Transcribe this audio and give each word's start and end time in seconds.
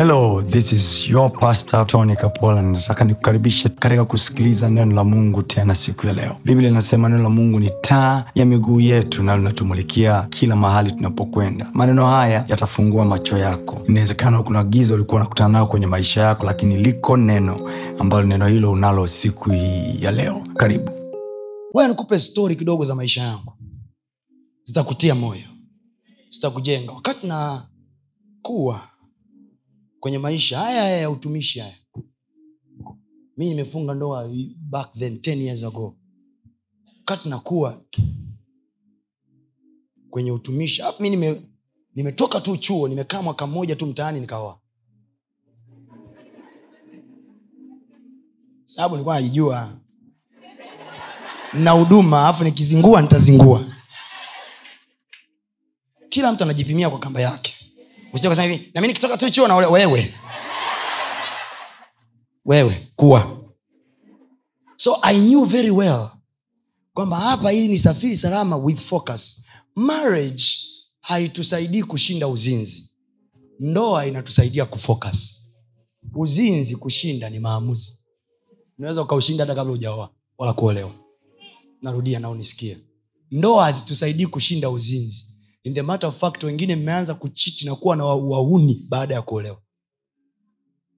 hello 0.00 0.40
this 0.42 0.72
is 0.72 1.08
your 1.10 1.30
pastor 1.30 1.86
tony 1.86 2.16
kapola. 2.16 2.62
Nataka 2.62 3.04
nikukaribishe 3.04 3.68
katika 3.68 4.04
kusikiliza 4.04 4.70
neno 4.70 4.94
la 4.94 5.04
mungu 5.04 5.42
tena 5.42 5.74
siku 5.74 6.06
ya 6.06 6.12
leo. 6.12 6.36
Biblia 6.44 6.70
inasema 6.70 7.08
neno 7.08 7.22
la 7.22 7.28
mungu 7.30 7.60
ni 7.60 7.70
taa 7.80 8.24
ya 8.34 8.44
miguu 8.46 8.80
yetu 8.80 9.22
na 9.22 9.36
linatumulikia 9.36 10.22
kila 10.30 10.56
mahali 10.56 10.92
tunapokwenda. 10.92 11.66
Maneno 11.72 12.06
haya 12.06 12.44
yatafungua 12.48 13.04
macho 13.04 13.38
yako. 13.38 13.82
Inawezekana 13.88 14.42
kuna 14.42 14.64
giza 14.64 14.94
ulikuwa 14.94 15.20
unakutana 15.20 15.48
nao 15.48 15.66
kwenye 15.66 15.86
maisha 15.86 16.20
yako 16.20 16.46
lakini 16.46 16.76
liko 16.76 17.16
neno 17.16 17.70
ambalo 17.98 18.26
neno 18.26 18.46
hilo 18.46 18.72
unalo 18.72 19.06
siku 19.06 19.50
hii 19.50 19.98
ya 20.02 20.10
leo. 20.10 20.46
Karibu. 20.56 20.90
Wewe 21.74 21.88
nikupe 21.88 22.18
stori 22.18 22.56
kidogo 22.56 22.84
za 22.84 22.94
maisha 22.94 23.22
yangu. 23.22 23.52
Zitakutia 24.64 25.14
moyo. 25.14 25.48
Zitakujenga. 26.30 26.92
Wakati 26.92 27.26
na 27.26 27.62
kuwa 28.42 28.89
kwenye 30.00 30.18
maisha 30.18 30.58
haya 30.58 30.80
haya 30.82 30.96
ya 30.98 31.10
utumishi 31.10 31.58
haya. 31.60 31.74
Mi 33.36 33.48
nimefunga 33.48 33.94
ndoa 33.94 34.30
back 34.56 34.92
then 34.98 35.16
10 35.16 35.36
years 35.42 35.64
ago. 35.64 35.96
Kati 37.04 37.28
nakuwa 37.28 37.84
kwenye 40.10 40.32
utumishi 40.32 40.82
mi 41.00 41.10
nime, 41.10 41.42
nimetoka 41.94 42.40
tu 42.40 42.56
chuo 42.56 42.88
nimekaa 42.88 43.22
mwaka 43.22 43.46
mmoja 43.46 43.76
tu 43.76 43.86
mtaani 43.86 44.20
nikaoa. 44.20 44.60
Sababu 48.64 48.94
nilikuwa 48.94 49.14
najijua 49.20 49.80
na 51.52 51.70
huduma 51.70 52.20
alafu 52.22 52.44
nikizingua 52.44 53.02
nitazingua. 53.02 53.64
Kila 56.08 56.32
mtu 56.32 56.44
anajipimia 56.44 56.90
kwa 56.90 56.98
kamba 56.98 57.20
yake 57.20 57.54
usije 58.12 58.42
hivi 58.42 58.70
nami 58.74 58.88
nikitoka 58.88 59.16
tu 59.16 59.30
chuo 59.30 59.48
na 59.48 59.56
wewe. 59.56 60.14
Wewe 62.44 62.92
kuwa. 62.96 63.40
So 64.76 64.98
i 65.02 65.20
knew 65.20 65.44
very 65.44 65.70
well 65.70 66.08
kwamba 66.94 67.16
hapa 67.16 67.52
ili 67.52 67.68
nisafiri 67.68 68.16
salama 68.16 68.56
with 68.56 68.78
focus. 68.78 69.44
Marriage 69.76 70.44
haitusaidii 71.00 71.82
kushinda 71.82 72.28
uzinzi. 72.28 72.90
Ndoa 73.60 74.06
inatusaidia 74.06 74.64
kufocus. 74.66 75.40
Uzinzi 76.14 76.76
kushinda 76.76 77.30
ni 77.30 77.38
maamuzi. 77.40 77.98
Unaweza 78.78 79.02
ukaushinda 79.02 79.44
hata 79.44 79.54
kabla 79.54 79.72
ujaoa 79.72 80.10
wala 80.38 80.52
kuolewa. 80.52 80.94
Narudia 81.82 82.18
na 82.18 82.30
unisikie. 82.30 82.78
Ndoa 83.30 83.64
hazitusaidii 83.64 84.26
kushinda 84.26 84.70
uzinzi 84.70 85.29
in 85.62 85.74
the 85.74 85.82
matter 85.82 86.08
of 86.08 86.18
fact 86.20 86.42
wengine 86.42 86.76
mmeanza 86.76 87.14
kuchiti 87.14 87.66
na 87.66 87.74
kuwa 87.76 87.96
na 87.96 88.04
wa- 88.04 88.16
wauni 88.16 88.86
baada 88.88 89.14
ya 89.14 89.22
kuolewa. 89.22 89.62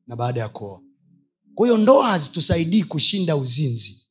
Na 0.07 0.17
baada 0.17 0.41
ya 0.41 0.49
kuoa. 0.49 0.81
Kwa 1.55 1.67
hiyo 1.67 1.79
ndoa 1.79 2.09
hazitusaidii 2.11 2.85
kushinda 2.85 3.37
uzinzi. 3.37 4.09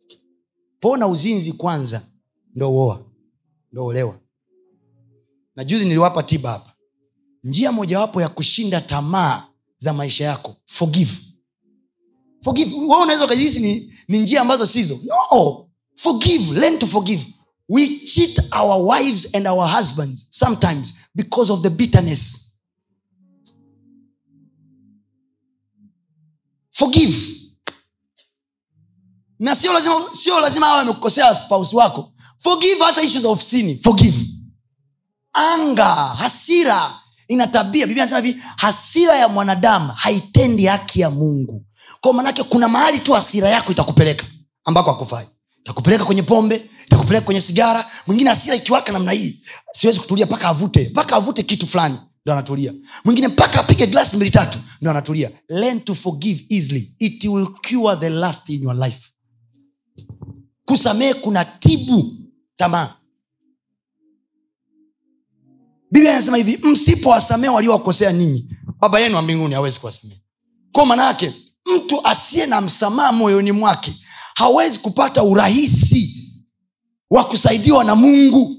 Pona 0.80 1.08
uzinzi 1.08 1.54
kwanza 1.54 2.08
ndo 2.56 2.72
uoa 2.74 3.06
ndo 3.72 3.86
olewa 3.86 4.20
na 5.56 5.64
juzi 5.64 5.86
niliwapa 5.86 6.24
tiba 6.24 6.52
hapa. 6.52 6.74
Njia 7.44 7.72
mojawapo 7.72 8.22
ya 8.22 8.30
kushinda 8.30 8.82
tamaa 8.82 9.48
za 9.78 9.94
maisha 9.94 10.24
yako 10.26 10.56
forgive. 10.66 11.14
Forgive. 12.44 12.76
Unaweza 12.76 13.26
ukajihisi 13.26 13.60
ni, 13.60 13.94
ni 14.08 14.20
njia 14.20 14.42
ambazo 14.42 14.66
sizo. 14.66 15.00
No! 15.06 15.68
Forgive. 15.96 16.60
Learn 16.60 16.80
to 16.80 16.88
forgive 16.88 17.26
we 17.72 17.88
cheat 18.00 18.38
our 18.54 18.84
wives 18.86 19.34
and 19.36 19.48
our 19.48 19.66
husbands 19.68 20.28
sometimes 20.30 20.94
because 21.16 21.54
of 21.54 21.62
the 21.64 21.70
bitterness. 21.70 22.58
Forgive. 26.72 27.16
Na 29.40 29.56
sio 29.56 29.74
lazima 29.74 29.96
sio 30.14 30.40
lazima 30.40 30.68
awe 30.68 30.82
amekukosea 30.82 31.36
spouse 31.36 31.76
wako. 31.76 32.12
Forgive 32.38 32.84
hata 32.84 33.02
ishu 33.02 33.20
za 33.20 33.30
ofisini 33.30 33.76
forgive. 33.76 34.26
Anga 35.34 35.86
hasira. 35.96 36.92
Ina 37.28 37.48
tabia. 37.48 37.88
Biblia 37.88 38.04
anasema 38.04 38.22
hivi 38.28 38.42
hasira 38.58 39.16
ya 39.16 39.28
mwanadamu 39.30 39.92
haitendi 39.96 40.66
haki 40.66 41.00
ya 41.00 41.10
mungu. 41.10 41.66
Kwa 42.02 42.14
manake 42.14 42.44
kuna 42.44 42.68
mahali 42.68 43.00
tu 43.00 43.14
hasira 43.14 43.50
yako 43.50 43.72
itakupeleka 43.72 44.26
ambako 44.66 44.92
akufai 44.92 45.28
itakupeleka 45.64 46.06
kwenye 46.06 46.24
pombe 46.24 46.70
takupeleka 46.90 47.26
kwenye 47.26 47.42
sigara 47.42 47.92
mwingine 48.08 48.30
asira 48.30 48.56
ikiwaka 48.56 48.92
namna 48.92 49.12
hii 49.12 49.36
siwezi 49.74 50.00
kutulia 50.00 50.26
mpaka 50.26 50.50
avute 50.50 50.90
mpaka 50.90 51.16
avute 51.16 51.44
kitu 51.44 51.68
fulani 51.68 51.98
ndo 52.26 52.34
anatulia. 52.34 52.74
Mwingine 53.06 53.28
mpaka 53.28 53.60
apige 53.60 53.88
glasi 53.88 54.16
mbili 54.16 54.32
tatu 54.32 54.60
ndo 54.82 54.92
anatulia. 54.92 55.32
Learn 55.50 55.80
to 55.82 55.96
forgive 55.96 56.46
easily. 56.50 56.96
It 57.00 57.24
will 57.26 57.48
cure 57.70 57.96
the 57.96 58.10
last 58.10 58.50
in 58.50 58.64
your 58.64 58.76
life. 58.76 59.12
Kusamehe 60.66 61.14
kuna 61.14 61.46
tibu 61.46 62.14
tamaa. 62.56 62.94
Biblia 65.92 66.12
inasema 66.12 66.38
hivi 66.38 66.58
msipowasamehe 66.68 67.54
waliowakosea 67.54 68.12
ninyi 68.12 68.50
baba 68.80 69.00
yenu 69.00 69.16
wa 69.16 69.22
mbinguni 69.22 69.54
hawezi 69.54 69.80
kuwasamehe. 69.80 70.22
Kwa 70.72 70.86
maana 70.86 71.16
mtu 71.76 72.08
asiye 72.08 72.46
na 72.46 72.62
msamaha 72.62 73.12
moyoni 73.12 73.52
mwake 73.52 73.94
hawezi 74.36 74.80
kupata 74.80 75.24
urahisi 75.24 76.32
wa 77.12 77.24
kusaidiwa 77.24 77.84
na 77.84 77.96
mungu. 77.96 78.58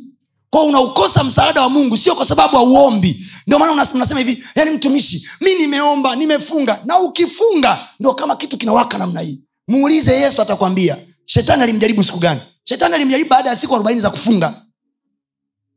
Kwao 0.50 0.66
unaukosa 0.66 1.25
msaada 1.25 1.62
wa 1.62 1.69
mungu 1.71 1.97
sio 1.97 2.15
kwa 2.15 2.25
sababu 2.27 2.56
hauombi 2.56 3.27
ndio 3.47 3.59
maana 3.59 3.72
unasema 3.94 4.21
hivi 4.21 4.44
yani 4.55 4.71
mtumishi 4.71 5.28
mi 5.41 5.55
nimeomba 5.55 6.16
nimefunga 6.16 6.81
na 6.84 6.99
ukifunga 6.99 7.88
ndo 8.00 8.15
kama 8.15 8.37
kitu 8.37 8.56
kinawaka 8.59 8.99
namna 8.99 9.21
hii. 9.21 9.38
Muulize 9.69 10.12
yesu 10.12 10.43
atakwambia 10.43 10.97
shetani 11.25 11.62
alimjaribu 11.62 12.04
siku 12.04 12.19
gani? 12.19 12.41
Shetani 12.65 12.94
alimjaribu 12.94 13.31
baada 13.31 13.50
ya 13.50 13.56
siku 13.56 13.75
arobaini 13.75 14.00
za 14.00 14.10
kufunga. 14.10 14.54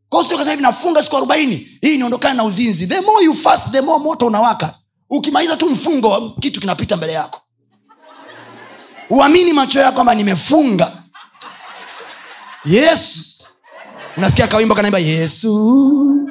Kwa 0.09 0.23
hivi 0.23 0.61
nafunga 0.61 1.03
siku 1.03 1.17
arobaini 1.17 1.67
hii 1.81 1.97
niondokane 1.97 2.33
na 2.33 2.43
uzinzi. 2.43 2.87
The 2.87 3.01
more 3.01 3.25
you 3.25 3.33
fast 3.35 3.71
the 3.71 3.81
more 3.81 4.03
moto 4.03 4.25
unawaka. 4.27 4.73
Ukimaliza 5.09 5.57
tu 5.57 5.69
mfungo 5.69 6.29
kitu 6.29 6.59
kinapita 6.61 6.97
mbele 6.97 7.13
yako 7.13 7.41
uamini 9.09 9.53
macho 9.53 9.79
yao 9.79 9.91
kwamba 9.91 10.15
nimefunga. 10.15 10.91
Yesu. 12.65 13.21
Unasikia 14.17 14.47
kawimbo 14.47 14.75
kanaimba 14.75 14.99
yesu 14.99 16.29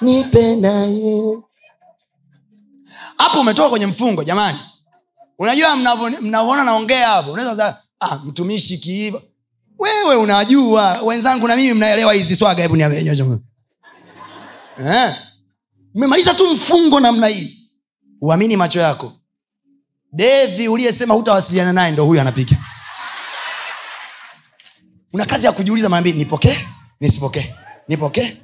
nipendaye 0.00 1.38
hapo 3.18 3.40
umetoka 3.40 3.68
kwenye 3.68 3.86
mfungo 3.86 4.24
jamani. 4.24 4.58
Unajua 5.38 5.76
mnavyo- 5.76 6.20
mnavyoona 6.20 6.64
naongea 6.64 7.08
hapo 7.08 7.32
unaweza 7.32 7.82
ah, 8.00 8.16
mtumishi 8.24 8.78
kiiva. 8.78 9.20
Wewe 9.78 10.16
unajua 10.16 11.00
wenzangu 11.02 11.48
na 11.48 11.56
mimi 11.56 11.74
mnaelewa 11.74 12.12
hizi 12.12 12.36
swaga 12.36 12.62
hebu 12.62 12.76
eh. 14.78 15.14
mmemaliza 15.94 16.34
tu 16.34 16.48
mfungo 16.52 17.00
namna 17.00 17.26
hii. 17.26 17.58
Uamini 18.20 18.56
macho 18.56 18.80
yako 18.80 19.12
devi 20.12 20.68
uliyesema 20.68 21.14
hutawasiliana 21.14 21.72
naye 21.72 21.92
ndo 21.92 22.04
huyu 22.04 22.20
anapiga. 22.20 22.56
Una 25.12 25.24
kazi 25.24 25.46
ya 25.46 25.52
kujiuliza 25.52 25.88
mara 25.88 26.00
mbili 26.00 26.18
nipokee 26.18 26.58
nisipokee 27.00 27.54
nipokee. 27.88 28.36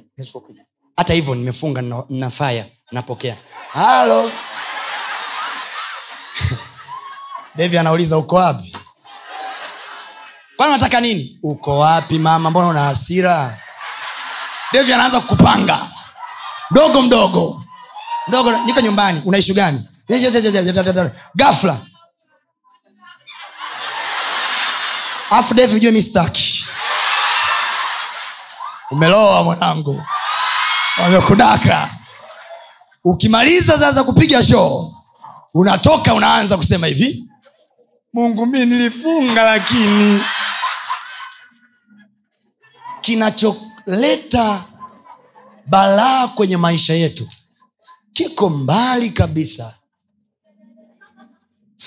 Hata 0.97 1.13
hivyo 1.13 1.35
nimefunga 1.35 1.81
na- 2.09 2.29
faya 2.29 2.65
napokea. 2.91 3.37
Halo? 3.71 4.31
Devi 7.55 7.77
anauliza 7.77 8.17
uko 8.17 8.35
wapi? 8.35 8.77
Kwani 10.57 10.73
unataka 10.73 10.99
nini? 11.01 11.39
Uko 11.43 11.79
wapi 11.79 12.19
mama? 12.19 12.49
Mbona 12.49 12.67
una 12.67 12.79
hasira? 12.83 13.57
Devi 14.73 14.93
anaanza 14.93 15.19
kukupanga. 15.19 15.79
Mdogo 16.71 17.01
mdogo. 17.01 17.63
Mdogo 18.27 18.51
niko 18.51 18.81
nyumbani. 18.81 19.21
Unaishu 19.25 19.53
gani 19.53 19.89
gafla 21.35 21.77
afu 25.29 25.53
devi 25.53 25.75
ujue 25.75 25.91
mistaki 25.91 26.65
umeloa 28.91 29.43
mwanangu. 29.43 30.03
Wamekudaka. 31.01 31.89
Ukimaliza 33.03 33.79
sasa 33.79 34.03
kupiga 34.03 34.43
shoo 34.43 34.93
unatoka 35.53 36.13
unaanza 36.13 36.57
kusema 36.57 36.87
hivi 36.87 37.29
mungu 38.13 38.45
mi 38.45 38.65
nilifunga 38.65 39.43
lakini. 39.43 40.23
Kinacholeta 43.01 44.63
balaa 45.65 46.27
kwenye 46.27 46.57
maisha 46.57 46.93
yetu 46.93 47.27
kiko 48.13 48.49
mbali 48.49 49.09
kabisa 49.09 49.73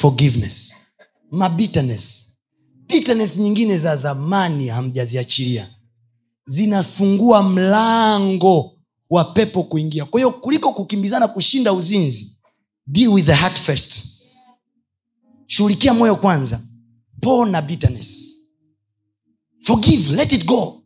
forgiveness. 0.00 0.75
Mabitterness 1.31 2.26
bitterness. 2.88 3.37
Nyingine 3.37 3.78
za 3.78 3.96
zamani 3.96 4.69
hamjaziachilia. 4.69 5.69
Zinafungua 6.46 7.43
mlango 7.43 8.72
wa 9.10 9.25
pepo 9.25 9.62
kuingia. 9.62 10.04
Kwa 10.04 10.20
hiyo 10.20 10.31
kuliko 10.31 10.72
kukimbizana 10.72 11.28
kushinda 11.28 11.72
uzinzi 11.72 12.38
deal 12.87 13.08
with 13.08 13.26
the 13.26 13.34
heart 13.34 13.60
first. 13.60 14.04
Shughulikia 15.46 15.94
moyo 15.94 16.16
kwanza. 16.16 16.60
Pona 17.20 17.62
bitterness. 17.62 18.37
Forgive 19.62 20.12
let 20.16 20.32
it 20.32 20.44
go. 20.46 20.82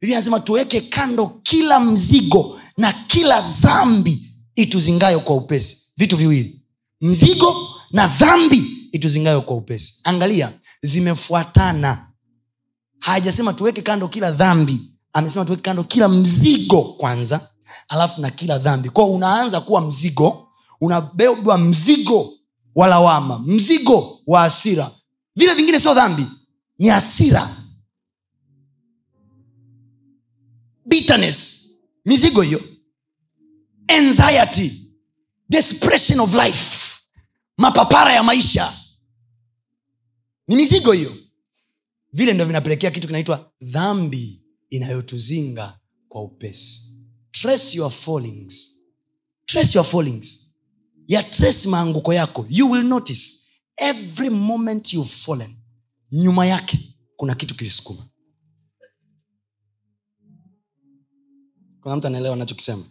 Biblia 0.00 0.16
anasema 0.18 0.40
tuweke 0.40 0.80
kando 0.80 1.26
kila 1.42 1.80
mzigo 1.80 2.60
na 2.76 2.92
kila 2.92 3.50
zambi 3.50 4.32
ituzingayo 4.54 5.20
kwa 5.20 5.36
upesi. 5.36 5.76
Vitu 5.96 6.16
viwili. 6.16 6.62
Mzigo 7.00 7.68
na 7.90 8.06
dhambi 8.06 8.88
ituzingayo 8.92 9.42
kwa 9.42 9.56
upesi. 9.56 9.94
Angalia 10.04 10.52
zimefuatana. 10.82 12.04
Hajasema 12.98 13.52
tuweke 13.52 13.82
kando 13.82 14.08
kila 14.08 14.30
dhambi. 14.30 14.80
Amesema 15.12 15.44
tuweke 15.44 15.62
kando 15.62 15.84
kila 15.84 16.08
mzigo 16.08 16.82
kwanza 16.82 17.50
alafu 17.88 18.20
na 18.20 18.30
kila 18.30 18.58
dhambi. 18.58 18.90
Kwao 18.90 19.12
unaanza 19.14 19.60
kuwa 19.60 19.80
mzigo 19.80 20.48
unabebwa 20.80 21.58
mzigo 21.58 22.32
wa 22.74 22.86
lawama 22.86 23.38
mzigo 23.38 24.20
wa 24.26 24.42
asira 24.44 24.90
vile 25.36 25.54
vingine 25.54 25.80
sio 25.80 25.94
dhambi 25.94 26.26
ni 26.78 26.90
asira 26.90 27.48
bitterness 30.86 31.64
mizigo 32.04 32.42
hiyo. 32.42 32.60
Anxiety 33.88 34.72
desperation 35.50 36.20
of 36.20 36.34
life 36.34 36.87
mapapara 37.58 38.12
ya 38.12 38.22
maisha. 38.22 38.72
Ni 40.48 40.56
mizigo 40.56 40.92
hiyo. 40.92 41.16
Vile 42.12 42.32
ndo 42.32 42.44
vinapelekea 42.44 42.90
kitu 42.90 43.06
kinaitwa 43.06 43.52
dhambi 43.60 44.44
inayotuzinga 44.70 45.80
kwa 46.08 46.22
upesi. 46.22 46.96
Trace 47.30 47.76
your 47.76 47.90
fallings. 47.90 48.80
Trace 49.44 49.78
your 49.78 49.86
fallings. 49.86 50.54
Ya 51.08 51.22
trace 51.22 51.68
maanguko 51.68 52.14
yako. 52.14 52.46
You 52.48 52.70
will 52.70 52.82
notice 52.84 53.36
every 53.76 54.30
moment 54.30 54.92
you've 54.92 55.10
fallen 55.14 55.56
nyuma 56.12 56.46
yake 56.46 56.96
kuna 57.16 57.34
kitu 57.34 57.54
kilisukuma. 57.56 58.08
Kuna 61.80 61.96
mtu 61.96 62.06
anaelewa 62.06 62.34
anachokisema? 62.34 62.84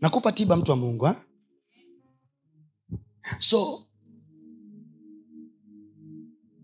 Nakupa 0.00 0.32
tiba 0.32 0.56
mtu 0.56 0.70
wa 0.70 0.76
mungu 0.76 1.04
ha? 1.04 1.24
So 3.38 3.86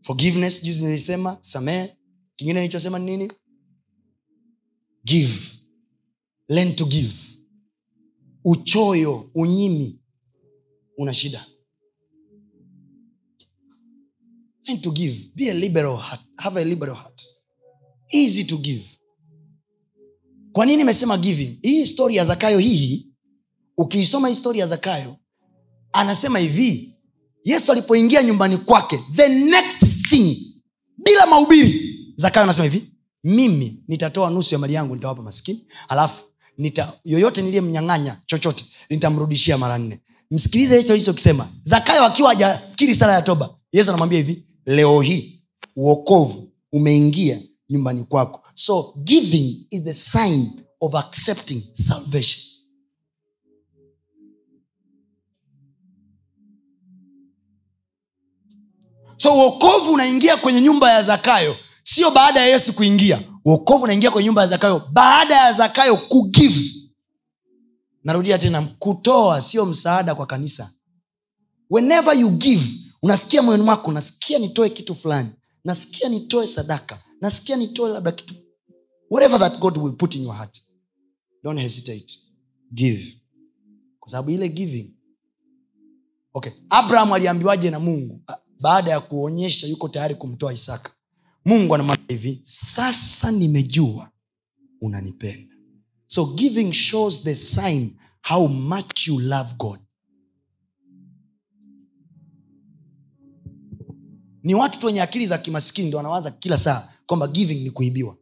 forgiveness 0.03 0.63
juzi 0.65 0.85
nilisema 0.85 1.39
samehe. 1.41 1.97
Kingine 2.37 2.61
nilichosema 2.61 2.99
ni 2.99 3.05
nini? 3.17 3.33
Give. 5.05 5.41
Learn 6.49 6.77
to 6.77 6.85
give. 6.87 7.13
Uchoyo 8.45 9.31
unyimi 9.35 10.01
una 10.99 11.15
shida. 11.15 11.47
Learn 14.67 14.81
to 14.81 14.91
give. 14.91 15.31
Be 15.35 15.51
a 15.51 15.55
liberal 15.55 15.97
heart. 15.97 16.21
have 16.39 16.61
a 16.61 16.65
liberal 16.65 16.97
heart. 16.97 17.23
Easy 18.13 18.45
to 18.45 18.57
give. 18.57 18.85
Kwa 20.53 20.67
nini 20.67 20.83
imesema 20.83 21.19
giving? 21.19 21.59
Hii 21.63 21.85
story 21.87 22.17
ya 22.17 22.25
zakayo 22.25 22.59
hii 22.59 23.09
ukiisoma 23.77 24.29
histori 24.29 24.59
ya 24.59 24.67
zakayo 24.67 25.17
anasema 25.95 26.39
hivi 26.39 26.95
yesu 27.45 27.73
alipoingia 27.73 28.23
nyumbani 28.23 28.57
kwake 28.57 29.01
the 29.17 29.29
next 29.29 30.09
thing 30.09 30.55
bila 31.05 31.27
mahubiri 31.27 31.99
zakayo 32.17 32.45
anasema 32.45 32.65
hivi 32.65 32.89
mimi 33.25 33.83
nitatoa 33.89 34.31
nusu 34.31 34.55
ya 34.55 34.59
mali 34.59 34.75
yangu 34.75 34.95
nitawapa 34.95 35.23
maskini 35.23 35.65
alafu 35.89 36.25
nita, 36.59 36.93
yoyote 37.05 37.43
niliyemnyang'anya 37.43 38.21
chochote 38.27 38.65
nitamrudishia 38.91 39.59
mara 39.59 39.79
nne. 39.79 40.01
Msikilize 40.31 40.79
hicho 40.79 40.93
alichokisema. 40.93 41.49
Zakayo 41.65 42.05
akiwa 42.05 42.29
hajakiri 42.29 42.95
sala 42.95 43.13
ya 43.13 43.23
toba 43.23 43.55
yesu 43.73 43.91
anamwambia 43.91 44.19
hivi 44.19 44.45
leo 44.67 45.01
hii 45.01 45.43
uokovu 45.77 46.53
umeingia 46.73 47.41
nyumbani 47.71 48.05
kwako. 48.05 48.43
So 48.55 48.95
giving 49.05 49.67
is 49.71 49.83
the 49.83 49.95
sign 49.95 50.51
of 50.81 50.95
accepting 50.95 51.63
salvation 51.75 52.54
so 59.17 59.35
uokovu 59.35 59.93
unaingia 59.93 60.37
kwenye 60.37 60.61
nyumba 60.61 60.93
ya 60.93 61.03
zakayo 61.03 61.57
sio 61.83 62.11
baada 62.11 62.41
ya 62.41 62.47
yesu 62.47 62.73
kuingia. 62.73 63.21
Uokovu 63.45 63.85
unaingia 63.85 64.11
kwenye 64.11 64.27
nyumba 64.27 64.43
ya 64.43 64.49
zakayo 64.49 64.89
baada 64.93 65.35
ya 65.37 65.53
zakayo 65.53 65.97
kugive 65.97 66.71
narudia 68.05 68.39
tena 68.39 68.63
kutoa 68.79 69.43
sio 69.43 69.67
msaada 69.67 70.15
kwa 70.15 70.27
kanisa. 70.27 70.73
Whenever 71.71 72.19
you 72.21 72.31
give 72.31 72.65
unasikia 73.03 73.43
moyoni 73.43 73.63
mwako 73.65 73.93
nasikia 73.93 74.39
nitoe 74.39 74.71
kitu 74.71 74.95
fulani 74.95 75.29
nasikia 75.65 76.09
nitoe 76.09 76.47
sadaka 76.47 77.03
nasikia 77.21 77.57
nitoe 77.57 77.91
labda 77.91 78.13
kitu 78.13 78.35
whatever 79.11 79.41
that 79.41 79.59
god 79.59 79.79
will 79.79 79.93
put 79.93 80.15
in 80.15 80.23
your 80.23 80.35
heart. 80.37 80.63
Don't 81.43 81.61
hesitate. 81.61 82.19
Give. 82.75 83.21
Kwa 84.01 84.11
sababu 84.11 84.31
ile 84.31 84.49
giving. 84.49 84.95
Okay 86.35 86.53
abraham 86.71 87.13
aliambiwaje 87.13 87.71
na 87.71 87.81
mungu 87.81 88.21
baada 88.65 88.91
ya 88.91 89.01
kuonyesha 89.01 89.67
yuko 89.67 89.89
tayari 89.89 90.15
kumtoa 90.15 90.53
isaka. 90.53 90.91
Mungu 91.45 91.75
anamwambia 91.75 92.07
hivi 92.17 92.41
sasa 92.43 93.31
nimejua 93.31 94.11
unanipenda. 94.81 95.55
So 96.07 96.27
giving 96.27 96.73
shows 96.73 97.23
the 97.23 97.35
sign 97.35 97.97
how 98.29 98.49
much 98.49 99.07
you 99.09 99.19
love 99.21 99.55
god. 99.59 99.81
Ni 104.43 104.55
watu 104.55 104.79
tu 104.79 104.87
wenye 104.87 105.03
akili 105.03 105.27
za 105.27 105.39
kimaskini 105.39 105.89
ndo 105.89 105.97
wanawaza 105.97 106.31
kila 106.31 106.57
saa 106.59 106.89
kwamba 107.07 107.27
giving 107.29 107.65
ni 107.65 107.71
kuibiwa. 107.71 108.17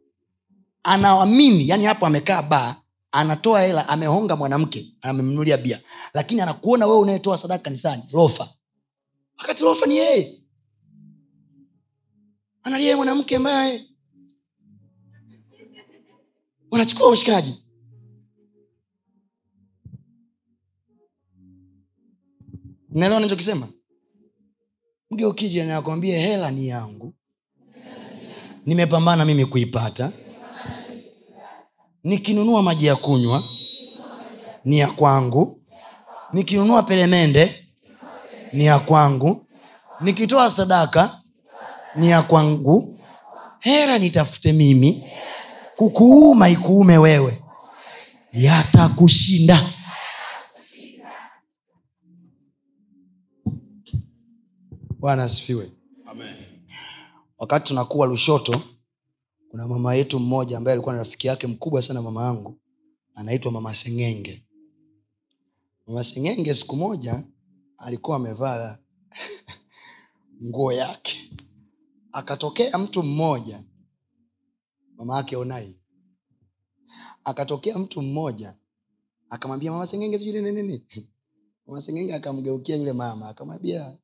Anaamini 0.83 1.67
yani 1.69 1.85
hapo 1.85 2.05
amekaa 2.05 2.41
baa 2.41 2.75
anatoa 3.11 3.61
hela 3.61 3.89
amehonga 3.89 4.35
mwanamke 4.35 4.93
amemnulia 5.01 5.57
bia. 5.57 5.79
Lakini 6.13 6.41
anakuona 6.41 6.85
wewe 6.85 6.99
unayetoa 6.99 7.37
sadaka 7.37 7.63
kanisani 7.63 8.03
lofa 8.11 8.49
wakati 9.37 9.63
lofa 9.63 9.85
ni 9.85 9.97
yeye. 9.97 10.39
Analia 12.63 12.97
mwanamke 12.97 13.35
ambaye 13.35 13.89
wanachukua 16.71 17.09
washikaji. 17.09 17.63
Naelewa 22.89 23.19
nachokisema 23.21 23.67
mgeukija 25.11 25.77
akwambia 25.77 26.19
hela 26.19 26.51
ni 26.51 26.67
yangu. 26.67 27.13
Nimepambana 28.65 29.25
mimi 29.25 29.45
kuipata. 29.45 30.11
Nikinunua 32.03 32.63
maji 32.63 32.85
ya 32.85 32.95
kunywa 32.95 33.43
ni 34.65 34.79
ya 34.79 34.87
kwangu. 34.87 35.61
Nikinunua 36.33 36.83
pelemende 36.83 37.62
ni 38.53 38.65
ya 38.65 38.79
kwangu. 38.79 39.45
Nikitoa 40.01 40.49
sadaka 40.49 41.21
ni 41.95 42.09
ya 42.09 42.21
kwangu. 42.21 42.99
Hera 43.59 43.97
nitafute 43.97 44.53
mimi. 44.53 45.03
Kukuuma 45.75 46.49
ikuume 46.49 46.97
wewe. 46.97 47.43
Yatakushinda. 48.31 49.69
Bwana 54.99 55.23
asifiwe. 55.23 55.71
Wakati 57.37 57.67
tunakuwa 57.67 58.07
lushoto 58.07 58.61
kuna 59.49 59.67
mama 59.67 59.95
yetu 59.95 60.19
mmoja 60.19 60.57
ambaye 60.57 60.73
alikuwa 60.73 60.93
na 60.95 60.99
rafiki 60.99 61.27
yake 61.27 61.47
mkubwa 61.47 61.81
sana 61.81 62.01
mama 62.01 62.23
yangu 62.23 62.59
anaitwa 63.15 63.51
mama 63.51 63.73
sengenge. 63.75 64.45
Mama 65.87 66.03
sengenge 66.03 66.53
siku 66.53 66.75
moja 66.75 67.23
alikuwa 67.83 68.17
amevaa 68.17 68.77
nguo 70.43 70.71
yake. 70.73 71.31
Akatokea 72.11 72.77
mtu 72.77 73.03
mmoja 73.03 73.63
mama 74.97 75.17
yake 75.17 75.35
onai. 75.37 75.79
Akatokea 77.23 77.77
mtu 77.79 78.01
mmoja 78.01 78.55
akamwambia 79.29 79.71
mama 79.71 79.87
sengenge 79.87 80.19
sijui 80.19 80.41
nini 80.41 80.85
mama 81.67 81.81
sengenge 81.81 82.13
akamgeukia 82.13 82.75
yule 82.75 82.93
mama 82.93 83.29
akamwambia 83.29 83.97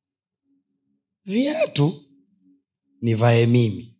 viatu 1.24 2.04
nivae 3.02 3.46
mimi. 3.46 3.96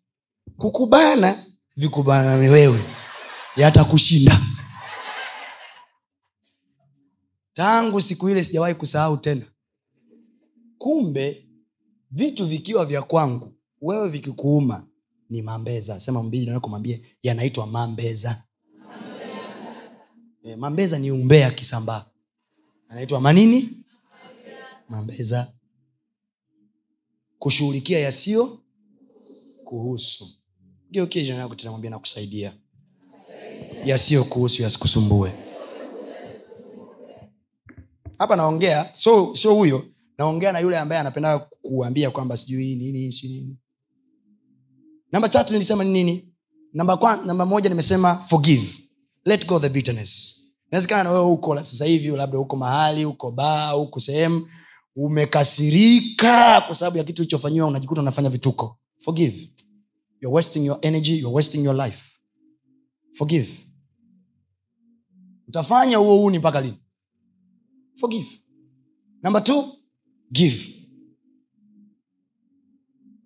Kukubana 0.57 1.47
vikubana 1.77 2.35
wewe. 2.35 2.81
Yatakushinda. 3.57 4.41
Tangu 7.53 8.01
siku 8.01 8.29
ile 8.29 8.45
sijawahi 8.45 8.75
kusahau 8.75 9.17
tena 9.17 9.47
kumbe 10.81 11.47
vitu 12.11 12.47
vikiwa 12.47 12.85
vya 12.87 13.03
kwangu 13.03 13.53
wewe 13.81 14.09
vikikuuma 14.09 14.87
ni 15.31 15.43
mambeza. 15.43 16.01
Sema 16.01 16.23
mbili 16.23 16.51
yanaitwa 17.23 17.67
mambeza. 17.67 18.43
E, 20.43 20.57
mambeza 20.57 20.99
ni 20.99 21.11
umbea 21.11 21.51
kisambaa. 21.51 22.05
Anaitwa 22.89 23.21
manini? 23.21 23.85
Mambeza. 24.89 25.53
Kushughulikia 27.39 27.99
yasiyo 27.99 28.59
kuhusu. 29.65 30.29
Yako 31.39 31.55
tena 31.55 31.73
nakusaidia. 31.91 32.53
Yasiyo 33.85 34.25
kuhusu 34.25 34.63
yasikusumbue. 34.63 35.33
Hapa 38.19 38.37
naongea 38.37 38.91
so 38.95 39.37
sio 39.37 39.55
huyo 39.55 39.85
naongea 40.21 40.53
na 40.53 40.59
yule 40.59 40.79
ambaye 40.79 41.01
anapenda 41.01 41.39
kuambia 41.39 42.11
kwamba 42.11 42.37
sijui 42.37 42.77
nini 42.77 43.13
si 43.13 43.29
nini. 43.29 43.57
Namba 45.13 45.29
tatu 45.29 45.53
nilisema 45.53 45.85
ni 45.85 45.91
nini? 45.93 46.35
Namba, 46.73 46.97
kwa, 46.97 47.17
namba 47.17 47.47
moja 47.47 47.69
nimesema 47.69 48.17
forgive. 48.17 48.69
Let 49.25 49.47
go 49.47 49.61
the 49.61 49.69
bitterness. 49.69 50.37
Inawezekana 50.69 51.05
na 51.11 51.19
huko 51.19 51.57
sasa 51.57 51.85
hivi 51.85 52.09
labda 52.09 52.39
huko 52.39 52.57
mahali 52.57 53.05
huko 53.05 53.31
baa 53.31 53.71
huko 53.71 54.01
sehemu 54.01 54.49
umekasirika 54.97 56.61
kwa 56.61 56.75
sababu 56.75 56.99
ya 56.99 57.05
kitu 57.05 57.23
ulichofanyiwa 57.23 57.67
unajikuta 57.69 58.01
unafanya 58.01 58.31
vituko. 58.31 58.79
Forgive. 58.99 59.53
You're 60.21 60.35
wasting 60.37 60.67
your 60.67 60.79
energy 60.83 61.19
you're 61.19 61.35
wasting 61.37 61.65
your 61.65 61.77
life. 61.77 62.11
Forgive. 63.15 63.49
Utafanya 65.49 65.97
huo 65.97 66.25
uni 66.25 66.39
mpaka 66.39 66.61
lini? 66.61 66.77
Forgive. 67.97 68.29
Number 69.23 69.45
two 69.45 69.80
give. 70.33 70.75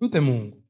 Mpe 0.01 0.19
mungu. 0.19 0.63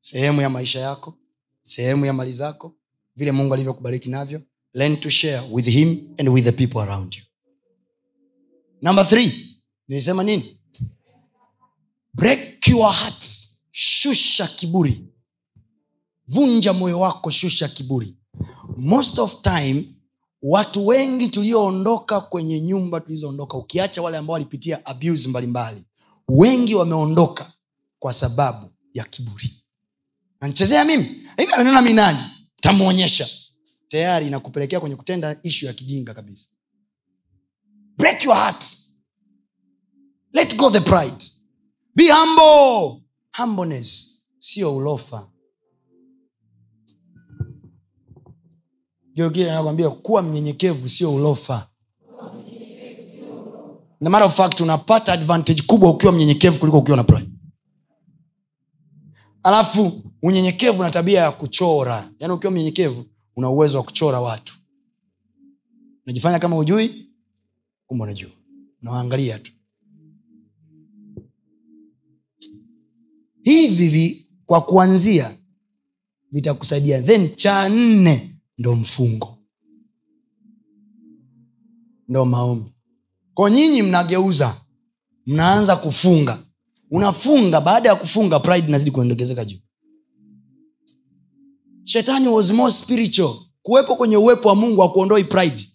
Sehemu 0.00 0.40
ya 0.40 0.48
maisha 0.50 0.80
yako 0.80 1.18
sehemu 1.62 2.06
ya 2.06 2.12
mali 2.12 2.32
zako 2.32 2.76
vile 3.16 3.32
mungu 3.32 3.54
alivyokubariki 3.54 4.08
navyo. 4.08 4.42
Learn 4.74 4.96
to 5.00 5.10
share 5.10 5.48
with 5.50 5.66
him 5.66 6.14
and 6.18 6.28
with 6.28 6.44
the 6.44 6.52
people 6.52 6.78
around 6.80 7.14
you. 7.14 7.22
Number 8.82 9.08
three 9.08 9.56
nilisema 9.88 10.22
nini? 10.24 10.60
Break 12.14 12.68
your 12.68 12.92
heart. 12.92 13.24
Shusha 13.70 14.46
kiburi. 14.46 15.04
Vunja 16.28 16.72
moyo 16.72 17.00
wako 17.00 17.30
shusha 17.30 17.68
kiburi. 17.68 18.16
Most 18.76 19.18
of 19.18 19.42
time 19.42 19.84
watu 20.42 20.86
wengi 20.86 21.28
tulioondoka 21.28 22.20
kwenye 22.20 22.60
nyumba 22.60 23.00
tulizoondoka 23.00 23.56
ukiacha 23.58 24.02
wale 24.02 24.16
ambao 24.16 24.32
walipitia 24.32 24.86
abuse 24.86 25.28
mbalimbali 25.28 25.82
wengi 26.28 26.74
wameondoka 26.74 27.52
kwa 27.98 28.12
sababu 28.12 28.70
ya 28.94 29.04
kiburi. 29.04 29.62
Nanchezea 30.40 30.84
mimi? 30.84 31.04
Hivi 31.36 31.52
amenena 31.52 31.82
minani 31.82 32.18
tamwonyesha 32.60 33.28
tayari 33.88 34.26
inakupelekea 34.26 34.80
kwenye 34.80 34.96
kutenda 34.96 35.36
ishu 35.42 35.66
ya 35.66 35.72
kijinga 35.72 36.14
kabisa. 36.14 36.48
Break 37.96 38.24
your 38.24 38.34
heart. 38.36 38.64
Let 40.32 40.56
go 40.56 40.70
the 40.70 40.80
pride. 40.80 41.24
Be 41.94 42.10
humble. 42.12 43.02
Humbleness. 43.36 44.20
Sio 44.38 44.76
ulofa 44.76 45.28
geogile 49.14 49.50
anakwambia 49.50 49.90
kuwa 49.90 50.22
mnyenyekevu 50.22 50.88
sio 50.88 51.14
ulofa. 51.14 51.66
Na 54.00 54.10
matter 54.10 54.26
of 54.26 54.36
fact 54.36 54.60
unapata 54.60 55.12
advantage 55.12 55.62
kubwa 55.62 55.90
ukiwa 55.90 56.12
mnyenyekevu 56.12 56.58
kuliko 56.58 56.78
ukiwa 56.78 56.96
na 56.96 57.04
pride. 57.04 57.28
Alafu 59.42 60.02
unyenyekevu 60.22 60.82
na 60.82 60.90
tabia 60.90 61.20
ya 61.20 61.32
kuchora. 61.32 62.10
Yaani 62.18 62.34
ukiwa 62.34 62.50
mnyenyekevu 62.52 63.04
una 63.36 63.50
uwezo 63.50 63.78
wa 63.78 63.84
kuchora 63.84 64.20
watu. 64.20 64.54
Unajifanya 66.06 66.38
kama 66.38 66.56
ujui 66.56 67.06
kumbe 67.86 68.04
unajua. 68.04 68.30
Unawaangalia 68.82 69.38
tu. 69.38 69.52
Hivi 73.42 73.88
vi, 73.88 74.26
kwa 74.46 74.60
kuanzia 74.60 75.36
vitakusaidia. 76.32 77.02
Then 77.02 77.34
cha 77.36 77.68
nne 77.68 78.39
ndo 78.60 78.76
mfungo 78.76 79.38
ndo 82.08 82.24
maombi. 82.24 82.72
Kwa 83.34 83.50
nyinyi 83.50 83.82
mnageuza 83.82 84.56
mnaanza 85.26 85.76
kufunga. 85.76 86.38
Unafunga 86.90 87.60
baada 87.60 87.88
ya 87.88 87.96
kufunga 87.96 88.40
pride 88.40 88.68
inazidi 88.68 88.90
kuendegezeka 88.90 89.44
juu. 89.44 89.58
Shetani 91.84 92.28
was 92.28 92.50
more 92.50 92.72
spiritual. 92.72 93.34
Kuwepo 93.62 93.96
kwenye 93.96 94.16
uwepo 94.16 94.48
wa 94.48 94.54
mungu 94.54 94.82
akuondoi 94.82 95.24
pride. 95.24 95.66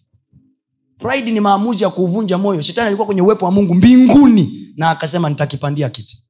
Pride 0.98 1.30
ni 1.32 1.40
maamuzi 1.40 1.84
ya 1.84 1.90
kuuvunja 1.90 2.38
moyo. 2.38 2.62
Shetani 2.62 2.86
alikuwa 2.86 3.06
kwenye 3.06 3.22
uwepo 3.22 3.44
wa 3.44 3.50
mungu 3.50 3.74
mbinguni 3.74 4.72
na 4.76 4.90
akasema 4.90 5.28
nitakipandia 5.28 5.88
kiti 5.90 6.25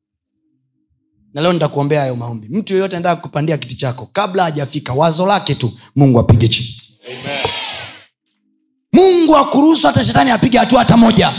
na 1.35 1.41
leo 1.43 1.53
nitakuombea 1.53 2.01
hayo 2.01 2.17
maombi. 2.17 2.49
Mtu 2.51 2.73
yeyote 2.75 2.97
anataka 2.97 3.23
kupandia 3.23 3.57
kiti 3.59 3.75
chako 3.77 4.09
kabla 4.13 4.43
hajafika 4.45 4.93
wazo 4.93 5.27
lake 5.27 5.55
tu 5.55 5.73
mungu 5.97 6.19
apige 6.21 6.49
chini. 6.49 6.83
Amen. 7.07 7.47
mungu 8.93 9.37
akuruhusu 9.37 9.87
hata 9.87 10.05
shetani 10.05 10.31
apige 10.31 10.59
hatua 10.59 10.79
hata 10.79 10.97
moja. 10.97 11.33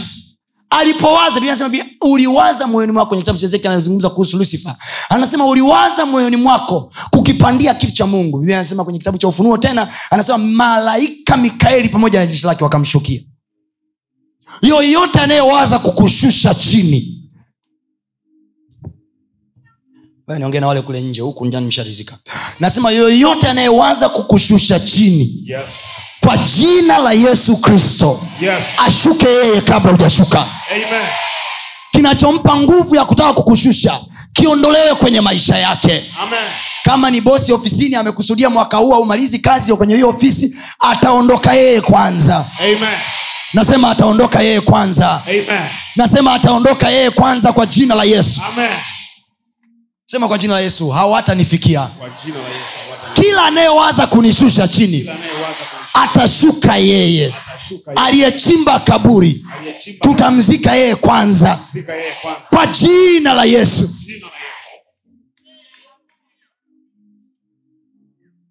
Alipowaza 0.69 1.39
inasema 1.39 1.69
hivi 1.69 1.83
uliwaza 2.01 2.67
moyoni 2.67 2.91
mwako 2.91 3.07
kwenye 3.09 3.21
kitabu 3.23 3.39
cha 3.39 3.45
Ezekiel 3.45 3.71
anazungumza 3.71 4.09
kuhusu 4.09 4.37
lucifer. 4.37 4.75
Anasema 5.09 5.45
uliwaza 5.45 6.05
moyoni 6.05 6.35
mwako 6.35 6.93
kukipandia 7.11 7.73
kitu 7.73 7.93
cha 7.93 8.05
mungu. 8.05 8.37
Biblia 8.39 8.57
anasema 8.59 8.83
kwenye 8.83 8.99
kitabu 8.99 9.17
cha 9.17 9.27
ufunuo 9.27 9.57
tena 9.57 9.93
anasema 10.11 10.37
malaika 10.37 11.37
mikaeli 11.37 11.89
pamoja 11.89 12.19
na 12.19 12.25
jeshi 12.25 12.45
lake 12.45 12.63
wakamshukia. 12.63 13.21
Yoyote 14.61 15.19
anayewaza 15.19 15.79
kukushusha 15.79 16.53
chini 16.53 17.16
niongee 20.35 20.59
na 20.59 20.67
wale 20.67 20.81
kule 20.81 21.01
nje 21.01 21.21
huku 21.21 21.45
msharizika 21.45 22.15
nasema 22.59 22.91
yoyote 22.91 23.47
anayewaza 23.47 24.09
kukushusha 24.09 24.79
chini 24.79 25.43
Yes. 25.45 25.69
kwa 26.19 26.37
jina 26.37 26.97
la 26.97 27.11
yesu 27.13 27.57
kristo 27.57 28.21
Yes. 28.41 28.63
ashuke 28.87 29.25
yeye 29.29 29.61
kabla 29.61 29.91
hujashuka 29.91 30.47
kinachompa 31.91 32.55
nguvu 32.57 32.95
ya 32.95 33.05
kutaka 33.05 33.33
kukushusha 33.33 33.99
kiondolewe 34.33 34.95
kwenye 34.95 35.21
maisha 35.21 35.57
yake 35.57 36.05
Amen. 36.19 36.39
kama 36.83 37.09
ni 37.09 37.21
bosi 37.21 37.53
ofisini 37.53 37.95
amekusudia 37.95 38.49
mwaka 38.49 38.77
huu 38.77 38.93
aumalizi 38.95 39.39
kazi 39.39 39.73
kwenye 39.73 39.95
hiyo 39.95 40.09
ofisi 40.09 40.57
ataondoka 40.79 41.53
yeye 41.53 41.81
kwanza 41.81 42.45
Amen. 42.59 42.99
nasema 43.53 43.91
ataondoka 43.91 44.41
yeye 44.41 44.61
kwanza 44.61 45.21
Amen. 45.27 45.69
nasema 45.95 46.33
ataondoka 46.33 46.89
yeye 46.89 47.09
kwanza 47.09 47.53
kwa 47.53 47.65
jina 47.65 47.95
la 47.95 48.03
yesu 48.03 48.41
Amen. 48.53 48.69
Sema 50.09 50.27
kwa 50.27 50.37
jina 50.37 50.53
la 50.53 50.59
yesu 50.59 50.89
hawatanifikia. 50.89 51.89
Kila 53.13 53.45
anayewaza 53.45 54.07
kunishusha 54.07 54.67
chini 54.67 55.09
atashuka 55.93 56.77
yeye. 56.77 57.35
aliyechimba 57.95 58.79
kaburi 58.79 59.45
tutamzika 59.99 60.75
yeye 60.75 60.95
kwanza. 60.95 61.59
kwa 62.49 62.67
jina 62.67 63.33
la 63.33 63.43
yesu. 63.45 63.87
Jina 64.05 64.25
la 64.27 64.33
Yesu. 64.33 64.83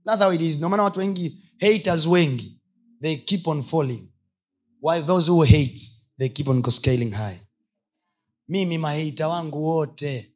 That's 0.05 0.23
how 0.23 0.33
it 0.33 0.41
is. 0.41 0.61
No 0.61 0.69
maana 0.69 0.83
watu 0.83 1.01
wengi 1.01 1.37
haters 1.61 2.07
wengi 2.07 2.59
they 3.03 3.17
keep 3.17 3.49
on 3.49 3.63
falling. 3.63 4.09
While 4.83 5.03
those 5.03 5.31
who 5.31 5.43
hate 5.45 5.81
they 6.19 6.29
keep 6.29 6.49
on 6.49 6.71
scaling 6.71 7.11
high. 7.11 7.39
Mimi 8.49 8.79
maheita 8.79 9.29
wangu 9.29 9.65
wote 9.67 10.36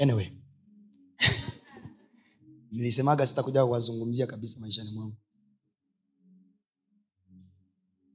anyway. 0.00 0.32
Nilisemaga 2.72 3.26
sitakuja 3.26 3.66
kuwazungumzia 3.66 4.26
kabisa 4.26 4.60
maishani 4.60 4.90
mwangu. 4.90 5.16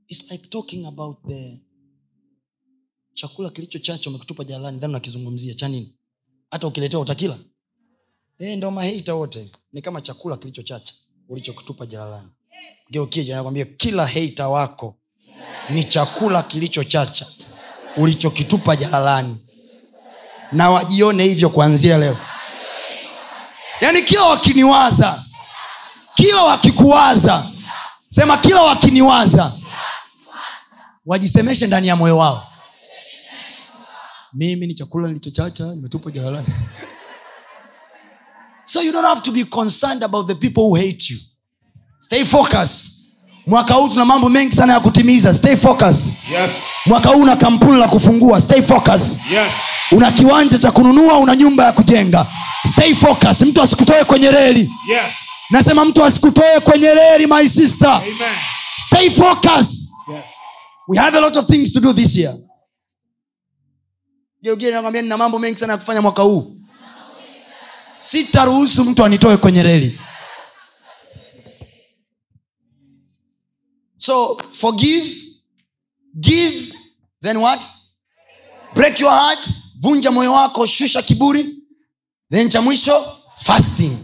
It's 0.08 0.32
like 0.32 0.48
talking 0.48 0.86
about 0.86 1.28
the 1.28 1.62
chakula 3.14 3.50
kilicho 3.50 3.80
chache 3.80 4.10
umekitupa 4.10 4.44
jalani 4.44 4.80
then 4.80 4.90
unakizungumzia. 4.90 5.54
Cha 5.54 5.68
nini? 5.68 5.96
Hata 6.52 6.68
ukiletewa 6.68 7.04
utakila? 7.04 7.40
E, 8.40 8.56
ndo 8.56 8.72
maheita 8.72 9.16
wote. 9.16 9.52
Ni 9.74 9.82
kama 9.82 10.02
chakula 10.02 10.38
kilicho 10.38 10.64
chacha 10.64 10.94
ulichokitupa 11.30 11.86
jalalani. 11.86 12.30
Geukija 12.92 13.44
kila 13.78 14.06
heita 14.08 14.50
wako 14.50 14.98
ni 15.70 15.84
chakula 15.84 16.44
kilicho 16.44 16.84
chacha 16.84 17.28
ulichokitupa 17.98 18.76
jalalani 18.76 19.45
na 20.52 20.70
wajione 20.70 21.24
hivyo 21.24 21.50
kuanzia 21.50 21.98
leo. 21.98 22.18
Yaani 23.82 24.02
kila 24.02 24.24
wakiniwaza 24.24 25.24
kila 26.14 26.44
wakikuwaza 26.44 27.44
sema 28.10 28.38
kila 28.38 28.62
wakiniwaza 28.62 29.52
wajisemeshe 31.06 31.68
ndani 31.68 31.88
ya 31.88 31.96
moyo 31.96 32.18
wao. 32.18 32.48
Mimi 34.34 34.68
ni 34.68 34.74
chakula 34.74 35.08
nilichochacha 35.08 35.64
nimetupa 35.64 36.12
jalalani. 36.12 36.48
So 38.66 38.82
you 38.82 38.92
don't 38.92 39.06
have 39.08 39.22
to 39.22 39.32
be 39.32 39.44
concerned 39.44 40.04
about 40.04 40.28
the 40.28 40.36
people 40.36 40.62
who 40.62 40.76
hate 40.76 41.10
you. 41.14 41.20
Stay 42.00 42.26
focus 42.26 42.92
mwaka 43.48 43.74
huu 43.74 43.88
tuna 43.90 44.06
mambo 44.06 44.30
mengi 44.30 44.56
sana 44.56 44.74
ya 44.74 44.80
kutimiza. 44.80 45.34
Stay 45.34 45.56
focus 45.56 46.14
Yes. 46.32 46.52
mwaka 46.86 47.10
huu 47.10 47.26
na 47.26 47.36
kampuni 47.36 47.78
la 47.80 47.88
kufungua. 47.88 48.42
Stay 48.42 48.62
focus 48.62 49.20
Yes. 49.32 49.54
Una 49.92 50.12
kiwanja 50.12 50.58
cha 50.58 50.72
kununua 50.72 51.18
una 51.18 51.36
nyumba 51.36 51.66
ya 51.66 51.72
kujenga. 51.72 52.28
Stay 52.72 52.96
focus 52.96 53.42
mtu 53.42 53.62
asikutoe 53.62 54.04
kwenye 54.06 54.32
reli. 54.32 54.72
Yes. 54.90 55.14
nasema 55.50 55.86
mtu 55.86 56.04
asikutoe 56.06 56.60
kwenye 56.60 56.94
reli 56.94 57.28
my 57.28 57.50
sister. 57.50 57.90
Amen. 57.90 58.38
stay 58.86 59.10
focus 59.10 59.92
Yes. 60.14 60.26
we 60.88 60.98
have 60.98 61.18
a 61.18 61.22
lot 61.22 61.40
of 61.40 61.46
things 61.48 61.74
to 61.74 61.80
do 61.80 61.94
this 61.94 62.16
year. 62.16 62.36
Nakwambia 64.72 65.02
nina 65.02 65.18
mambo 65.18 65.40
mengi 65.40 65.58
sana 65.60 65.74
ya 65.74 65.78
kufanya 65.78 66.02
mwaka 66.02 66.24
huu. 66.24 66.58
Sitaruhusu 68.00 68.84
mtu 68.86 69.04
anitoe 69.06 69.38
kwenye 69.38 69.64
reli. 69.64 70.00
So 73.98 74.38
forgive. 74.54 75.22
Give 76.20 76.74
then 77.22 77.38
what? 77.38 77.64
Break 78.76 79.00
your 79.00 79.12
heart 79.12 79.50
vunja 79.86 80.12
moyo 80.12 80.32
wako 80.34 80.66
shusha 80.66 81.02
kiburi. 81.02 81.64
Then 82.32 82.50
cha 82.50 82.62
mwisho 82.62 83.06
fasting. 83.36 83.98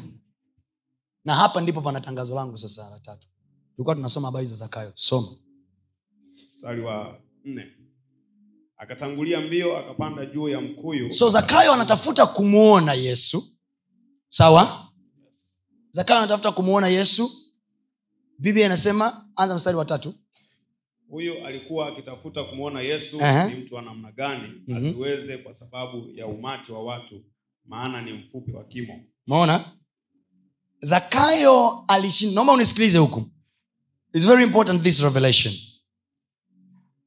Na 1.26 1.36
hapa 1.36 1.62
ndipo 1.62 1.82
pana 1.82 2.02
tangazo 2.02 2.36
langu 2.36 2.58
sasa 2.58 2.90
la 2.90 3.00
tatu. 3.00 3.28
Tulikuwa 3.76 3.96
tunasoma 3.96 4.28
habari 4.28 4.46
za 4.46 4.56
zakayo. 4.56 4.92
Soma. 4.96 5.28
Mstari 6.48 6.82
wa 6.82 7.18
nne. 7.46 7.66
Akatangulia 8.78 9.42
mbio 9.42 9.78
akapanda 9.78 10.26
juu 10.26 10.50
ya 10.50 10.62
mkuyu. 10.62 11.12
so 11.14 11.30
zakayo 11.30 11.74
anatafuta 11.74 12.26
kumwona 12.26 12.94
yesu. 12.94 13.44
Sawa? 14.30 14.88
Zakayo 15.90 16.20
anatafuta 16.20 16.52
kumwona 16.52 16.88
yesu. 16.88 17.32
Biblia 18.40 18.66
inasema 18.66 19.28
anza 19.36 19.56
mstari 19.56 19.78
wa 19.78 19.86
tatu 19.86 20.14
Huyu 21.12 21.46
alikuwa 21.48 21.88
akitafuta 21.88 22.44
kumwona 22.44 22.82
Yesu 22.82 23.22
Aha. 23.24 23.48
ni 23.48 23.56
mtu 23.56 23.76
wa 23.76 23.82
namna 23.82 24.12
gani, 24.12 24.48
Mhm. 24.68 24.78
asiweze 24.78 25.38
kwa 25.38 25.54
sababu 25.54 26.10
ya 26.16 26.28
umati 26.28 26.72
wa 26.72 26.84
watu, 26.84 27.22
maana 27.66 28.02
ni 28.02 28.14
mfupi 28.14 28.52
wa 28.52 28.64
kimo. 28.64 29.00
maona 29.28 29.64
zakayo 30.82 31.84
alishinda. 31.88 32.36
Naomba 32.36 32.54
unisikilize 32.54 32.98
huku. 32.98 33.24
It's 34.14 34.26
very 34.28 34.44
important 34.44 34.84
this 34.84 35.00
revelation. 35.00 35.54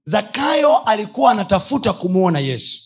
Zakayo 0.05 0.79
alikuwa 0.79 1.31
anatafuta 1.31 1.93
kumwona 1.93 2.39
yesu. 2.39 2.83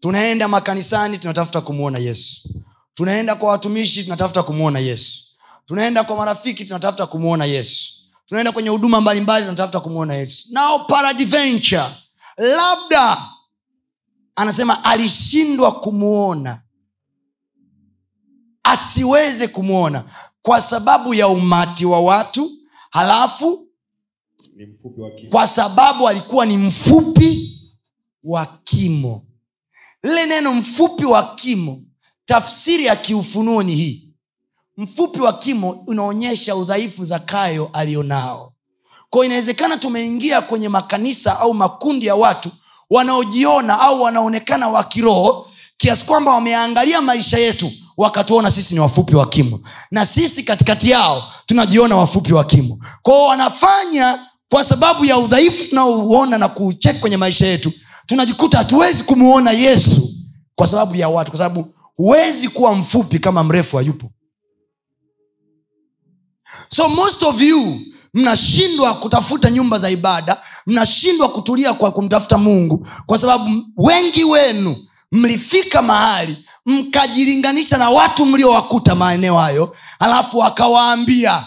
Tunaenda 0.00 0.48
makanisani 0.48 1.18
tunatafuta 1.18 1.60
kumwona 1.60 1.98
yesu. 1.98 2.48
Tunaenda 2.94 3.34
kwa 3.34 3.48
watumishi 3.50 4.02
tunatafuta 4.04 4.42
kumwona 4.42 4.78
yesu. 4.78 5.24
Tunaenda 5.66 6.04
kwa 6.04 6.16
marafiki 6.16 6.64
tunatafuta 6.64 7.06
kumwona 7.06 7.44
yesu 7.44 7.92
tunaenda 8.30 8.52
kwenye 8.52 8.68
huduma 8.68 9.00
mbalimbali 9.00 9.44
tunatafuta 9.44 9.80
kumwona 9.80 10.14
yesu. 10.14 10.48
Nao 10.52 10.78
paradventure 10.78 11.84
labda 12.36 13.18
anasema 14.36 14.84
alishindwa 14.84 15.80
kumwona 15.80 16.62
asiweze 18.62 19.48
kumwona 19.48 20.04
kwa 20.42 20.62
sababu 20.62 21.14
ya 21.14 21.28
umati 21.28 21.84
wa 21.86 22.00
watu 22.00 22.50
halafu 22.90 23.68
kwa 25.30 25.46
sababu 25.46 26.08
alikuwa 26.08 26.46
ni 26.46 26.56
mfupi 26.56 27.60
wa 28.24 28.46
kimo. 28.64 29.26
Lile 30.02 30.26
neno 30.26 30.54
mfupi 30.54 31.04
wa 31.04 31.34
kimo 31.34 31.82
tafsiri 32.24 32.84
ya 32.84 32.96
kiufunuo 32.96 33.62
ni 33.62 33.74
hii 33.74 34.09
mfupi 34.80 35.20
wa 35.20 35.32
kimo 35.32 35.70
unaonyesha 35.86 36.56
udhaifu 36.56 37.04
zakayo 37.04 37.70
alionao. 37.72 38.52
Kwao 39.10 39.24
inawezekana 39.24 39.76
tumeingia 39.76 40.40
kwenye 40.42 40.68
makanisa 40.68 41.40
au 41.40 41.54
makundi 41.54 42.06
ya 42.06 42.14
watu 42.14 42.50
wanaojiona 42.90 43.80
au 43.80 44.02
wanaonekana 44.02 44.68
wa 44.68 44.84
kiroho 44.84 45.46
kiasi 45.76 46.04
kwamba 46.06 46.32
wameangalia 46.32 47.00
maisha 47.00 47.38
yetu 47.38 47.72
wakatuona 47.96 48.50
sisi 48.50 48.74
ni 48.74 48.80
wafupi 48.80 49.16
wa 49.16 49.28
kimo. 49.28 49.60
Na 49.90 50.06
sisi 50.06 50.42
katikati 50.42 50.90
yao 50.90 51.24
tunajiona 51.46 51.96
wafupi 51.96 52.32
wa 52.32 52.44
kimo. 52.44 52.78
Kwao 53.02 53.26
wanafanya 53.26 54.18
kwa 54.50 54.64
sababu 54.64 55.04
ya 55.04 55.18
udhaifu 55.18 55.64
tunaouona 55.68 56.38
na 56.38 56.48
kucheki 56.48 57.00
kwenye 57.00 57.16
maisha 57.16 57.46
yetu 57.46 57.72
tunajikuta 58.06 58.58
hatuwezi 58.58 59.04
kumuona 59.04 59.50
yesu 59.50 60.10
kwa 60.54 60.66
sababu 60.66 60.96
ya 60.96 61.08
watu 61.08 61.30
kwa 61.30 61.38
sababu 61.38 61.74
huwezi 61.96 62.48
kuwa 62.48 62.74
mfupi 62.74 63.18
kama 63.18 63.44
mrefu 63.44 63.76
hayupo 63.76 64.10
so 66.72 66.88
most 66.88 67.22
of 67.22 67.42
you 67.42 67.80
mnashindwa 68.14 68.94
kutafuta 68.94 69.50
nyumba 69.50 69.78
za 69.78 69.90
ibada 69.90 70.42
mnashindwa 70.66 71.28
kutulia 71.28 71.74
kwa 71.74 71.92
kumtafuta 71.92 72.38
mungu 72.38 72.86
kwa 73.06 73.18
sababu 73.18 73.64
wengi 73.76 74.24
wenu 74.24 74.76
mlifika 75.12 75.82
mahali 75.82 76.36
mkajilinganisha 76.66 77.78
na 77.78 77.90
watu 77.90 78.26
mliowakuta 78.26 78.94
maeneo 78.94 79.38
hayo 79.38 79.76
alafu 79.98 80.38
wakawaambia 80.38 81.46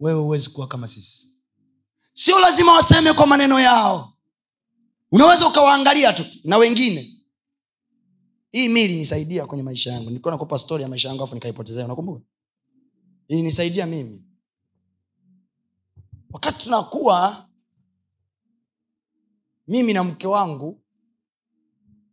wewe 0.00 0.20
huwezi 0.20 0.50
kuwa 0.50 0.66
kama 0.66 0.88
sisi. 0.88 1.28
Sio 2.12 2.40
lazima 2.40 2.72
waseme 2.72 3.12
kwa 3.12 3.26
maneno 3.26 3.60
yao. 3.60 4.12
Unaweza 5.12 5.48
ukawaangalia 5.48 6.12
tu 6.12 6.24
na 6.44 6.56
wengine. 6.56 7.10
Hii 8.52 8.68
mili 8.68 8.96
nisaidia 8.96 9.46
kwenye 9.46 9.62
maisha 9.62 9.92
yangu. 9.92 10.08
Nilikuwa 10.10 10.32
nakupa 10.34 10.58
stori 10.58 10.82
ya 10.82 10.88
maisha 10.88 11.08
yangu 11.08 11.22
afu 11.22 11.34
nikaipotezea 11.34 11.84
unakumbuka 11.84 12.20
ilinisaidia 13.28 13.86
mimi. 13.86 14.24
Wakati 16.30 16.64
tunakuwa 16.64 17.48
mimi 19.68 19.92
na 19.92 20.04
mke 20.04 20.26
wangu 20.26 20.82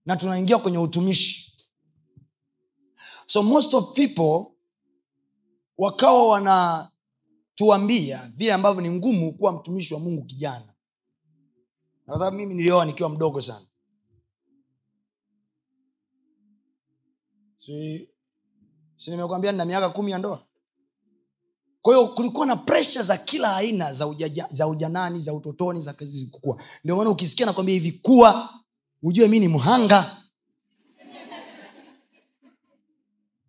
na 0.05 0.15
tunaingia 0.15 0.57
kwenye 0.57 0.77
utumishi. 0.77 1.57
So 3.25 3.43
most 3.43 3.73
of 3.73 3.93
people 3.95 4.45
wakawa 5.77 6.27
wanatuambia 6.27 8.31
vile 8.35 8.53
ambavyo 8.53 8.81
ni 8.81 8.89
ngumu 8.89 9.37
kuwa 9.37 9.51
mtumishi 9.51 9.93
wa 9.93 9.99
mungu 9.99 10.25
kijana. 10.25 10.73
Na 12.07 12.13
sababu 12.13 12.37
mimi 12.37 12.53
nilioa 12.55 12.85
nikiwa 12.85 13.09
mdogo 13.09 13.41
sana. 13.41 13.65
Si, 17.55 18.09
si 18.95 19.11
nina 19.11 19.65
miaka 19.65 19.89
kumi 19.89 20.11
ya 20.11 20.17
ndoa 20.17 20.47
kwa 21.81 22.13
kulikuwa 22.13 22.45
na 22.45 22.55
presha 22.55 23.03
za 23.03 23.17
kila 23.17 23.55
aina 23.55 23.93
za, 23.93 24.07
ujaja, 24.07 24.47
za 24.51 24.67
ujanani 24.67 25.19
za 25.19 25.33
utotoni 25.33 25.81
za 25.81 25.93
kazi 25.93 26.25
kukua 26.31 26.63
ndio 26.83 26.95
maana 26.95 27.09
ukisikia 27.09 27.45
nakwambia 27.45 27.73
hivi 27.73 27.91
kuwa. 27.91 28.49
Ujue 29.03 29.27
mi 29.27 29.39
ni 29.39 29.47
mhanga. 29.47 30.17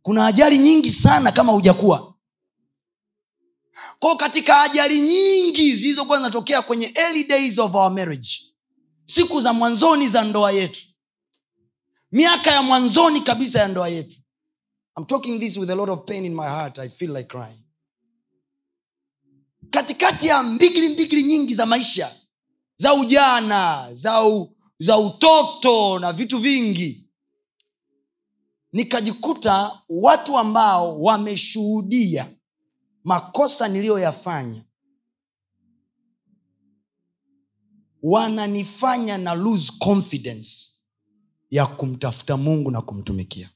Kuna 0.03 0.27
ajali 0.27 0.59
nyingi 0.59 0.91
sana 0.93 1.33
kama 1.33 1.53
hujakuwa. 1.53 2.15
Kwao 3.99 4.17
katika 4.17 4.63
ajali 4.63 5.01
nyingi 5.01 5.77
zilizokuwa 5.77 6.17
zinatokea 6.19 6.63
kwenye 6.63 6.93
early 6.95 7.25
days 7.25 7.59
of 7.59 7.75
our 7.75 7.91
marriage 7.93 8.31
siku 9.05 9.41
za 9.41 9.53
mwanzoni 9.53 10.09
za 10.09 10.25
ndoa 10.25 10.53
yetu 10.53 10.83
miaka 12.13 12.51
ya 12.51 12.63
mwanzoni 12.63 13.21
kabisa 13.21 13.59
ya 13.61 13.69
ndoa 13.69 13.89
yetu. 13.89 14.17
I'm 14.99 15.05
talking 15.05 15.41
this 15.41 15.57
with 15.57 15.71
a 15.71 15.75
lot 15.75 15.93
of 15.93 16.05
pain 16.07 16.25
in 16.25 16.35
my 16.35 16.47
heart 16.49 16.79
i 16.79 16.89
feel 16.89 17.11
like 17.17 17.29
crying 17.29 17.59
katikati 19.73 20.27
ya 20.27 20.43
mbigili 20.43 20.89
mbigili 20.89 21.23
nyingi 21.23 21.55
za 21.55 21.67
maisha 21.67 22.17
za 22.77 22.95
ujana 22.95 23.89
za, 23.95 24.25
u, 24.27 24.57
za 24.79 24.99
utoto 24.99 25.99
na 25.99 26.13
vitu 26.13 26.39
vingi 26.39 27.11
nikajikuta 28.73 29.83
watu 29.89 30.39
ambao 30.39 31.01
wameshuhudia 31.03 32.29
makosa 33.05 33.69
niliyoyafanya 33.69 34.65
wananifanya 38.03 39.19
na 39.19 39.35
lose 39.35 39.73
confidence 39.79 40.71
ya 41.51 41.67
kumtafuta 41.67 42.37
mungu 42.37 42.71
na 42.71 42.83
kumtumikia. 42.83 43.51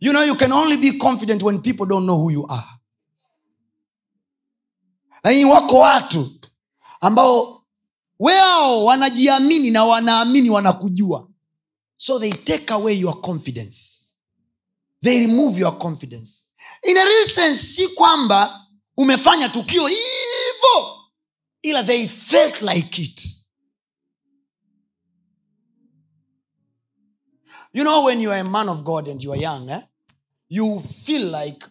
You 0.00 0.12
know 0.12 0.24
you 0.24 0.34
can 0.36 0.52
only 0.52 0.76
be 0.76 0.98
confident 0.98 1.42
when 1.42 1.58
people 1.62 1.86
don't 1.86 2.04
know 2.06 2.18
who 2.18 2.30
you 2.30 2.46
are 2.52 2.81
lakini 5.22 5.44
wako 5.44 5.78
watu 5.78 6.32
ambao 7.00 7.64
wao 8.18 8.84
wanajiamini 8.84 9.70
na 9.70 9.84
wanaamini 9.84 10.50
wanakujua. 10.50 11.28
So 11.96 12.18
they 12.18 12.32
take 12.32 12.72
away 12.72 12.98
your 12.98 13.20
confidence. 13.20 13.98
They 15.02 15.18
remove 15.20 15.60
your 15.60 15.78
confidence. 15.78 16.52
In 16.88 16.96
a 16.96 17.04
real 17.04 17.26
sense 17.28 17.62
si 17.62 17.88
kwamba 17.88 18.66
umefanya 18.96 19.48
tukio 19.48 19.86
hivo 19.86 20.98
ila 21.62 21.84
they 21.84 22.08
felt 22.08 22.62
like 22.62 23.02
it. 23.02 23.28
You 27.74 27.84
know 27.84 28.04
when 28.04 28.20
you 28.20 28.30
are 28.30 28.40
a 28.40 28.44
man 28.44 28.68
of 28.68 28.82
god 28.82 29.08
and 29.08 29.22
you 29.22 29.32
are 29.32 29.42
young 29.42 29.68
eh? 29.70 29.80
you 30.48 30.80
feel 30.80 31.30
like 31.30 31.66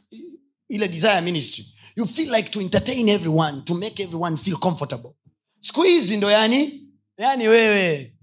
ile 0.69 0.87
desire 0.87 1.21
ministry 1.21 1.65
you 1.95 2.05
feel 2.07 2.35
like 2.35 2.49
to 2.49 2.59
entertain 2.61 3.09
everyone 3.09 3.61
to 3.63 3.73
make 3.73 4.03
everyone 4.03 4.37
feel 4.37 4.57
comfortable. 4.57 5.11
Siku 5.59 5.81
hizi 5.83 6.17
ndo 6.17 6.31
yani 6.31 6.87
yani 7.17 7.47
wewe. 7.47 8.17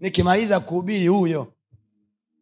Nikimaliza 0.00 0.60
kuhubiri 0.60 1.06
huyo. 1.06 1.54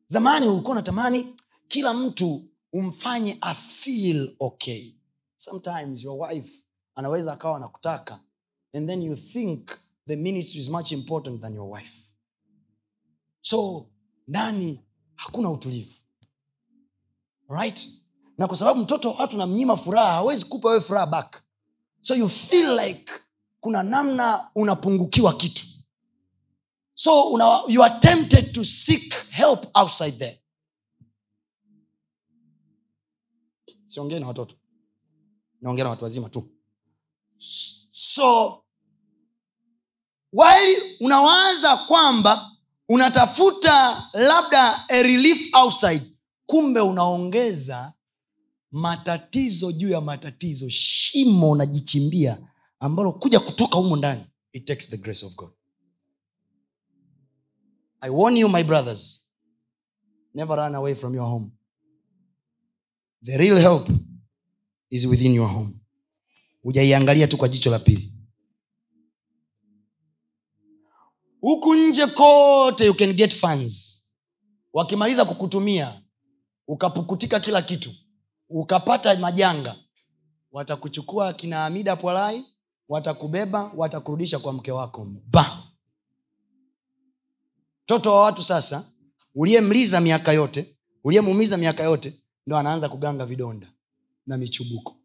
Zamani 0.07 0.47
ulikuwa 0.47 0.73
unatamani 0.73 1.37
kila 1.69 1.95
mtu 1.95 2.49
umfanye 2.73 3.39
afeel 3.41 4.37
okay. 4.41 4.93
Sometimes 5.37 6.05
your 6.05 6.29
wife 6.29 6.65
anaweza 6.95 7.33
akawa 7.33 7.57
anakutaka 7.57 8.21
and 8.75 8.89
then 8.89 9.03
you 9.03 9.17
think 9.17 9.71
the 10.09 10.17
ministry 10.17 10.61
is 10.61 10.69
much 10.69 10.93
important 10.93 11.41
than 11.43 11.55
your 11.55 11.71
wife. 11.73 12.03
So 13.41 13.87
ndani 14.29 14.81
hakuna 15.15 15.51
utulivu. 15.51 15.95
Right 17.49 17.89
na 18.39 18.47
kwa 18.47 18.57
sababu 18.57 18.81
mtoto 18.81 19.11
wa 19.11 19.17
watu 19.17 19.37
namnyima 19.37 19.77
furaha 19.77 20.13
hawezi 20.13 20.45
kupa 20.45 20.69
wewe 20.69 20.81
furaha 20.81 21.07
back. 21.07 21.43
So 22.01 22.15
you 22.15 22.29
feel 22.29 22.75
like 22.81 23.13
kuna 23.61 23.83
namna 23.83 24.51
unapungukiwa 24.55 25.35
kitu. 25.37 25.67
So 26.95 27.23
una, 27.31 27.63
you 27.69 27.83
are 27.85 28.01
tempted 28.01 28.53
to 28.53 28.65
seek 28.65 29.15
help 29.31 29.67
outside 29.77 30.13
there. 30.19 30.41
Siongee 33.87 34.19
na 34.19 34.27
watoto. 34.27 34.55
Naongea 35.61 35.85
na 35.85 35.91
watu 35.91 36.05
wazima 36.05 36.29
tu. 36.29 36.49
So 37.91 38.63
while 40.33 40.97
unawaza 41.01 41.77
kwamba 41.77 42.51
unatafuta 42.89 44.03
labda 44.13 44.89
a 44.89 45.03
relief 45.03 45.55
outside 45.55 46.13
kumbe 46.47 46.81
unaongeza 46.81 47.93
matatizo 48.77 49.73
juu 49.73 49.89
ya 49.89 50.01
matatizo 50.01 50.69
shimo 50.69 51.51
unajichimbia 51.51 52.49
ambalo 52.81 53.13
kuja 53.13 53.41
kutoka 53.41 53.79
humo 53.79 53.97
ndani 53.97 54.25
it 54.53 54.65
takes 54.65 54.91
the 54.91 54.97
grace 54.97 55.27
of 55.27 55.35
god. 55.35 55.51
I 58.01 58.11
warn 58.11 58.37
you 58.37 58.49
my 58.49 58.63
brothers 58.65 59.29
never 60.35 60.57
run 60.57 60.75
away 60.75 60.95
from 60.95 61.15
your 61.15 61.29
home. 61.29 61.51
The 63.25 63.37
real 63.39 63.57
help 63.59 63.89
is 64.91 65.05
within 65.07 65.35
your 65.35 65.49
home. 65.49 65.75
Hujaiangalia 66.63 67.29
tu 67.29 67.37
kwa 67.37 67.49
jicho 67.49 67.71
la 67.71 67.79
pili. 67.79 68.13
Huku 71.41 71.75
nje 71.75 72.07
kote 72.07 72.87
you 72.87 72.95
can 72.95 73.13
get 73.13 73.35
funds. 73.35 74.05
Wakimaliza 74.73 75.25
kukutumia 75.25 76.03
ukapukutika 76.69 77.41
kila 77.41 77.63
kitu 77.63 77.91
ukapata 78.49 79.17
majanga 79.19 79.77
watakuchukua 80.53 81.33
kina 81.33 81.67
amida 81.67 81.97
pwalai 81.97 82.45
watakubeba 82.89 83.73
watakurudisha 83.77 84.39
kwa 84.39 84.53
mke 84.53 84.73
wako 84.73 85.07
ba 85.27 85.63
mtoto 87.85 88.13
wa 88.13 88.21
watu 88.23 88.43
sasa 88.43 88.93
uliyemliza 89.35 90.01
miaka 90.01 90.33
yote 90.33 90.79
uliyemuumiza 91.05 91.57
miaka 91.57 91.83
yote 91.85 92.23
ndo 92.47 92.57
anaanza 92.59 92.89
kuganga 92.89 93.27
vidonda 93.27 93.73
na 94.27 94.39
michubuko. 94.39 94.97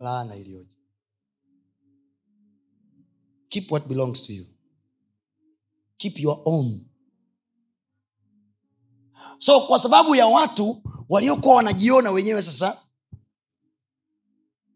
Laana 0.00 0.36
iliyoje. 0.36 0.70
Keep 3.48 3.72
what 3.72 3.86
belongs 3.86 4.22
to 4.26 4.32
you. 4.32 4.46
Keep 5.96 6.18
your 6.18 6.40
own. 6.44 6.86
So 9.38 9.60
kwa 9.60 9.78
sababu 9.78 10.14
ya 10.14 10.26
watu 10.26 10.82
waliokuwa 11.08 11.54
wanajiona 11.54 12.10
wenyewe 12.10 12.42
sasa 12.42 12.82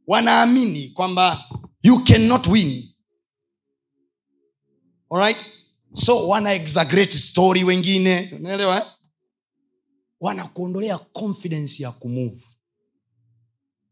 wanaamini 0.06 0.88
kwamba 0.88 1.44
you 1.82 2.04
cannot 2.04 2.46
win. 2.46 2.94
Alright? 5.10 5.48
so 5.94 6.28
wana 6.28 6.68
story 7.08 7.64
wengine. 7.64 8.30
Unaelewa 8.32 8.76
eh? 8.76 8.92
wanakuondolea 10.20 10.98
confidence 10.98 11.82
ya 11.82 11.92
kumove. 11.92 12.44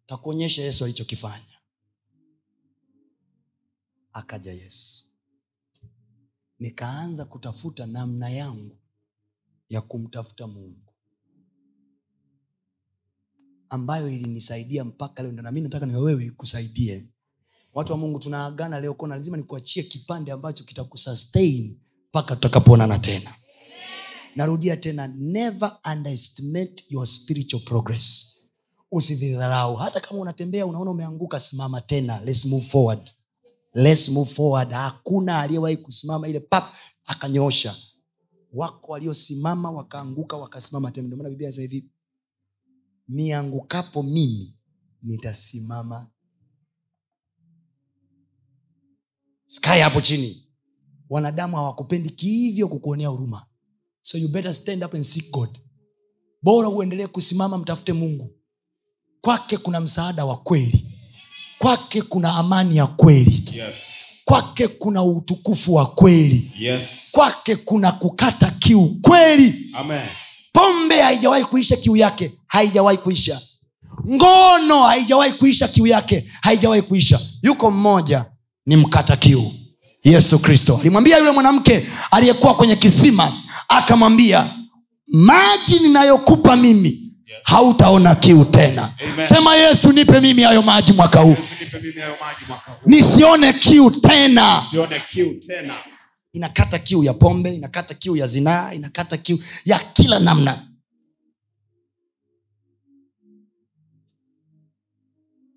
Takuonyesha 0.07 0.63
yesu 0.63 0.85
alichokifanya. 0.85 1.59
Akaja 4.13 4.53
yesu. 4.53 5.07
Nikaanza 6.59 7.25
kutafuta 7.25 7.87
namna 7.87 8.31
yangu 8.31 8.79
ya 9.69 9.81
kumtafuta 9.81 10.47
mungu 10.47 10.86
ambayo 13.71 14.09
ilinisaidia 14.09 14.85
mpaka 14.85 15.23
leo. 15.23 15.33
Nami 15.33 15.61
nataka 15.61 15.87
niwe 15.87 16.01
wewe 16.01 16.25
ikusaidie. 16.25 17.09
Watu 17.75 17.93
wa 17.93 17.99
mungu 17.99 18.19
tunaagana 18.19 18.81
leo 18.81 18.95
kona 18.95 19.17
lazima 19.17 19.37
nikuachie 19.37 19.83
kipande 19.83 20.33
ambacho 20.33 20.65
kitakusustain 20.65 21.79
mpaka 22.09 22.35
tutakapoonana 22.37 22.99
tena. 22.99 23.35
Narudia 24.37 24.77
tena 24.77 25.07
never 25.07 25.79
underestimate 25.93 26.85
your 26.91 27.07
spiritual 27.07 27.63
progress. 27.65 28.37
Usidhidharau 28.93 29.77
hata 29.77 30.01
kama 30.01 30.21
unatembea 30.21 30.67
unaona 30.67 30.91
umeanguka 30.91 31.41
simama 31.41 31.81
tena. 31.81 32.21
Let's 32.25 32.47
move 32.47 32.65
forward. 32.67 33.11
Let's 33.75 34.09
move 34.09 34.31
forward. 34.31 34.71
Hakuna 34.71 35.41
aliyewahi 35.41 35.77
kusimama 35.77 36.29
ile 36.29 36.41
pap 36.41 36.75
akanyoosha 37.05 37.77
wako 38.53 38.93
waliosimama 38.93 39.71
wakaanguka 39.71 40.37
wakasimama 40.37 40.91
tena. 40.91 41.07
Ndio 41.07 41.17
maana 41.19 41.31
biblia 41.31 41.49
inasema 41.49 41.63
hivi 41.63 41.85
niangukapo 43.09 44.03
mimi 44.03 44.57
nitasimama. 45.03 46.11
Sky 49.47 49.81
hapo 49.81 50.01
chini. 50.01 50.43
Wanadamu 51.11 51.57
hawakupendi 51.57 52.11
kihivyo 52.11 52.69
kukuonea 52.69 53.09
huruma. 53.09 53.47
So 54.03 54.19
you 54.19 54.29
better 54.29 54.55
stand 54.55 54.85
up 54.85 54.95
and 54.95 55.05
seek 55.05 55.31
god. 55.31 55.59
Bora 56.43 56.69
uendelee 56.69 57.07
kusimama 57.07 57.59
mtafute 57.59 57.93
mungu. 57.93 58.31
Kwake 59.21 59.57
kuna 59.57 59.81
msaada 59.81 60.25
wa 60.25 60.37
kweli. 60.37 60.87
Kwake 61.59 62.03
kuna 62.03 62.35
amani 62.35 62.77
ya 62.77 62.87
kweli. 62.87 63.45
Yes. 63.53 63.77
kwake 64.25 64.69
kuna 64.69 65.03
utukufu 65.03 65.75
wa 65.75 65.87
kweli. 65.95 66.53
Yes. 66.59 67.09
kwake 67.13 67.57
kuna 67.57 67.93
kukata 67.93 68.51
kiu 68.51 68.89
kweli. 69.03 69.71
Amen. 69.75 70.09
Pombe 70.57 71.01
haijawahi 71.03 71.45
kuisha 71.45 71.77
kiu 71.77 71.97
yake 71.97 72.33
haijawahi 72.47 72.99
kuisha. 72.99 73.41
Ngono 74.11 74.83
haijawahi 74.83 75.33
kuisha 75.33 75.69
kiu 75.69 75.87
yake 75.87 76.27
haijawahi 76.43 76.83
kuisha. 76.83 77.21
Yuko 77.43 77.71
mmoja 77.71 78.25
ni 78.67 78.77
mkata 78.77 79.17
kiu. 79.17 79.53
Yesu 80.05 80.39
kristo. 80.39 80.79
Alimwambia 80.81 81.19
yule 81.19 81.31
mwanamke 81.31 81.87
aliyekuwa 82.11 82.55
kwenye 82.55 82.77
kisima 82.77 83.33
akamwambia 83.69 84.47
maji 85.07 85.79
ninayokupa 85.81 86.57
mimi 86.57 86.99
hautaona 87.45 88.15
kiu 88.15 88.45
tena. 88.45 88.91
Amen. 89.13 89.27
sema 89.27 89.57
yesu 89.57 89.93
nipe 89.93 90.21
mimi 90.21 90.43
hayo 90.43 90.63
maji 90.63 90.93
mwaka 90.93 91.21
huu. 91.21 91.37
Nisione 92.87 93.53
kiu 93.53 93.91
tena. 93.91 94.61
Nisione 94.63 95.03
kiu 95.13 95.35
tena. 95.47 95.75
Inakata 96.37 96.79
kiu 96.79 97.05
ya 97.05 97.15
pombe 97.15 97.55
inakata 97.55 97.95
kiu 97.95 98.17
ya 98.17 98.27
zinaa 98.27 98.73
inakata 98.75 99.17
kiu 99.17 99.39
ya 99.65 99.79
kila 99.79 100.19
namna. 100.19 100.69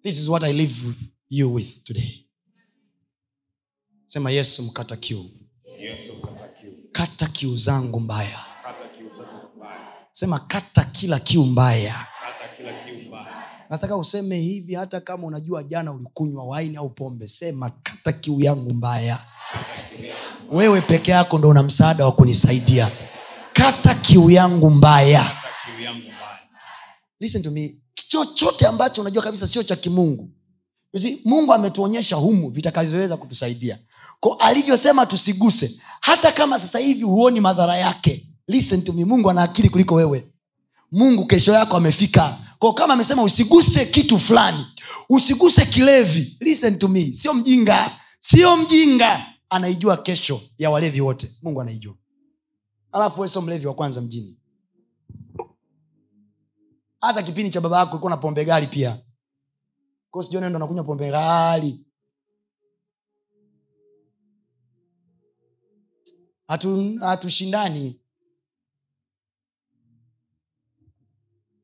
This 0.04 0.18
is 0.20 0.28
what 0.30 0.44
i 0.44 0.54
live 0.54 0.94
you 1.30 1.54
with 1.54 1.84
today. 1.84 2.26
Sema 4.06 4.32
yesu 4.32 4.64
mkata 4.64 4.96
kiu. 4.96 5.26
Yesu, 5.80 6.14
kata 6.22 6.48
kiu. 6.48 6.72
kata 6.92 7.28
kiu 7.28 7.58
zangu 7.58 8.00
mbaya. 8.00 8.40
Kata 8.64 8.88
kiu 8.98 9.10
sema 10.12 10.40
kata 10.40 10.84
kila 10.84 11.20
kiu 11.20 11.46
mbaya. 11.46 11.94
Kata 11.94 12.56
kila 12.58 12.84
kiu 12.86 13.08
mbaya. 13.08 13.44
nataka 13.70 13.98
useme 13.98 14.40
hivi 14.40 14.74
hata 14.76 15.02
kama 15.02 15.28
unajua 15.28 15.64
jana 15.64 15.92
ulikunywa 15.92 16.46
waini 16.46 16.76
au 16.78 16.90
pombe. 16.90 17.28
Sema 17.28 17.70
kata 17.70 18.12
kiu 18.14 18.42
yangu 18.42 18.74
mbaya 18.74 19.20
wewe 20.52 20.82
peke 20.82 21.12
yako 21.12 21.38
ndo 21.38 21.50
una 21.50 21.64
msaada 21.64 22.06
wa 22.06 22.12
kunisaidia. 22.12 22.92
Kata 23.54 23.94
kiu 23.96 24.30
yangu 24.32 24.70
mbaya. 24.70 25.32
Chochote 28.08 28.68
ambacho 28.68 29.02
unajua 29.02 29.24
kabisa 29.24 29.48
sio 29.48 29.64
cha 29.64 29.76
kimungu. 29.76 30.30
You 30.94 31.18
mungu 31.26 31.54
ametuonyesha 31.54 32.16
humu 32.16 32.50
vitakavyoweza 32.50 33.18
kutusaidia. 33.18 33.80
Ko 34.20 34.34
alivyosema 34.34 35.06
tusiguse 35.06 35.80
hata 36.02 36.32
kama 36.32 36.60
sasa 36.60 36.80
hivi 36.80 37.04
huoni 37.04 37.40
madhara 37.40 37.78
yake 37.78 38.26
listen 38.48 38.82
to 38.84 38.94
me. 38.94 39.06
Mungu 39.06 39.30
ana 39.30 39.48
kuliko 39.48 39.96
wewe. 39.96 40.28
Mungu 40.92 41.26
kesho 41.26 41.54
yako 41.54 41.78
amefika. 41.78 42.38
Ko 42.60 42.74
kama 42.74 42.94
amesema 42.94 43.24
usiguse 43.24 43.86
kitu 43.86 44.20
fulani 44.20 44.66
usiguse 45.10 45.66
kilevi 45.66 46.38
listen 46.40 46.80
to 46.80 46.88
me. 46.88 47.06
Sio 47.14 47.34
mjinga 47.34 47.92
sio 48.20 48.58
mjinga 48.58 49.26
anaijua 49.50 49.98
kesho 49.98 50.42
ya 50.58 50.70
walevi 50.70 51.02
wote. 51.02 51.36
Mungu 51.42 51.62
anaijua. 51.62 51.96
Alafu 52.92 53.22
weso 53.22 53.42
mlevi 53.42 53.68
wa 53.68 53.74
kwanza 53.74 54.02
mjini. 54.02 54.38
Hata 57.02 57.24
kipindi 57.24 57.50
cha 57.52 57.62
baba 57.62 57.80
yako 57.80 57.92
ulikuwa 57.92 58.10
na 58.10 58.18
pombe 58.18 58.46
gali 58.46 58.68
pia. 58.68 59.02
Ko 60.12 60.22
sijione 60.24 60.50
ndo 60.50 60.56
anakunywa 60.58 60.84
pombe 60.84 61.12
Hatu- 66.48 67.00
hatushindani. 67.00 68.00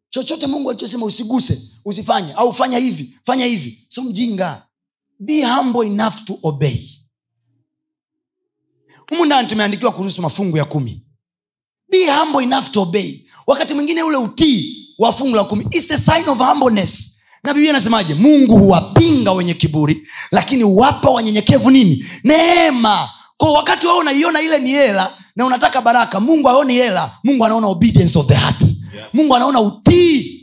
Chochote 0.10 0.48
mungu 0.48 0.70
alichosema 0.70 1.06
usiguse 1.06 1.72
usifanye. 1.86 2.34
Au 2.34 2.54
fanya 2.54 2.78
hivi 2.78 3.20
fanya 3.24 3.46
hivi. 3.46 3.86
So 3.90 4.02
mjinga. 4.04 4.68
Be 5.20 5.46
humble 5.46 5.88
enough 5.88 6.24
to 6.26 6.40
obey 6.44 6.95
humu 9.10 9.26
ndani 9.26 9.48
tumeandikiwa 9.48 9.92
kuhusu 9.92 10.22
mafungu 10.22 10.58
ya 10.58 10.66
kumi. 10.66 11.02
Be 11.92 12.12
humble 12.12 12.44
enough 12.44 12.72
to 12.72 12.82
obey. 12.82 13.20
Wakati 13.48 13.74
mwingine 13.74 14.04
ule 14.04 14.18
utii 14.18 14.88
wa 14.98 15.14
fungu 15.14 15.36
la 15.36 15.44
kumi 15.44 15.68
It's 15.72 15.92
a 15.92 15.98
sign 15.98 16.30
of 16.30 16.38
humbleness. 16.38 17.12
Na 17.44 17.54
biblia 17.54 17.72
anasemaje 17.72 18.14
mungu 18.14 18.58
huwapinga 18.58 19.32
wenye 19.32 19.54
kiburi 19.54 20.08
lakini 20.32 20.64
huwapa 20.64 21.10
wanyenyekevu 21.10 21.72
nini? 21.72 22.06
Neema. 22.24 23.10
Kwa 23.38 23.52
wakati 23.54 23.88
wao 23.88 23.98
unaiona 23.98 24.42
ile 24.42 24.60
ni 24.60 24.70
hela 24.70 25.12
na 25.36 25.46
unataka 25.46 25.82
baraka 25.82 26.20
mungu 26.20 26.50
aoni 26.50 26.74
hela 26.74 27.12
mungu 27.24 27.46
anaona 27.46 27.68
obedience 27.68 28.20
of 28.20 28.28
the 28.28 28.34
heart. 28.36 28.64
Mungu 29.14 29.36
anaona 29.36 29.60
utii 29.62 30.35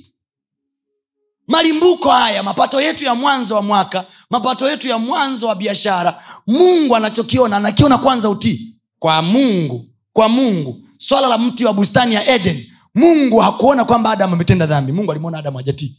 malimbuko 1.53 2.11
haya 2.11 2.43
mapato 2.43 2.81
yetu 2.81 3.05
ya 3.05 3.15
mwanzo 3.15 3.55
wa 3.55 3.63
mwaka 3.63 4.05
mapato 4.31 4.71
yetu 4.71 4.89
ya 4.89 4.99
mwanzo 4.99 5.47
wa 5.47 5.55
biashara 5.55 6.23
mungu 6.47 6.97
anachokiona 6.97 7.57
anakiona 7.57 7.99
kwanza 7.99 8.31
utii. 8.31 8.79
Kwa 8.99 9.23
mungu 9.23 9.87
kwa 10.13 10.29
mungu. 10.29 10.81
Swala 10.97 11.29
la 11.29 11.39
mti 11.39 11.65
wa 11.65 11.73
bustani 11.73 12.15
ya 12.15 12.35
eden 12.35 12.67
mungu 12.95 13.39
hakuona 13.39 13.85
kwamba 13.85 14.11
adamu 14.11 14.35
ametenda 14.35 14.67
dhambi. 14.67 14.93
Mungu 14.93 15.11
alimwona 15.13 15.39
adamu 15.39 15.57
hajatii. 15.57 15.97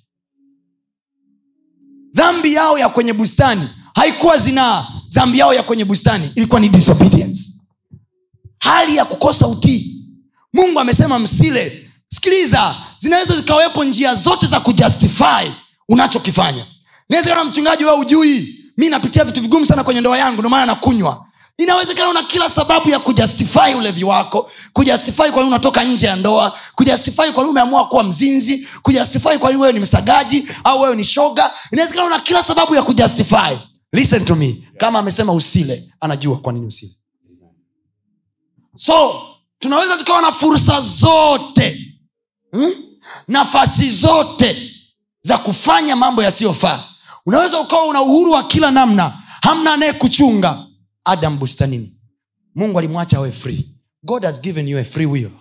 Dhambi 2.14 2.54
yao 2.54 2.80
ya 2.80 2.90
kwenye 2.90 3.14
bustani 3.14 3.70
haikuwa 3.96 4.38
zinaa. 4.38 4.88
Dhambi 5.10 5.40
yao 5.40 5.54
ya 5.54 5.64
kwenye 5.64 5.86
bustani 5.86 6.32
ilikuwa 6.36 6.60
ni 6.60 6.70
disobedience. 6.70 7.42
Hali 8.60 8.96
ya 8.96 9.06
kukosa 9.06 9.48
utii. 9.48 10.06
Mungu 10.54 10.80
amesema 10.80 11.20
msile. 11.20 11.90
Sikiliza 12.10 12.76
zinaweza 13.04 13.36
zikawepo 13.36 13.84
njia 13.84 14.16
zote 14.16 14.48
za 14.48 14.60
kujustify 14.60 15.52
unachokifanya. 15.90 16.66
Nawezekana 17.10 17.44
mchungaji 17.44 17.86
wa 17.86 17.96
ujui 17.96 18.60
mi 18.78 18.90
napitia 18.90 19.24
vitu 19.24 19.42
vigumu 19.42 19.66
sana 19.66 19.84
kwenye 19.84 20.02
ndoa 20.02 20.18
yangu 20.18 20.42
ndomaana 20.42 20.66
nakunywa. 20.66 21.26
Inawezekana 21.58 22.10
una 22.10 22.24
kila 22.24 22.50
sababu 22.50 22.90
ya 22.90 23.00
kujustify 23.00 23.74
ulevi 23.78 24.04
wako 24.04 24.52
kujustify 24.74 25.32
kwa 25.32 25.46
unatoka 25.46 25.84
nje 25.84 26.06
ya 26.08 26.16
ndoa 26.16 26.58
kujustify 26.76 27.32
kwa 27.34 27.48
umeamua 27.48 27.88
kuwa 27.88 28.04
mzinzi 28.04 28.68
kujustify 28.82 29.38
kwa 29.38 29.50
wewe 29.50 29.74
ni 29.74 29.80
msagaji 29.80 30.48
au 30.64 30.82
wewe 30.82 30.96
ni 30.96 31.04
shoga. 31.04 31.52
Inawezekana 31.72 32.08
una 32.08 32.20
kila 32.20 32.44
sababu 32.44 32.76
ya 32.76 32.84
kujustify. 32.84 33.58
Listen 33.94 34.26
to 34.26 34.36
me. 34.36 34.64
Kama 34.78 35.00
amesema 35.00 35.34
usile 35.34 35.84
anajua 36.00 36.38
kwa 36.38 36.54
nini 36.54 36.66
usile. 36.66 36.92
So 38.76 39.22
tunaweza 39.60 39.98
tukawa 39.98 40.22
na 40.22 40.32
fursa 40.32 40.82
zote. 40.82 41.96
Hmm? 42.52 42.74
Nafasi 43.28 43.92
zote 43.92 44.72
za 45.24 45.38
kufanya 45.38 45.96
mambo 45.96 46.24
yasiyofaa. 46.24 46.84
Unaweza 47.26 47.60
ukawa 47.60 47.86
una 47.88 48.02
uhuru 48.02 48.32
wa 48.32 48.44
kila 48.44 48.72
namna 48.72 49.22
hamna 49.42 49.74
anayekuchunga. 49.74 50.66
Adam 51.06 51.38
bustanini. 51.40 51.98
Mungu 52.56 52.80
alimwacha 52.80 53.18
awe 53.18 53.32
free. 53.32 53.70
God 54.04 54.24
has 54.26 54.42
given 54.42 54.68
you 54.68 54.78
a 54.80 54.84
free 54.84 55.06
will. 55.06 55.32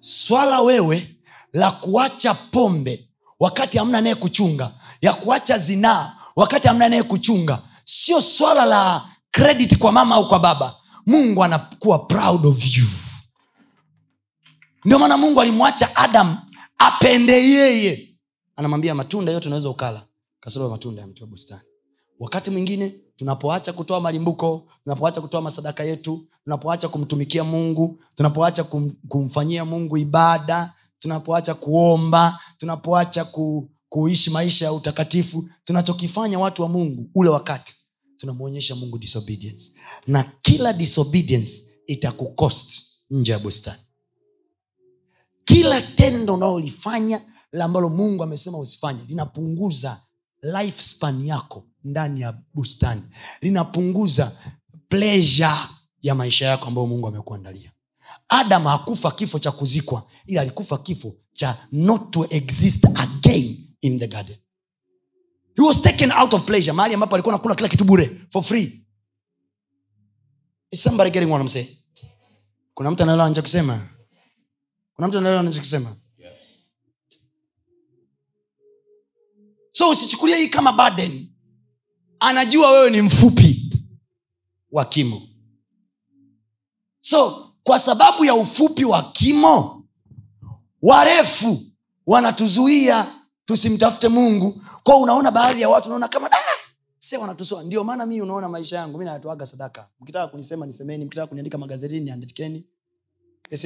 Swala 0.00 0.60
wewe 0.60 1.16
la 1.52 1.70
kuacha 1.70 2.34
pombe 2.34 3.08
wakati 3.40 3.78
hamna 3.78 3.98
anayekuchunga 3.98 4.70
ya 5.00 5.12
kuacha 5.12 5.58
zinaa 5.58 6.12
wakati 6.36 6.68
hamna 6.68 6.84
anayekuchunga 6.86 7.58
sio 7.84 8.20
swala 8.20 8.64
la 8.64 9.08
credit 9.30 9.78
kwa 9.78 9.92
mama 9.92 10.14
au 10.14 10.28
kwa 10.28 10.38
baba. 10.38 10.74
Mungu 11.06 11.44
anakuwa 11.44 11.98
proud 11.98 12.46
of 12.46 12.76
you 12.76 12.86
ndio 14.88 14.98
maana 14.98 15.16
mungu 15.16 15.40
alimwacha 15.40 15.96
adam 15.96 16.36
apende 16.78 17.32
yeye. 17.32 18.08
Anamwambia 18.56 18.94
matunda 18.94 19.32
yote 19.32 19.46
unaweza 19.48 19.70
ukala. 19.70 20.06
Kasoro 20.40 20.68
matunda 20.70 21.00
ya 21.02 21.06
mti 21.08 21.22
wa 21.22 21.28
bustani. 21.28 21.60
Wakati 22.20 22.50
mwingine 22.50 22.94
tunapoacha 23.16 23.72
kutoa 23.72 24.00
malimbuko 24.00 24.68
tunapoacha 24.84 25.20
kutoa 25.20 25.40
masadaka 25.40 25.84
yetu 25.84 26.26
tunapoacha 26.44 26.88
kumtumikia 26.88 27.44
mungu 27.44 28.02
tunapoacha 28.14 28.64
kum, 28.64 28.90
kumfanyia 29.08 29.64
mungu 29.64 29.96
ibada 29.98 30.72
tunapoacha 30.98 31.54
kuomba 31.54 32.40
tunapoacha 32.58 33.24
ku, 33.24 33.70
kuishi 33.88 34.30
maisha 34.30 34.64
ya 34.64 34.72
utakatifu 34.72 35.48
tunachokifanya 35.64 36.38
watu 36.38 36.62
wa 36.62 36.68
mungu 36.68 37.10
ule 37.14 37.30
wakati 37.30 37.74
tunamwonyesha 38.16 38.74
mungu 38.76 38.98
disobedience. 38.98 39.72
Na 40.06 40.32
kila 40.42 40.72
disobedience 40.72 41.62
itakukost 41.86 42.82
nje 43.10 43.32
ya 43.32 43.38
bustani 43.38 43.78
kila 45.48 45.82
tendo 45.82 46.34
unaolifanya 46.34 47.20
la 47.52 47.64
ambalo 47.64 47.88
mungu 47.88 48.22
amesema 48.22 48.58
usifanye 48.58 49.00
linapunguza 49.08 50.00
lifespan 50.42 51.26
yako 51.26 51.64
ndani 51.84 52.20
ya 52.20 52.34
bustani. 52.54 53.02
Linapunguza 53.40 54.32
pleasure 54.88 55.50
ya 56.02 56.14
maisha 56.14 56.46
yako 56.46 56.66
ambayo 56.66 56.86
mungu 56.86 57.08
amekuandalia. 57.08 57.72
Adam 58.28 58.64
hakufa 58.64 59.10
kifo 59.10 59.38
cha 59.38 59.52
kuzikwa 59.52 60.06
ila 60.26 60.40
alikufa 60.42 60.78
kifo 60.78 61.14
cha 61.32 61.58
not 61.72 62.10
to 62.10 62.26
exist 62.30 62.84
again 62.84 63.56
in 63.80 63.98
the 63.98 64.06
garden. 64.06 64.36
He 65.56 65.62
was 65.62 65.82
taken 65.82 66.12
out 66.12 66.34
of 66.34 66.44
pleasure 66.44 66.72
mahali 66.72 66.94
ambapo 66.94 67.14
alikuwa 67.14 67.32
nakula 67.34 67.54
kila 67.54 67.68
kitu 67.68 67.84
bure 67.84 68.20
for 68.32 68.42
free. 68.42 68.86
Is 70.70 70.82
somebody 70.82 71.10
getting 71.10 71.30
what 71.30 71.40
I'm 71.42 71.48
saying? 71.48 71.68
kuna 72.74 72.90
mtu 72.90 73.02
anaelewa 73.02 73.26
anachokisema 73.26 73.88
kuna 74.98 75.08
mtu 75.08 75.18
anaelewa 75.18 75.40
anachokisema? 75.40 75.96
Yes. 76.18 76.64
so 79.72 79.90
usichukulie 79.90 80.36
hii 80.36 80.48
kama 80.48 80.72
burden. 80.72 81.28
Anajua 82.20 82.70
wewe 82.70 82.90
ni 82.90 83.02
mfupi 83.02 83.72
wa 84.72 84.84
kimo. 84.84 85.22
So 87.00 87.52
kwa 87.62 87.78
sababu 87.78 88.24
ya 88.24 88.34
ufupi 88.34 88.84
wa 88.84 89.12
kimo 89.12 89.84
warefu 90.82 91.62
wanatuzuia 92.06 93.06
tusimtafute 93.44 94.08
mungu. 94.08 94.62
Kwa 94.82 94.96
unaona 94.96 95.30
baadhi 95.30 95.60
ya 95.60 95.68
watu 95.68 95.86
unaona 95.86 96.08
kama 96.08 96.32
"Ah, 96.32 96.36
se 96.98 97.16
wanatusua 97.16 97.62
ndio 97.62 97.84
maana 97.84 98.06
mi 98.06 98.20
unaona 98.20 98.48
maisha 98.48 98.76
yangu 98.76 98.98
mi 98.98 99.04
nayatoaga 99.04 99.46
sadaka. 99.46 99.88
Mkitaka 100.00 100.28
kunisema 100.28 100.66
nisemeni. 100.66 101.04
Mkitaka 101.04 101.26
kuniandika 101.26 101.58
magazetini 101.58 102.00
niandikeni 102.00 102.66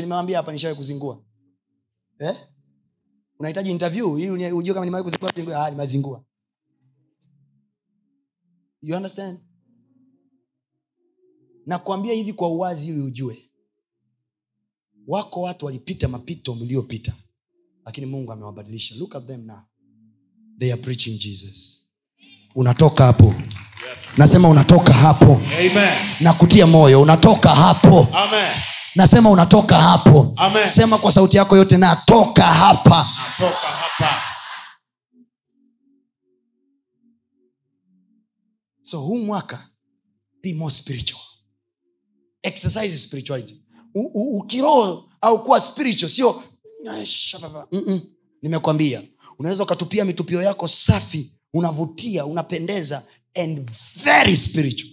nimewambia 0.00 0.36
hapa 0.36 0.52
nishawe 0.52 0.74
kuzingua 0.74 1.22
eh? 2.18 2.36
unahitaji 3.38 3.70
interview 3.70 4.18
ili 4.18 4.52
ujue 4.52 4.74
kama 4.74 4.86
nimewahi 4.86 5.10
kuzingua? 5.10 5.66
Ah, 5.66 5.70
nimezingua 5.70 6.24
you 8.82 8.96
understand 8.96 9.38
nakwambia 11.66 12.12
hivi 12.14 12.32
kwa 12.32 12.48
uwazi 12.48 12.88
ili 12.90 13.00
ujue 13.00 13.38
wako 15.06 15.40
watu 15.42 15.66
walipita 15.66 16.08
mapito 16.08 16.54
mliopita 16.54 17.12
lakini 17.86 18.06
mungu 18.06 18.32
amewabadilisha 18.32 18.94
look 18.94 19.16
at 19.16 19.26
them 19.26 19.46
now 19.46 19.60
they 20.58 20.72
are 20.72 20.82
preaching 20.82 21.18
jesus 21.18 21.86
unatoka 22.54 23.04
hapo 23.04 23.34
Yes. 23.90 24.18
nasema 24.18 24.48
unatoka 24.48 24.92
hapo 24.92 25.34
Amen. 25.34 25.98
na 26.20 26.32
kutia 26.32 26.66
moyo 26.66 27.02
unatoka 27.02 27.54
hapo 27.54 28.08
Amen. 28.16 28.54
Nasema 28.94 29.30
unatoka 29.30 29.78
hapo 29.78 30.32
Amen. 30.36 30.66
sema 30.66 30.98
kwa 30.98 31.12
sauti 31.12 31.36
yako 31.36 31.56
yote 31.56 31.76
natoka 31.76 32.42
hapa 32.42 33.06
Natoka 33.28 33.56
hapa. 33.66 34.22
so 38.82 39.00
huu 39.00 39.18
mwaka 39.18 39.68
be 40.42 40.54
more 40.54 40.74
spiritual 40.74 41.22
exercise 42.42 42.98
spirituality 42.98 43.62
U- 43.94 44.10
u- 44.14 44.38
ukiroho 44.38 45.10
au 45.20 45.42
kuwa 45.44 45.60
spiritual 45.60 46.10
sio 46.10 46.42
"Ah, 46.90 47.06
shababa." 47.06 47.66
Mm-mm. 47.72 48.00
nimekwambia 48.42 49.02
unaweza 49.38 49.62
ukatupia 49.64 50.04
mitupio 50.04 50.42
yako 50.42 50.68
safi 50.68 51.32
unavutia 51.54 52.26
unapendeza 52.26 53.02
and 53.34 53.70
very 54.04 54.36
spiritual 54.36 54.92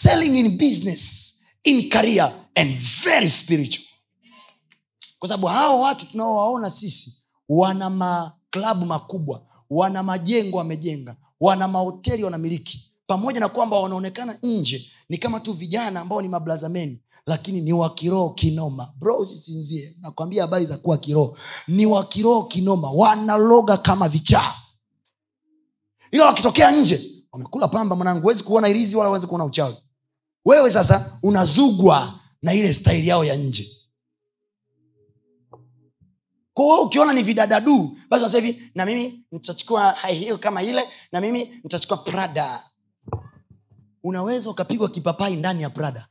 excelling 0.00 0.36
in 0.36 0.56
business 0.56 1.44
in 1.64 1.90
career 1.90 2.32
and 2.56 2.70
very 3.04 3.28
spiritual. 3.28 3.84
Kwa 5.18 5.28
sababu 5.28 5.46
hao 5.46 5.80
watu 5.80 6.06
tunaowaona 6.06 6.70
sisi 6.70 7.24
wana 7.48 7.90
maklabu 7.90 8.86
makubwa 8.86 9.42
wana 9.70 10.02
majengo 10.02 10.58
wamejenga 10.58 11.16
wana 11.40 11.68
mahoteli 11.68 12.24
wanamiliki. 12.24 12.92
Pamoja 13.06 13.40
na 13.40 13.48
kwamba 13.48 13.80
wanaonekana 13.80 14.38
nje 14.42 14.90
ni 15.08 15.18
kama 15.18 15.40
tu 15.40 15.52
vijana 15.52 16.00
ambao 16.00 16.22
ni 16.22 16.28
mablazameni 16.28 17.00
lakini 17.26 17.60
ni 17.60 17.72
wakiroho 17.72 18.30
kinoma. 18.30 18.92
Bro 18.98 19.18
usisinzie. 19.18 19.96
Nakwambia 20.00 20.42
habari 20.42 20.66
za 20.66 20.76
kuwa 20.76 20.98
kiroho. 20.98 21.38
Ni 21.68 21.86
wakiroho 21.86 22.42
kinoma. 22.44 22.90
Wanaloga 22.90 23.76
kama 23.76 24.08
vichaa. 24.08 24.54
Ila 26.10 26.26
wakitokea 26.26 26.70
nje 26.70 27.10
wamekula 27.32 27.68
pamba 27.68 27.96
mwanangu. 27.96 28.20
Huwezi 28.22 28.42
kuona 28.44 28.68
irizi 28.68 28.96
wala 28.96 29.08
huwezi 29.08 29.26
kuona 29.26 29.44
uchawi 29.44 29.76
wewe 30.44 30.70
sasa 30.70 31.18
unazugwa 31.22 32.20
na 32.42 32.54
ile 32.54 32.74
staili 32.74 33.08
yao 33.08 33.24
ya 33.24 33.36
nje. 33.36 33.68
Kwa 36.54 36.80
ukiona 36.82 37.12
ni 37.12 37.22
vidadadu 37.22 37.98
basi 38.08 38.24
sasa 38.24 38.38
hivi 38.38 38.70
na 38.74 38.86
mimi 38.86 39.24
nitachukua 39.32 39.92
high 39.92 40.14
heel 40.18 40.38
kama 40.38 40.62
ile 40.62 40.84
na 41.12 41.20
mimi 41.20 41.60
nitachukua 41.64 41.96
prada. 41.96 42.60
Unaweza 44.02 44.50
ukapigwa 44.50 44.88
kipapai 44.88 45.36
ndani 45.36 45.62
ya 45.62 45.70
prada. 45.70 46.08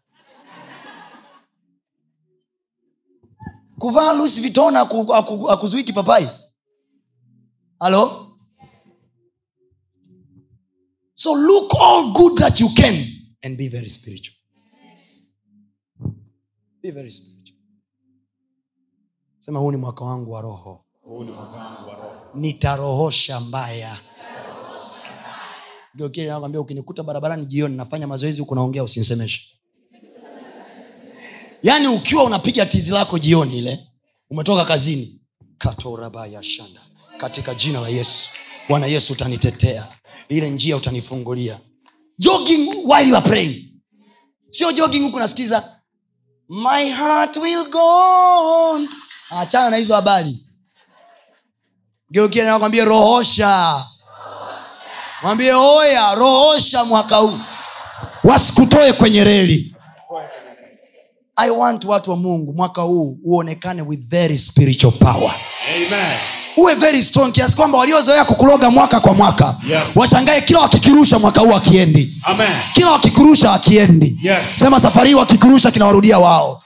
Kuvaa 3.80 4.14
Louis 4.14 4.40
Vuitton 4.42 4.76
aku- 4.76 5.14
aku- 5.16 5.50
akuzuii 5.52 5.84
kipapai. 5.84 6.30
Halo 7.80 8.26
so 11.14 11.36
look 11.36 11.74
all 11.82 12.12
good 12.14 12.38
that 12.40 12.60
you 12.60 12.70
can 12.70 13.08
and 13.42 13.58
be 13.58 13.68
very 13.70 13.90
spiritual. 13.90 14.36
Be 16.82 16.92
very 16.92 17.12
spiritual. 17.12 17.60
Sema 19.40 19.60
huu 19.60 19.72
ni 19.72 19.78
mwaka 19.78 20.06
wangu 20.06 20.32
wa 20.32 20.42
roho. 20.42 20.86
Nitarohosha 22.36 23.40
mbaya. 23.40 24.00
Geukia 25.96 26.28
nakwambia 26.28 26.62
ukinikuta 26.62 27.04
barabarani 27.04 27.46
jioni 27.46 27.76
nafanya 27.78 28.08
mazoezi 28.08 28.40
huku 28.42 28.56
naongea 28.56 28.84
usinisemeshe. 28.84 29.42
Yaani 31.64 31.88
ukiwa 31.88 32.24
unapiga 32.24 32.66
tizi 32.66 32.92
lako 32.92 33.20
jioni 33.20 33.58
ile 33.58 33.80
umetoka 34.30 34.66
kazini 34.66 35.22
katorabaya 35.58 36.44
shanda 36.44 36.82
katika 37.18 37.56
jina 37.56 37.82
la 37.82 37.90
yesu. 37.90 38.30
Bwana 38.70 38.86
yesu 38.86 39.14
utanitetea. 39.14 39.88
Ile 40.30 40.50
njia 40.50 40.78
utanifungulia 40.78 41.60
jogging 42.20 42.74
while 42.86 43.08
you 43.08 43.16
are 43.16 43.26
praying. 43.30 43.66
Sio 44.50 44.72
jogging 44.72 45.04
huku 45.04 45.20
nasikiza 45.20 45.80
my 46.50 46.90
heart 46.90 47.38
will 47.38 47.70
go 47.70 47.80
on. 48.74 48.90
Achana 49.30 49.70
na 49.70 49.78
hizo 49.78 49.96
habari. 49.96 50.46
Geukia 52.12 52.46
nakwambia 52.46 52.86
rohosha. 52.86 53.86
Mwambie 55.22 55.54
oya 55.54 56.16
rohosha 56.16 56.86
mwaka 56.86 57.16
huu. 57.18 57.40
Wasikutoe 58.24 58.94
kwenye 58.94 59.24
reli. 59.24 59.76
I 61.36 61.50
want 61.50 61.86
watu 61.86 62.12
wa 62.12 62.18
mungu 62.18 62.54
mwaka 62.54 62.82
huu 62.82 63.20
uonekane 63.24 63.82
with 63.82 64.10
very 64.10 64.38
spiritual 64.38 64.94
power. 64.94 65.36
Amen 65.76 66.39
uwe 66.60 66.76
very 66.76 67.04
strong 67.04 67.32
kiasi 67.32 67.56
kwamba 67.56 67.78
waliozoea 67.78 68.26
kukuloga 68.26 68.70
mwaka 68.70 69.00
kwa 69.00 69.14
mwaka 69.14 69.56
Yes. 69.70 69.96
washangae 69.96 70.42
kila 70.42 70.60
wakikirusha 70.60 71.20
mwaka 71.20 71.42
huu 71.42 71.56
akiendi. 71.56 72.14
Kila 72.74 72.92
wakikirusha 72.92 73.54
akiendi. 73.54 74.20
Yes. 74.24 74.48
sema 74.56 74.80
safari 74.80 75.10
hii 75.10 75.16
wakikirusha 75.16 75.72
kinawarudia 75.72 76.20
wao. 76.20 76.62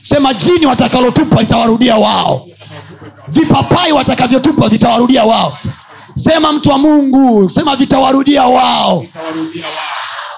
Sema 0.00 0.34
jini 0.34 0.66
watakalotupa 0.66 1.40
litawarudia 1.40 1.96
wao. 1.96 2.46
Vipapai 3.28 3.92
watakavyotupa 3.92 4.68
vitawarudia 4.68 5.24
wao. 5.24 5.58
Sema 6.14 6.52
mtu 6.52 6.70
wa 6.70 6.78
mungu 6.78 7.50
sema 7.50 7.76
vitawarudia 7.76 8.42
wao. 8.44 9.00
Nitawarudia 9.02 9.66
wao. 9.66 9.74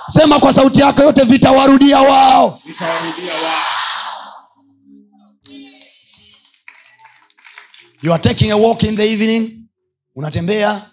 Sema 0.08 0.38
kwa 0.38 0.52
sauti 0.52 0.80
yako 0.80 1.02
yote 1.02 1.24
vitawarudia 1.24 2.00
wao. 2.00 2.60
Nitawarudia 2.64 3.34
wao 3.34 3.75
you 8.02 8.12
are 8.12 8.18
taking 8.22 8.50
a 8.52 8.56
walk 8.58 8.82
in 8.84 8.96
the 8.96 9.04
evening. 9.04 9.68
Unatembea. 10.16 10.90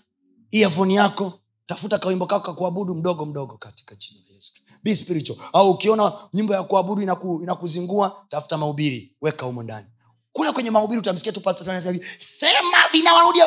Earphone 0.52 0.94
yako. 0.94 1.40
Tafuta 1.66 2.00
kawimbo 2.00 2.26
kako 2.28 2.46
ka 2.46 2.54
kuabudu 2.54 2.96
mdogo 2.96 3.26
mdogo 3.26 3.58
katika 3.58 3.96
jina 3.96 4.20
la 4.30 4.36
yesu. 4.36 4.54
Be 4.84 4.96
spiritual. 4.96 5.40
Au 5.54 5.72
ukiona 5.72 6.14
nyimbo 6.34 6.54
ya 6.54 6.64
kuabudu 6.64 7.02
inaku, 7.02 7.40
inakuzingua 7.44 8.26
tafuta 8.30 8.58
mahubiri. 8.58 9.16
Weka 9.22 9.46
humo 9.46 9.64
ndani. 9.64 9.88
Kule 10.32 10.52
kwenye 10.52 10.72
mahubiri 10.72 11.00
utamsikia 11.00 11.32
tu 11.32 11.42
pastor 11.42 11.80
sema 12.20 12.78
vinawarudia. 12.92 13.46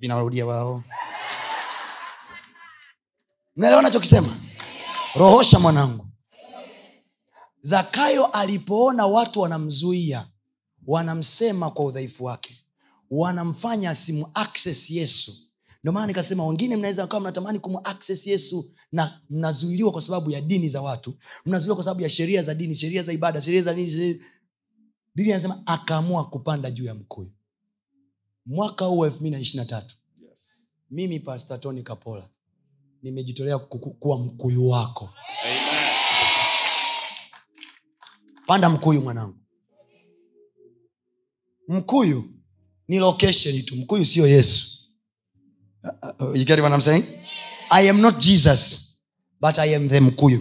Vinawarudia 0.00 0.46
wao. 0.46 0.82
Mnaelewa 3.56 3.82
nachokisema 3.82 4.36
rohosha 5.14 5.58
mwanangu. 5.58 6.06
Zakayo 7.60 8.26
alipoona 8.26 9.06
watu 9.06 9.40
wanamzuia 9.40 10.26
wanamsema 10.86 11.70
kwa 11.70 11.84
udhaifu 11.84 12.24
wake 12.24 12.64
wanamfanya 13.10 13.90
asimu 13.90 14.26
yesu. 14.96 15.32
Ndio 15.82 15.92
maana 15.92 16.06
nikasema 16.06 16.46
wengine 16.46 16.76
mnaweza 16.76 17.06
kawa 17.06 17.20
mnatamani 17.20 17.58
kumu 17.58 17.80
yesu 18.30 18.70
na 18.92 19.20
mnazuiliwa 19.30 19.92
kwa 19.92 20.00
sababu 20.00 20.30
ya 20.30 20.40
dini 20.40 20.68
za 20.68 20.82
watu 20.82 21.14
mnazuiliwa 21.46 21.76
kwa 21.76 21.84
sababu 21.84 22.00
ya 22.00 22.08
sheria 22.08 22.42
za 22.42 22.54
dini 22.54 22.74
sheria 22.74 23.02
za 23.02 23.12
ibada 23.12 23.40
sheria 23.40 23.62
za 23.62 23.74
nini 23.74 23.90
sheria... 23.90 24.16
biblia 25.14 25.34
anasema 25.34 25.62
akaamua 25.66 26.28
kupanda 26.30 26.70
juu 26.70 26.84
ya 26.84 26.94
mkuyu. 26.94 27.30
Mwaka 28.46 28.84
huu 28.84 29.04
elfu 29.04 29.16
mbili 29.20 29.30
na 29.36 29.40
ishiri 29.42 29.58
na 29.58 29.64
tatu 29.64 29.96
mimi 30.90 31.20
pastor 31.20 31.60
tony 31.60 31.82
kapola 31.82 32.28
nimejitolea 33.02 33.58
kuwa 33.58 34.18
mkuyu 34.18 34.68
wako. 34.68 35.10
Amen. 35.44 35.88
Panda 38.46 38.68
mkuyu 38.70 39.00
mwanangu. 39.00 39.34
Mkuyu 41.68 42.24
ni 42.88 42.98
location 42.98 43.62
tu. 43.62 43.76
Mkuyu 43.76 44.06
sio 44.06 44.26
yesu. 44.26 44.78
Uh, 45.84 46.28
uh, 46.28 46.36
you 46.36 46.44
get 46.44 46.60
what 46.60 46.72
I'm 46.72 46.80
saying? 46.80 47.04
i 47.70 47.88
am 47.88 48.00
not 48.00 48.18
jesus 48.18 48.96
but 49.40 49.58
i 49.58 49.74
am 49.74 49.88
the 49.88 50.00
mkuyu. 50.00 50.40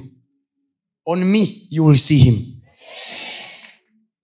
On 1.05 1.23
me 1.25 1.67
you 1.69 1.85
will 1.85 1.95
see 1.97 2.17
him. 2.17 2.61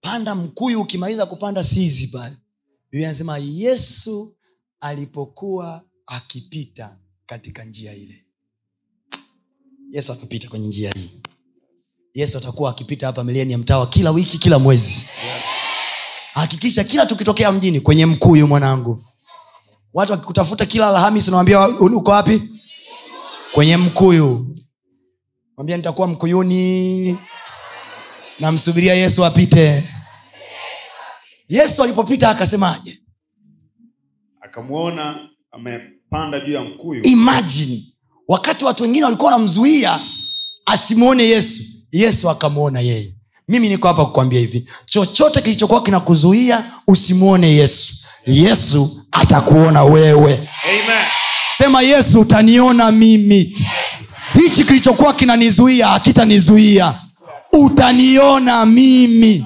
Panda 0.00 0.34
mkuyu 0.34 0.80
ukimaliza 0.80 1.26
kupanda 1.26 1.64
sizi 1.64 2.06
pale. 2.08 2.36
Biblia 2.90 3.08
anasema 3.08 3.38
yesu 3.38 4.36
alipokuwa 4.80 5.84
akipita 6.06 6.98
katika 7.26 7.64
njia 7.64 7.94
ile. 7.94 8.24
Yesu 9.90 10.12
atapita 10.12 10.48
kwenye 10.48 10.68
njia 10.68 10.92
hii. 10.92 11.10
Yesu 12.14 12.38
atakuwa 12.38 12.70
akipita 12.70 13.06
hapa 13.06 13.24
mileni 13.24 13.52
ya 13.52 13.58
mtawa 13.58 13.86
kila 13.86 14.10
wiki 14.10 14.38
kila 14.38 14.58
mwezi 14.58 15.06
hakikisha 16.34 16.84
kila 16.84 17.06
tukitokea 17.06 17.52
mjini 17.52 17.80
kwenye 17.80 18.06
mkuyu 18.06 18.46
mwanangu. 18.48 19.04
Watu 19.94 20.12
wakikutafuta 20.12 20.66
kila 20.66 20.88
alhamis 20.88 21.28
unawambia 21.28 21.68
uko 21.68 22.10
wapi? 22.10 22.42
Kwenye 23.52 23.76
mkuyu 23.76 24.56
mwambia 25.56 25.76
nitakuwa 25.76 26.08
mkuyuni. 26.08 27.18
Namsubiria 28.40 28.94
yesu 28.94 29.24
apite. 29.24 29.84
Yesu 31.48 31.82
alipopita 31.82 32.30
akasemaje? 32.30 32.98
Akamwona 34.40 35.28
amepanda 35.52 36.40
juu 36.40 36.52
ya 36.52 36.60
mkuyu 36.62 37.02
imagine 37.02 37.82
wakati 38.28 38.64
watu 38.64 38.82
wengine 38.82 39.04
walikuwa 39.04 39.30
wanamzuia 39.32 40.00
asimwone 40.66 41.22
yesu 41.24 41.62
yesu 41.92 42.30
akamwona 42.30 42.80
yeye 42.80 43.13
mimi 43.48 43.68
niko 43.68 43.88
hapa 43.88 44.04
kukwambia 44.06 44.40
hivi. 44.40 44.68
Chochote 44.84 45.40
kilichokuwa 45.40 45.82
kinakuzuia 45.82 46.64
usimwone 46.88 47.48
yesu. 47.50 47.94
Yesu 48.26 49.02
atakuona 49.12 49.84
wewe. 49.84 50.48
Amen. 50.64 51.04
Sema 51.56 51.82
yesu 51.82 52.20
utaniona 52.20 52.92
mimi. 52.92 53.66
Hichi 54.34 54.64
kilichokuwa 54.64 55.14
kinanizuia 55.14 55.88
hakitanizuia. 55.88 56.94
Utaniona 57.52 58.66
mimi. 58.66 59.44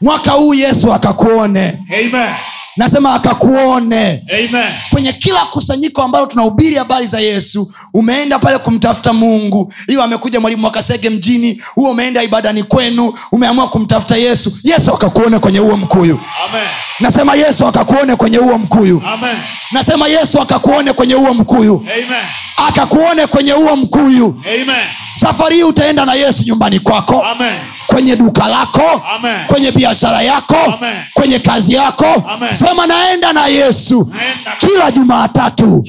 Mwaka 0.00 0.30
huu 0.32 0.54
yesu 0.54 0.92
akakuone. 0.92 1.78
Amen 1.88 2.34
nasema 2.80 3.14
akakuone. 3.14 4.24
Amen. 4.32 4.72
Kwenye 4.90 5.12
kila 5.12 5.44
kusanyiko 5.44 6.02
ambalo 6.02 6.26
tunahubiri 6.26 6.74
habari 6.76 7.06
za 7.06 7.20
yesu 7.20 7.72
umeenda 7.94 8.38
pale 8.38 8.58
kumtafuta 8.58 9.12
mungu. 9.12 9.72
Hiyo 9.86 10.02
amekuja 10.02 10.40
mwalimu 10.40 10.64
wakasege 10.64 11.10
mjini 11.10 11.62
huo 11.74 11.90
umeenda 11.90 12.22
ibadani 12.22 12.62
kwenu 12.62 13.14
umeamua 13.32 13.68
kumtafuta 13.68 14.16
yesu. 14.16 14.58
Yesu 14.64 14.94
akakuone 14.94 15.38
kwenye 15.38 15.58
huo 15.58 15.76
mkuyu. 15.76 16.20
Amen. 16.48 16.68
Nasema 17.00 17.34
yesu 17.34 17.66
akakuone 17.66 18.16
kwenye 18.16 18.36
huo 18.36 18.58
mkuyu. 18.58 19.02
Amen. 19.06 19.36
Nasema 19.72 20.08
yesu 20.08 20.40
akakuone 20.40 20.92
kwenye 20.92 21.14
huo 21.14 21.34
mkuyu. 21.34 21.86
Amen. 21.94 22.24
Akakuone 22.68 23.26
kwenye 23.26 23.52
huo 23.52 23.76
mkuyu. 23.76 24.42
Amen 24.46 24.86
safari 25.20 25.54
hii 25.56 25.62
utaenda 25.62 26.04
na 26.04 26.14
yesu 26.14 26.42
nyumbani 26.46 26.78
kwako 26.80 27.22
amen 27.22 27.54
kwenye 27.86 28.16
duka 28.16 28.48
lako 28.48 29.02
Amen. 29.16 29.46
kwenye 29.46 29.72
biashara 29.72 30.22
yako 30.22 30.56
Amen. 30.56 30.96
kwenye 31.14 31.38
kazi 31.38 31.74
yako 31.74 32.24
Amen. 32.28 32.54
sema 32.54 32.86
naenda 32.86 33.32
na 33.32 33.46
yesu 33.46 34.10
Naenda 34.14 34.56
kila 34.58 34.90
jumaatatu 34.90 35.84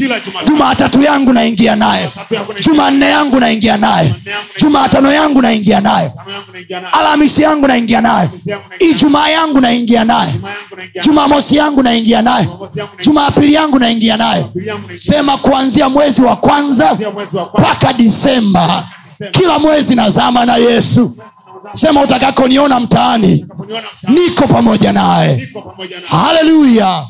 jumaatatu 0.46 1.02
yangu 1.02 1.34
naingia 1.34 1.76
naye 1.76 2.10
jumanne 2.66 3.06
yangu 3.10 3.40
naingia 3.40 3.78
naye 3.78 4.14
jumaatano 4.62 5.14
yangu 5.14 5.42
naingia 5.42 5.74
yangu 5.76 5.82
naingia 5.82 5.82
naye 5.82 6.10
Tano 6.16 6.32
yangu 6.32 6.52
naingia 6.54 6.94
alhamisi 6.94 7.42
yangu 7.42 7.68
naingia 7.68 8.02
naye 8.02 8.30
ijumaa 8.80 9.30
yangu 9.30 9.62
naingia 9.62 10.04
naye 10.06 10.34
jumamosi 11.04 11.56
yangu 11.56 11.84
naingia 11.84 12.22
naye 12.22 12.48
jumaapili 13.04 13.54
yangu 13.54 13.80
naingia 13.80 14.18
naye 14.18 14.46
sema 14.94 15.38
kuanzia 15.38 15.90
mwezi 15.90 16.22
wa 16.22 16.36
kwanza 16.36 16.98
mpaka 17.60 17.94
Disemba. 17.94 18.84
Kila 19.32 19.60
mwezi 19.60 19.96
nazama 19.96 20.46
na 20.46 20.56
yesu. 20.58 21.18
Sema 21.74 22.04
utakakoniona 22.04 22.80
mtaani 22.80 23.46
niko 24.08 24.48
pamoja 24.48 24.94
naye. 24.94 25.50
Haleluya. 26.06 27.06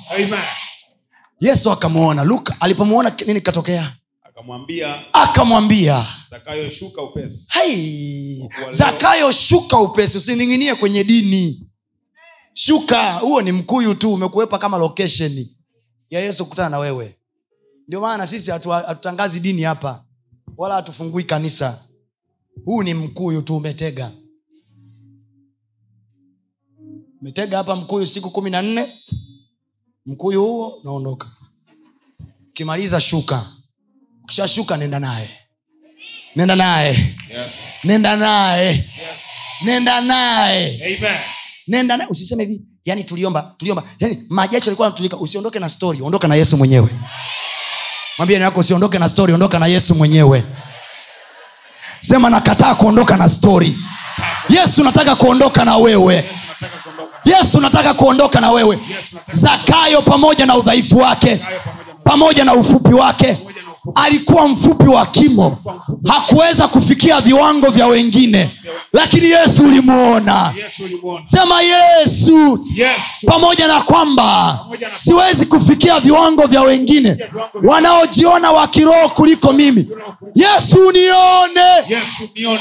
Yesu 1.39 1.71
akamwona. 1.71 2.23
Luka 2.23 2.55
alipomwona 2.59 3.11
nini 3.27 3.41
katokea? 3.41 3.91
Akamwambia 4.23 5.13
akamwambia 5.13 6.05
zakayo 6.29 6.69
shuka 6.69 7.01
upesi. 7.01 7.47
Hey, 7.59 8.37
zakayo 8.71 9.31
shuka 9.31 9.77
upesi 9.79 10.17
usining'inie 10.17 10.75
kwenye 10.75 11.03
dini. 11.03 11.67
Shuka 12.53 13.13
huo 13.13 13.41
ni 13.41 13.51
mkuyu 13.51 13.95
tu 13.95 14.13
umekuwepa 14.13 14.57
kama 14.57 14.77
location 14.77 15.45
ya 16.09 16.19
yesu 16.19 16.43
kukutana 16.43 16.69
na 16.69 16.79
wewe. 16.79 17.15
Ndio 17.87 18.01
maana 18.01 18.27
sisi 18.27 18.51
hatu- 18.51 18.69
hatutangazi 18.71 19.39
dini 19.39 19.61
hapa 19.61 20.03
wala 20.57 20.75
hatufungui 20.75 21.23
kanisa 21.23 21.79
huu 22.65 22.83
ni 22.83 22.93
mkuyu 22.93 23.41
tu 23.41 23.57
umetega. 23.57 24.11
Umetega 27.21 27.57
hapa 27.57 27.75
mkuyu 27.75 28.07
siku 28.07 28.29
kumi 28.31 28.49
na 28.49 28.61
nne. 28.61 28.97
Mkuyu 30.05 30.41
huo 30.43 30.67
unaondoka 30.69 31.27
ukimaliza 32.49 32.99
shuka. 32.99 33.45
Ukishashuka 34.23 34.77
nenda 34.77 34.99
naye. 34.99 35.29
Nenda 36.35 36.55
naye. 36.55 37.15
Yes. 37.29 37.51
nenda 37.83 38.15
naye. 38.15 38.67
Yes. 38.67 38.85
nenda 39.65 40.01
naye. 40.01 40.77
Nenda 41.67 41.97
naye. 41.97 42.09
Usiseme 42.09 42.43
hivi. 42.45 42.61
Yani 42.85 43.03
tuliomba 43.03 43.55
tuliomba. 43.57 43.83
Yani 43.99 44.25
majacho 44.29 44.69
alikuwa 44.69 44.87
anatulika 44.87 45.17
usiondoke 45.17 45.59
na 45.59 45.69
stori 45.69 46.01
ondoka 46.01 46.27
na 46.27 46.35
yesu 46.35 46.57
mwenyewe. 46.57 46.89
Mwambie 48.17 48.39
nako 48.39 48.59
usiondoke 48.59 48.99
na 48.99 49.09
stori 49.09 49.33
ondoka 49.33 49.59
na 49.59 49.67
yesu 49.67 49.95
mwenyewe 49.95 50.43
sema 52.01 52.29
nakataa 52.29 52.75
kuondoka 52.75 53.17
na 53.17 53.29
stori 53.29 53.77
yesu 54.49 54.83
nataka 54.83 55.15
kuondoka 55.15 55.65
na 55.65 55.77
wewe 55.77 56.29
Yesu 57.25 57.61
nataka 57.61 57.93
kuondoka. 57.93 58.41
na 58.41 58.51
wewe 58.51 58.79
zakayo 59.33 60.01
pamoja 60.01 60.45
na 60.45 60.57
udhaifu 60.57 60.97
wake 60.97 61.41
pamoja 62.03 62.45
na 62.45 62.53
ufupi 62.53 62.93
wake. 62.93 63.37
Alikuwa 63.95 64.47
mfupi 64.47 64.83
wa 64.87 65.05
kimo. 65.05 65.57
Hakuweza 66.07 66.67
kufikia 66.67 67.21
viwango 67.21 67.69
vya 67.69 67.87
wengine. 67.87 68.51
Lakini 68.93 69.25
yesu 69.29 69.63
ulimwona 69.63 70.53
sema 71.25 71.61
yesu. 71.61 72.67
Pamoja 73.25 73.67
na 73.67 73.81
kwamba 73.81 74.59
siwezi 74.93 75.45
kufikia 75.45 75.99
viwango 75.99 76.47
vya 76.47 76.61
wengine 76.61 77.17
wanaojiona 77.63 78.51
wa 78.51 78.67
kiroho 78.67 79.09
kuliko 79.09 79.53
mimi. 79.53 79.89
Yesu 80.35 80.87
unione. 80.87 81.61
Nione. 82.35 82.59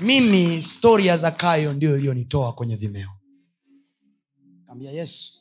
mimi 0.00 0.62
stori 0.62 1.06
ya 1.06 1.16
zakayo 1.16 1.72
ndio 1.72 1.96
iliyonitoa 1.96 2.52
kwenye 2.52 2.76
vimeo. 2.76 3.08
Kambia 4.66 4.90
yesu 4.90 5.32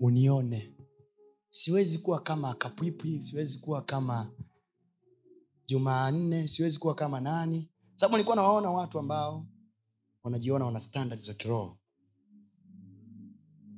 unione 0.00 0.71
siwezi 1.54 1.98
kuwa 1.98 2.20
kama 2.22 2.54
kapwipwi 2.54 3.22
siwezi 3.22 3.58
kuwa 3.58 3.82
kama 3.82 4.30
jumanne 5.66 6.48
siwezi 6.48 6.78
kuwa 6.78 6.94
kama 6.94 7.20
nani. 7.20 7.68
Sababu 7.96 8.16
nilikuwa 8.16 8.36
nawaona 8.36 8.70
watu 8.70 8.98
ambao 8.98 9.46
wanajiona 10.24 10.64
wana 10.64 10.80
standard 10.80 11.20
za 11.20 11.34
kiroho. 11.34 11.78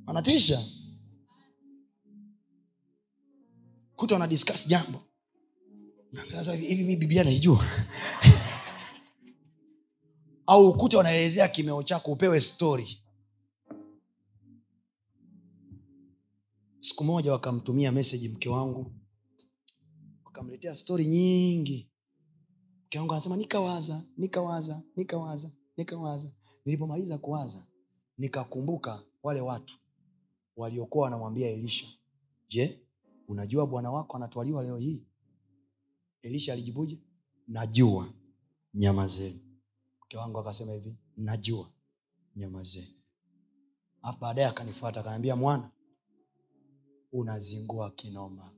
Wanatisha. 0.07 0.65
Kuta 3.97 4.15
wana 4.15 4.27
discuss 4.27 4.69
jambo. 4.69 5.03
Hivi 6.61 6.85
mi 6.85 6.97
biblia 6.97 7.25
naijua? 7.25 7.65
Au 10.47 10.69
ukute 10.69 10.97
wanaelezea 10.97 11.49
kimeo 11.49 11.83
chako 11.83 12.13
upewe 12.13 12.41
story 12.41 13.04
siku 16.85 17.05
moja 17.05 17.33
wakamtumia 17.33 17.93
meseji 17.93 18.29
mke 18.29 18.49
wangu. 18.49 18.93
Wakamletea 20.25 20.75
stori 20.75 21.05
nyingi. 21.07 21.91
Mke 22.87 22.99
wangu 22.99 23.13
anasema 23.13 23.37
nikawaza 23.37 24.05
nikawaza 24.17 24.83
nikawaza 24.97 25.51
nikawaza. 25.77 26.33
Nilipomaliza 26.65 27.19
kuwaza 27.19 27.67
nikakumbuka 28.19 29.03
wale 29.23 29.41
watu 29.41 29.79
waliokuwa 30.57 31.05
wanamwambia 31.05 31.51
elisha. 31.51 31.87
Je 32.49 32.81
unajua 33.29 33.67
bwana 33.67 33.91
wako 33.91 34.17
anatwaliwa 34.17 34.63
leo 34.63 34.77
hii? 34.77 35.07
Elisha 36.23 36.53
alijibuje? 36.53 36.99
Najua 37.49 38.13
nyama 38.75 39.07
zenu. 39.07 39.41
Mke 40.05 40.17
wangu 40.17 40.39
akasema 40.39 40.73
hivi 40.73 40.99
najua 41.17 41.71
nyama 42.37 42.65
zenu. 42.65 42.95
Baadaye 44.21 44.47
akanifuata 44.49 45.01
akaniambia 45.01 45.37
mwana 45.37 45.71
unazingua 47.15 47.91
kinoma. 47.91 48.55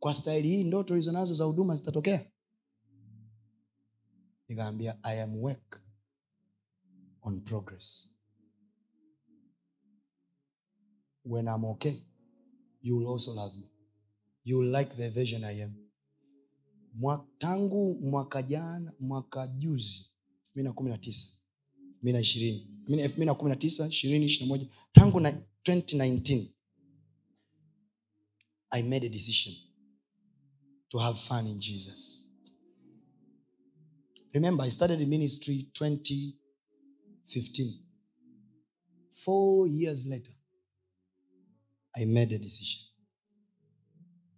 Kwa 0.00 0.14
staili 0.14 0.48
hii 0.48 0.64
ndoto 0.64 0.96
hizo 0.96 1.12
nazo 1.12 1.34
za 1.34 1.44
huduma 1.44 1.76
zitatokea? 1.76 2.30
Nikaambia 4.48 4.98
i 5.04 5.20
am 5.22 5.36
work 5.36 5.82
on 7.22 7.40
progress. 7.40 8.14
When 11.24 11.46
i'm 11.48 11.64
okay 11.64 11.94
you 12.82 12.98
will 12.98 13.08
also 13.08 13.34
love 13.34 13.56
me. 13.58 13.70
You 14.44 14.62
like 14.62 14.96
the 14.96 15.10
version 15.10 15.44
i 15.44 15.62
am. 15.62 15.74
Mwa, 16.94 17.26
tangu 17.38 17.94
mwaka 17.94 18.42
jana 18.42 18.92
mwaka 19.00 19.46
juzi 19.48 20.14
elfu 20.40 20.50
mbili 20.52 20.68
na 20.68 20.72
kumi 20.72 20.90
na 20.90 20.98
tisa 20.98 21.39
mbili 22.02 22.12
na 22.12 22.24
tangu 24.92 25.20
na 25.20 25.30
2019 25.64 26.46
i 28.70 28.82
made 28.82 29.06
a 29.06 29.08
decision 29.08 29.54
to 30.88 30.98
have 30.98 31.18
fun 31.18 31.46
in 31.46 31.58
jesus. 31.58 32.30
Remember 34.32 34.66
i 34.66 34.70
started 34.70 34.98
the 34.98 35.06
ministry 35.06 35.70
2015 35.72 37.72
four 39.10 39.68
years 39.68 40.06
later 40.06 40.32
i 41.92 42.06
made 42.06 42.34
a 42.34 42.38
decision. 42.38 42.86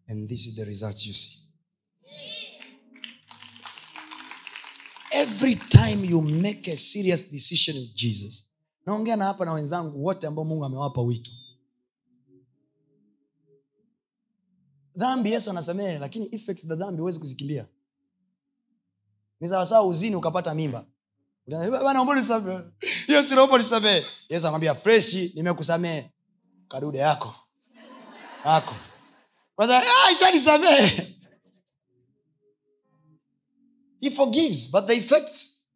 And 0.08 0.28
this 0.28 0.46
is 0.46 0.56
the 0.56 0.64
results 0.64 1.06
you 1.06 1.14
see 1.14 1.41
every 5.12 5.56
time 5.56 6.04
you 6.10 6.22
make 6.22 6.72
a 6.72 6.76
serious 6.76 7.30
decision 7.32 7.76
with 7.76 7.94
jesus 7.94 8.48
naongea 8.86 9.16
na 9.16 9.24
hapa 9.24 9.44
na 9.44 9.52
wenzangu 9.52 10.04
wote 10.04 10.26
ambao 10.26 10.44
mungu 10.44 10.64
amewapa 10.64 11.00
wito. 11.00 11.30
Dhambi 14.96 15.32
yesu 15.32 15.50
anasamehe 15.50 15.98
lakini 15.98 16.28
effects 16.34 16.66
za 16.66 16.74
dhambi 16.76 17.00
huwezi 17.00 17.18
kuzikimbia. 17.18 17.66
Ni 19.40 19.48
sawasawa 19.48 19.86
uzini 19.86 20.16
ukapata 20.16 20.54
mimba. 20.54 20.86
Utaambia, 21.46 21.70
"Bwana, 21.70 21.92
naomba 21.92 22.12
unisamehe." 22.12 22.60
yesu 23.08 23.34
naomba 23.34 23.58
nisamehe 23.58 23.96
yesu 24.28 24.46
anamwambia 24.46 24.74
freshi 24.74 25.32
nimekusamehe. 25.34 26.10
Kadude 26.68 26.98
yako. 26.98 27.34
Yako. 28.44 28.74
"Ah, 29.58 30.10
ishanisamehe 30.12 31.16
he 34.02 34.10
forgives 34.10 34.70
but 34.72 34.86
the 34.86 34.94
effects 34.96 35.66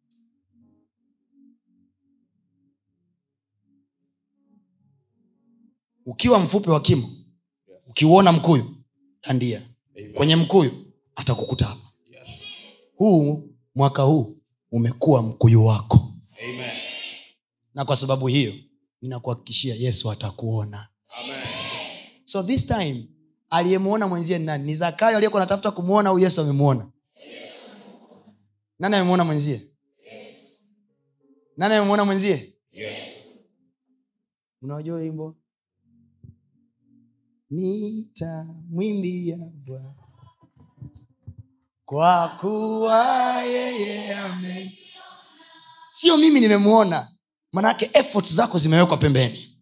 ukiwa 6.05 6.39
mfupi 6.39 6.69
wa 6.69 6.79
kimo 6.81 7.09
ukiuona 7.89 8.31
mkuyu 8.31 8.75
dandia 9.27 9.61
kwenye 10.13 10.35
mkuyu 10.35 10.71
atakukuta 11.15 11.65
hapa. 11.65 11.81
Huu 12.95 13.49
mwaka 13.75 14.01
huu 14.03 14.37
umekuwa 14.71 15.21
mkuyu 15.23 15.65
wako. 15.65 16.13
Amen. 16.43 16.71
na 17.73 17.85
kwa 17.85 17.95
sababu 17.95 18.27
hiyo 18.27 18.53
ninakuhakikishia 19.01 19.75
yesu 19.75 20.11
atakuona. 20.11 20.87
Amen. 21.09 21.47
so 22.25 22.43
this 22.43 22.67
time 22.67 23.07
aliyemwona 23.49 24.07
mwenzie 24.07 24.39
ni 24.39 24.45
nani? 24.45 24.63
Ni 24.63 24.75
zakayo 24.75 25.15
aliyekuwa 25.17 25.41
anatafuta 25.41 25.71
kumwona 25.71 26.09
au 26.09 26.19
yesu 26.19 26.41
amemwona 26.41 26.87
nani 28.79 28.95
amemwona 28.95 29.23
mwenzie? 29.25 29.61
Nani 31.57 31.73
amemwona 31.75 32.05
mwenzie? 32.05 32.53
Yes. 32.71 32.97
unawajua 34.61 34.95
wimbo? 34.97 35.35
Nitamwimbia 37.49 39.37
bwana. 39.65 39.93
Kwa 41.85 42.27
kuwa 42.27 43.43
yeye 43.43 44.15
ame 44.15 44.77
sio 45.91 46.17
mimi 46.17 46.39
nimemwona. 46.39 47.07
Manaake 47.53 47.89
effort 47.93 48.33
zako 48.33 48.57
zimewekwa 48.57 48.97
pembeni. 48.97 49.57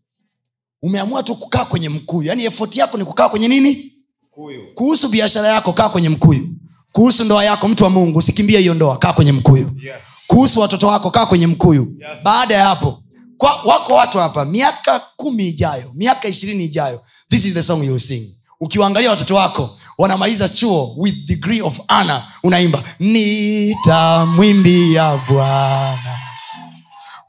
Umeamua 0.82 1.24
tu 1.24 1.36
kukaa 1.36 1.66
kwenye 1.66 1.89
mkuyu. 1.89 2.28
Yaani 2.28 2.43
effort 2.43 2.76
yako 2.76 2.97
ni 2.97 3.05
kukaa 3.05 3.30
kwenye 3.30 3.47
nini? 3.47 3.91
Kuyu. 4.32 4.74
kuhusu 4.74 5.09
biashara 5.09 5.47
yako 5.47 5.74
kaa 5.74 5.89
kwenye 5.89 6.09
mkuyu 6.09 6.47
kuhusu 6.96 7.24
ndoa 7.24 7.43
yako 7.43 7.68
mtu 7.68 7.84
wa 7.84 7.89
mungu 7.89 8.20
usikimbie 8.20 8.60
hiyo 8.60 8.74
ndoa 8.74 8.98
kaa 8.98 9.14
kwenye 9.14 9.32
mkuyu 9.32 9.72
Yes. 9.86 10.04
kuhusu 10.28 10.60
watoto 10.60 10.88
wako 10.88 11.12
kaa 11.12 11.26
kwenye 11.26 11.48
mkuyu 11.48 11.82
Yes. 12.00 12.24
baada 12.24 12.56
ya 12.56 12.66
hapo 12.66 13.04
kwa, 13.38 13.62
wako 13.64 13.93
watu 13.93 14.18
hapa 14.20 14.46
miaka 14.46 15.02
kumi 15.16 15.48
ijayo 15.48 15.91
miaka 15.96 16.28
ishirini 16.28 16.64
ijayo 16.66 17.02
this 17.30 17.46
is 17.46 17.54
the 17.54 17.64
song 17.64 17.84
you 17.84 18.00
sing 18.00 18.30
ukiwaangalia 18.62 19.10
watoto 19.10 19.36
wako 19.36 19.78
wanamaliza 19.98 20.50
chuo 20.50 20.93
with 20.98 21.16
degree 21.26 21.62
of 21.62 21.80
honor 21.89 22.24
unaimba 22.43 22.84
nitamwimbia 23.00 25.20
bwana 25.30 26.18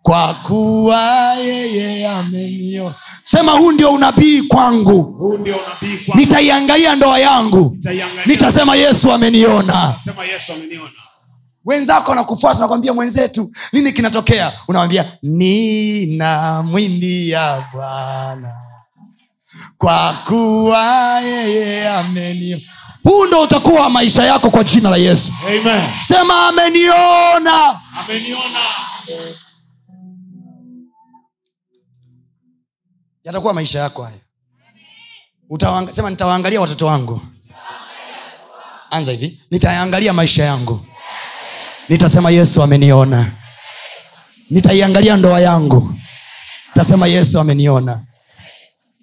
kwa 0.06 0.34
kuwa 0.34 1.34
yeye 1.34 2.08
amenio 2.08 2.94
sema 3.24 3.52
huu 3.52 3.72
ndio 3.72 3.90
unabii 3.92 4.42
kwangu. 4.42 5.38
Nitaiangalia 6.14 6.94
ndoa 6.96 7.18
yangu. 7.18 7.78
Nitasema 8.26 8.76
yesu 8.76 9.12
ameniona. 9.12 9.94
Sema 10.04 10.24
Yesu 10.24 10.52
ameniona. 10.52 10.90
wenzako 11.64 12.14
nakufuata 12.14 12.60
nakwambia 12.60 12.94
mwenzetu 12.94 13.52
nini 13.72 13.92
kinatokea? 13.92 14.52
Unawambia 14.68 15.04
ninamwimbia 15.22 17.64
bwana. 17.72 18.54
Kwa 19.78 20.12
kuwa 20.26 21.20
yeye 21.20 21.88
amenio 21.88 22.60
huu 23.04 23.26
ndo 23.26 23.42
utakuwa 23.42 23.90
maisha 23.90 24.24
yako 24.24 24.50
kwa 24.50 24.64
jina 24.64 24.90
la 24.90 24.96
yesu. 24.96 25.32
Amen. 25.48 25.82
sema 26.00 26.48
ameniona. 26.48 27.80
Ameniona. 28.04 28.58
Yatakuwa 33.26 33.54
maisha 33.54 33.78
yako 33.78 34.02
haya. 34.02 34.18
Sema 35.92 36.10
nitawaangalia 36.10 36.60
watoto 36.60 36.86
wangu. 36.86 37.20
Anza 38.90 39.12
hivi. 39.12 39.40
Nitayaangalia 39.50 40.12
maisha 40.12 40.44
yangu. 40.44 40.86
Nitasema 41.88 42.30
yesu 42.30 42.62
ameniona. 42.62 43.32
Nitaiangalia 44.50 45.16
ndoa 45.16 45.40
yangu. 45.40 45.94
Nitasema 46.68 47.06
yesu 47.06 47.40
ameniona. 47.40 48.04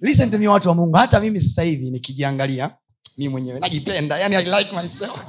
Listen 0.01 0.31
to 0.31 0.37
me 0.39 0.47
watu 0.47 0.69
wa 0.69 0.75
mungu. 0.75 0.97
Hata 0.97 1.19
mimi 1.19 1.41
sasa 1.41 1.61
hivi 1.63 1.89
nikijiangalia 1.91 2.71
mi 3.17 3.29
mwenyewe 3.29 3.59
najipenda. 3.59 4.17
Yani 4.17 4.35
i 4.35 4.43
like 4.43 4.75
myself. 4.75 5.25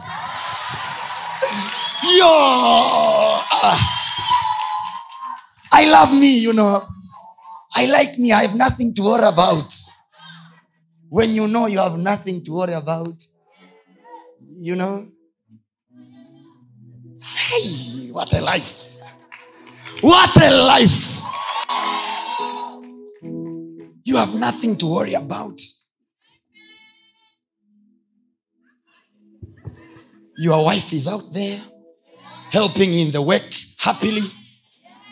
Yo! 2.18 2.28
Ah. 3.62 3.78
i 5.70 5.86
love 5.86 6.12
me 6.12 6.26
you 6.42 6.52
know 6.52 6.82
I 7.74 7.86
like 7.86 8.18
me. 8.18 8.32
I 8.32 8.42
have 8.42 8.54
nothing 8.56 8.94
to 8.94 9.02
worry 9.02 9.26
about. 9.26 9.74
When 11.08 11.30
you 11.30 11.48
know 11.48 11.66
you 11.66 11.78
have 11.78 11.98
nothing 11.98 12.42
to 12.44 12.52
worry 12.52 12.72
about, 12.74 13.14
you 14.52 14.76
know. 14.76 15.08
Hey, 17.22 18.10
what 18.12 18.32
a 18.32 18.40
life. 18.40 18.96
What 20.00 20.36
a 20.42 20.50
life. 20.66 21.20
You 24.04 24.16
have 24.16 24.34
nothing 24.34 24.76
to 24.78 24.86
worry 24.86 25.14
about. 25.14 25.58
Your 30.36 30.64
wife 30.64 30.92
is 30.92 31.06
out 31.08 31.32
there 31.32 31.62
helping 32.50 32.92
in 32.92 33.10
the 33.12 33.22
work 33.22 33.42
happily 33.78 34.22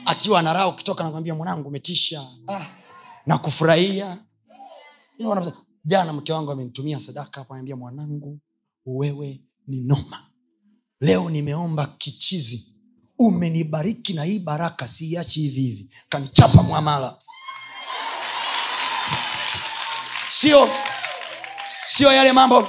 akiwa 0.06 0.40
anaraha 0.40 0.68
ukitoka 0.68 1.04
nakwambia 1.04 1.34
mwanangu 1.34 1.68
umetisha. 1.68 2.26
Ah, 2.48 2.66
na 3.26 3.38
jana 5.84 6.12
mke 6.12 6.32
wangu 6.32 6.50
amenitumia 6.50 6.98
sadaka 7.00 7.40
hapo 7.40 7.54
anaambia 7.54 7.76
mwanangu 7.76 8.38
wewe 8.86 9.40
ni 9.66 9.80
noma. 9.80 10.26
Leo 11.00 11.30
nimeomba 11.30 11.86
kichizi. 11.86 12.76
Umenibariki 13.18 14.12
na 14.12 14.24
hii 14.24 14.38
baraka 14.38 14.88
siiachi 14.88 15.40
hivi 15.40 15.60
hivi. 15.60 15.88
Kanichapa 16.08 16.62
mwamala. 16.62 17.18
Sio 20.28 20.68
sio 21.84 22.12
yale 22.12 22.32
mambo. 22.32 22.68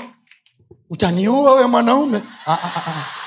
Utaniua 0.90 1.54
we 1.54 1.68
mwanaume. 1.68 2.18
Ah, 2.46 2.54
ah, 2.54 2.84
ah, 2.88 3.23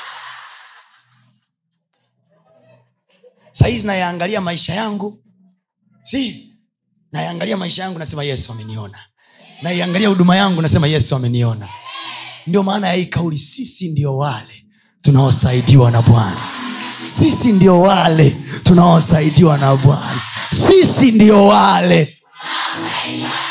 sahizi 3.59 3.86
nayaangalia 3.86 4.40
maisha 4.40 4.74
yangu. 4.74 5.18
Si 6.02 6.50
nayaangalia 7.12 7.57
maisha 7.57 7.82
yangu 7.82 7.98
nasema 7.98 8.24
yesu 8.24 8.52
ameniona. 8.52 8.98
Naiangalia 9.62 10.09
huduma 10.09 10.36
yangu 10.36 10.62
nasema 10.62 10.86
yesu 10.86 11.16
ameniona. 11.16 11.68
Ndio 12.46 12.62
maana 12.62 12.86
ya 12.88 12.92
hii 12.94 13.07
kauli 13.07 13.38
sisi 13.38 13.88
ndio 13.88 14.16
wale 14.16 14.64
tunaosaidiwa 15.02 15.90
na 15.90 16.02
bwana. 16.02 16.48
Sisi 17.00 17.52
ndio 17.52 17.80
wale 17.80 18.36
tunaosaidiwa 18.62 19.59
na 19.59 19.76
bwana. 19.76 20.22
Sisi 20.52 21.12
ndio 21.12 21.46
wale. 21.46 22.16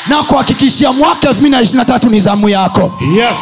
Na 0.08 0.22
kuhakikishia 0.22 0.92
mwaka 0.92 1.28
elfu 1.28 1.40
mbili 1.40 1.56
na 1.56 1.62
ishiri 1.62 1.78
na 1.78 1.84
tatu 1.84 2.10
ni 2.10 2.20
zamu 2.20 2.48
yako. 2.48 2.98
Yes. 3.16 3.38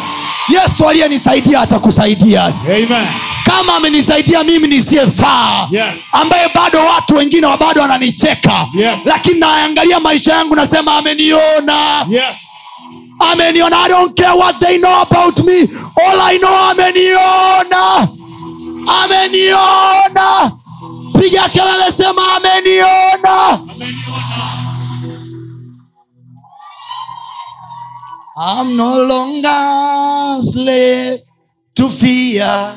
yesu 0.49 0.89
aliyenisaidia 0.89 1.61
atakusaidia. 1.61 2.45
Amen. 2.45 3.07
Kama 3.45 3.75
amenisaidia 3.75 4.43
mimi 4.43 4.67
nisiyefaa 4.67 5.67
Yes. 5.71 5.99
ambaye 6.11 6.49
bado 6.55 6.85
watu 6.85 7.15
wengine 7.15 7.47
wa 7.47 7.57
bado 7.57 7.81
wananicheka 7.81 8.67
Yes. 8.73 9.05
lakini 9.05 9.39
naangalia 9.39 9.99
maisha 9.99 10.33
yangu 10.33 10.55
nasema 10.55 10.95
ameniona 10.97 12.05
Yes. 12.09 12.37
ameniona 13.31 13.81
i 13.85 13.89
don't 13.89 14.19
care 14.21 14.37
what 14.39 14.59
they 14.59 14.77
know 14.77 14.95
about 15.01 15.39
me 15.39 15.69
all 16.07 16.21
i 16.21 16.37
know 16.39 16.55
ameniona 16.57 18.07
ameniona 19.03 20.51
piga 21.21 21.49
kelele 21.49 21.91
sema 21.97 22.21
ameniona 22.35 23.49
Ameniona. 23.49 24.65
i'm 28.37 28.75
no 28.77 28.99
longer 28.99 30.41
slave 30.41 31.19
to 31.73 31.89
fear 31.89 32.73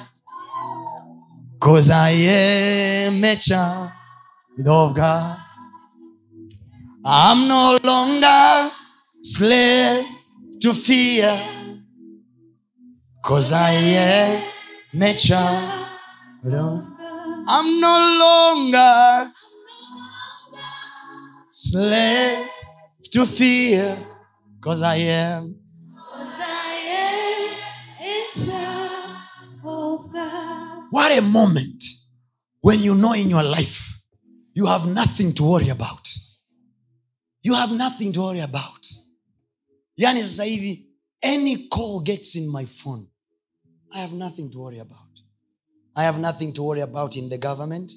cause 1.60 1.90
i 1.90 2.10
am 2.10 3.24
a 3.24 3.34
child 3.36 3.90
of 4.66 4.94
god 4.94 5.36
i'm 7.04 7.48
no 7.48 7.78
longer 7.82 8.70
slave 9.22 10.06
to 10.60 10.72
fear. 10.72 11.40
Cause 13.22 13.52
i 13.52 13.70
am 13.70 14.42
a 15.02 15.12
child 15.12 16.54
of 16.54 16.84
i'm 17.48 17.80
no 17.80 17.96
longer 18.20 19.32
slave 21.50 22.48
to 23.12 23.26
fear. 23.26 23.98
Cause 24.60 24.82
i 24.82 24.96
am 24.96 25.57
what 30.92 31.12
a 31.18 31.20
moment 31.22 31.84
when 32.62 32.80
you 32.80 32.94
know 32.94 33.12
in 33.14 33.30
your 33.30 33.42
life 33.44 33.94
you 34.54 34.66
have 34.66 34.86
nothing 34.86 35.32
to 35.32 35.44
worry 35.44 35.68
about. 35.70 36.08
You 37.42 37.54
have 37.54 37.72
nothing 37.72 38.12
to 38.12 38.20
worry 38.22 38.40
about. 38.40 38.86
Yani 39.96 40.20
sasa 40.20 40.44
hivi 40.44 40.86
any 41.22 41.68
call 41.68 42.00
gets 42.00 42.34
in 42.36 42.50
my 42.52 42.64
phone 42.66 43.06
i 43.94 44.00
have 44.00 44.12
nothing 44.12 44.50
to 44.50 44.58
worry 44.58 44.78
about. 44.80 44.98
I 45.96 46.04
have 46.04 46.18
nothing 46.20 46.52
to 46.52 46.62
worry 46.62 46.80
about 46.80 47.16
in 47.16 47.28
the 47.28 47.38
government. 47.38 47.92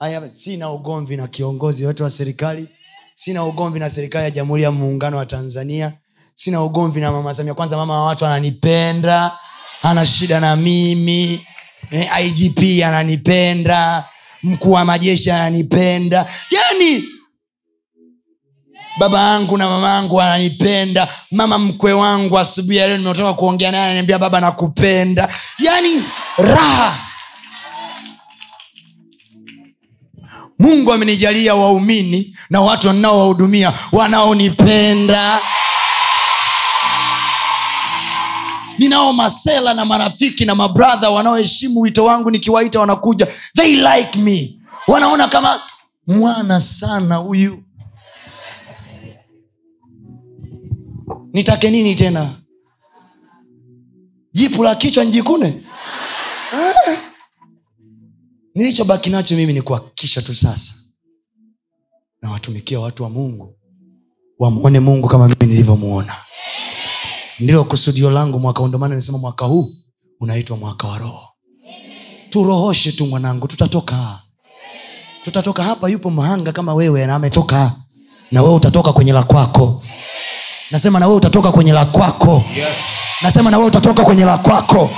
I 0.00 0.10
have, 0.10 0.34
sina 0.34 0.70
ugomvi 0.72 1.16
na 1.16 1.26
kiongozi 1.28 1.82
yote 1.82 2.02
wa 2.02 2.10
serikali. 2.10 2.68
Sina 3.14 3.44
ugomvi 3.44 3.78
na 3.78 3.90
serikali 3.90 4.24
ya 4.24 4.30
jamhuri 4.30 4.62
ya 4.62 4.70
muungano 4.70 5.16
wa 5.16 5.26
tanzania. 5.26 5.92
Sina 6.34 6.62
ugomvi 6.64 7.00
na 7.00 7.12
mama 7.12 7.34
samia. 7.34 7.54
Kwanza 7.54 7.76
mama 7.76 7.94
wa 7.94 8.04
watu 8.06 8.26
ananipenda 8.26 9.38
ana 9.82 10.06
shida 10.06 10.40
na 10.40 10.56
mimi 10.56 11.46
igp 11.90 12.84
ananipenda 12.84 14.04
mkuu 14.42 14.72
wa 14.72 14.84
majeshi 14.84 15.30
ananipenda 15.30 16.26
yani 16.50 17.04
baba 18.98 19.18
yangu 19.20 19.58
na 19.58 19.68
mama 19.68 19.88
yangu 19.88 20.20
ananipenda 20.20 21.08
mama 21.30 21.58
mkwe 21.58 21.92
wangu 21.92 22.38
asubuhi 22.38 22.76
ya 22.76 22.86
leo 22.86 22.98
nimetoka 22.98 23.34
kuongea 23.34 23.70
naye 23.70 23.84
ananiambia 23.84 24.18
baba 24.18 24.40
nakupenda. 24.40 25.28
Yani 25.58 26.02
raha. 26.38 26.98
Mungu 30.58 30.92
amenijalia 30.92 31.54
waumini 31.54 32.36
na 32.50 32.60
watu 32.60 32.86
wanaowahudumia 32.88 33.72
wanaonipenda 33.92 35.40
ninao 38.80 39.12
masela 39.12 39.74
na 39.74 39.84
marafiki 39.84 40.44
na 40.44 40.54
mabradha 40.54 41.10
wanaoheshimu 41.10 41.80
wito 41.80 42.04
wangu 42.04 42.30
nikiwaita 42.30 42.80
wanakuja. 42.80 43.28
They 43.56 43.76
like 43.76 44.18
me. 44.18 44.60
Wanaona 44.88 45.28
kama 45.28 45.60
mwana 46.06 46.60
sana 46.60 47.16
huyu. 47.16 47.62
Nitake 51.32 51.70
nini 51.70 51.94
tena? 51.94 52.30
Jipu 54.32 54.62
la 54.64 54.74
kichwa 54.74 55.04
njikune? 55.04 55.62
Ah. 56.52 56.96
nilichobaki 58.54 59.10
nacho 59.10 59.34
mimi 59.36 59.52
ni 59.52 59.62
kuhakikisha 59.62 60.22
tu 60.22 60.34
sasa 60.34 60.74
nawatumikia 62.22 62.80
watu 62.80 63.02
wa 63.02 63.10
mungu. 63.10 63.56
Wamwone 64.38 64.80
mungu 64.80 65.08
kama 65.08 65.28
mimi 65.28 65.46
nilivyomuona 65.46 66.16
ndilo 67.40 67.64
kusudio 67.64 68.10
langu 68.10 68.40
mwaka 68.40 68.60
huu. 68.60 68.66
Ndio 68.68 68.78
maana 68.78 68.94
nisema 68.94 69.18
mwaka 69.18 69.44
huu 69.44 69.70
unaitwa 70.20 70.56
mwaka 70.56 70.88
wa 70.88 70.98
roho. 70.98 71.28
Turohoshe 72.30 72.92
tu 72.92 73.06
mwanangu 73.06 73.46
tutatoka. 73.48 74.18
Tutatoka 75.22 75.62
hapa 75.64 75.88
yupo 75.88 76.10
mhanga 76.10 76.52
kama 76.52 76.74
wewe 76.74 77.06
na 77.06 77.14
ametoka. 77.14 77.72
Na 78.32 78.42
wewe 78.42 78.54
utatoka 78.54 78.92
kwenye 78.92 79.12
la 79.12 79.22
kwako. 79.22 79.82
Nasema 80.70 81.00
na 81.00 81.06
wewe 81.06 81.16
utatoka 81.16 81.52
kwenye 81.52 81.72
la 81.72 81.84
kwako. 81.84 82.44
Yes. 82.56 82.76
nasema 83.22 83.50
na 83.50 83.56
wewe 83.56 83.68
utatoka 83.68 84.02
kwenye 84.04 84.24
la 84.24 84.38
kwako. 84.38 84.78
Amen. 84.80 84.92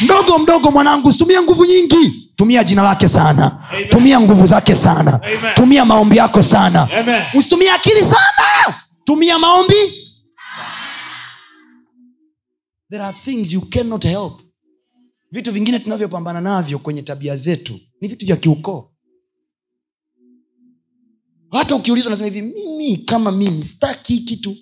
mdogo 0.00 0.38
mdogo 0.38 0.70
mwanangu 0.70 1.08
usitumie 1.08 1.40
nguvu 1.42 1.64
nyingi. 1.64 2.30
Tumia 2.36 2.64
jina 2.64 2.82
lake 2.82 3.08
sana. 3.08 3.58
Amen. 3.72 3.88
tumia 3.88 4.20
nguvu 4.20 4.46
zake 4.46 4.74
sana. 4.74 5.20
Amen. 5.22 5.54
tumia 5.54 5.84
maombi 5.84 6.16
yako 6.16 6.42
sana. 6.42 6.88
Usitumie 7.34 7.70
akili 7.70 8.00
sana. 8.00 8.74
Tumia 9.04 9.38
maombi 9.38 9.74
there 12.90 13.04
are 13.04 13.12
things 13.24 13.52
you 13.52 13.60
cannot 13.60 14.04
help. 14.04 14.42
Vitu 15.30 15.52
vingine 15.52 15.78
tunavyopambana 15.78 16.40
navyo 16.40 16.78
kwenye 16.78 17.02
tabia 17.02 17.36
zetu 17.36 17.80
ni 18.00 18.08
vitu 18.08 18.26
vya 18.26 18.36
kiukoo. 18.36 18.90
Hata 21.50 21.76
ukiulizwa 21.76 22.10
nasema 22.10 22.28
hivi 22.30 22.42
mimi 22.42 22.96
kama 22.96 23.32
mimi 23.32 23.64
staki 23.64 24.12
hii 24.14 24.24
kitu. 24.24 24.56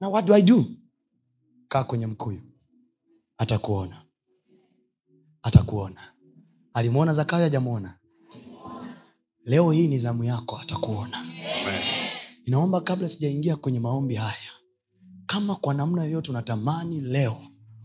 Na 0.00 0.08
what 0.08 0.26
do 0.26 0.34
i 0.34 0.42
do? 0.42 0.64
Kaa 1.68 1.84
kwenye 1.84 2.06
mkuyu. 2.06 2.40
Atakuona. 3.38 4.04
Atakuona. 5.42 6.12
Alimwona 6.74 7.12
zakayo 7.12 7.44
ajamwona 7.44 7.98
leo 9.44 9.70
hii 9.72 9.86
ni 9.88 9.98
zamu 9.98 10.24
yako 10.24 10.58
atakuona. 10.58 11.26
Ninaomba 12.46 12.80
kabla 12.80 13.08
sijaingia 13.08 13.56
kwenye 13.56 13.80
maombi 13.80 14.14
haya 14.14 14.53
kama 15.34 15.54
kwa 15.56 15.74
namna 15.74 16.04
yoyote 16.04 16.30
unatamani 16.30 17.00
leo 17.00 17.36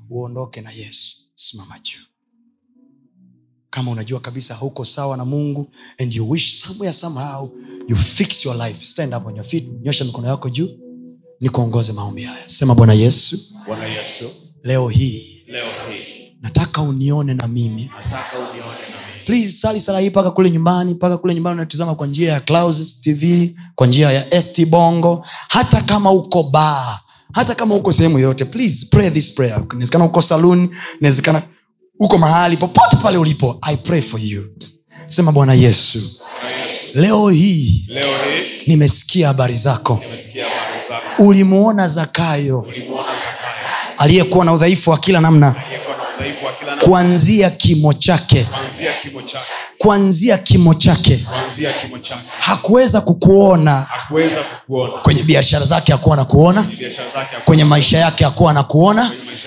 uondoke 0.09 0.61
na 0.61 0.71
yesu 0.71 1.17
simama 1.35 1.79
juu. 1.79 1.99
Kama 3.69 3.91
unajua 3.91 4.19
kabisa 4.19 4.55
huko 4.55 4.85
sawa 4.85 5.17
na 5.17 5.25
mungu 5.25 5.69
and 5.99 6.13
you 6.13 6.29
wish 6.29 6.59
somewhere 6.61 6.93
somehow 6.93 7.49
you 7.87 7.95
fix 7.95 8.45
your 8.45 8.55
life. 8.67 8.85
Stand 8.85 9.13
up 9.15 9.25
on 9.27 9.35
your 9.35 9.45
feet 9.45 9.65
nyosha 9.81 10.05
mikono 10.05 10.27
yako 10.27 10.49
juu 10.49 10.69
nikuongoze 11.39 11.93
maombi 11.93 12.23
haya. 12.23 12.49
Sema 12.49 12.75
bwana 12.75 12.93
yesu 12.93 13.37
Bwana 13.65 13.85
Yesu, 13.87 14.25
leo 14.63 14.89
hii 14.89 15.43
leo 15.47 15.65
hii 15.91 16.37
nataka 16.41 16.81
unione 16.81 17.33
na 17.33 17.47
mimi. 17.47 17.91
nataka 18.03 18.39
unione 18.39 18.89
na 18.89 19.07
mimi. 19.07 19.25
please 19.25 19.51
sali 19.51 19.79
sala 19.81 19.99
hii 19.99 20.09
mpaka 20.09 20.31
kule 20.31 20.51
nyumbani 20.51 20.93
mpaka 20.93 21.17
kule 21.17 21.33
nyumbani 21.35 21.55
unatizama 21.55 21.95
kwa 21.95 22.07
njia 22.07 22.33
ya 22.33 22.39
Clouds 22.41 23.01
tv 23.01 23.55
kwa 23.75 23.87
njia 23.87 24.11
ya 24.11 24.41
st 24.41 24.65
bongo. 24.65 25.25
Hata 25.47 25.81
kama 25.81 26.11
uko 26.11 26.43
baa 26.43 26.99
hata 27.33 27.55
kama 27.55 27.75
uko 27.75 27.91
sehemu 27.93 28.19
yoyote 28.19 28.45
please 28.45 28.87
pray 28.91 29.09
this 29.09 29.33
prayer. 29.35 29.63
Inawezekana 29.71 30.05
uko 30.05 30.21
saluni 30.21 30.69
inawezekana 30.99 31.41
uko 31.99 32.17
mahali 32.17 32.57
popote 32.57 32.97
pale 33.03 33.17
ulipo 33.17 33.57
i 33.61 33.77
pray 33.77 34.01
for 34.01 34.19
you. 34.21 34.45
Sema 35.07 35.31
bwana 35.31 35.53
yesu 35.53 35.99
leo 36.95 37.29
hii 37.29 37.85
leo 37.87 38.07
hii 38.17 38.63
nimesikia 38.67 39.27
habari 39.27 39.53
zako. 39.53 39.99
zako. 40.89 41.23
ulimuona 41.23 41.87
zakayo 41.87 42.65
Zakayo. 42.67 43.05
aliyekuwa 43.97 44.45
na 44.45 44.53
udhaifu 44.53 44.89
wa 44.89 44.97
kila 44.97 45.21
namna 45.21 45.55
aliyekuwa 45.57 45.95
na 45.97 46.03
udhaifu 46.17 46.45
wa 46.45 46.53
kila 46.53 46.71
namna, 46.71 46.83
kuanzia 46.85 47.49
kimo 47.49 47.93
chake 47.93 48.47
kuanzia 48.79 48.93
kimo 49.01 49.21
chake, 49.21 49.45
kuanzia 49.77 50.37
kimo 50.37 50.73
chake. 50.73 51.17
Kuanzia 51.29 51.73
kimo 51.73 51.97
chake. 51.99 52.21
hakuweza 52.39 53.01
kukuona. 53.01 53.75
Hakuweza 53.75 54.41
kukuona. 54.43 54.93
Kwenye 55.01 55.23
biashara 55.23 55.65
zake 55.65 55.91
hakuwa 55.91 56.15
kwenye 56.63 56.87
zake, 57.13 57.17
hakuwa 57.17 57.43
kwenye 57.45 57.63
maisha 57.65 57.97
yake 57.97 58.23
hakuwa 58.23 58.53
kwenye 58.53 58.63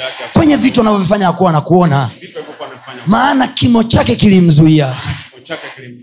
yake, 0.02 0.12
hakuwa 0.22 0.32
kwenye 0.32 0.56
vitu 0.56 0.80
anavyovifanya 0.80 1.26
hakuwa 1.26 1.52
na 1.52 1.60
kuona. 1.60 2.10
Maana 3.06 3.46
kimo 3.48 3.82
chake 3.82 4.16
kilimzuia. 4.16 4.96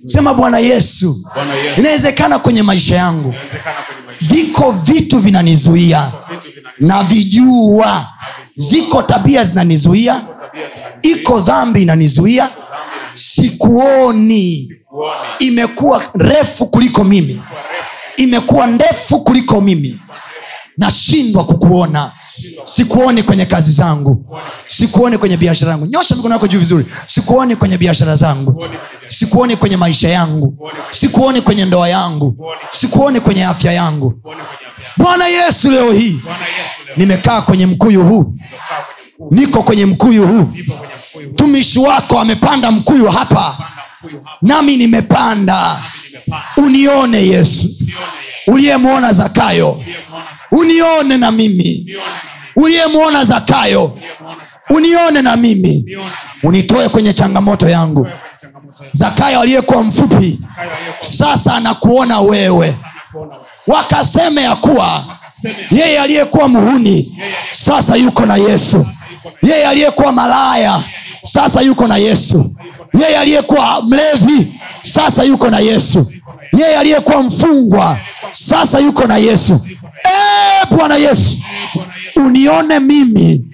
Sema 0.06 0.34
bwana 0.34 0.60
yesu 0.60 0.60
Yesu, 0.60 1.16
inawezekana 1.78 2.40
kwenye 2.40 2.64
maisha 2.64 2.96
yangu 2.96 3.34
viko 4.22 4.72
vitu 4.72 5.20
vinanizuia. 5.20 6.12
Navijua. 6.80 8.06
Ziko 8.56 9.02
tabia 9.04 9.44
zinanizuia. 9.44 10.22
Iko 11.02 11.40
dhambi 11.40 11.82
inanizuia. 11.82 12.44
na 12.44 12.69
sikuoni. 13.14 14.70
Imekuwa 15.40 16.04
refu 16.16 16.66
kuliko 16.68 17.04
mimi. 17.04 17.42
Imekuwa 18.18 18.68
ndefu 18.68 19.20
kuliko 19.24 19.62
mimi. 19.62 20.02
Nashindwa 20.78 21.46
kukuona. 21.46 22.12
Sikuoni 22.64 23.24
kwenye 23.24 23.46
kazi 23.46 23.72
zangu. 23.72 24.26
Sikuoni 24.68 25.18
kwenye 25.18 25.38
biashara 25.38 25.72
yangu. 25.72 25.86
Nyosha 25.86 26.16
mikono 26.16 26.34
yako 26.34 26.48
juu 26.48 26.60
vizuri. 26.60 26.86
Sikuoni 27.06 27.56
kwenye 27.56 27.78
biashara 27.78 28.16
zangu. 28.16 28.66
Sikuoni 29.08 29.56
kwenye 29.56 29.78
maisha 29.78 30.10
yangu. 30.10 30.70
Sikuoni 30.90 31.42
kwenye 31.42 31.66
ndoa 31.66 31.90
yangu. 31.90 32.46
Sikuoni 32.70 33.20
kwenye 33.20 33.46
afya 33.46 33.72
yangu. 33.72 34.14
Bwana 34.98 35.28
yesu 35.28 35.72
leo 35.72 35.92
hii 35.92 36.20
nimekaa 36.98 37.42
kwenye 37.42 37.66
mkuyu 37.66 38.04
huu 38.04 38.34
niko 39.32 39.64
kwenye 39.64 39.86
mkuyu 39.86 40.28
huu. 40.28 40.50
Mtumishi 41.32 41.80
wako 41.80 42.20
amepanda 42.20 42.72
mkuyu 42.72 43.08
hapa. 43.12 43.58
Nami 44.42 44.78
nimepanda. 44.78 45.82
Unione 46.58 47.18
yesu. 47.28 47.68
Uliyemwona 48.48 49.14
zakayo. 49.14 49.84
Unione 50.52 51.18
na 51.18 51.32
mimi. 51.32 51.86
Uliyemwona 52.56 53.24
zakayo. 53.26 53.98
Unione 54.70 55.22
na 55.22 55.36
mimi. 55.36 55.86
Unitoe 56.44 56.90
kwenye 56.90 57.14
changamoto 57.14 57.70
yangu. 57.70 58.08
Zakayo 58.92 59.40
aliyekuwa 59.42 59.84
mfupi 59.84 60.40
sasa 61.00 61.54
anakuona 61.56 62.22
wewe. 62.22 62.76
Wakaseme 63.68 64.42
ya 64.44 64.56
kuwa 64.56 65.04
yeye 65.72 66.00
aliyekuwa 66.00 66.48
muhuni 66.48 67.22
sasa 67.52 67.96
yuko 67.96 68.26
na 68.26 68.36
yesu 68.36 68.86
yeye 69.44 69.68
aliyekuwa 69.68 70.12
malaya 70.12 70.80
sasa 71.24 71.62
yuko 71.62 71.88
na 71.88 71.98
yesu. 71.98 72.56
Yeye 73.02 73.18
aliyekuwa 73.18 73.82
mlevi 73.82 74.54
sasa 74.82 75.24
yuko 75.24 75.50
na 75.50 75.60
yesu. 75.60 76.12
Yeye 76.60 76.78
aliyekuwa 76.78 77.24
mfungwa 77.24 77.98
sasa 78.32 78.80
yuko 78.80 79.06
na 79.08 79.18
yesu. 79.18 79.62
Eh, 80.04 80.68
bwana 80.78 80.96
yesu 80.96 81.38
unione 82.16 82.80
mimi 82.80 83.46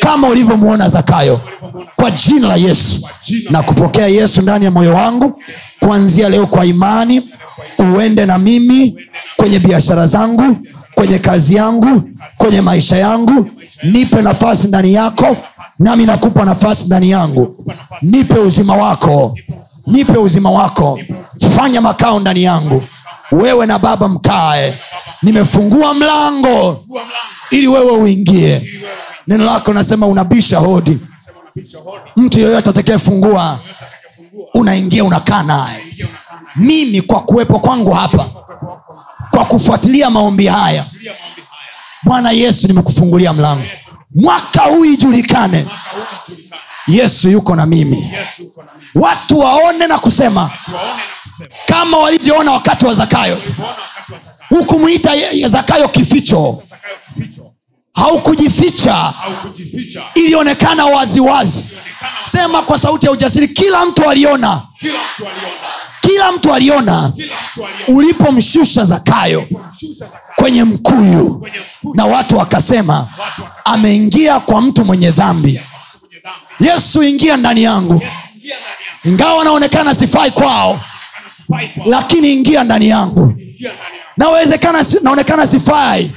kama 0.00 0.28
ulivyomwona 0.28 0.88
zakayo. 0.88 1.40
Kwa 1.96 2.10
jina 2.10 2.48
la 2.48 2.56
yesu. 2.56 3.08
Na 3.50 3.62
kupokea 3.62 4.06
yesu 4.06 4.42
ndani 4.42 4.64
ya 4.64 4.70
moyo 4.70 4.94
wangu. 4.94 5.42
Kuanzia 5.80 6.28
leo 6.28 6.46
kwa 6.46 6.66
imani 6.66 7.30
uende 7.78 8.26
na 8.26 8.38
mimi 8.38 8.96
kwenye 9.36 9.58
biashara 9.58 10.06
zangu 10.06 10.56
kwenye 10.94 11.18
kazi 11.18 11.54
yangu 11.54 12.02
kwenye 12.38 12.60
maisha 12.60 12.96
yangu. 12.96 13.50
Nipe 13.82 14.22
nafasi 14.22 14.68
ndani 14.68 14.92
yako 14.94 15.36
nami 15.78 16.06
nakupa 16.06 16.44
nafasi 16.44 16.86
ndani 16.86 17.10
yangu. 17.10 17.64
Nipe 18.02 18.34
uzima 18.38 18.76
wako 18.76 19.38
nipe 19.86 20.18
uzima 20.18 20.50
wako. 20.50 21.00
Fanya 21.56 21.80
makao 21.80 22.20
ndani 22.20 22.42
yangu. 22.42 22.82
Wewe 23.32 23.66
na 23.66 23.78
baba 23.78 24.08
mkae. 24.08 24.78
Nimefungua 25.22 25.94
mlango 25.94 26.84
ili 27.50 27.68
wewe 27.68 27.92
uingie. 27.92 28.70
Neno 29.26 29.44
lako 29.44 29.72
nasema 29.72 30.06
unabisha 30.06 30.58
hodi. 30.58 30.98
Mtu 32.16 32.38
yeyote 32.38 32.70
atakayefungua 32.70 33.58
unaingia 34.54 35.04
unakaa 35.04 35.42
naye. 35.42 35.84
mimi 36.56 37.00
kwa 37.02 37.20
kuwepo 37.20 37.58
kwangu 37.58 37.90
hapa 37.90 38.30
Kwa 39.32 39.44
kufuatilia 39.44 40.10
maombi 40.10 40.46
haya. 40.46 40.84
Bwana 42.02 42.30
yesu 42.30 42.68
nimekufungulia 42.68 43.32
mlango. 43.32 43.62
Mwaka 44.14 44.60
huu 44.62 44.84
ijulikane. 44.84 45.66
Yesu 46.86 47.28
yuko 47.30 47.56
na 47.56 47.66
mimi. 47.66 48.12
Watu 48.94 49.38
waone 49.38 49.86
na 49.86 49.98
kusema. 49.98 50.50
Kama 51.66 51.98
walivyoona 51.98 52.52
wakati 52.52 52.86
wa 52.86 52.94
zakayo. 52.94 53.36
Ulipoona 53.36 53.68
wakati 53.82 54.12
wa 54.12 54.18
Zakayo. 54.18 54.48
hukumwita 54.48 55.12
zakayo 55.48 55.88
kificho. 55.88 56.62
Haukujificha. 57.94 59.12
Ilionekana 60.14 60.86
waziwazi. 60.86 61.66
Sema 62.24 62.62
kwa 62.62 62.78
sauti 62.78 63.06
ya 63.06 63.12
ujasiri 63.12 63.48
kila 63.48 63.84
mtu 63.86 64.10
aliona 64.10 64.62
Kila 66.02 66.32
mtu 66.32 66.54
aliona. 66.54 67.12
ulipomshusha 67.88 68.84
zakayo 68.84 69.48
kwenye 70.36 70.64
mkuyu 70.64 71.48
na 71.94 72.04
watu 72.06 72.36
wakasema 72.38 73.08
ameingia 73.64 74.40
kwa 74.40 74.60
mtu 74.60 74.84
mwenye 74.84 75.10
dhambi 75.10 75.60
yesu 76.60 77.02
ingia 77.02 77.36
ndani 77.36 77.62
yangu 77.62 78.02
ingawa 79.04 79.44
naonekana 79.44 79.94
sifai 79.94 80.30
kwao 80.30 80.80
lakini 81.86 82.32
ingia 82.34 82.64
ndani 82.64 82.88
yangu 82.88 83.34
Ingia 83.38 83.72
nawezekana 84.16 84.84
naonekana 85.02 85.46
sifai 85.46 86.12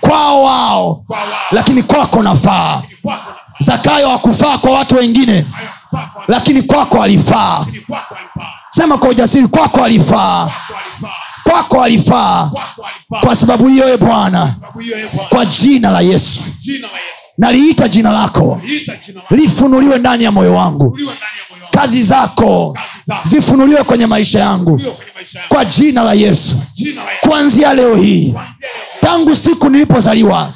kwao 0.00 0.42
wao 0.44 1.04
lakini 1.50 1.82
kwako 1.82 2.22
nafaa 2.22 2.82
zakayo 3.60 4.08
hakufaa 4.10 4.58
kwa 4.58 4.70
watu 4.72 4.96
wengine 4.96 5.46
lakini 6.28 6.62
kwako 6.62 7.02
alifaa. 7.02 7.66
Sema 8.76 8.98
kwa 8.98 9.08
ujasiri 9.08 9.48
kwako 9.48 9.84
alifaa. 9.84 10.50
Kwako 11.44 11.82
alifaa. 11.82 12.50
kwa 13.20 13.36
sababu 13.36 13.68
hiyo 13.68 13.88
e 13.94 13.96
bwana 13.96 14.54
kwa 15.28 15.46
jina 15.46 15.90
la 15.90 16.00
yesu. 16.00 16.40
Naliita 17.38 17.88
jina 17.88 18.10
lako. 18.10 18.60
Lifunuliwe 19.30 19.98
ndani 19.98 20.24
ya 20.24 20.32
moyo 20.32 20.54
wangu. 20.54 20.98
Kazi 21.70 22.02
zako 22.02 22.78
zifunuliwe 23.22 23.84
kwenye 23.84 24.06
maisha 24.06 24.38
yangu. 24.40 24.80
Kwa 25.48 25.64
Jina 25.64 26.02
la 26.02 26.12
Yesu. 26.14 26.56
kuanzia 27.20 27.74
leo 27.74 27.96
hii 27.96 28.34
tangu 29.00 29.34
siku 29.34 29.68
nilipozaliwa 29.70 30.52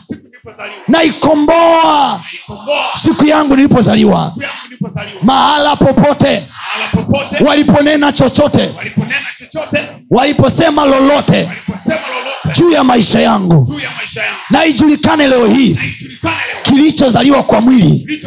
Naikomboa 0.88 2.20
Ikomboa. 2.32 2.84
siku 2.94 3.26
yangu 3.26 3.56
nilipozaliwa. 3.56 4.32
Mahala 5.22 5.76
popote 5.76 6.48
popote. 6.92 7.44
waliponena 7.44 8.12
chochote. 8.12 8.74
Waliposema 10.10 10.84
lolote. 10.84 11.36
Lolote. 11.42 12.60
Juu 12.60 12.70
ya 12.70 12.84
maisha 12.84 13.20
yangu. 13.20 13.80
Naijulikane 14.50 15.22
yangu, 15.24 15.36
leo 15.36 15.46
hii 15.46 15.78
kilichozaliwa 16.62 17.42
kwa 17.42 17.60
mwili 17.60 18.20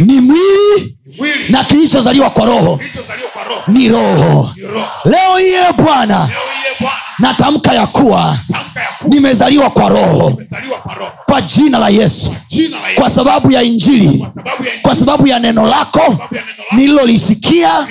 ni 0.00 0.20
mwili 0.20 0.96
na 1.48 1.64
kilichozaliwa 1.64 2.30
kwa 2.30 2.46
roho 2.46 2.80
ni 3.68 3.88
roho. 3.88 4.50
leo 5.04 5.36
hii 5.38 5.54
e 5.54 5.72
bwana. 5.82 6.28
natamka 7.18 7.74
ya 7.74 7.86
kuwa 7.86 8.38
tamka 8.52 8.80
ya 8.80 8.88
kuwa 8.98 9.10
nimezaliwa 9.14 9.70
kwa 9.70 9.88
roho. 9.88 10.42
kwa 11.26 11.40
jina 11.42 11.78
la 11.78 11.88
yesu. 11.88 12.34
Kwa 12.94 13.10
sababu 13.10 13.52
ya 13.52 13.62
injili. 13.62 14.26
Kwa 14.82 14.94
sababu 14.94 15.26
ya 15.26 15.38
neno 15.38 15.66
lako 15.66 16.18
nililolisikia 16.72 17.86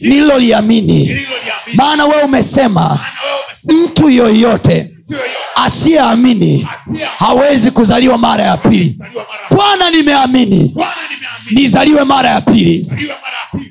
nililoliamini 0.00 1.20
maana 1.74 2.06
wewe 2.06 2.22
umesema 2.22 2.98
mtu 3.68 4.10
yoyote 4.10 4.90
asiyeamini 5.54 6.68
hawezi 7.18 7.70
kuzaliwa 7.70 8.18
mara 8.18 8.44
ya 8.44 8.56
pili. 8.56 8.98
Bwana 9.50 9.90
nimeamini. 9.90 10.74
Nizaliwe 11.50 12.04
mara 12.04 12.28
ya 12.30 12.40
pili. 12.40 12.90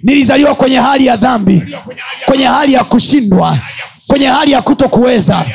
Nilizaliwa 0.03 0.55
kwenye 0.55 0.79
hali 0.79 1.05
ya 1.05 1.17
dhambi 1.17 1.63
kwenye 2.25 2.45
hali 2.45 2.73
ya 2.73 2.83
kushindwa 2.83 3.57
kwenye 4.07 4.27
hali 4.27 4.51
ya 4.51 4.61
kuto 4.61 4.89
kuweza 4.89 5.45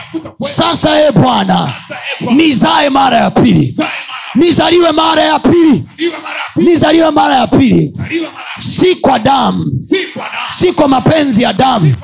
sasa 0.40 1.00
e 1.08 1.12
bwana 1.12 1.72
nizae 2.20 2.90
mara 2.90 3.16
ya 3.18 3.30
pili. 3.30 3.76
Nizaliwe 4.34 4.92
mara 4.92 5.22
ya 5.22 5.38
pili. 5.38 5.84
Nizaliwe 6.56 7.10
mara 7.10 7.34
ya 7.36 7.46
pili. 7.46 7.92
Si 8.58 8.94
kwa 8.96 9.18
damu, 9.18 9.72
si 10.50 10.72
kwa 10.72 10.88
mapenzi 10.88 11.42
ya 11.42 11.52
damu 11.52 11.94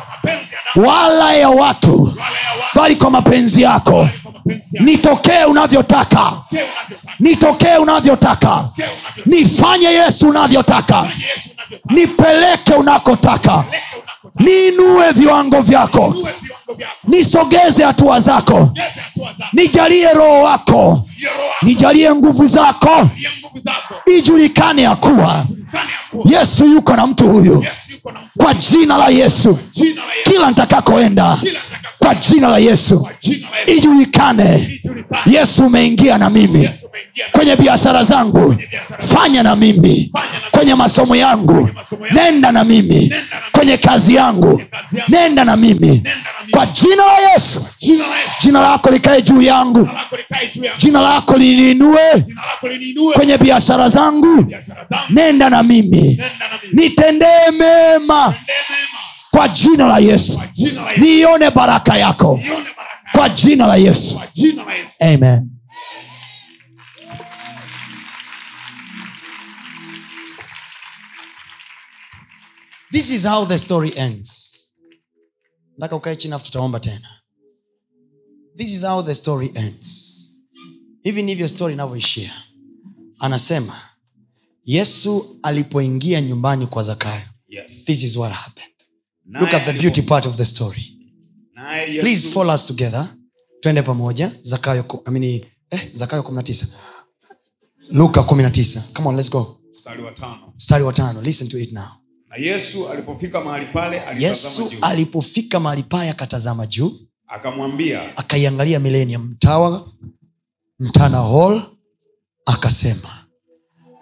wala 0.76 1.32
ya 1.34 1.48
watu 1.48 2.14
bali 2.74 2.96
kwa 2.96 3.10
mapenzi 3.10 3.62
yako. 3.62 4.08
Nitokee 4.80 5.44
unavyotaka. 5.44 6.32
Nitokee 7.20 7.76
unavyotaka. 7.76 8.64
Nifanye 9.26 9.86
yesu 9.88 10.28
unavyotaka. 10.28 11.06
Nipeleke 11.90 12.74
unakotaka. 12.74 13.64
Niinue 14.38 15.12
viwango 15.12 15.60
vyako. 15.60 16.14
Nisogeze 17.04 17.84
hatua 17.84 18.20
zako. 18.20 18.70
Nijalie 19.52 20.12
roho 20.12 20.42
wako. 20.42 21.04
Nijalie 21.62 22.14
nguvu 22.14 22.46
zako, 22.46 23.08
ijulikane 24.18 24.82
ya 24.82 24.96
kuwa 24.96 25.44
yesu 26.24 26.64
yuko 26.64 26.96
na 26.96 27.06
mtu 27.06 27.28
huyu. 27.28 27.64
Kwa 28.36 28.54
jina 28.54 28.98
la 28.98 29.08
yesu. 29.08 29.58
Kila 30.24 30.48
nitakakoenda 30.48 31.38
kwa 31.98 32.14
jina 32.14 32.48
la 32.48 32.58
yesu. 32.58 33.08
Ijulikane. 33.66 34.80
Yesu 35.26 35.66
umeingia 35.66 36.18
na 36.18 36.30
mimi. 36.30 36.70
Kwenye 37.32 37.56
biashara 37.56 38.04
zangu. 38.04 38.54
Fanya 38.98 39.42
na 39.42 39.56
mimi. 39.56 40.12
Kwenye 40.50 40.74
masomo 40.74 41.16
yangu. 41.16 41.70
Nenda 42.12 42.52
na 42.52 42.64
mimi. 42.64 43.12
Kwenye 43.52 43.76
kazi 43.76 44.14
yangu. 44.14 44.62
Nenda 45.08 45.44
na 45.44 45.56
mimi. 45.56 46.02
Kwa 46.50 46.66
jina 46.66 47.06
la 47.06 47.32
yesu. 47.32 47.66
Jina 48.42 48.60
lako 48.60 48.90
likae 48.90 49.22
juu 49.22 49.42
yangu. 49.42 49.88
Jina 50.78 51.00
lako 51.00 51.36
jina 51.38 51.38
liniinue. 51.38 52.24
Kwenye 53.14 53.38
biashara 53.40 53.88
zangu. 53.88 54.46
Nenda 55.10 55.50
na 55.50 55.62
mimi. 55.62 56.18
Nitendee 56.72 57.50
mema. 57.58 58.34
Kwa 59.30 59.48
jina 59.48 59.86
la 59.86 59.98
yesu. 59.98 60.40
Niione 60.96 61.50
baraka 61.50 61.96
yako. 61.96 62.40
Kwa 63.12 63.28
jina 63.28 63.66
la 63.66 63.76
yesu. 63.76 64.14
Kwa 64.14 64.26
jina 64.32 64.64
la 64.64 64.74
Yesu. 64.74 64.94
amen. 65.00 65.50
This 72.92 73.10
is 73.10 73.24
how 73.24 73.44
the 73.44 73.58
story 73.58 73.92
ends. 73.96 74.46
Nataka 75.78 75.96
ukae 75.96 76.16
chini 76.16 76.34
afu 76.34 76.44
tutaomba 76.44 76.80
tena. 76.80 77.08
This 78.56 78.70
is 78.70 78.82
how 78.84 79.02
the 79.02 79.14
story 79.14 79.50
ends. 79.54 80.16
Hivi 81.02 81.22
ndivyo 81.22 81.48
story 81.48 81.74
inavyoishia 81.74 82.32
anasema 83.20 83.80
yesu 84.64 85.38
alipoingia 85.42 86.20
nyumbani 86.20 86.66
kwa 86.66 86.82
zakayo. 86.82 87.22
Yes. 87.48 87.84
this 87.84 88.02
is 88.02 88.16
what 88.16 88.32
happened. 88.32 88.70
Nae 89.26 89.40
look 89.42 89.54
at 89.54 89.64
the 89.64 89.72
beauty 89.72 90.02
part 90.02 90.26
of 90.26 90.36
the 90.36 90.44
story. 90.44 90.96
Please 92.00 92.28
follow 92.28 92.54
us 92.54 92.66
together. 92.66 93.08
Twende 93.60 93.82
pamoja. 93.82 94.30
Zakayo 94.42 95.02
I 95.06 95.10
mean, 95.10 95.44
eh, 95.70 95.90
zakayo 95.92 96.22
19 96.22 96.66
luka 97.92 98.20
19 98.20 98.92
come 98.94 99.08
on 99.08 99.16
let's 99.16 99.30
go. 99.30 99.60
Mstari 100.56 100.82
wa 100.84 100.92
tano. 100.92 101.22
listen 101.22 101.48
to 101.48 101.58
it 101.58 101.72
now. 101.72 101.88
Na 102.28 102.36
yesu 102.36 102.88
alipofika 102.88 103.40
mahali 103.40 103.66
pale 103.66 104.02
yesu 104.18 104.72
alipofika 104.82 105.60
mahali 105.60 105.82
pale 105.82 106.10
akatazama 106.10 106.66
juu. 106.66 106.92
Akamwambia 107.26 108.16
akaiangalia 108.16 108.80
millennium 108.80 109.22
mtawa 109.22 109.92
mtana 110.78 111.18
hall 111.22 111.62
akasema 112.54 113.24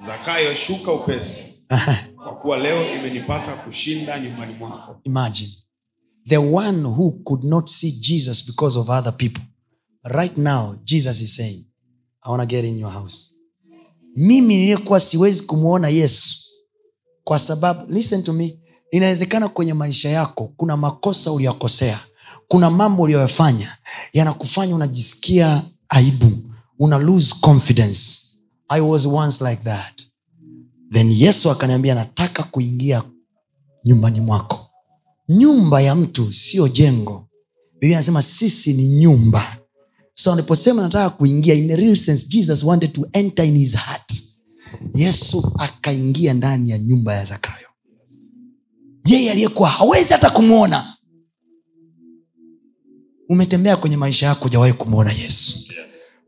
zakayo 0.07 0.55
shuka 0.55 0.93
upesi 0.93 1.41
kwa 2.17 2.37
kuwa 2.43 2.59
leo 2.59 2.95
imenipasa 2.95 3.53
kushinda 3.57 4.21
nyumbani 4.21 4.55
mwako. 4.55 5.01
Imagine. 5.05 5.53
The 6.29 6.37
one 6.39 6.83
who 6.89 7.11
could 7.25 7.45
not 7.45 7.69
see 7.69 7.93
jesus 7.93 8.47
because 8.47 8.79
of 8.79 8.89
other 8.89 9.17
people. 9.17 9.43
Right 10.05 10.37
now 10.37 10.77
jesus 10.85 11.21
is 11.21 11.37
saying 11.37 11.67
i 12.23 12.31
want 12.31 12.43
to 12.43 12.47
get 12.47 12.65
in 12.65 12.79
your 12.79 12.93
house. 12.93 13.31
Mimi 14.17 14.57
niliyekuwa 14.57 15.01
siwezi 15.01 15.43
kumwona 15.43 15.89
yesu 15.89 16.35
kwa 17.25 17.39
sababu 17.39 17.93
listen 17.93 18.23
to 18.23 18.33
me 18.33 18.59
inawezekana 18.91 19.49
kwenye 19.49 19.75
maisha 19.75 20.09
yako 20.09 20.53
kuna 20.57 20.77
makosa 20.77 21.33
uliyokosea 21.33 22.01
kuna 22.49 22.71
mambo 22.71 23.03
uliyoyafanya 23.03 23.77
yanakufanya 24.13 24.75
unajisikia 24.75 25.63
aibu 25.89 26.33
una 26.79 26.99
lose 26.99 27.35
confidence 27.41 28.19
i 28.69 28.81
was 28.81 29.07
once 29.07 29.45
like 29.51 29.63
that. 29.65 30.03
Then 30.93 31.13
yesu 31.13 31.51
akaniambia 31.51 31.95
nataka 31.95 32.43
kuingia 32.43 33.03
nyumbani 33.85 34.21
mwako. 34.21 34.67
Nyumba 35.29 35.81
ya 35.81 35.95
mtu 35.95 36.33
sio 36.33 36.69
jengo. 36.69 37.29
Biblia 37.73 37.97
anasema 37.99 38.23
sisi 38.23 38.73
ni 38.75 38.89
nyumba. 38.89 39.57
So 40.15 40.33
aliposema 40.33 40.83
nataka 40.83 41.11
kuingia 41.11 41.55
in 41.55 41.71
a 41.71 41.77
real 41.77 41.97
sense 41.97 42.27
jesus 42.29 42.65
wanted 42.65 42.93
to 42.93 43.09
enter 43.13 43.45
in 43.47 43.57
his 43.59 43.77
heart. 43.77 44.13
Yesu 44.95 45.53
akaingia 45.59 46.35
ndani 46.35 46.71
ya 46.71 46.79
nyumba 46.79 47.15
ya 47.15 47.25
zakayo. 47.25 47.69
Yeye 49.07 49.31
aliyekuwa 49.31 49.69
hawezi 49.69 50.13
hata 50.13 50.31
kumwona 50.31 50.95
umetembea 53.29 53.77
kwenye 53.77 53.97
maisha 53.97 54.27
yako 54.27 54.43
hujawahi 54.45 54.73
kumwona 54.73 55.13
yesu. 55.13 55.73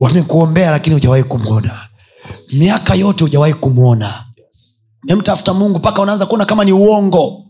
Wamekuombea 0.00 0.70
lakini 0.70 0.94
hujawahi 0.94 1.22
kumwona 1.24 1.88
miaka 2.52 2.94
yote 2.94 3.24
hujawahi 3.24 3.54
kumwona 3.54 4.24
memtafuta 5.04 5.54
mungu 5.54 5.78
mpaka 5.78 6.02
unaanza 6.02 6.26
kuona 6.26 6.44
kama 6.44 6.64
ni 6.64 6.72
uongo 6.72 7.46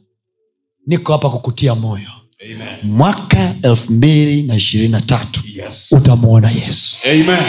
niko 0.87 1.13
hapa 1.13 1.31
kukutia 1.31 1.75
moyo 1.75 2.09
Amen. 2.45 2.79
mwaka 2.83 3.55
elfu 3.63 3.93
mbili 3.93 4.43
na 4.43 4.55
ishirini 4.57 4.89
na 4.93 5.01
tatu 5.01 5.41
Yes. 5.57 5.87
utamwona 5.93 6.51
yesu 6.51 6.97
Amen. 7.05 7.43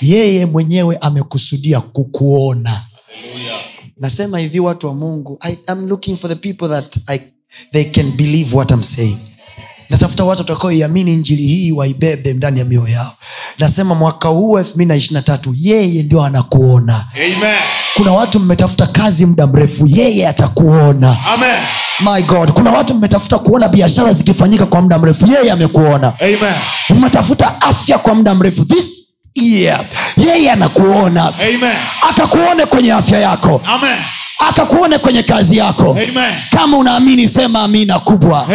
yeye 0.00 0.46
mwenyewe 0.46 0.96
amekusudia 0.96 1.80
kukuona 1.80 2.70
Hallelujah. 3.14 3.60
nasema 3.96 4.38
hivi 4.38 4.60
watu 4.60 4.86
wa 4.86 4.94
mungu 4.94 5.36
I, 5.40 5.58
I'm 5.72 5.88
looking 5.88 6.16
for 6.16 6.30
the 6.30 6.36
people 6.36 6.68
that 6.68 6.96
I, 7.06 7.20
they 7.72 7.84
can 7.84 8.12
believe 8.12 8.56
what 8.56 8.70
I'm 8.70 8.82
saying 8.82 9.18
natafuta 9.90 10.24
watu 10.24 10.40
watakaoiamini 10.42 11.14
injili 11.14 11.42
hii 11.42 11.72
waibebe 11.72 12.32
ndani 12.32 12.58
ya 12.58 12.64
mioyo 12.64 12.88
yao 12.88 13.12
nasema 13.58 13.94
mwaka 13.94 14.28
huu 14.28 14.58
elfu 14.58 14.74
mbili 14.74 14.88
na 14.88 14.94
ishiri 14.96 15.14
na 15.14 15.22
tatu 15.22 15.54
yeye 15.60 16.02
ndio 16.02 16.22
anakuona 16.24 17.04
Amen. 17.14 17.54
kuna 17.94 18.12
watu 18.12 18.40
mmetafuta 18.40 18.86
kazi 18.86 19.26
muda 19.26 19.46
mrefu 19.46 19.86
yeye 19.86 20.28
atakuona 20.28 21.16
Amen. 21.26 21.56
my 22.00 22.22
god 22.22 22.50
kuna 22.52 22.70
watu 22.70 22.94
mmetafuta 22.94 23.38
kuona 23.38 23.68
biashara 23.68 24.12
zikifanyika 24.12 24.66
kwa 24.66 24.80
muda 24.82 24.98
mrefu 24.98 25.26
yeye 25.32 25.52
amekuona 25.52 26.12
Amen. 26.20 26.54
mmetafuta 26.90 27.60
afya 27.62 27.98
kwa 27.98 28.14
muda 28.14 28.34
mrefu 28.34 28.64
this 28.64 28.90
year 29.34 29.84
yeye 30.16 30.50
anakuona 30.50 31.32
Amen. 31.38 31.76
akakuone 32.10 32.66
kwenye 32.66 32.92
afya 32.92 33.20
yako 33.20 33.62
Amen. 33.66 33.98
Akakuone 34.48 34.98
kwenye 34.98 35.22
kazi 35.22 35.56
yako 35.56 35.90
Amen. 35.90 36.34
kama 36.50 36.76
unaamini 36.78 37.28
sema 37.28 37.62
amina 37.62 37.98
kubwa 37.98 38.48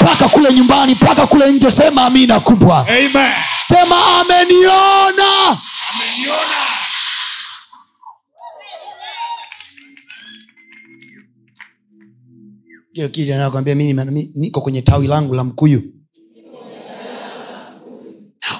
mpaka 0.00 0.28
kule 0.28 0.52
nyumbani 0.52 0.94
mpaka 0.94 1.26
kule 1.26 1.52
nje 1.52 1.70
sema 1.70 2.02
amina 2.04 2.40
kubwa 2.40 2.78
Amen. 2.88 3.32
sema 3.66 3.96
ameniona 4.20 5.58
Ameniona. 5.94 6.58
Anakwambia 13.34 13.74
mi 13.74 13.94
mi- 13.94 14.32
niko 14.34 14.60
kwenye 14.60 14.82
tawi 14.82 15.06
langu 15.06 15.34
la 15.34 15.44
mkuyu 15.44 15.82
no. 18.50 18.58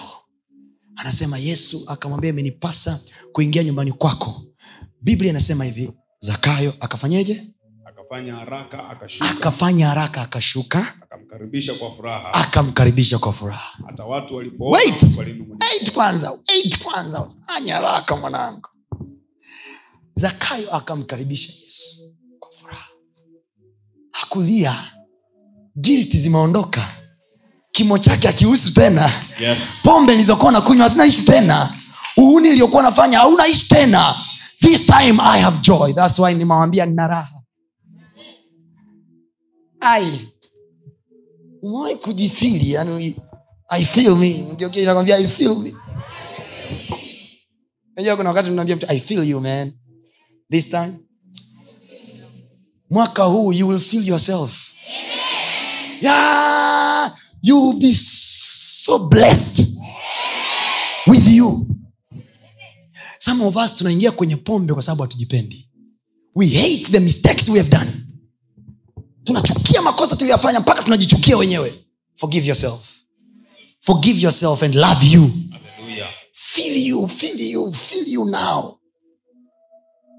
anasema 0.97 1.39
yesu 1.39 1.85
akamwambia 1.87 2.31
imenipasa 2.31 3.01
kuingia 3.33 3.65
nyumbani 3.65 3.93
kwako 3.93 4.43
biblia 5.03 5.31
inasema 5.31 5.65
hivi 5.65 5.91
zakayo 6.21 6.75
akafanyeje? 6.81 7.47
Akafanya 7.87 8.35
haraka 8.37 8.89
akashuka. 8.91 9.31
Akafanya 9.31 9.89
haraka 9.89 10.23
akashuka. 10.23 10.95
Akamkaribisha 11.11 11.75
kwa 11.75 11.91
furaha. 11.95 12.33
akamkaribisha 12.35 13.19
kwa 13.19 13.33
furaha. 13.33 13.79
Hata 13.87 14.05
watu 14.05 14.35
walipoona 14.37 14.77
Wait. 14.77 15.03
walinung'unika. 15.19 15.67
wait 15.67 15.93
kwanza 15.93 16.31
wait 16.49 16.79
kwanza. 16.83 17.29
Fanya 17.47 17.75
haraka 17.75 18.17
mwanangu. 18.17 18.69
Zakayo 20.15 20.75
akamkaribisha 20.77 21.53
yesu 21.65 22.15
kwa 22.39 22.51
furaha. 22.53 22.89
Hakulia 24.13 24.85
gilti 25.81 26.19
zimeondoka. 26.19 26.89
Kimo 27.73 27.99
chake 27.99 28.29
akihusu 28.29 28.75
tena. 28.75 29.13
Yes. 29.41 29.81
pombe 29.83 30.13
nilizokuwa 30.13 30.53
na 30.53 30.61
kunywa 30.61 30.83
hazina 30.83 31.07
ishu 31.07 31.25
tena. 31.25 31.75
Uhuni 32.17 32.49
iliyokuwa 32.49 32.83
nafanya 32.83 33.19
hauna 33.19 33.47
ishu 33.47 33.69
tena 33.69 34.15
this 34.61 34.87
time 34.87 35.21
i 35.21 35.39
have 35.39 35.61
joy. 35.63 35.93
Thats 35.93 36.19
why 36.19 36.35
nimewambia 36.35 36.87
nina 36.87 37.07
raha. 37.07 37.43
Ai. 39.81 40.29
Umewahi 41.63 41.97
kujifili 41.97 42.73
yani 42.73 43.17
i 43.69 43.85
feel 43.85 44.17
me. 44.17 44.45
Mgeukie 44.53 44.85
nakwambia 44.85 45.17
i 45.19 45.29
feel 45.29 45.57
me. 45.57 45.75
Najua 47.97 48.17
kuna 48.17 48.29
wakati 48.29 48.51
mnaambia 48.51 48.77
mtu 48.77 48.87
i 48.89 49.01
feel 49.01 49.29
you 49.31 49.41
man. 49.41 49.73
This 50.51 50.71
time. 50.71 50.93
Mwaka 52.91 53.23
huu 53.25 53.53
you 53.53 53.69
will 53.69 53.81
feel 53.81 54.09
yourself. 54.09 54.73
Yeah 56.01 57.15
you 57.43 57.69
will 57.69 57.79
be 57.79 57.93
so 57.95 58.99
blessed 58.99 59.67
with 61.07 61.29
you 61.29 61.68
some 63.29 63.43
of 63.47 63.57
us 63.57 63.75
tunaingia 63.77 64.11
kwenye 64.13 64.37
pombe 64.37 64.75
kwa 64.75 64.83
sababu 64.83 65.03
hatujipendi. 65.03 65.69
We 66.35 66.47
hate 66.49 66.85
the 66.93 67.01
mistakes 67.01 67.49
we 67.49 67.59
have 67.59 67.71
done. 67.71 67.91
Tunachukia 69.25 69.83
makosa 69.83 70.17
tuliyafanya 70.17 70.61
mpaka 70.61 70.83
tunajichukia 70.83 71.37
wenyewe. 71.37 71.73
Forgive 72.15 72.47
yourself. 72.47 73.05
Forgive 73.81 74.21
yourself 74.21 74.63
and 74.63 74.75
love 74.75 75.07
you. 75.07 75.31
Hallelujah. 75.51 76.09
feel 76.33 76.87
you 76.87 77.09
feel 77.09 77.41
you 77.41 77.73
feel 77.73 78.09
you 78.09 78.25
now. 78.25 78.79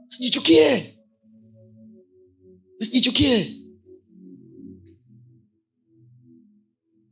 Sijichukie 0.07 0.95
sijichukie 2.80 3.55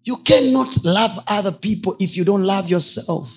you 0.03 0.17
cannot 0.17 0.85
love 0.85 1.21
other 1.39 1.51
people 1.59 1.95
if 1.99 2.17
you 2.17 2.23
don't 2.25 2.45
love 2.45 2.69
yourself 2.71 3.36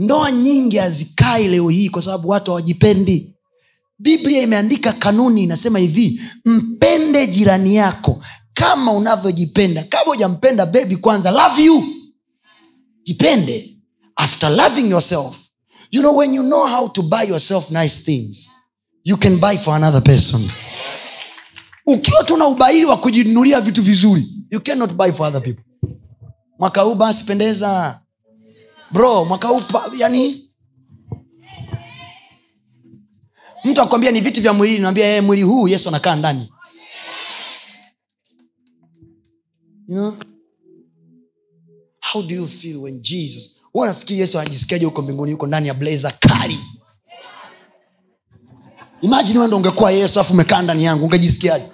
ndoa 0.00 0.30
nyingi 0.32 0.76
hazikai 0.76 1.48
leo 1.48 1.68
hii 1.68 1.88
kwa 1.88 2.02
sababu 2.02 2.28
watu 2.28 2.50
hawajipendi. 2.50 3.34
Biblia 3.98 4.42
imeandika 4.42 4.92
kanuni 4.92 5.42
inasema 5.42 5.78
hivi 5.78 6.20
mpende 6.44 7.26
jirani 7.26 7.76
yako 7.76 8.22
kama 8.54 8.92
unavyojipenda. 8.92 9.82
Kama 9.84 10.12
ujampenda 10.12 10.66
bebi 10.66 10.96
kwanza 10.96 11.30
love 11.30 11.64
you. 11.64 11.84
Jipende 13.02 13.76
after 14.16 14.50
loving 14.50 14.90
yourself. 14.90 15.36
You 15.90 16.00
know 16.02 16.16
when 16.16 16.34
you 16.34 16.42
know 16.42 16.66
how 16.66 16.88
to 16.88 17.02
buy 17.02 17.22
yourself 17.28 17.70
nice 17.70 17.96
things 18.04 18.50
you 19.04 19.16
can 19.16 19.36
buy 19.36 19.56
for 19.58 19.74
another 19.74 20.02
person. 20.02 20.50
Ukiwa 21.86 22.24
tuna 22.24 22.46
ubaili 22.46 22.84
wa 22.84 22.96
kujinunulia 22.96 23.60
vitu 23.60 23.82
vizuri 23.82 24.26
you 24.50 24.60
cannot 24.60 24.92
buy 24.92 25.12
for 25.12 25.26
other 25.26 25.42
people. 25.42 25.62
Mwaka 26.58 26.80
huu 26.82 26.94
basi 26.94 27.24
pendeza 27.24 28.00
bro 28.92 29.24
mwaka 29.24 29.48
yani? 29.96 30.50
Mtu 33.64 33.82
akwambia 33.82 34.10
ni 34.12 34.20
vitu 34.20 34.40
vya 34.42 34.52
mwilini 34.52 34.78
naambia 34.78 35.06
hey, 35.06 35.20
mwili 35.20 35.42
huu 35.42 35.68
yesu 35.68 35.88
anakaa 35.88 36.16
ndani. 36.16 36.52
You 39.88 39.94
know? 39.96 40.14
how 42.12 42.22
do 42.22 42.34
you 42.34 42.46
feel 42.48 42.76
when 42.78 43.00
jesus 43.00 43.60
huwa 43.72 43.86
nafikiri 43.86 44.20
yesu 44.20 44.38
anajisikiaje 44.40 44.84
huko 44.84 45.02
mbinguni 45.02 45.30
yuko 45.30 45.46
ndani 45.46 45.68
ya 45.68 45.74
blazer 45.74 46.12
kali? 46.18 46.58
Imajini 49.00 49.38
wendo 49.38 49.56
ungekuwa 49.56 49.90
yesu 49.92 50.20
afu 50.20 50.32
umekaa 50.32 50.62
ndani 50.62 50.84
yangu 50.84 51.04
ungejisikiaje? 51.04 51.64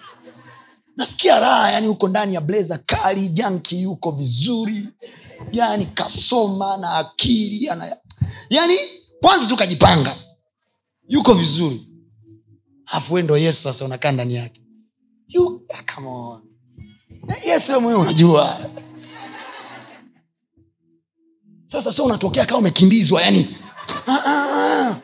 Nasikia 0.96 1.40
raha 1.40 1.70
yani 1.72 1.86
huko 1.86 2.08
ndani 2.08 2.34
ya 2.34 2.40
blazer 2.40 2.80
kali 2.86 3.28
janki 3.28 3.82
yuko 3.82 4.10
vizuri 4.10 4.88
yani 5.52 5.86
kasoma 5.86 6.76
na 6.76 6.94
akili 6.94 7.68
ana 7.68 7.96
yani 8.50 8.74
kwanza 9.20 9.46
tu 9.46 9.56
kajipanga 9.56 10.16
yuko 11.08 11.34
vizuri. 11.34 11.82
Afu 12.86 13.14
we 13.14 13.22
ndo 13.22 13.36
yesu 13.36 13.62
sasa 13.62 13.84
unakaa 13.84 14.12
ndani 14.12 14.34
yake. 14.34 14.60
Ah, 17.28 17.48
yesu 17.48 17.72
we 17.72 17.78
mwenyewe 17.78 18.02
unajua. 18.02 18.58
Sasa 21.66 21.92
sio 21.92 22.04
unatokea 22.04 22.44
kama 22.46 22.58
umekimbizwa 22.58 23.22
yani 23.22 23.48
ah, 24.06 24.20
ah, 24.26 24.96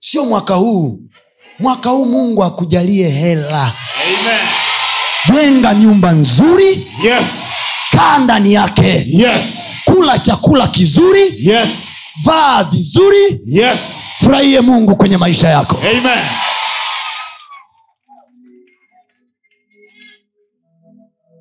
sio 0.00 0.24
mwaka 0.24 0.54
huu. 0.54 1.00
Mwaka 1.58 1.90
huu 1.90 2.04
mungu 2.04 2.44
akujalie 2.44 3.08
hela. 3.08 3.72
Amen. 4.04 4.46
jenga 5.32 5.74
nyumba 5.74 6.12
nzuri. 6.12 6.92
Yes. 7.04 7.26
kaa 7.90 8.18
ndani 8.18 8.52
yake. 8.52 9.04
Yes. 9.08 9.44
Kula 9.96 10.18
chakula 10.18 10.68
kizuri 10.68 11.34
Yes. 11.50 11.68
vaa 12.24 12.64
vizuri 12.64 13.40
Yes. 13.46 13.80
furahie 14.18 14.60
mungu 14.60 14.96
kwenye 14.96 15.16
maisha 15.16 15.48
yako 15.48 15.76
Amen. 15.78 16.24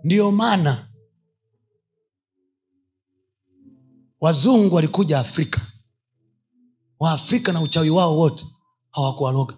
ndiyo 0.04 0.32
maana 0.32 0.88
wazungu 4.22 4.76
walikuja 4.76 5.20
afrika 5.20 5.62
waafrika 7.00 7.52
na 7.54 7.62
uchawi 7.62 7.90
wao 7.90 8.18
wote 8.18 8.46
hawakuwaloga 8.92 9.56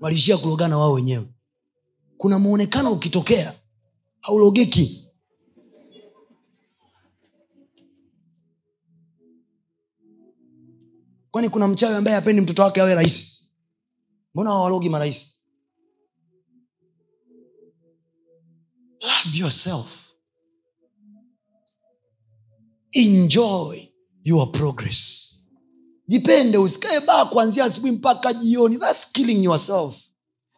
waliishia 0.00 0.38
kulogana 0.38 0.78
wao 0.78 0.92
wenyewe 0.92 1.26
kuna 2.18 2.38
mwonekano 2.38 2.92
ukitokea 2.92 3.54
haulogeki. 4.20 5.02
Kwani 11.30 11.48
kuna 11.48 11.68
mchawi 11.68 11.94
ambaye 11.94 12.16
apendi 12.16 12.42
mtoto 12.42 12.62
wake 12.62 12.80
awe 12.80 12.94
rahisi 12.94 13.50
mbona 14.34 14.50
wawalogi 14.50 14.88
marahisi 14.88 15.36
love 19.00 19.38
yourself. 19.38 20.12
Enjoy 22.92 23.76
your 24.24 24.52
progress. 24.52 25.32
Jipende 26.08 26.58
usikae 26.58 27.00
baa 27.00 27.24
kuanzia 27.24 27.64
asubuhi 27.64 27.92
mpaka 27.92 28.32
jioni. 28.32 28.78
Thats 28.78 29.12
killing 29.12 29.44
yourself 29.44 30.05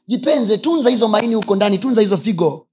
jipenze 0.09 0.59
tunza 0.59 0.90
hizo 0.90 1.09
maini 1.09 1.34
huko 1.34 1.56
ndani 1.56 1.78
tunza 1.78 2.00
hizo 2.00 2.16
figo. 2.16 2.68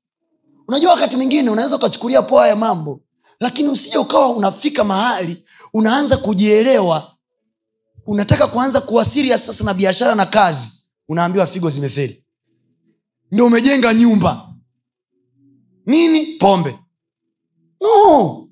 Unajua 0.67 0.91
wakati 0.91 1.15
mwingine 1.17 1.49
unaweza 1.49 1.75
ukachukulia 1.75 2.21
poa 2.21 2.47
ya 2.47 2.55
mambo 2.55 3.01
lakini 3.39 3.69
usije 3.69 3.97
ukawa 3.97 4.27
unafika 4.29 4.83
mahali 4.83 5.43
unaanza 5.73 6.17
kujielewa. 6.17 7.11
Unataka 8.07 8.47
kuanza 8.47 8.81
kuwa 8.81 9.05
sasa 9.05 9.63
na 9.63 9.73
biashara 9.73 10.15
na 10.15 10.25
kazi 10.25 10.69
unaambiwa 11.09 11.45
figo 11.45 11.69
zimeferi 11.69 12.25
ndo 13.31 13.45
umejenga 13.45 13.93
nyumba. 13.93 14.53
Nini? 15.85 16.25
Pombe. 16.25 16.79
No. 17.81 18.47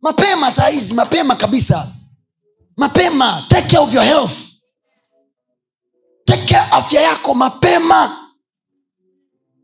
Mapema 0.00 0.50
saa 0.50 0.68
hizi 0.68 0.94
mapema 0.94 1.36
kabisa. 1.36 1.88
Mapema 2.76 3.44
take 3.48 3.68
care 3.68 3.78
of 3.84 3.94
your 3.94 4.04
health 4.04 4.51
take 6.46 6.56
afya 6.70 7.00
yako 7.02 7.34
mapema. 7.34 8.16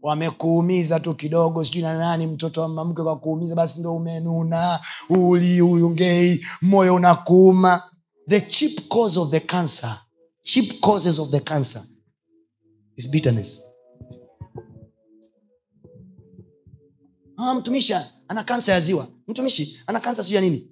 Wamekuumiza 0.03 1.01
tu 1.01 1.15
kidogo 1.15 1.65
sijui 1.65 1.83
na 1.83 1.99
nani 1.99 2.27
mtoto 2.27 2.61
wa 2.61 2.69
mamke 2.69 3.03
kwa 3.03 3.19
kuumiza 3.19 3.55
basi 3.55 3.81
ndo 3.81 3.97
umenuna. 3.97 4.81
Uli 5.09 5.63
uyungei 5.63 6.47
moyo 6.63 6.95
unakuuma 6.95 7.83
the 8.29 8.41
cheap 8.41 8.89
cause 8.89 9.21
of 9.21 9.31
the 9.31 9.41
cancer 9.41 9.97
cheap 10.43 10.81
causes 10.81 11.19
of 11.19 11.31
the 11.31 11.41
cancer 11.41 11.83
is 12.97 13.11
bitterness. 13.11 13.65
Ah, 17.37 17.55
mtumishi 17.55 17.95
ana 18.29 18.45
kansa 18.45 18.73
ya 18.73 18.81
ziwa. 18.81 19.09
Mtumishi 19.29 19.79
ana 19.87 20.01
kansa 20.01 20.23
sijui 20.23 20.37
ya 20.37 20.41
nini. 20.43 20.71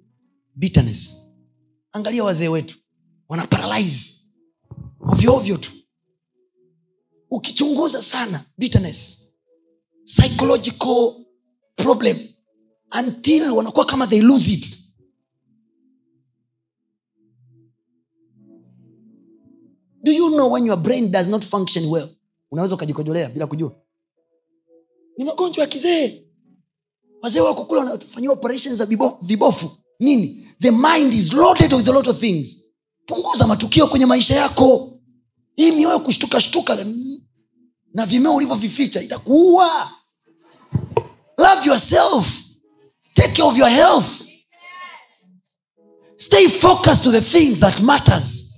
Bitterness. 0.55 1.17
Angalia 1.91 2.23
wazee 2.23 2.47
wetu. 2.47 2.77
Wana 3.29 3.47
paralyze. 3.47 4.13
Ovyoovyo 4.99 5.57
tu 5.57 5.71
ukichunguza 7.31 8.01
sana 8.01 8.45
bitterness 8.57 9.31
psychological 10.05 11.25
problem 11.75 12.17
until 12.99 13.51
wanakuwa 13.51 13.85
kama 13.85 14.07
they 14.07 14.21
lose 14.21 14.53
it. 14.53 14.77
Do 20.03 20.11
you 20.13 20.29
know 20.29 20.47
when 20.47 20.65
your 20.65 20.77
brain 20.77 21.11
does 21.11 21.27
not 21.27 21.43
function 21.43 21.89
well? 21.89 22.09
Unaweza 22.51 22.75
ukajikojolea 22.75 23.29
bila 23.29 23.47
kujua. 23.47 23.75
Ni 25.17 25.25
magonjwa 25.25 25.61
ya 25.63 25.67
kizee. 25.69 26.23
Wazee 27.21 27.39
wako 27.39 27.65
kula 27.65 27.79
wanafanyiwa 27.83 28.33
operation 28.33 28.75
za 28.75 28.85
vibofu. 29.21 29.71
Nini? 29.99 30.47
The 30.61 30.71
mind 30.71 31.13
is 31.13 31.33
loaded 31.33 31.73
with 31.73 31.87
a 31.87 31.91
lot 31.91 32.09
of 32.09 32.19
things. 32.19 32.57
Punguza 33.05 33.47
matukio 33.47 33.87
kwenye 33.87 34.05
maisha 34.05 34.35
yako. 34.35 34.99
Hii 35.55 35.71
mioyo 35.71 35.99
kushtukashtuka 35.99 36.75
mm, 36.85 37.06
na 37.97 38.05
vimeo 38.05 38.35
ulivyovificha 38.35 39.01
itakuua. 39.01 39.91
Love 41.37 41.67
yourself. 41.69 42.41
Take 43.13 43.31
care 43.33 43.47
of 43.47 43.57
your 43.57 43.69
health. 43.69 44.21
Stay 46.17 46.47
focused 46.47 47.03
to 47.03 47.11
the 47.11 47.21
things 47.21 47.59
that 47.59 47.79
matters. 47.81 48.55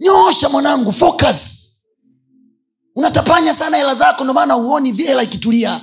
Nyoosha 0.00 0.48
mwanangu 0.48 0.92
focus. 0.92 1.62
Unatapanya 2.96 3.54
sana 3.54 3.76
hela 3.76 3.94
zako 3.94 4.24
ndio 4.24 4.34
maana 4.34 4.54
huoni 4.54 4.92
hela 4.92 5.22
ikitulia. 5.22 5.80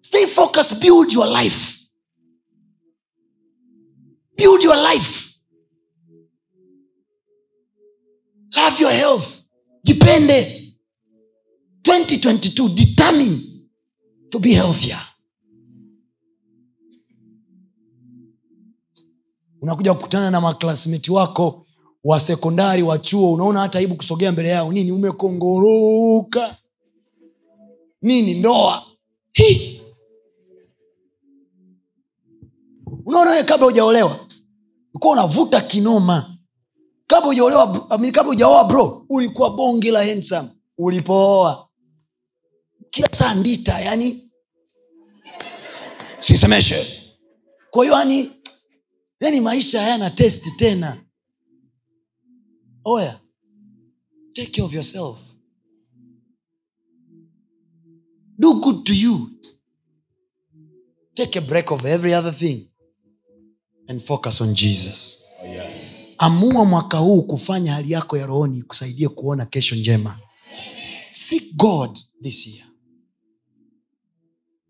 Stay 0.00 0.26
focused 0.26 0.78
build 0.80 1.12
your 1.12 1.42
life. 1.42 1.78
Build 4.36 4.62
your 4.62 4.76
life. 4.92 5.28
Love 8.56 8.82
your 8.82 8.92
health 8.92 9.37
jipende. 9.84 10.64
2022 11.82 12.68
determine 12.74 13.38
to 14.30 14.38
be 14.38 14.48
healthier. 14.50 15.00
Unakuja 19.62 19.94
kukutana 19.94 20.30
na 20.30 20.40
maklasmeti 20.40 21.10
wako 21.12 21.66
wa 22.04 22.20
sekondari 22.20 22.82
wa 22.82 22.98
chuo 22.98 23.32
unaona 23.32 23.60
hata 23.60 23.78
aibu 23.78 23.94
kusogea 23.96 24.32
mbele 24.32 24.48
yao. 24.48 24.72
Nini 24.72 24.92
umekongoroka? 24.92 26.56
Nini 28.02 28.34
ndoa? 28.34 28.82
Unaona 33.06 33.30
wewe 33.30 33.42
kabla 33.44 33.66
hujaolewa 33.66 34.26
ukuwa 34.94 35.12
unavuta 35.12 35.60
kinoma 35.60 36.37
kabla 37.08 37.26
hujaolewa 37.26 37.88
kabla 37.88 38.22
hujaoa 38.22 38.64
bro 38.64 39.06
ulikuwa 39.08 39.50
bonge 39.50 39.90
la 39.90 40.04
handsome. 40.06 40.48
Ulipooa. 40.78 41.68
Kila 42.90 43.08
saa 43.12 43.34
ndita 43.34 43.80
yani. 43.80 44.30
Sisemeshe. 46.18 47.04
Kwa 47.70 47.84
hiyo 47.84 47.96
yani 47.98 48.30
yani 49.20 49.40
maisha 49.40 49.80
hayana 49.82 50.10
testi 50.10 50.50
tena. 50.50 51.04
Oya. 52.84 53.20
Take 54.32 54.50
care 54.50 54.62
of 54.66 54.72
yourself. 54.72 55.18
Do 58.38 58.54
good 58.54 58.84
to 58.84 58.94
you. 58.94 59.30
Take 61.14 61.38
a 61.38 61.42
break 61.42 61.70
of 61.70 61.84
every 61.84 62.14
other 62.14 62.34
thing 62.34 62.68
and 63.88 64.00
focus 64.00 64.40
on 64.40 64.54
jesus 64.54 65.27
amua 66.18 66.64
mwaka 66.64 66.98
huu 66.98 67.22
kufanya 67.22 67.74
hali 67.74 67.90
yako 67.90 68.16
ya 68.16 68.26
rohoni 68.26 68.58
ikusaidie 68.58 69.08
kuona 69.08 69.46
kesho 69.46 69.76
njema. 69.76 70.18
Seek 71.10 71.56
god 71.56 71.98
this 72.22 72.46
year. 72.46 72.66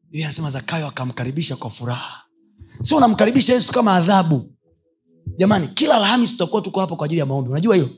Biblia 0.02 0.30
zakayo 0.30 0.86
akamkaribisha 0.86 1.56
kwa 1.56 1.70
furaha. 1.70 2.24
Sio 2.82 2.96
unamkaribisha 2.96 3.52
yesu 3.54 3.72
kama 3.72 3.94
adhabu. 3.94 4.52
Jamani 5.36 5.68
kila 5.68 5.94
alhamis 5.94 6.30
tutakuwa 6.30 6.62
tuko 6.62 6.80
hapa 6.80 6.96
kwa 6.96 7.04
ajili 7.04 7.18
ya 7.20 7.26
maombi. 7.26 7.50
Unajua 7.50 7.76
hilo? 7.76 7.90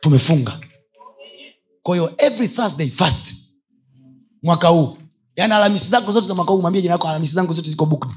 Tumefunga. 0.00 0.60
Kwa 1.82 2.22
every 2.22 2.48
thursday 2.48 2.88
fast. 2.90 3.36
Mwaka 4.42 4.68
huu. 4.68 4.96
Yaani 5.36 5.52
alhamisi 5.54 5.88
zako 5.90 6.12
zote 6.12 6.26
za 6.26 6.34
mwaka 6.34 6.52
huu 6.52 6.60
mwambie 6.60 6.82
jina 6.82 6.92
yako 6.92 7.08
alhamisi 7.08 7.34
zangu 7.34 7.52
zote 7.52 7.70
ziko 7.70 7.86
booked 7.86 8.10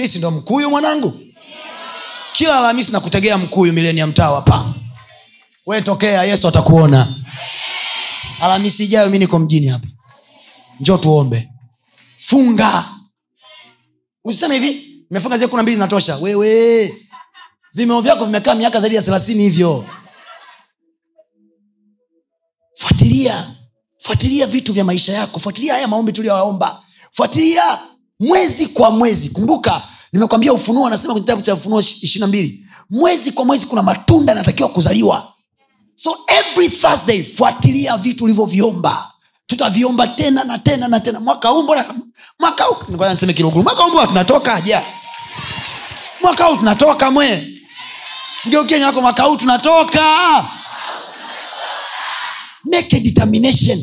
mi 0.00 0.08
sindo 0.08 0.30
mkuyu 0.30 0.70
mwanangu? 0.70 1.20
Kila 2.32 2.58
alhamisi 2.58 2.92
nakutegea 2.92 3.38
mkuyu 3.38 3.72
milenia 3.72 4.06
mtawa 4.06 4.42
pa 4.42 4.74
we 5.66 5.82
tokea 5.82 6.24
yesu 6.24 6.48
atakuona. 6.48 7.14
Alhamisi 8.40 8.84
ijayo 8.84 9.10
mi 9.10 9.18
niko 9.18 9.38
mjini 9.38 9.66
hapa. 9.66 9.86
Njo 10.80 10.96
tuombe. 10.96 11.48
Funga. 12.16 12.84
Usiseme 14.24 14.58
hivi 14.58 15.04
mefunga 15.10 15.38
zie 15.38 15.46
kuna 15.48 15.62
mbili 15.62 15.76
zinatosha. 15.76 16.16
Wewe 16.16 16.94
vimeo 17.74 18.00
vyako 18.00 18.24
vimekaa 18.24 18.54
miaka 18.54 18.80
zaidi 18.80 18.96
ya 18.96 19.02
thelathini 19.02 19.42
hivyo. 19.42 19.86
Fuatilia. 22.74 23.50
Fuatilia 23.98 24.46
vitu 24.46 24.72
vya 24.72 24.84
maisha 24.84 25.12
yako. 25.12 25.40
Fuatilia 25.40 25.72
haya 25.74 25.88
maombi 25.88 26.12
tuliyoyaomba. 26.12 26.82
Fuatilia 27.10 27.78
mwezi 28.20 28.66
kwa 28.66 28.90
mwezi. 28.90 29.28
Kumbuka 29.28 29.82
nimekwambia 30.12 30.52
ufunuo 30.52 30.86
anasema 30.86 31.12
kwenye 31.14 31.24
kitabu 31.24 31.42
cha 31.42 31.54
ufunuo 31.54 31.80
ishirina 31.80 32.26
mbili. 32.26 32.66
Mwezi 32.90 33.32
kwa 33.32 33.44
mwezi 33.44 33.66
kuna 33.66 33.82
matunda 33.82 34.32
yanatakiwa 34.32 34.68
kuzaliwa. 34.68 35.32
So 35.94 36.18
every 36.26 36.68
thursday 36.68 37.22
fuatilia 37.24 37.96
vitu 37.96 38.24
ulivyoviomba. 38.24 39.10
Tutaviomba 39.46 40.06
tena 40.06 40.44
na 40.44 40.58
tena 40.58 40.88
na 40.88 41.00
tena. 41.00 41.20
Mwaka 41.20 41.48
huu 41.48 41.62
mwaka 41.62 43.10
niseme 43.10 43.32
kiruguru 43.32 43.70
tunatoka 44.06 44.60
ja 44.60 44.84
mwaka 46.22 46.44
huu 46.44 46.56
tunatoka 46.56 47.10
mwe. 47.10 47.46
Ngeukieni 48.48 48.84
wako 48.84 49.00
mwaka 49.00 49.22
huu 49.22 49.36
tunatoka. 49.36 50.02
Make 52.64 52.96
a 52.96 53.00
determination 53.00 53.78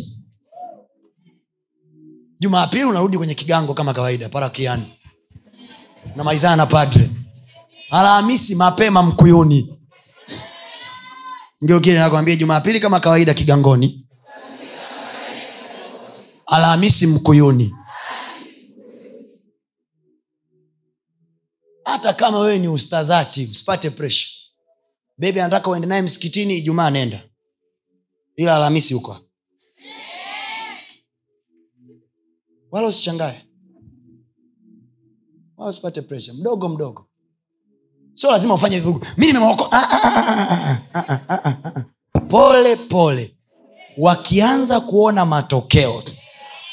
jumapili 2.39 2.83
unarudi 2.83 3.17
kwenye 3.17 3.33
kigango 3.35 3.73
kama 3.73 3.93
kawaida 3.93 4.29
parakiani 4.29 4.93
namalizana 6.15 6.55
na 6.55 6.65
padre. 6.65 7.09
Alhamisi 7.89 8.55
mapema 8.55 9.03
mkuyuni. 9.03 9.79
Ngeukieni 11.63 11.99
nakwambia 11.99 12.35
jumapili 12.35 12.79
kama 12.79 12.99
kawaida 12.99 13.33
kigangoni. 13.33 14.07
Alhamisi 16.45 17.07
mkuyuni. 17.07 17.75
Hata 21.83 22.13
kama 22.13 22.39
wewe 22.39 22.59
ni 22.59 22.67
ustazati 22.67 23.47
usipate 23.51 23.89
presha 23.89 24.27
bebi 25.17 25.39
anataka 25.39 25.69
uende 25.69 25.87
naye 25.87 26.01
msikitini 26.01 26.57
ijumaa 26.57 26.89
nenda. 26.89 27.23
Ila 28.35 28.55
alhamisi 28.55 28.93
huko 28.93 29.17
wala 32.71 32.87
usichangae. 32.87 33.41
Wala 35.57 35.69
usipate 35.69 36.01
presha 36.01 36.33
mdogo 36.33 36.69
mdogo. 36.69 37.05
Sio 38.13 38.31
lazima 38.31 38.53
ufanye 38.53 38.79
vurugu 38.79 39.05
mi 39.17 39.27
nimemwoko 39.27 39.69
pole 42.29 42.75
pole. 42.75 43.31
Wakianza 43.97 44.79
kuona 44.79 45.25
matokeo 45.25 46.03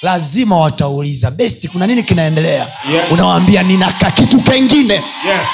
lazima 0.03 0.57
watauliza 0.61 1.31
besti 1.31 1.69
kuna 1.69 1.87
nini 1.87 2.03
kinaendelea? 2.03 2.69
Yes. 2.93 3.13
unawaambia 3.13 3.63
ninaka 3.63 4.11
kitu 4.11 4.41
kengine. 4.43 4.95
Yes. 4.95 5.49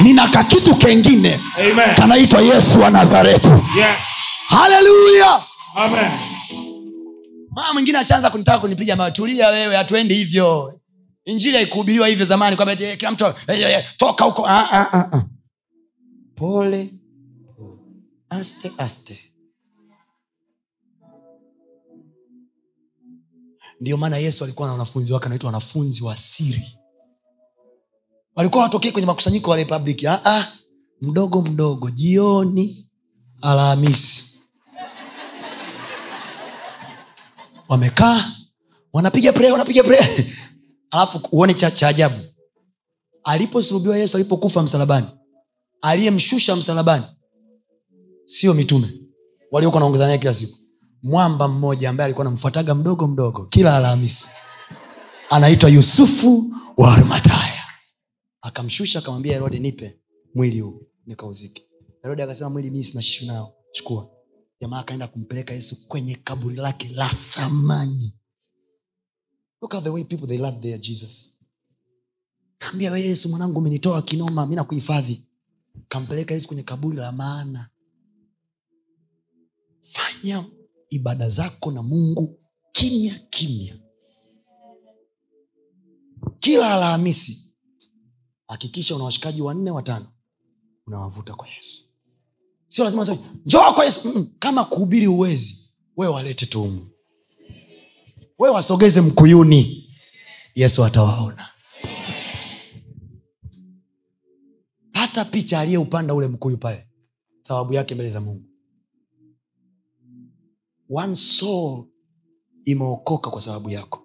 Ninaka 0.00 0.44
kitu 0.44 0.74
kengine. 0.76 1.40
Kanaitwa 1.96 2.40
yesu 2.42 2.80
wa 2.80 2.90
nazareti 2.90 3.48
yes. 3.48 3.98
haleluya! 4.48 5.42
Mama 7.58 7.72
mwingine 7.72 7.98
ashaanza 7.98 8.30
kunitaka 8.30 8.58
kunipiga 8.58 8.96
mawe 8.96 9.12
wewe 9.50 9.76
hatuendi 9.76 10.14
hivyo. 10.14 10.80
Injili 11.24 11.56
haikuhubiriwa 11.56 12.08
hivyo 12.08 12.24
zamani 12.26 12.56
kwamba 12.56 12.72
eh, 12.72 12.96
kila 12.96 13.10
mtu 13.10 13.24
eh, 13.26 13.34
eh, 13.60 13.84
toka 13.96 14.24
huko 14.24 14.46
ah, 14.46 14.70
ah, 14.72 14.92
ah, 14.92 15.08
ah. 15.12 15.24
pole. 16.36 16.94
Aste 18.30 18.72
aste. 18.78 19.32
Ndio 23.80 23.96
maana 23.96 24.16
yesu 24.16 24.44
alikuwa 24.44 24.68
na 24.68 24.72
wanafunzi 24.72 25.12
wake 25.12 25.26
anaitwa 25.26 25.46
wanafunzi 25.46 26.04
wa 26.04 26.16
siri. 26.16 26.78
Walikuwa 28.34 28.62
watokee 28.64 28.90
kwenye 28.90 29.06
makusanyiko 29.06 29.50
wa 29.50 29.64
public 29.64 30.04
ah, 30.04 30.20
ah, 30.24 30.52
mdogo 31.02 31.42
mdogo 31.42 31.90
jioni 31.90 32.90
alhamisi 33.42 34.27
wamekaa 37.68 38.32
wanapiga 38.92 39.32
prayer, 39.32 39.52
wanapiga 39.52 39.82
prayer. 39.82 40.08
alafu 40.90 41.20
uone 41.32 41.54
cha, 41.54 41.70
cha 41.70 41.88
ajabu. 41.88 42.16
Aliposulubiwa 43.24 43.96
yesu 43.98 44.16
alipokufa 44.16 44.62
msalabani 44.62 45.06
aliyemshusha 45.82 46.56
msalabani 46.56 47.04
sio 48.24 48.54
mitume. 48.54 48.88
Waliokuwa 49.50 49.80
naongeza 49.80 50.06
naye 50.06 50.18
kila 50.18 50.34
siku. 50.34 50.58
Mwamba 51.02 51.48
mmoja 51.48 51.90
ambaye 51.90 52.04
alikuwa 52.04 52.26
anamfuataga 52.26 52.74
mdogo 52.74 53.06
mdogo 53.06 53.46
kila 53.46 53.76
alhamisi. 53.76 54.28
Anaitwa 55.30 55.70
yusufu 55.70 56.44
wa 56.76 56.94
arimataya. 56.94 57.64
Akamshusha 58.42 58.98
akamwambia 58.98 59.32
herode 59.32 59.58
nipe 59.58 59.98
mwili 60.34 60.60
huu 60.60 60.82
nikauzike. 61.06 61.64
Herode 62.02 62.22
akasema 62.22 62.50
mwili 62.50 62.70
mii 62.70 62.84
sina 62.84 63.32
nao. 63.32 63.54
Chukua 63.72 64.10
jamaa 64.60 64.78
akaenda 64.78 65.08
kumpeleka 65.08 65.54
yesu 65.54 65.88
kwenye 65.88 66.14
kaburi 66.14 66.56
lake 66.56 66.88
la 66.88 67.08
thamani. 67.08 68.14
Look 69.62 69.74
at 69.74 69.84
the 69.84 69.90
way 69.90 70.04
people 70.04 70.26
they 70.26 70.38
love 70.38 70.60
their 70.60 70.78
jesus. 70.78 71.34
Kaambia 72.58 72.92
we 72.92 73.00
yesu 73.00 73.28
mwanangu 73.28 73.58
umenitoa 73.58 74.02
kinoma 74.02 74.46
mi 74.46 74.54
nakuhifadhi. 74.56 75.22
Kampeleka 75.88 76.34
yesu 76.34 76.46
kwenye 76.46 76.62
kaburi 76.62 76.96
la 76.96 77.12
maana. 77.12 77.70
Fanya 79.82 80.44
ibada 80.90 81.30
zako 81.30 81.70
na 81.72 81.82
mungu 81.82 82.40
kimya 82.72 83.18
kimya. 83.18 83.78
Kila 86.38 86.74
alhamisi 86.74 87.56
hakikisha 88.48 88.94
una 88.96 89.04
washikaji 89.04 89.42
wanne 89.42 89.70
watano 89.70 90.12
unawavuta 90.86 91.34
kwa 91.34 91.48
yesu 91.48 91.84
sio 92.68 92.84
lazima 92.84 93.04
so, 93.06 93.18
njoo 93.46 93.72
kwa 93.72 93.84
yesu. 93.84 94.08
Mm, 94.14 94.30
kama 94.38 94.64
kuhubiri 94.64 95.06
uwezi 95.06 95.70
wewe 95.96 96.12
walete 96.14 96.46
tumu 96.46 96.90
wewe 98.38 98.54
wasogeze 98.54 99.00
mkuyuni. 99.00 99.84
Yesu 100.54 100.84
atawaona. 100.84 101.48
Hata 104.92 105.24
picha 105.24 105.60
aliyeupanda 105.60 106.14
ule 106.14 106.28
mkuyu 106.28 106.58
pale 106.58 106.88
thawabu 107.42 107.72
yake 107.72 107.94
mbele 107.94 108.10
za 108.10 108.20
mungu. 108.20 108.44
One 110.90 111.14
soul 111.14 111.84
imeokoka 112.64 113.30
kwa 113.30 113.40
sababu 113.40 113.70
yako. 113.70 114.02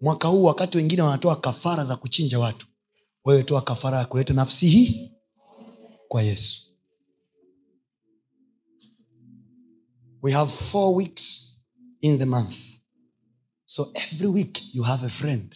Mwaka 0.00 0.28
huu 0.28 0.44
wakati 0.44 0.76
wengine 0.76 1.02
wanatoa 1.02 1.36
kafara 1.36 1.84
za 1.84 1.96
kuchinja 1.96 2.38
watu 2.38 2.66
wewe 3.24 3.42
toa 3.42 3.62
kafara 3.62 3.98
ya 3.98 4.04
kuleta 4.04 4.34
nafsi 4.34 4.68
hii 4.68 5.12
kwa 6.08 6.22
yesu 6.22 6.67
we 10.22 10.32
have 10.32 10.50
four 10.50 10.94
weeks 10.94 11.54
in 12.02 12.18
the 12.18 12.26
month. 12.26 12.56
So 13.66 13.86
every 13.94 14.26
week 14.28 14.60
you 14.74 14.82
have 14.82 15.06
a 15.06 15.08
friend 15.08 15.54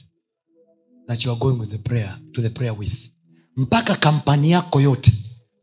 that 1.08 1.24
you 1.24 1.32
are 1.32 1.38
going 1.38 1.58
with 1.58 1.70
the 1.70 1.78
prayer 1.78 2.18
to 2.34 2.42
the 2.42 2.50
prayer 2.50 2.72
with. 2.78 3.10
Mpaka 3.56 3.96
kampani 3.96 4.50
yako 4.50 4.80
yote 4.80 5.12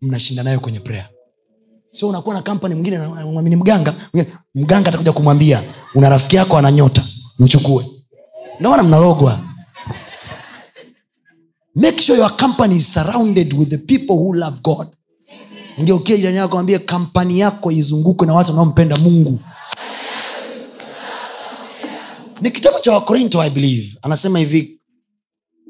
mnashinda 0.02 0.44
nayo 0.44 0.60
kwenye 0.60 0.80
prayer. 0.80 1.10
Sio 1.92 2.08
unakuwa 2.10 2.36
na 2.36 2.42
kampani 2.42 2.76
mwingine 2.76 2.98
anamwamini 2.98 3.56
mganga 3.56 4.10
mganga 4.56 4.90
atakuja 4.90 5.12
kumwambia 5.14 5.64
una 5.96 6.10
rafiki 6.10 6.36
yako 6.36 6.58
ana 6.58 6.72
nyota 6.72 7.06
mchukue. 7.40 7.86
Naona 8.60 8.84
mnalogwa. 8.84 9.40
Make 11.76 12.02
sure 12.02 12.18
your 12.20 12.38
company 12.38 12.76
is 12.76 12.94
surrounded 12.94 13.54
with 13.54 13.70
the 13.70 13.78
people 13.78 14.14
who 14.14 14.34
love 14.34 14.60
god 14.62 14.88
ngeukia 15.82 16.18
jirani 16.18 16.38
yako 16.38 16.60
ambie 16.60 16.80
kampani 16.80 17.40
yako 17.40 17.72
izungukwe 17.72 18.28
na 18.28 18.34
watu 18.34 18.50
wanaompenda 18.50 18.98
mungu. 18.98 19.40
Ni 22.42 22.52
kitabu 22.52 22.80
cha 22.80 22.92
wakorinto 22.94 23.42
i 23.44 23.50
believe. 23.50 23.98
Anasema 24.02 24.40
hivi 24.40 24.82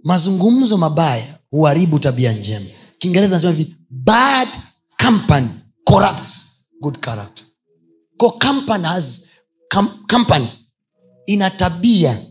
mazungumzo 0.04 0.78
mabaya 0.78 1.40
huharibu 1.52 2.00
tabia 2.00 2.34
njema. 2.34 2.66
Kiingereza 2.98 3.36
anasema 3.36 3.54
hivi 3.54 3.76
bad 3.90 4.48
company 5.06 5.48
corrupts 5.84 6.46
good 6.82 7.00
character. 7.00 7.46
Ko 8.18 8.32
company 8.32 8.84
has 8.86 9.30
com, 9.74 9.88
company 10.10 10.48
ina 11.26 11.50
tabia 11.50 12.22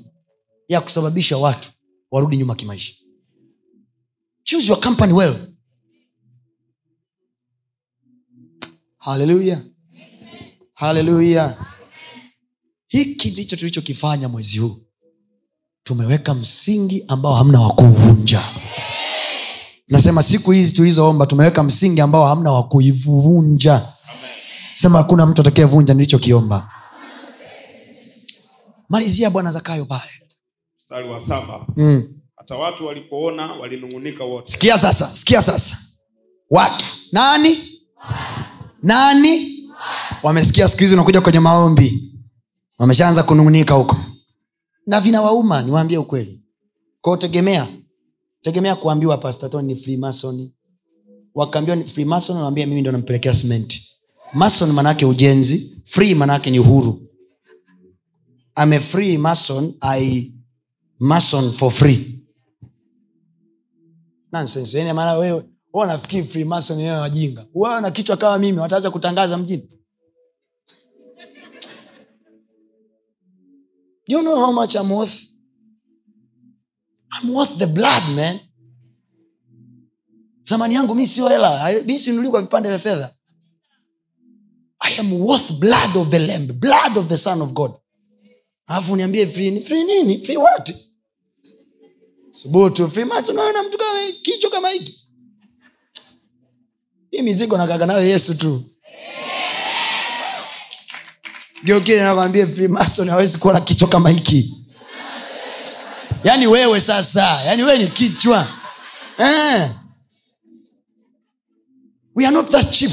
ya 0.69 0.81
kusababisha 0.81 1.37
watu 1.39 1.71
warudi 2.11 2.37
nyuma 2.37 2.55
kimaisha. 2.55 2.95
Choose 4.45 4.67
your 4.69 4.81
company 4.81 5.13
well 5.13 5.48
haleluya 8.99 9.61
haleluya 10.75 11.57
hiki 12.89 13.31
ndicho 13.31 13.57
tulichokifanya 13.57 14.29
mwezi 14.29 14.59
huu. 14.59 14.77
Tumeweka 15.83 16.35
msingi 16.35 17.05
ambao 17.09 17.35
hamna 17.35 17.61
wa 17.61 17.73
kuuvunja. 17.73 18.43
Nasema 19.89 20.23
siku 20.23 20.51
hizi 20.51 20.73
tulizoomba 20.73 21.27
tumeweka 21.27 21.63
msingi 21.63 22.01
ambao 22.01 22.27
hamna 22.27 22.53
wa 22.53 22.63
kuivunja. 22.69 23.93
Sema 24.75 24.99
hakuna 24.99 25.27
mtu 25.27 25.41
atakayevunja 25.41 25.95
nilichokiomba. 25.95 26.71
Malizia 28.89 29.31
bwana 29.31 29.51
zakayo 29.53 29.85
pale. 29.85 30.11
Mstari 30.79 31.09
wa 31.09 31.21
saba. 31.21 31.67
Mm. 31.77 32.09
hata 32.37 32.55
watu 32.55 32.87
walipoona 32.87 33.53
walinung'unika 33.53 34.25
wote. 34.25 34.51
Sikia 34.51 34.79
sasa 34.79 35.07
sikia 35.09 35.43
sasa. 35.43 35.77
Watu. 36.51 36.87
Nani 37.13 37.59
nani? 38.83 39.59
Wamesikia 40.23 40.69
siku 40.69 40.81
hizi 40.81 40.95
unakuja 40.95 41.21
kwenye 41.21 41.41
maombi. 41.41 42.15
Wameshaanza 42.79 43.23
kunung'unika 43.23 43.75
huko. 43.75 43.97
Na 44.87 45.01
vinawauma 45.01 45.63
niwaambie 45.63 45.99
ukweli. 45.99 46.43
Kwao 47.01 47.17
tegemea 47.17 47.69
tegemea 48.41 48.77
kuambiwa 48.77 49.19
pastaton 49.19 49.65
ni 49.65 49.77
freemason. 49.77 50.51
Wakaambiwa 51.35 51.77
ni 51.77 51.85
freemason 51.85 52.37
nawambia 52.37 52.67
mimi 52.67 52.81
ndo 52.81 52.93
nampelekea 52.93 53.35
simenti 53.35 53.89
mason 54.33 54.73
manaake 54.73 55.07
ujenzi 55.07 55.83
free 55.85 56.15
manaake 56.15 56.51
ni 56.51 56.59
uhuru. 56.59 57.03
Ame 58.55 58.81
free 58.81 59.19
mason 59.19 59.75
i 59.81 60.35
mason 61.01 61.53
for 61.53 61.71
free. 61.73 62.19
Nonsense. 64.33 64.79
Yani 64.79 64.93
maana 64.93 65.13
wewe 65.19 65.45
wewe 65.73 65.99
freemason 66.25 66.79
wewe 66.79 66.97
wajinga 66.99 67.47
wewe 67.55 67.81
na 67.81 67.91
kichwa 67.91 68.17
kama 68.17 68.39
mimi 68.39 68.59
wataacha 68.59 68.91
kutangaza 68.91 69.39
mjini. 69.39 69.71
You 74.07 74.21
know 74.21 74.37
how 74.37 74.53
much 74.53 74.75
I'm 74.75 74.91
worth? 74.91 75.23
I'm 77.13 77.35
worth 77.35 77.59
the 77.59 77.67
blood 77.67 78.03
man. 78.17 78.41
Thamani 80.45 80.75
yangu 80.75 80.95
mi 80.95 81.07
sio 81.07 81.29
hela. 81.29 81.73
Mi 81.87 81.99
sinuli 81.99 82.29
kwa 82.29 82.41
vipande 82.41 82.69
vya 82.69 82.79
fedha. 82.79 83.15
I 84.81 84.99
am 85.01 85.13
worth 85.13 85.53
blood 85.53 85.97
of 85.97 86.11
the 86.11 86.19
lamb 86.19 86.53
blood 86.53 86.97
of 86.97 87.09
the 87.09 87.17
son 87.17 87.43
of 87.43 87.53
god. 87.53 87.73
Alafu 88.67 88.97
niambie 88.97 89.27
free 89.27 89.61
free 89.61 89.85
nini? 89.85 90.19
Free 90.19 90.37
what? 90.37 90.75
Subutu 92.31 92.89
free 92.91 93.05
mtu 93.05 93.35
kama 93.79 94.13
kichwa 94.23 94.51
kama 94.51 94.69
hiki 94.69 95.08
hii 97.11 97.23
mizigo 97.23 97.57
nakaga 97.57 97.87
nayo 97.87 98.09
yesu 98.09 98.35
tu. 98.39 98.65
Geukile 101.65 102.01
nakwambia 102.03 102.47
frimason 102.47 103.09
hawezi 103.09 103.39
kuwa 103.39 103.55
na 103.55 103.61
kichwa 103.61 103.89
kama 103.89 104.11
hiki. 104.11 104.65
Yaani 106.25 106.47
wewe 106.47 106.81
sasa 106.81 107.43
yaani 107.43 107.63
wewe 107.63 107.79
ni 107.79 107.87
kichwa. 107.89 108.49
Eh. 109.19 109.71
we 112.15 112.27
are 112.27 112.35
not 112.37 112.51
that 112.51 112.71
cheap. 112.71 112.93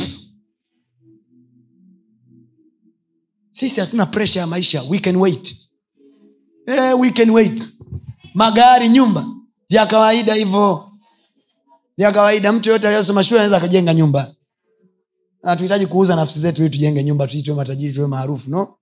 Sisi 3.51 3.79
hatuna 3.79 4.05
presha 4.05 4.39
ya 4.39 4.47
maisha. 4.47 4.83
We 4.83 4.99
can 4.99 5.15
wait. 5.15 5.55
Eh, 6.67 6.99
we 6.99 7.11
can 7.11 7.29
wait. 7.29 7.63
Magari 8.33 8.89
nyumba. 8.89 9.25
Vya 9.69 9.85
kawaida 9.85 10.33
hivyo 10.33 10.84
vya 11.97 12.11
kawaida 12.11 12.51
mtu 12.51 12.69
yoyote 12.69 12.87
aliyosoma 12.87 13.23
shule 13.23 13.39
anaweza 13.39 13.57
akajenga 13.57 13.93
nyumba. 13.93 14.35
Hatuhitaji 15.41 15.87
kuuza 15.87 16.15
nafsi 16.15 16.39
zetu 16.39 16.61
ili 16.61 16.69
tujenge 16.69 17.03
nyumba 17.03 17.27
tu 17.27 17.43
tuwe 17.43 17.55
matajiri 17.57 17.93
tuwe 17.93 18.07
maarufu 18.07 18.49
no? 18.49 18.77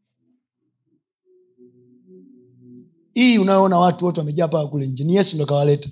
Hii 3.13 3.37
unayoona 3.37 3.77
watu 3.79 4.05
wote 4.05 4.19
wamejaa 4.19 4.47
paka 4.47 4.67
kule 4.67 4.87
nje 4.87 5.03
ni 5.03 5.15
yesu 5.15 5.35
ndo 5.35 5.45
kawaleta. 5.45 5.89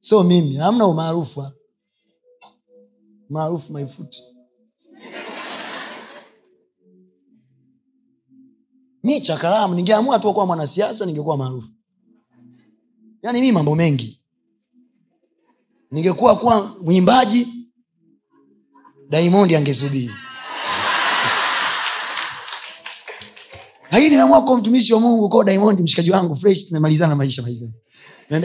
So 0.00 0.24
mimi 0.24 0.54
hamna 0.56 0.86
umaarufu 0.86 1.46
maarufu 3.28 3.72
maifuti 3.72 4.22
mi 9.02 9.20
chakaramu 9.20 9.74
ningeamua 9.74 10.18
tu 10.18 10.32
kuwa 10.32 10.46
mwanasiasa 10.46 11.06
ningekuwa 11.06 11.36
maarufu. 11.36 11.70
Yaani 13.22 13.40
mi 13.40 13.52
mambo 13.52 13.74
mengi 13.76 14.17
ningekuwa 15.90 16.36
kuwa 16.36 16.72
mwimbaji 16.82 17.48
daimondi 19.08 19.56
angesubiri. 19.56 20.10
Lakini 23.90 24.10
nimeamua 24.10 24.42
kuwa 24.44 24.58
mtumishi 24.58 24.94
wa 24.94 25.00
mungu 25.00 25.28
kwa 25.28 25.44
daimondi 25.44 25.82
mshikaji 25.82 26.10
wangu 26.10 26.36
fresh 26.36 26.66
tumemalizana 26.68 27.16
maisha 27.16 27.42
maisha 27.42 27.64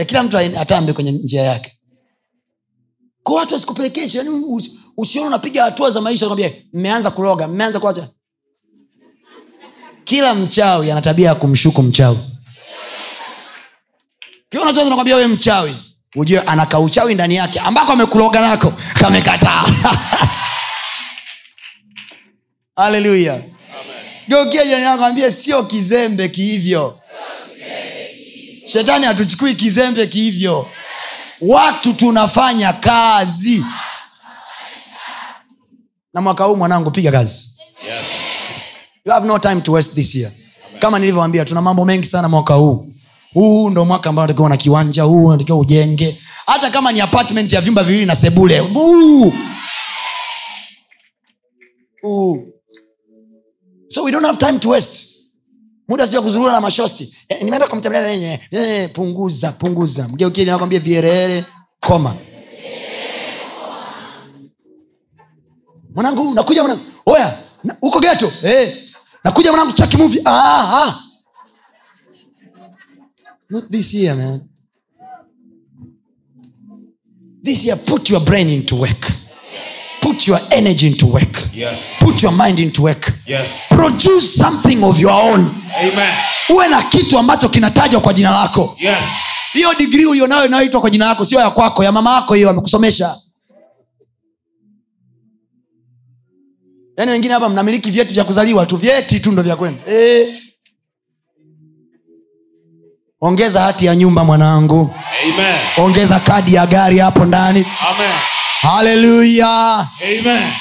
kila 0.05 0.23
mtu 0.23 0.37
atambe 0.37 0.93
kwenye 0.93 1.11
njia 1.11 1.41
yake. 1.41 1.79
Kwa 3.23 3.35
watu 3.35 3.53
wasikupelekeshe 3.53 4.17
yani 4.17 4.29
usi- 4.29 4.79
usione 4.97 5.27
unapiga 5.27 5.63
hatua 5.63 5.91
za 5.91 6.01
maisha 6.01 6.25
kwambia 6.25 6.51
mmeanza 6.73 7.11
kuloga 7.11 7.47
mmeanza 7.47 7.79
kuacha. 7.79 8.09
Kila 10.03 10.35
mchawi 10.35 10.91
ana 10.91 11.01
tabia 11.01 11.27
ya 11.29 11.35
kumshuku 11.35 11.83
mchawi. 11.83 12.17
Kiona 14.49 14.73
tu 14.73 14.89
nakwambia 14.89 15.15
we 15.15 15.27
mchawi 15.27 15.75
ujue 16.15 16.39
ana 16.39 16.65
kauchawi 16.65 17.13
ndani 17.15 17.35
yake 17.35 17.59
ambako 17.59 17.91
amekuloga 17.91 18.41
nako 18.41 18.73
kamekataa 18.93 19.63
haleluya 22.75 23.41
geukia 24.27 24.63
jirani 24.63 24.83
yako 24.83 25.05
ambie 25.05 25.31
sio 25.31 25.63
kizembe 25.63 26.29
kihivyo. 26.29 26.99
Shetani 28.65 29.05
hatuchukui 29.05 29.55
kizembe 29.55 30.07
kihivyo. 30.07 30.69
Watu 31.41 31.93
tunafanya 31.93 32.73
kazi. 32.73 33.65
Na 36.13 36.21
mwaka 36.21 36.43
huu 36.43 36.55
mwanangu 36.55 36.91
piga 36.91 37.11
kazi. 37.11 37.49
Yes. 37.87 38.07
you 39.05 39.11
have 39.13 39.27
no 39.27 39.39
time 39.39 39.61
to 39.61 39.71
waste 39.71 39.95
this 39.95 40.15
year. 40.15 40.31
Kama 40.79 40.99
nilivyoambia 40.99 41.45
tuna 41.45 41.61
mambo 41.61 41.85
mengi 41.85 42.07
sana 42.07 42.29
mwaka 42.29 42.53
huu 42.53 42.87
huu 43.33 43.69
ndo 43.69 43.85
mwaka 43.85 44.09
ambao 44.09 44.23
natakiwa 44.27 44.49
na 44.49 44.57
kiwanja 44.57 45.03
huu 45.03 45.31
natakiwa 45.31 45.57
ujenge. 45.57 46.21
Hata 46.45 46.69
kama 46.71 46.91
ni 46.91 47.01
apartment 47.01 47.53
ya 47.53 47.61
vyumba 47.61 47.83
viwili 47.83 48.05
na 48.05 48.15
sebule 48.15 48.59
so 53.89 54.03
we 54.03 54.11
don't 54.11 54.25
have 54.25 54.37
time 54.37 54.59
to 54.59 54.69
waste. 54.69 55.09
Muda 55.87 56.07
sio 56.07 56.21
kuzurura 56.21 56.51
na 56.51 56.61
mashosti. 56.61 57.15
E, 57.29 57.43
nimeenda 57.43 57.67
kumtembelea 57.67 58.07
nenye 58.07 58.39
e, 58.51 58.87
punguza 58.87 59.51
punguza. 59.51 60.07
Mgeukie 60.07 60.45
nakwambia 60.45 60.79
vierere 60.79 61.45
koma. 61.79 62.15
Mwanangu 65.95 66.33
nakuja 66.33 66.63
mwanangu. 66.63 66.83
Oya 67.05 67.37
na- 67.63 67.75
uko 67.81 67.99
geto 67.99 68.31
e. 68.45 68.77
nakuja 69.23 69.51
mwanangu 69.51 69.73
chakimuvi 69.73 70.21
ah, 70.25 70.83
ah. 70.83 70.99
Not 73.53 73.69
this 73.71 73.93
year 73.93 74.15
man 74.15 74.41
this 77.43 77.65
year 77.65 77.77
put 77.85 78.09
your 78.09 78.21
brain 78.25 78.49
into 78.49 78.75
work 78.75 79.11
put 80.01 80.27
your 80.27 80.39
energy 80.51 80.87
into 80.87 81.07
work 81.07 81.37
Yes. 81.53 81.79
put 81.99 82.23
your 82.23 82.31
mind 82.33 82.59
into 82.59 82.83
work 82.83 83.13
Yes. 83.27 83.49
produce 83.69 84.27
something 84.37 84.83
of 84.83 84.99
your 84.99 85.11
own 85.11 85.51
Amen. 85.81 86.13
uwe 86.49 86.67
na 86.67 86.81
kitu 86.81 87.17
ambacho 87.19 87.49
kinatajwa 87.49 88.01
kwa 88.01 88.13
jina 88.13 88.31
lako 88.31 88.77
Yes. 88.79 89.03
hiyo 89.53 89.73
digrii 89.73 90.05
ulionayo 90.05 90.45
inayoitwa 90.45 90.81
kwa 90.81 90.89
jina 90.89 91.05
lako 91.07 91.25
sio 91.25 91.39
ya 91.39 91.49
kwako 91.51 91.83
ya 91.83 91.91
mama 91.91 92.15
yako 92.15 92.33
hiyo 92.33 92.49
amekusomesha 92.49 93.15
yaani 96.97 97.11
wengine 97.11 97.33
hapa 97.33 97.49
mnamiliki 97.49 97.91
vyeti 97.91 98.13
vya 98.13 98.23
kuzaliwa 98.23 98.65
tu 98.65 98.77
vyeti 98.77 99.19
tu 99.19 99.31
ndo 99.31 99.41
vya 99.41 99.55
kwenu 99.55 99.77
eh. 99.87 100.39
Ongeza 103.23 103.61
hati 103.61 103.85
ya 103.85 103.95
nyumba 103.95 104.23
mwanangu. 104.23 104.93
Amen. 105.23 105.55
ongeza 105.77 106.19
kadi 106.19 106.53
ya 106.53 106.65
gari 106.67 106.99
hapo 106.99 107.25
ndani. 107.25 107.65
Haleluya 108.61 109.87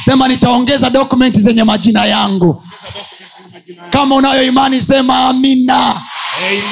sema 0.05 0.29
nitaongeza 0.29 0.91
dokumenti 0.91 1.41
zenye 1.41 1.65
majina 1.65 2.05
yangu. 2.05 2.63
Kama 3.91 4.15
unayo 4.15 4.43
imani 4.43 4.81
sema 4.83 5.29
amina. 5.29 5.87
Amen. 6.39 6.63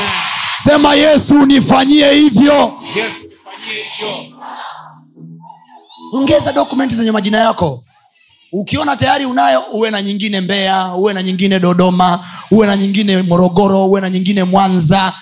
sema 0.62 0.94
yesu 0.94 1.46
nifanyie 1.46 2.12
hivyo. 2.12 2.72
Yes, 2.96 3.14
ongeza 6.12 6.52
dokumenti 6.52 6.94
zenye 6.94 7.10
majina 7.12 7.38
yako. 7.38 7.84
Ukiona 8.52 8.96
tayari 8.96 9.24
unayo 9.24 9.60
uwe 9.72 9.90
na 9.90 10.02
nyingine 10.02 10.40
mbeya 10.40 10.86
uwe 10.94 11.14
na 11.14 11.22
nyingine 11.22 11.60
dodoma 11.60 12.24
uwe 12.50 12.66
na 12.66 12.76
nyingine 12.76 13.22
morogoro 13.22 13.86
uwe 13.86 14.00
na 14.00 14.10
nyingine 14.10 14.44
mwanza 14.44 15.12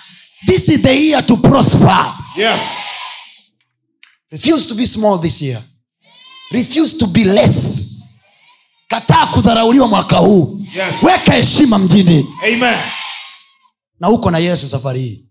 this 0.45 0.69
is 0.69 0.81
the 0.81 0.93
year 0.95 1.25
to 1.25 1.37
prosper. 1.37 2.13
Yes. 2.37 2.61
refuse 4.31 4.67
to 4.67 4.75
be 4.75 4.85
small 4.85 5.17
this 5.17 5.41
year. 5.41 5.61
Refuse 6.51 6.97
to 6.97 7.07
be 7.07 7.23
less. 7.23 7.85
Kataa 8.87 9.25
kudharauliwa 9.27 9.87
mwaka 9.87 10.17
huu. 10.17 10.61
Yes. 10.75 11.03
weka 11.03 11.33
heshima 11.33 11.77
mjini. 11.79 12.27
Amen. 12.47 12.79
na 13.99 14.09
uko 14.09 14.31
na 14.31 14.37
yesu 14.37 14.67
safari 14.67 14.99
hii. 15.01 15.25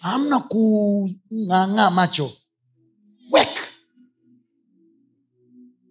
Hamna 0.00 0.38
kung'ang'aa 0.40 1.90
macho. 1.90 2.32
Wek 3.32 3.48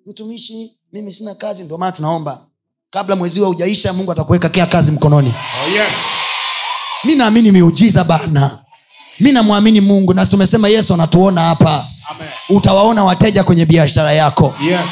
mtumishi 0.05 0.77
mimi 0.93 1.13
sina 1.13 1.35
kazi 1.35 1.63
ndio 1.63 1.77
maana 1.77 1.91
tunaomba. 1.91 2.45
Kabla 2.89 3.15
mwezi 3.15 3.39
huo 3.39 3.49
ujaisha 3.49 3.93
mungu 3.93 4.11
atakuweka 4.11 4.49
kia 4.49 4.65
kazi 4.65 4.91
mkononi. 4.91 5.33
Oh, 5.65 5.69
yes. 5.69 5.93
Mi 7.03 7.15
naamini 7.15 7.51
miujiza 7.51 8.03
bana 8.03 8.59
mi 9.19 9.31
namwamini 9.31 9.81
mungu. 9.81 10.13
Na 10.13 10.25
tumesema 10.25 10.67
yesu 10.67 10.93
anatuona 10.93 11.41
hapa. 11.41 11.87
Amen. 12.11 12.29
utawaona 12.49 13.03
wateja 13.03 13.43
kwenye 13.43 13.65
biashara 13.65 14.11
yako. 14.11 14.55
Yes. 14.61 14.89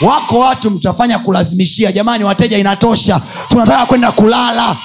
wako 0.00 0.38
watu 0.38 0.70
mtafanya 0.70 1.18
kulazimishia. 1.18 1.92
Jamani 1.92 2.24
wateja 2.24 2.58
inatosha. 2.58 3.20
Tunataka 3.48 3.86
kwenda 3.86 4.12
kulala. 4.12 4.76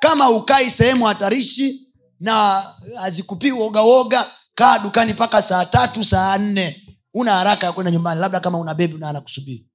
Kama 0.00 0.30
ukai 0.30 0.70
sehemu 0.70 1.04
hatarishi 1.06 1.80
na 2.20 2.62
hazikupii 3.00 3.50
wogawoga 3.50 4.26
kaa 4.54 4.78
dukani 4.78 5.12
mpaka 5.12 5.42
saa 5.42 5.64
tatu 5.64 6.04
saa 6.04 6.38
nne. 6.38 6.76
Una 7.14 7.32
haraka 7.32 7.66
ya 7.66 7.72
kwenda 7.72 7.90
nyumbani 7.90 8.20
labda 8.20 8.40
kama 8.40 8.58
una 8.58 8.74
bebi 8.74 8.98
na 8.98 9.08
anakusubiri 9.08 9.66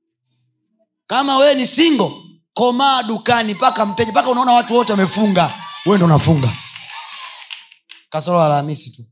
kama 1.07 1.38
wewe 1.38 1.56
ni 1.56 1.65
singo 1.65 2.23
komaa 2.53 3.03
dukani 3.03 3.53
mpaka 3.53 3.86
mteja 3.86 4.11
mpaka 4.11 4.30
unaona 4.30 4.52
watu 4.53 4.73
wote 4.76 4.91
wamefunga 4.94 5.53
wewe 5.86 5.98
ndo 5.98 6.06
unafunga. 6.06 6.57
Kasoro 8.10 8.41
alhamisi 8.41 8.91
tu. 8.91 9.03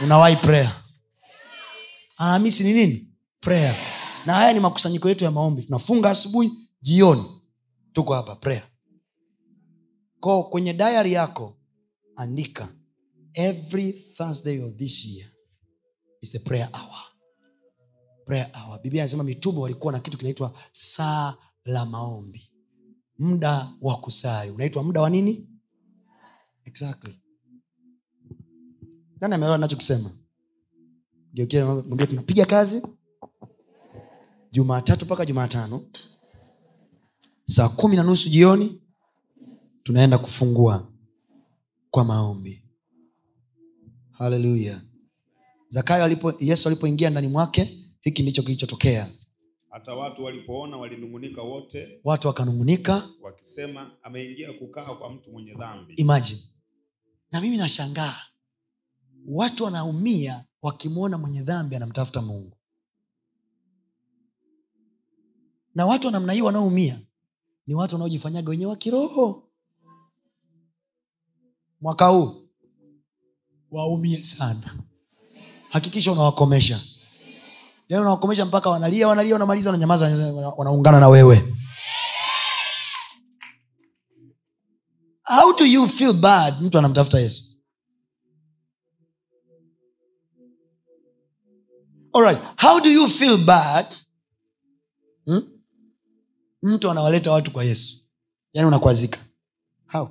Unawahi 0.00 0.36
prayer? 0.36 0.72
Alhamisi 2.16 2.64
ni 2.64 2.72
nini? 2.72 3.08
Prayer. 3.40 3.76
Na 4.26 4.34
haya 4.34 4.52
ni 4.52 4.60
makusanyiko 4.60 5.08
yetu 5.08 5.24
ya 5.24 5.30
maombi. 5.30 5.62
Tunafunga 5.62 6.10
asubuhi 6.10 6.52
jioni. 6.80 7.24
Tuko 7.92 8.14
hapa 8.14 8.36
prayer. 8.36 8.62
Ko 10.20 10.42
kwenye 10.44 10.72
diary 10.72 11.12
yako 11.12 11.58
andika 12.16 12.68
every 13.34 13.92
thursday 13.92 14.62
of 14.64 14.74
this 14.76 15.04
year 15.04 15.28
is 16.22 16.34
a 16.34 16.38
prayer 16.48 16.68
hour 16.72 17.02
prayer 18.26 18.50
hour. 18.54 18.80
Biblia 18.82 19.02
anasema 19.02 19.24
mitume 19.24 19.58
walikuwa 19.58 19.92
na 19.92 20.00
kitu 20.00 20.18
kinaitwa 20.18 20.54
saa 20.72 21.34
la 21.64 21.86
maombi. 21.86 22.50
Muda 23.18 23.72
wa 23.80 23.96
kusali. 24.00 24.50
Unaitwa 24.50 24.82
muda 24.82 25.00
wa 25.00 25.10
nini? 25.10 25.48
Exactly. 26.64 27.20
Nani 29.20 29.34
ameelewa 29.34 29.58
nachokisema 29.58 30.10
tunapiga 32.08 32.46
kazi. 32.46 32.82
Jumatatu 34.52 35.04
mpaka 35.04 35.26
jumatano. 35.26 35.86
Saa 37.44 37.68
kumi 37.68 37.96
na 37.96 38.02
nusu 38.02 38.28
jioni 38.28 38.82
tunaenda 39.82 40.18
kufungua 40.18 40.92
kwa 41.90 42.04
maombi. 42.04 42.64
Haleluya 44.10 44.80
zakayo 45.68 46.04
alipo 46.04 46.32
yesu 46.40 46.68
alipoingia 46.68 47.10
ndani 47.10 47.28
mwake 47.28 47.85
hiki 48.06 48.22
ndicho 48.22 48.42
kilichotokea. 48.42 49.08
Hata 49.70 49.94
watu 49.94 50.24
walipoona 50.24 50.76
walinung'unika 50.76 51.42
wote 51.42 52.00
watu 52.04 52.28
wakanungunika. 52.28 53.08
wakisema 53.22 53.90
ameingia 54.02 54.52
kukaa 54.52 54.94
kwa 54.94 55.10
mtu 55.12 55.32
mwenye 55.32 55.54
dhambi. 55.54 55.94
Imagine. 55.94 56.40
Na 57.32 57.40
mimi 57.40 57.56
nashangaa. 57.56 58.20
Watu 59.28 59.64
wanaumia 59.64 60.44
wakimwona 60.62 61.18
mwenye 61.18 61.42
dhambi 61.42 61.76
anamtafuta 61.76 62.22
mungu. 62.22 62.56
Na 65.74 65.86
watu 65.86 66.06
wa 66.06 66.12
namna 66.12 66.32
hii 66.32 66.40
wanaoumia 66.40 67.00
ni 67.66 67.74
watu 67.74 67.94
wanaojifanyaga 67.94 68.50
wenyewe 68.50 68.70
wa 68.70 68.76
kiroho. 68.76 69.48
Mwaka 71.80 72.06
huu 72.06 72.48
waumie 73.70 74.16
sana. 74.24 74.78
Hakikisha 75.70 76.12
unawakomesha 76.12 76.80
yaani 77.88 78.00
unawakomesha 78.00 78.44
mpaka 78.44 78.70
wanalia 78.70 79.08
wanalia 79.08 79.32
wanamaliza 79.34 79.70
wananyamaza 79.70 80.32
wanaungana 80.56 81.00
na 81.00 81.08
wewe. 81.08 81.52
How 85.22 85.52
do 85.58 85.64
you 85.64 85.88
feel 85.88 86.12
bad? 86.12 86.54
Mtu 86.60 86.78
anamtafuta 86.78 87.18
yesu. 87.20 87.42
Alright. 92.12 92.38
how 92.60 92.80
do 92.80 92.88
you 92.90 93.08
feel 93.08 93.38
bad? 93.38 93.86
Hmm? 95.26 95.42
mtu 96.62 96.90
anawaleta 96.90 97.32
watu 97.32 97.50
kwa 97.50 97.64
yesu. 97.64 98.04
Yaani 98.52 98.68
unakwazika. 98.68 99.18
How? 99.86 100.08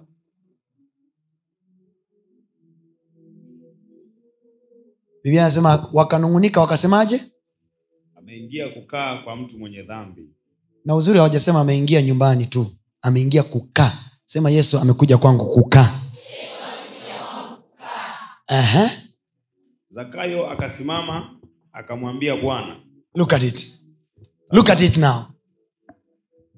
Biblia 5.24 5.42
anasema 5.46 5.90
wakanungunika 5.94 6.62
wakasemaje 6.62 7.35
ameingia 8.36 8.70
kukaa 8.70 9.18
kwa 9.18 9.36
mtu 9.36 9.60
mwenye 9.60 9.82
dhambi. 9.84 10.30
Na 10.86 10.96
uzuri 10.96 11.18
hawajasema 11.18 11.62
ameingia 11.62 12.02
nyumbani 12.02 12.46
tu 12.46 12.68
ameingia 13.02 13.44
kukaa. 13.44 13.94
Sema 14.26 14.50
yesu 14.50 14.80
amekuja 14.80 15.18
kwangu 15.18 15.46
kukaa. 15.46 16.02
Kuka. 18.48 18.92
zakayo 19.90 20.50
akasimama 20.50 21.30
akamwambia 21.74 22.36
bwana. 22.36 22.80
Look 23.16 23.34
at 23.34 23.44
it. 23.44 23.72
Look 24.52 24.70
at 24.70 24.82
it 24.82 24.98
now. 24.98 25.24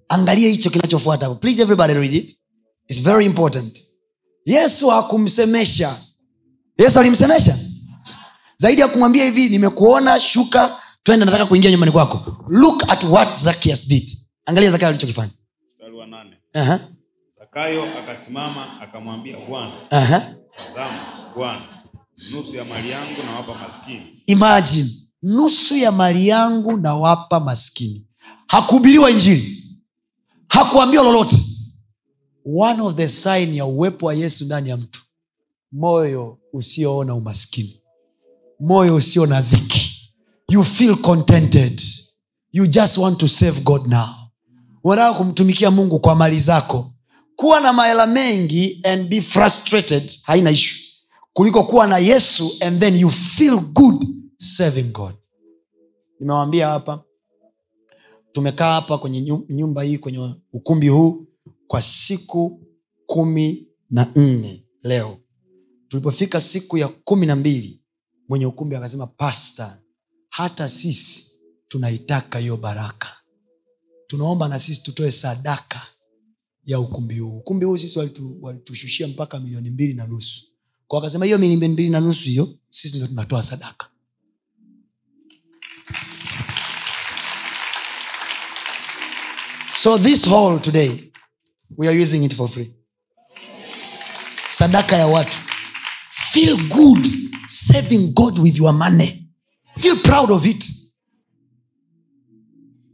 Angalia 0.09 0.49
hicho 0.49 0.69
kinachofuata 0.69 1.25
hapo. 1.25 1.35
Please 1.39 1.61
everybody 1.61 1.93
read 1.93 2.13
it. 2.17 2.39
It's 2.87 3.01
very 3.01 3.25
important. 3.25 3.83
Yesu 4.45 4.89
hakumsemesha. 4.89 5.95
Yesu 6.77 6.99
alimsemesha? 6.99 7.57
Zaidi 8.57 8.81
ya 8.81 8.87
kumwambia 8.87 9.25
hivi 9.25 9.49
nimekuona 9.49 10.19
shuka 10.19 10.81
twende 11.07 11.25
nataka 11.25 11.45
kuingia 11.45 11.71
nyumbani 11.71 11.91
kwako. 11.91 12.45
Look 12.49 12.84
at 12.89 13.03
what 13.03 13.39
Zacchaeus 13.39 13.88
did. 13.88 14.17
Angalia 14.45 14.71
zakayo 14.71 14.89
alichokifanya. 14.89 15.31
Zakayo 17.39 17.99
akasimama 17.99 18.81
akamwambia 18.81 19.38
bwana 19.49 19.73
tazama 20.57 21.31
bwana 21.35 21.84
nusu 22.31 22.55
ya 22.55 22.65
mali 22.65 22.89
yangu 22.89 23.23
nawapa 23.23 23.53
maskini. 23.55 24.23
Imagine 24.25 24.89
nusu 25.23 25.75
ya 25.77 25.91
mali 25.91 26.27
yangu 26.27 26.77
nawapa 26.77 27.39
maskini. 27.39 28.05
Hakuhubiriwa 28.47 29.11
injili. 29.11 29.63
Hakuambiwa 30.47 31.03
lolote. 31.03 31.38
One 32.45 32.81
of 32.81 32.95
the 32.95 33.07
sign 33.07 33.53
ya 33.55 33.65
uwepo 33.65 34.05
wa 34.05 34.13
yesu 34.13 34.45
ndani 34.45 34.69
ya 34.69 34.77
mtu. 34.77 35.01
Moyo 35.71 36.39
usioona 36.53 37.15
umaskini. 37.15 37.81
Moyo 38.59 38.95
usio 38.95 39.25
na 39.25 39.41
dhiki 39.41 39.86
you 40.49 40.64
feel 40.64 40.95
contented. 40.98 41.82
You 42.52 42.68
just 42.68 42.98
want 42.98 43.19
to 43.19 43.28
save 43.28 43.64
god 43.64 43.88
now. 43.88 44.14
Unataka 44.84 45.14
kumtumikia 45.18 45.72
mungu 45.72 45.99
kwa 45.99 46.15
mali 46.15 46.40
zako. 46.40 46.94
Kuwa 47.36 47.60
na 47.61 47.74
mahela 47.74 48.07
mengi 48.07 48.80
and 48.84 49.10
be 49.10 49.22
frustrated 49.22 50.11
haina 50.24 50.52
ishu 50.52 50.78
kuliko 51.34 51.64
kuwa 51.64 51.88
na 51.88 51.98
yesu 51.98 52.52
and 52.61 52.80
then 52.80 52.95
you 52.95 53.10
feel 53.10 53.60
good 53.60 54.06
serving 54.38 54.91
god. 54.91 55.15
Nimewambia 56.19 56.68
hapa 56.68 57.03
tumekaa 58.32 58.74
hapa 58.74 58.98
kwenye 58.98 59.22
nyumba 59.49 59.84
hii 59.84 59.98
kwenye 59.98 60.36
ukumbi 60.53 60.88
huu 60.88 61.28
kwa 61.68 61.82
siku 61.82 62.64
kumi 63.06 63.68
na 63.90 64.11
nne 64.15 64.65
leo. 64.84 65.18
Tulipofika 65.88 66.41
siku 66.41 66.78
ya 66.78 66.88
kumi 66.88 67.26
na 67.26 67.36
mbili 67.36 67.82
mwenye 68.30 68.45
ukumbi 68.45 68.76
akasema 68.76 69.07
pasta 69.07 69.82
hata 70.29 70.69
sisi 70.69 71.25
tunaitaka 71.67 72.39
hiyo 72.39 72.57
baraka. 72.57 73.09
Tunaomba 74.07 74.47
na 74.47 74.59
sisi 74.59 74.83
tutoe 74.83 75.11
sadaka 75.11 75.87
ya 76.65 76.79
ukumbi 76.79 77.19
huu. 77.19 77.37
Ukumbi 77.37 77.65
huu 77.65 77.77
sisi 77.77 77.99
walitu- 77.99 78.37
walitushushia 78.41 79.07
mpaka 79.07 79.39
milioni 79.39 79.69
mbili 79.69 79.93
na 79.93 80.07
nusu. 80.07 80.41
Kwa 80.87 80.99
wakasema 80.99 81.25
hiyo 81.25 81.37
milioni 81.37 81.67
mbili 81.73 81.89
na 81.89 81.99
nusu 81.99 82.23
hiyo 82.29 82.55
sisi 82.69 82.97
ndo 82.97 83.07
tunatoa 83.07 83.43
sadaka. 83.43 83.89
So 89.73 89.97
this 89.97 90.25
hall 90.25 90.59
today 90.59 91.11
we 91.77 91.87
are 91.87 91.93
using 92.01 92.23
it 92.23 92.33
for 92.35 92.47
free. 92.49 92.71
Sadaka 94.49 94.95
ya 94.97 95.07
watu. 95.07 95.37
Feel 96.09 96.57
good. 96.67 97.07
Serving 97.47 98.13
god 98.13 98.39
with 98.39 98.57
your 98.57 98.73
money 98.73 99.26
feel 99.77 99.95
proud 100.03 100.31
of 100.31 100.45
it. 100.45 100.63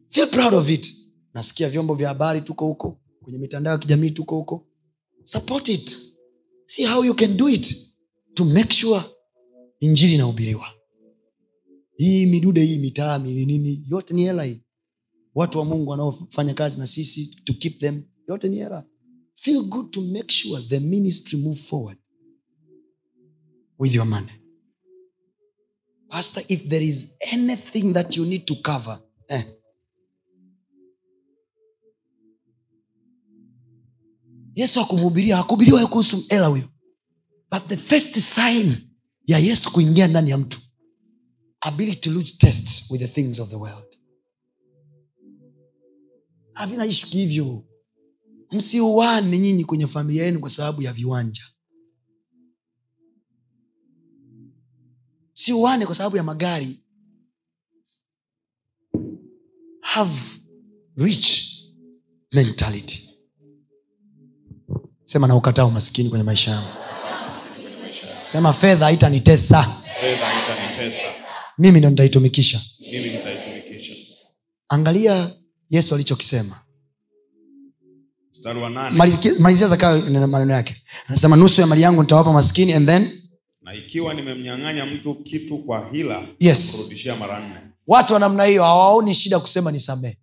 Feel 0.09 0.27
proud 0.29 0.53
of 0.53 0.69
it. 0.69 0.95
Nasikia 1.33 1.69
vyombo 1.69 1.95
vya 1.95 2.07
habari 2.07 2.41
tuko 2.41 2.65
huko 2.67 2.99
kwenye 3.23 3.37
mitandao 3.39 3.71
ya 3.73 3.77
kijamii 3.79 4.09
tuko 4.11 4.35
huko. 4.35 4.67
Support 5.23 5.69
it. 5.69 5.97
See 6.65 6.85
how 6.85 7.03
you 7.05 7.15
can 7.15 7.37
do 7.37 7.49
it 7.49 7.75
to 8.33 8.45
make 8.45 8.73
sure 8.73 9.01
injili 9.79 10.13
inahubiriwa. 10.13 10.67
Hii 11.97 12.25
midude 12.25 12.63
hii 12.65 12.77
mitaa 12.77 13.19
mi- 13.19 13.45
nini 13.45 13.83
yote 13.87 14.13
ni 14.13 14.23
hela 14.23 14.43
hii. 14.43 14.61
Watu 15.35 15.59
wa 15.59 15.65
mungu 15.65 15.89
wanaofanya 15.91 16.53
kazi 16.53 16.79
na 16.79 16.87
sisi 16.87 17.25
to 17.43 17.53
keep 17.53 17.79
them 17.79 18.03
yote 18.29 18.49
ni 18.49 18.57
hela. 18.57 18.85
Feel 19.35 19.61
good 19.63 19.91
to 19.91 20.01
make 20.01 20.33
sure 20.33 20.61
the 20.63 20.79
ministry 20.79 21.39
move 21.39 21.59
forward 21.61 21.97
with 23.79 23.95
your 23.95 24.05
money 24.07 24.31
pastor 26.13 26.43
if 26.47 26.69
there 26.69 26.83
is 26.83 27.17
anything 27.31 27.91
that 27.93 28.15
you 28.15 28.23
need 28.25 28.45
to 28.45 28.55
cover 28.61 28.99
eh, 29.29 29.43
yesu 34.55 34.79
akumhubiria 34.79 35.37
hakuhubiriwa 35.37 35.87
kuhusu 35.87 36.25
hela 36.29 36.47
huyo. 36.47 36.69
But 37.51 37.67
the 37.67 37.77
first 37.77 38.19
sign 38.19 38.75
ya 39.27 39.39
yesu 39.39 39.71
kuingia 39.71 40.07
ndani 40.07 40.29
ya 40.31 40.37
mtu 40.37 40.59
ability 41.61 41.99
to 41.99 42.11
lose 42.11 42.37
test 42.37 42.91
with 42.91 43.01
the 43.01 43.07
things 43.07 43.39
of 43.39 43.49
the 43.49 43.55
world. 43.55 43.97
Havina 46.53 46.85
ishu 46.85 47.07
hivyo 47.07 47.65
msiuane 48.51 49.39
nyinyi 49.39 49.65
kwenye 49.65 49.87
familia 49.87 50.25
yenu 50.25 50.39
kwa 50.39 50.49
sababu 50.49 50.81
ya 50.81 50.93
viwanja 50.93 51.43
msiuane 55.43 55.85
kwa 55.85 55.95
sababu 55.95 56.17
ya 56.17 56.23
magari 56.23 56.79
have 59.81 60.19
rich 60.97 61.49
mentality. 62.31 63.09
Sema 65.05 65.27
na 65.27 65.35
ukataa 65.35 65.65
umaskini 65.65 66.09
kwenye 66.09 66.23
maisha 66.23 66.51
yangu. 66.51 66.67
Sema 68.23 68.53
fedha 68.53 68.85
haitanitesa. 68.85 69.75
Mimi 71.57 71.79
ndo 71.79 71.89
nitaitumikisha. 71.89 72.61
Angalia 74.69 75.35
yesu 75.69 75.95
alichokisema. 75.95 76.61
Malizia 79.39 79.67
zakayo 79.67 80.27
maneno 80.27 80.53
yake. 80.53 80.83
Anasema 81.07 81.35
nusu 81.35 81.61
ya 81.61 81.67
mali 81.67 81.81
yangu 81.81 82.01
nitawapa 82.01 82.33
maskini 82.33 82.73
and 82.73 82.87
then 82.87 83.22
na 83.73 83.79
ikiwa 83.79 84.13
nimemnyang'anya 84.13 84.85
mtu 84.85 85.15
kitu 85.15 85.57
kwa 85.57 85.89
hila 85.91 86.27
Yes. 86.39 86.71
kurudishia 86.77 87.15
mara 87.15 87.39
nne. 87.47 87.55
Watu 87.87 88.13
wa 88.13 88.19
namna 88.19 88.43
hiyo 88.43 88.63
hawaoni 88.63 89.13
shida 89.13 89.39
kusema 89.39 89.71
nisamee 89.71 90.15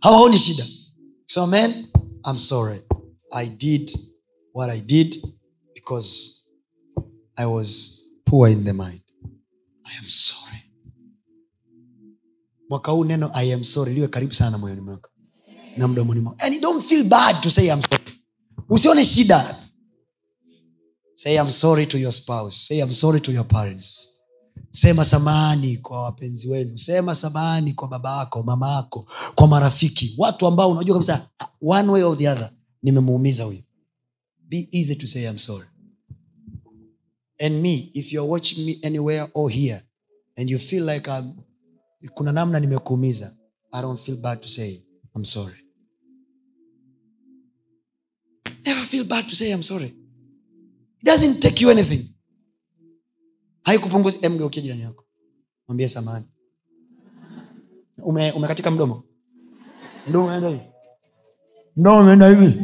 hawaoni 0.00 0.38
shida. 0.38 0.64
So 1.26 1.46
man 1.46 1.86
I'm 2.26 2.38
sorry. 2.38 2.80
I 3.32 3.46
did 3.48 3.90
what 4.52 4.70
i 4.70 4.80
did 4.80 5.14
because 5.74 6.42
i 7.36 7.46
was 7.46 8.08
poor 8.24 8.48
in 8.48 8.64
the 8.64 8.72
mind. 8.72 9.00
I 9.86 9.92
am 9.98 10.08
sorry. 10.08 10.62
Mwaka 12.68 12.92
huu 12.92 13.04
neno 13.04 13.30
i 13.34 13.52
am 13.52 13.64
sorry 13.64 13.94
liwe 13.94 14.08
karibu 14.08 14.34
sana 14.34 14.58
moyoni 14.58 14.80
mwako 14.80 15.09
na 15.76 15.88
mdomoni 15.88 16.20
mwako 16.20 16.38
yani 16.42 16.58
don't 16.58 16.84
feel 16.84 17.04
bad 17.04 17.40
to 17.40 17.50
say 17.50 17.66
I'm 17.66 17.82
sorry. 17.82 18.04
Usione 18.68 19.04
shida. 19.04 19.56
Say 21.14 21.34
I'm 21.36 21.50
sorry 21.50 21.86
to 21.86 21.98
your 21.98 22.12
spouse. 22.12 22.56
Say 22.68 22.78
I'm 22.80 22.92
sorry 22.92 23.20
to 23.20 23.32
your 23.32 23.44
parents. 23.46 24.06
Sema 24.70 25.04
samani 25.04 25.76
kwa 25.76 26.02
wapenzi 26.02 26.48
wenu. 26.48 26.78
Sema 26.78 27.14
samani 27.14 27.72
kwa 27.72 27.88
baba 27.88 28.18
yako 28.18 28.42
mama 28.42 28.70
yako 28.74 29.06
kwa 29.34 29.46
marafiki. 29.48 30.14
Watu 30.18 30.46
ambao 30.46 30.70
unajua 30.70 30.94
kabisa 30.94 31.28
one 31.62 31.88
way 31.88 32.02
or 32.02 32.18
the 32.18 32.28
other 32.28 32.50
nimemuumiza 32.82 33.44
huyu. 33.44 33.62
Be 34.48 34.68
easy 34.72 34.94
to 34.96 35.06
say 35.06 35.24
I'm 35.28 35.38
sorry. 35.38 35.66
And 37.40 37.62
me 37.62 37.90
if 37.94 38.12
you're 38.12 38.30
watching 38.30 38.64
me 38.66 38.78
anywhere 38.82 39.28
or 39.34 39.50
here 39.50 39.82
and 40.36 40.50
you 40.50 40.58
feel 40.58 40.88
like 40.90 41.10
I'm, 41.10 41.32
kuna 42.14 42.32
namna 42.32 42.60
nimekuumiza 42.60 43.36
i 43.72 43.82
don't 43.82 44.00
feel 44.00 44.16
bad 44.16 44.40
to 44.40 44.48
say 44.48 44.82
i'm 45.16 45.24
sorry. 45.24 45.56
Never 48.66 48.84
feel 48.86 49.04
bad 49.04 49.28
to 49.28 49.34
say 49.34 49.50
i'm 49.52 49.62
sorry. 49.62 49.86
It 51.00 51.04
doesn't 51.06 51.40
take 51.40 51.60
you 51.64 51.70
anything. 51.70 52.14
Haikupunguzi 53.62 54.18
emgeukia 54.22 54.62
jirani 54.62 54.82
yako. 54.82 55.04
Mwambie 55.68 55.88
samani. 55.88 56.26
Ume, 58.02 58.32
umekatika 58.32 58.70
mdomo? 58.70 59.04
Mdomo 60.08 60.26
umeenda 60.26 60.48
hivi? 60.48 60.62
Mdomo 61.76 62.00
umeenda 62.00 62.28
hivi? 62.28 62.60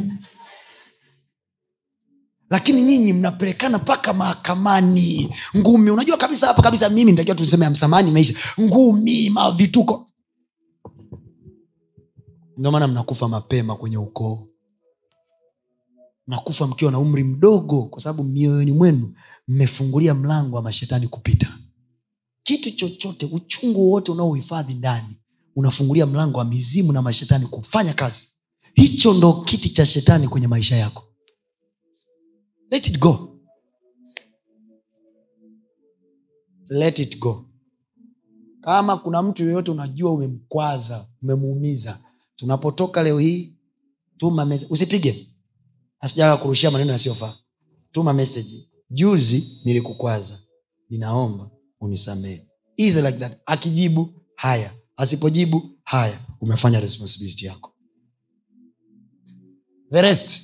Lakini 2.49 2.81
nyinyi 2.81 3.13
mnapelekana 3.13 3.77
mpaka 3.77 4.13
mahakamani. 4.13 5.35
Ngumi 5.57 5.89
unajua 5.91 6.17
kabisa 6.17 6.47
hapa 6.47 6.61
kabisa 6.61 6.89
mimi 6.89 7.11
nitakiwa 7.11 7.35
tuseme 7.35 7.65
amsamani 7.65 8.09
imeisha 8.09 8.33
ngumi 8.61 9.29
mavituko 9.29 10.06
ndio 12.57 12.71
maana 12.71 12.87
mnakufa 12.87 13.27
mapema 13.27 13.75
kwenye 13.75 13.97
ukoo. 13.97 14.47
Mnakufa 16.27 16.67
mkiwa 16.67 16.91
na 16.91 16.99
umri 16.99 17.23
mdogo 17.23 17.85
kwa 17.85 18.01
sababu 18.01 18.23
mioyoni 18.23 18.71
mwenu 18.71 19.13
mmefungulia 19.47 20.13
mlango 20.13 20.55
wa 20.55 20.61
mashetani 20.61 21.07
kupita. 21.07 21.57
Kitu 22.43 22.71
chochote 22.71 23.25
uchungu 23.25 23.91
wote 23.91 24.11
unaohifadhi 24.11 24.73
ndani 24.73 25.17
unafungulia 25.55 26.05
mlango 26.05 26.37
wa 26.39 26.45
mizimu 26.45 26.91
na 26.91 27.01
mashetani 27.01 27.45
kufanya 27.45 27.93
kazi. 27.93 28.29
Hicho 28.73 29.13
ndo 29.13 29.33
kiti 29.33 29.69
cha 29.69 29.85
shetani 29.85 30.27
kwenye 30.27 30.47
maisha 30.47 30.75
yako. 30.75 31.03
Let 32.71 32.87
it 32.87 32.99
go. 32.99 33.39
Let 36.69 36.99
it 36.99 37.19
go. 37.19 37.45
Kama 38.61 38.97
kuna 38.97 39.23
mtu 39.23 39.43
yoyote 39.43 39.71
unajua 39.71 40.11
umemkwaza 40.11 41.07
umemuumiza 41.21 41.99
tunapotoka 42.37 43.03
leo 43.03 43.19
hii 43.19 43.55
tuma 44.17 44.59
usipige. 44.69 45.27
Asijaa 45.99 46.37
kurushia 46.37 46.71
maneno 46.71 46.91
yasiyofaa. 46.91 47.37
Tuma 47.91 48.13
meseji 48.13 48.69
juzi 48.89 49.61
nilikukwaza. 49.65 50.39
Ninaomba 50.89 51.51
unisamehe. 51.79 52.47
Easy 52.77 53.01
like 53.01 53.17
that? 53.17 53.39
Akijibu 53.45 54.21
haya. 54.35 54.73
Asipojibu 54.97 55.71
haya. 55.83 56.19
Umefanya 56.41 56.79
responsibility 56.79 57.45
yako. 57.45 57.73
The 59.91 60.01
rest 60.01 60.41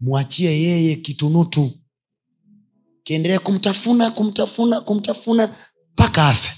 mwachie 0.00 0.62
yeye 0.62 0.96
kitunutu. 0.96 1.70
Kiendelee 3.02 3.38
kumtafuna 3.38 4.10
kumtafuna 4.10 4.80
kumtafuna 4.80 5.56
mpaka 5.92 6.28
afe 6.28 6.52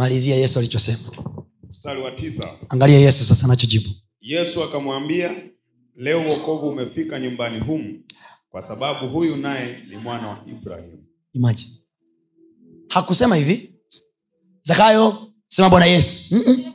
malizia 0.00 0.36
yesu 0.36 0.58
alichosema. 0.58 0.98
Mstari 1.70 2.02
wa 2.02 2.10
tisa. 2.10 2.48
Angalia 2.68 2.98
yesu 2.98 3.24
sasa 3.24 3.44
anachojibu. 3.44 3.88
Yesu 4.20 4.64
akamwambia 4.64 5.30
leo 5.96 6.20
uokovu 6.26 6.68
umefika 6.68 7.20
nyumbani 7.20 7.60
humu 7.60 8.00
kwa 8.50 8.62
sababu 8.62 9.08
huyu 9.08 9.36
naye 9.36 9.78
ni 9.90 9.96
mwana 9.96 10.28
wa 10.28 10.38
ibrahimu. 10.48 11.04
Imagine. 11.34 11.70
hakusema 12.88 13.36
hivi? 13.36 13.74
Zakayo 14.62 15.32
sema 15.48 15.70
bwana 15.70 15.86
yesu. 15.86 16.34
Mm-mm. 16.34 16.72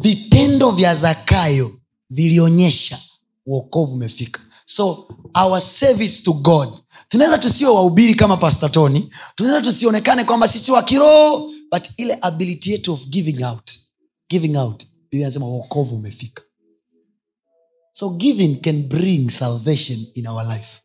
vitendo 0.00 0.70
vya 0.70 0.94
zakayo 0.94 1.70
vilionyesha 2.10 2.98
uokovu 3.46 3.94
umefika. 3.94 4.40
So 4.64 5.08
our 5.44 5.60
service 5.60 6.22
to 6.22 6.32
god. 6.32 6.68
Tunaweza 7.08 7.38
tusiwe 7.38 7.70
wahubiri 7.70 8.14
kama 8.14 8.36
pastatoni 8.36 9.10
tunaweza 9.34 9.62
tusionekane 9.62 10.24
kwamba 10.24 10.48
sisi 10.48 10.72
wa 10.72 10.82
kiroho 10.82 11.53
but 11.70 11.88
ile 11.96 12.18
ability 12.20 12.70
yetu 12.72 12.92
of 12.92 13.06
giving 13.08 13.44
out 13.44 13.70
giving 14.28 14.56
out 14.56 14.84
biblia 15.10 15.26
anasema 15.26 15.46
uokovu 15.48 15.96
umefika. 15.96 16.42
So 17.92 18.10
giving 18.10 18.56
can 18.60 18.82
bring 18.88 19.30
salvation 19.30 20.06
in 20.14 20.26
our 20.26 20.44
life. 20.46 20.80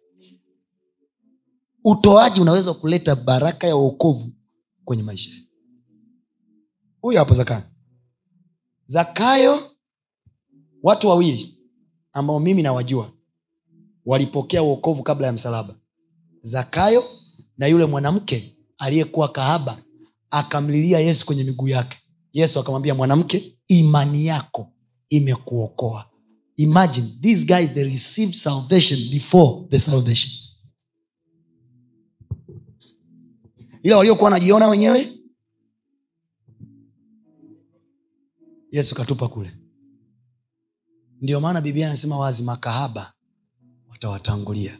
Utoaji 1.83 2.41
unaweza 2.41 2.73
kuleta 2.73 3.15
baraka 3.15 3.67
ya 3.67 3.75
uokovu 3.75 4.31
kwenye 4.85 5.03
maisha 5.03 5.29
huyu 7.01 7.17
hapo 7.19 7.33
zakayo. 7.33 7.63
Zakayo 8.85 9.71
watu 10.83 11.07
wawili 11.07 11.59
ambao 12.13 12.39
mimi 12.39 12.61
nawajua 12.61 13.11
walipokea 14.05 14.63
uokovu 14.63 15.03
kabla 15.03 15.27
ya 15.27 15.33
msalaba. 15.33 15.75
Zakayo 16.41 17.03
na 17.57 17.67
yule 17.67 17.85
mwanamke 17.85 18.57
aliyekuwa 18.77 19.31
kahaba 19.31 19.83
akamlilia 20.31 20.99
yesu 20.99 21.25
kwenye 21.25 21.43
miguu 21.43 21.67
yake. 21.67 21.97
Yesu 22.33 22.59
akamwambia 22.59 22.95
mwanamke 22.95 23.57
imani 23.67 24.25
yako 24.25 24.73
imekuokoa. 25.09 26.05
Imagine 26.57 27.07
these 27.21 27.45
guys 27.45 27.73
they 27.73 27.83
received 27.83 28.33
salvation 28.33 29.09
before 29.09 29.67
the 29.69 29.79
salvation. 29.79 30.31
Ila 33.83 33.97
waliokuwa 33.97 34.23
wanajiona 34.31 34.67
wenyewe 34.67 35.13
yesu 38.71 38.95
katupa 38.95 39.27
kule. 39.27 39.51
Ndio 41.21 41.39
maana 41.39 41.61
biblia 41.61 41.87
anasema 41.87 42.17
wazi 42.17 42.43
makahaba 42.43 43.13
watawatangulia. 43.89 44.79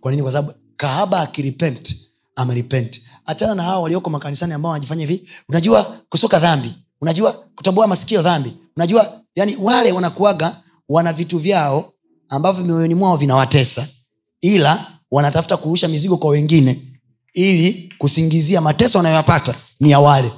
Kwa 0.00 0.10
nini? 0.10 0.22
Kwa 0.22 0.32
sababu 0.32 0.58
kahaba 0.76 1.20
akirepent 1.20 1.96
amerepent 2.36 3.02
achana 3.30 3.54
na 3.54 3.62
hao 3.62 3.82
walioko 3.82 4.10
makanisani 4.10 4.52
ambao 4.52 4.72
wanajifanya 4.72 5.06
hivi. 5.06 5.28
Unajua 5.48 5.84
kusuka 6.08 6.38
dhambi. 6.38 6.74
Unajua 7.00 7.32
kutoboa 7.32 7.86
masikio 7.86 8.22
dhambi. 8.22 8.56
Unajua 8.76 9.20
yani 9.36 9.56
wale 9.56 9.92
wanakuaga 9.92 10.56
wana 10.88 11.12
vitu 11.12 11.38
vyao 11.38 11.92
ambavyo 12.28 12.64
mioyoni 12.64 12.94
mwao 12.94 13.16
vinawatesa. 13.16 13.88
Ila 14.40 14.86
wanatafuta 15.10 15.56
kurusha 15.56 15.88
mizigo 15.88 16.16
kwa 16.16 16.30
wengine 16.30 16.82
ili 17.32 17.94
kusingizia 17.98 18.60
mateso 18.60 18.98
wanayoyapata 18.98 19.54
ni 19.80 19.90
ya 19.90 20.00
wale. 20.00 20.32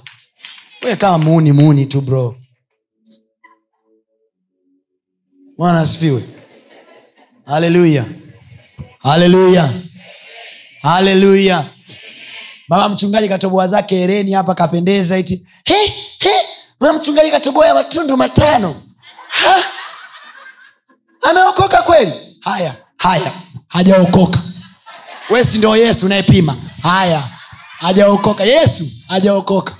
We 0.82 0.97
kama 0.97 1.19
muuni 1.19 1.52
muuni 1.52 1.86
tu 1.86 2.01
bro. 2.01 2.36
Bwana 5.59 5.81
asifiwe. 5.81 6.23
Haleluya 7.47 8.05
haleluya 8.98 9.73
haleluya 10.82 11.64
mama 12.72 12.88
mchungaji 12.88 13.28
katoboa 13.28 13.66
zake 13.68 13.96
hereni 13.96 14.32
hapa 14.32 14.54
kapendeza 14.54 15.18
iti 15.18 15.46
he, 15.64 15.86
he, 16.18 16.30
mama 16.80 16.98
mchungaji 16.98 17.30
katoboa 17.30 17.66
ya 17.66 17.74
matundu 17.74 18.16
matano. 18.16 18.82
Ha? 19.28 19.62
ameokoka 21.22 21.82
kweli? 21.82 22.12
Haya 22.40 22.74
haya 22.96 23.32
hajaokoka. 23.68 24.38
Wesi 25.30 25.58
ndo 25.58 25.76
yesu 25.76 26.06
unayepima? 26.06 26.56
Haya 26.82 27.22
hajaokoka. 27.78 28.44
Yesu 28.44 28.84
hajaokoka. 29.08 29.76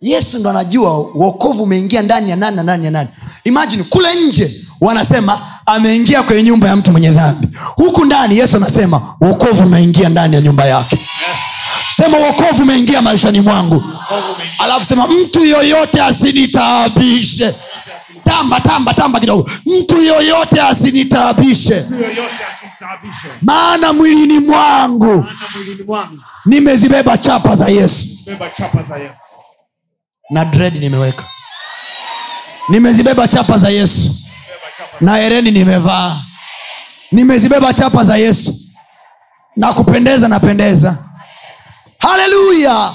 Yesu 0.00 0.38
ndo 0.38 0.50
anajua 0.50 0.98
uokovu 0.98 1.62
umeingia 1.62 2.02
ndani 2.02 2.30
ya 2.30 2.36
nani 2.36 2.56
na 2.56 2.62
nani 2.62 2.84
ya 2.84 2.90
nani. 2.90 3.08
Imajini 3.44 3.84
kule 3.84 4.14
nje 4.14 4.50
wanasema 4.80 5.55
ameingia 5.66 6.22
kwenye 6.22 6.42
nyumba 6.42 6.68
ya 6.68 6.76
mtu 6.76 6.92
mwenye 6.92 7.10
dhambi. 7.10 7.48
Huku 7.76 8.04
ndani 8.04 8.38
yesu 8.38 8.56
anasema 8.56 9.16
uokovu 9.20 9.64
umeingia 9.66 10.08
ndani 10.08 10.34
ya 10.34 10.40
nyumba 10.40 10.64
yake. 10.64 10.98
Sema 11.90 12.18
uokovu 12.18 12.62
umeingia 12.62 13.02
maishani 13.02 13.40
mwangu. 13.40 13.82
Alafu 14.58 14.84
sema 14.84 15.06
mtu 15.08 15.44
yoyote 15.44 16.02
asinitaabishe. 16.02 17.54
Tamba 18.24 18.60
tamba 18.60 18.94
tamba 18.94 19.20
kidogo. 19.20 19.50
Mtu 19.66 20.02
yoyote 20.02 20.60
asinitaabishe. 20.62 21.84
Maana 23.42 23.92
mwilini 23.92 24.38
mwangu 24.38 25.26
nimezibeba 26.46 27.18
chapa 27.18 27.56
za 27.56 27.68
yesu. 27.68 28.06
beba 28.26 28.50
chapa 28.50 28.82
za 28.82 28.96
yesu. 28.96 29.22
Na 30.30 30.44
dread 30.44 30.76
nimeweka. 30.76 31.24
Nimezibeba 32.68 33.28
chapa 33.28 33.58
za 33.58 33.68
yesu. 33.70 34.25
Na 35.00 35.16
hereni 35.16 35.50
nimevaa. 35.50 36.22
Nimezibeba 37.12 37.74
chapa 37.74 38.04
za 38.04 38.16
yesu. 38.16 38.54
Na 39.56 39.72
kupendeza 39.74 40.28
napendeza 40.28 41.02
haleluya 41.98 42.92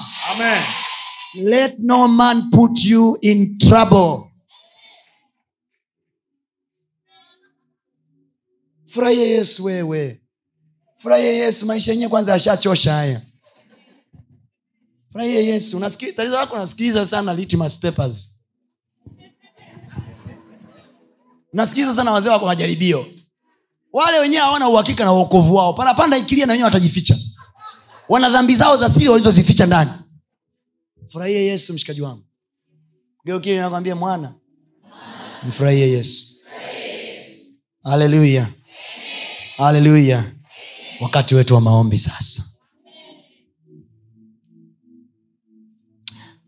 let 1.34 1.80
no 1.80 2.08
man 2.08 2.50
put 2.52 2.84
you 2.84 3.18
in 3.22 3.58
trouble. 3.58 4.32
Furahie 8.88 9.30
yesu 9.30 9.64
wewe. 9.66 10.22
Furahie 10.98 11.34
yesu. 11.38 11.66
Maisha 11.66 11.92
yenyewe 11.92 12.10
kwanza 12.10 12.32
yashachosha 12.32 12.94
haya. 12.94 13.22
Furahie 15.12 15.46
yesu. 15.46 15.78
Unasiki- 15.78 16.14
tatizo 16.14 16.36
lako 16.36 16.56
unasikiliza 16.56 17.06
sana 17.06 17.34
litmus 17.34 17.78
papers 17.78 18.31
unasikiliza 21.54 21.96
sana 21.96 22.12
wazee 22.12 22.30
wako 22.30 22.46
majaribio. 22.46 23.06
Wale 23.94 24.20
wenyewe 24.20 24.42
hawana 24.44 24.70
uhakika 24.70 25.06
na 25.06 25.14
uokovu 25.14 25.56
wao. 25.56 25.74
Parapanda 25.74 26.18
ikilia 26.18 26.46
na 26.46 26.52
wenyewe 26.54 26.66
watajificha. 26.66 27.18
Wana 28.10 28.30
dhambi 28.30 28.56
zao 28.56 28.78
za 28.78 28.90
siri 28.90 29.10
walizozificha 29.10 29.66
ndani. 29.66 29.92
Mfurahie 31.06 31.46
yesu 31.46 31.74
mshikaji 31.74 32.02
wangu. 32.02 32.24
Geukili 33.26 33.58
nakwambia 33.58 33.96
mwana 33.96 34.34
mfurahie 35.48 35.90
yesu. 35.92 36.26
Haleluya 37.84 38.48
haleluya 39.58 40.24
wakati 41.02 41.36
wetu 41.36 41.56
wa 41.56 41.62
maombi 41.62 41.98
sasa. 41.98 42.44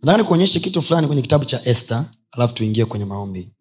Nataka 0.02 0.18
nikuonyeshe 0.18 0.60
kitu 0.60 0.82
fulani 0.82 1.08
kwenye 1.08 1.22
kitabu 1.22 1.46
cha 1.46 1.62
este 1.66 1.96
alafu 2.32 2.54
tuingie 2.54 2.86
kwenye 2.86 3.06
maombi 3.06 3.54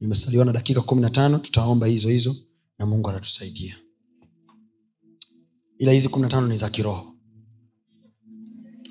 nimesaliwa 0.00 0.44
na 0.44 0.52
dakika 0.52 0.80
kumi 0.80 1.02
na 1.02 1.10
tano 1.10 1.38
tutaomba 1.38 1.86
hizo 1.86 2.08
hizo 2.08 2.36
na 2.78 2.86
mungu 2.86 3.10
atatusaidia. 3.10 3.76
Ila 5.78 5.92
hizi 5.92 6.08
kumi 6.08 6.22
na 6.22 6.28
tano 6.28 6.46
ni 6.46 6.56
za 6.56 6.70
kiroho. 6.70 7.14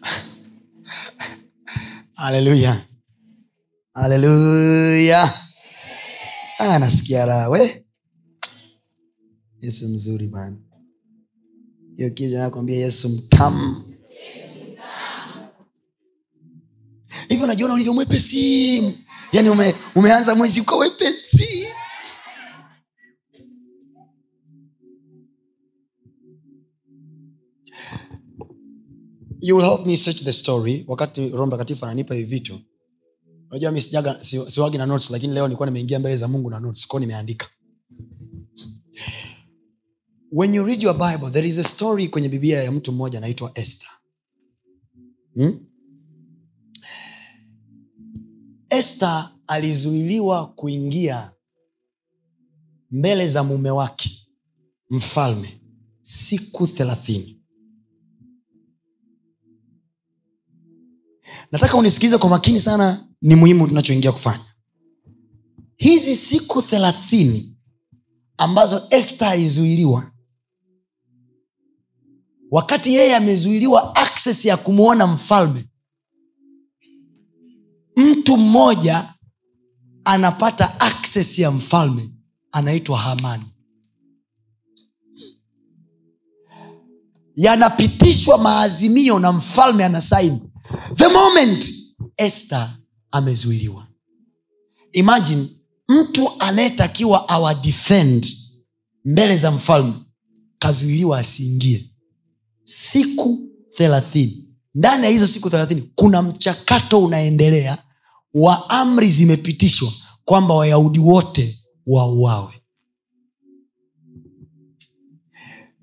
Haleluya. 2.13 2.85
Haleluya. 3.93 5.33
Ah, 6.59 6.79
nasikia 6.79 7.25
raha 7.25 7.69
yesu 9.61 9.89
mzuri 9.89 10.27
bana 10.27 10.57
hiyo 11.97 12.09
kija 12.09 12.39
nakwambia 12.39 12.75
yesu 12.77 13.09
mtamu. 13.09 13.83
Hivyo 17.29 17.47
najiona 17.47 17.73
ulivyo 17.73 17.93
mwepesi 17.93 18.81
yani 19.35 19.49
ume, 19.49 19.75
umeanza 19.95 20.35
mwezi 20.35 20.61
kwa 20.61 20.77
wepesi. 20.77 21.67
You 29.41 29.55
will 29.57 29.63
help 29.65 29.85
me 29.85 29.95
search 29.95 30.23
the 30.23 30.33
story. 30.33 30.85
Wakati 30.87 31.29
roho 31.29 31.45
mtakatifu 31.45 31.85
ananipa 31.85 32.15
hivi 32.15 32.27
vitu. 32.29 32.59
Unajua 33.49 33.71
mi 33.71 33.81
sijaga 33.81 34.23
si- 34.23 34.51
siwagi 34.51 34.77
na 34.77 34.85
notes 34.85 35.09
lakini 35.11 35.33
leo 35.33 35.47
nilikuwa 35.47 35.65
nimeingia 35.67 35.99
mbele 35.99 36.17
za 36.17 36.27
mungu 36.27 36.49
na 36.49 36.59
notes 36.59 36.87
kwao 36.87 36.99
nimeandika. 36.99 37.47
When 40.31 40.53
you 40.55 40.65
read 40.65 40.83
your 40.83 40.97
bible 40.97 41.29
there 41.31 41.47
is 41.47 41.57
a 41.57 41.63
story 41.63 42.07
kwenye 42.07 42.29
biblia 42.29 42.63
ya 42.63 42.71
mtu 42.71 42.91
mmoja 42.91 43.17
anaitwa 43.17 43.51
esther. 43.55 43.89
Hmm? 45.33 45.64
Esther 48.69 49.29
alizuiliwa 49.47 50.47
kuingia 50.47 51.31
mbele 52.91 53.27
za 53.27 53.43
mume 53.43 53.69
wake 53.71 54.27
mfalme 54.89 55.61
siku 56.01 56.67
thelathini. 56.67 57.41
Nataka 61.51 61.77
unisikilize 61.77 62.17
kwa 62.17 62.29
makini 62.29 62.59
sana 62.59 63.07
ni 63.21 63.35
muhimu 63.35 63.67
tunachoingia 63.67 64.11
kufanya. 64.11 64.45
Hizi 65.77 66.15
siku 66.15 66.61
thelathini 66.61 67.57
ambazo 68.37 68.87
este 68.89 69.25
alizuiliwa 69.25 70.11
wakati 72.51 72.93
yeye 72.95 73.15
amezuiliwa 73.15 73.95
akses 73.95 74.45
ya 74.45 74.57
kumwona 74.57 75.07
mfalme 75.07 75.65
mtu 77.95 78.37
mmoja 78.37 79.13
anapata 80.05 80.79
akses 80.79 81.39
ya 81.39 81.51
mfalme 81.51 82.09
anaitwa 82.51 82.97
hamani. 82.97 83.43
Yanapitishwa 87.35 88.37
maazimio 88.37 89.19
na 89.19 89.31
mfalme 89.31 89.85
anasaini. 89.85 90.39
The 90.95 91.07
moment 91.07 91.73
este 92.17 92.55
amezuiliwa. 93.11 93.87
Imagine 94.91 95.47
mtu 95.89 96.29
anayetakiwa 96.39 97.29
awadefend 97.29 98.27
mbele 99.05 99.37
za 99.37 99.51
mfalme 99.51 99.93
kazuiliwa 100.59 101.19
asiingie. 101.19 101.89
Siku 102.63 103.39
thelathini. 103.77 104.41
Ndani 104.75 105.03
ya 105.03 105.09
hizo 105.09 105.27
siku 105.27 105.49
thelathini 105.49 105.91
kuna 105.95 106.21
mchakato 106.21 107.03
unaendelea 107.03 107.77
wa 108.35 108.69
amri 108.69 109.09
zimepitishwa 109.11 109.91
kwamba 110.25 110.53
wayahudi 110.53 110.99
wote 110.99 111.59
wauawe. 111.87 112.61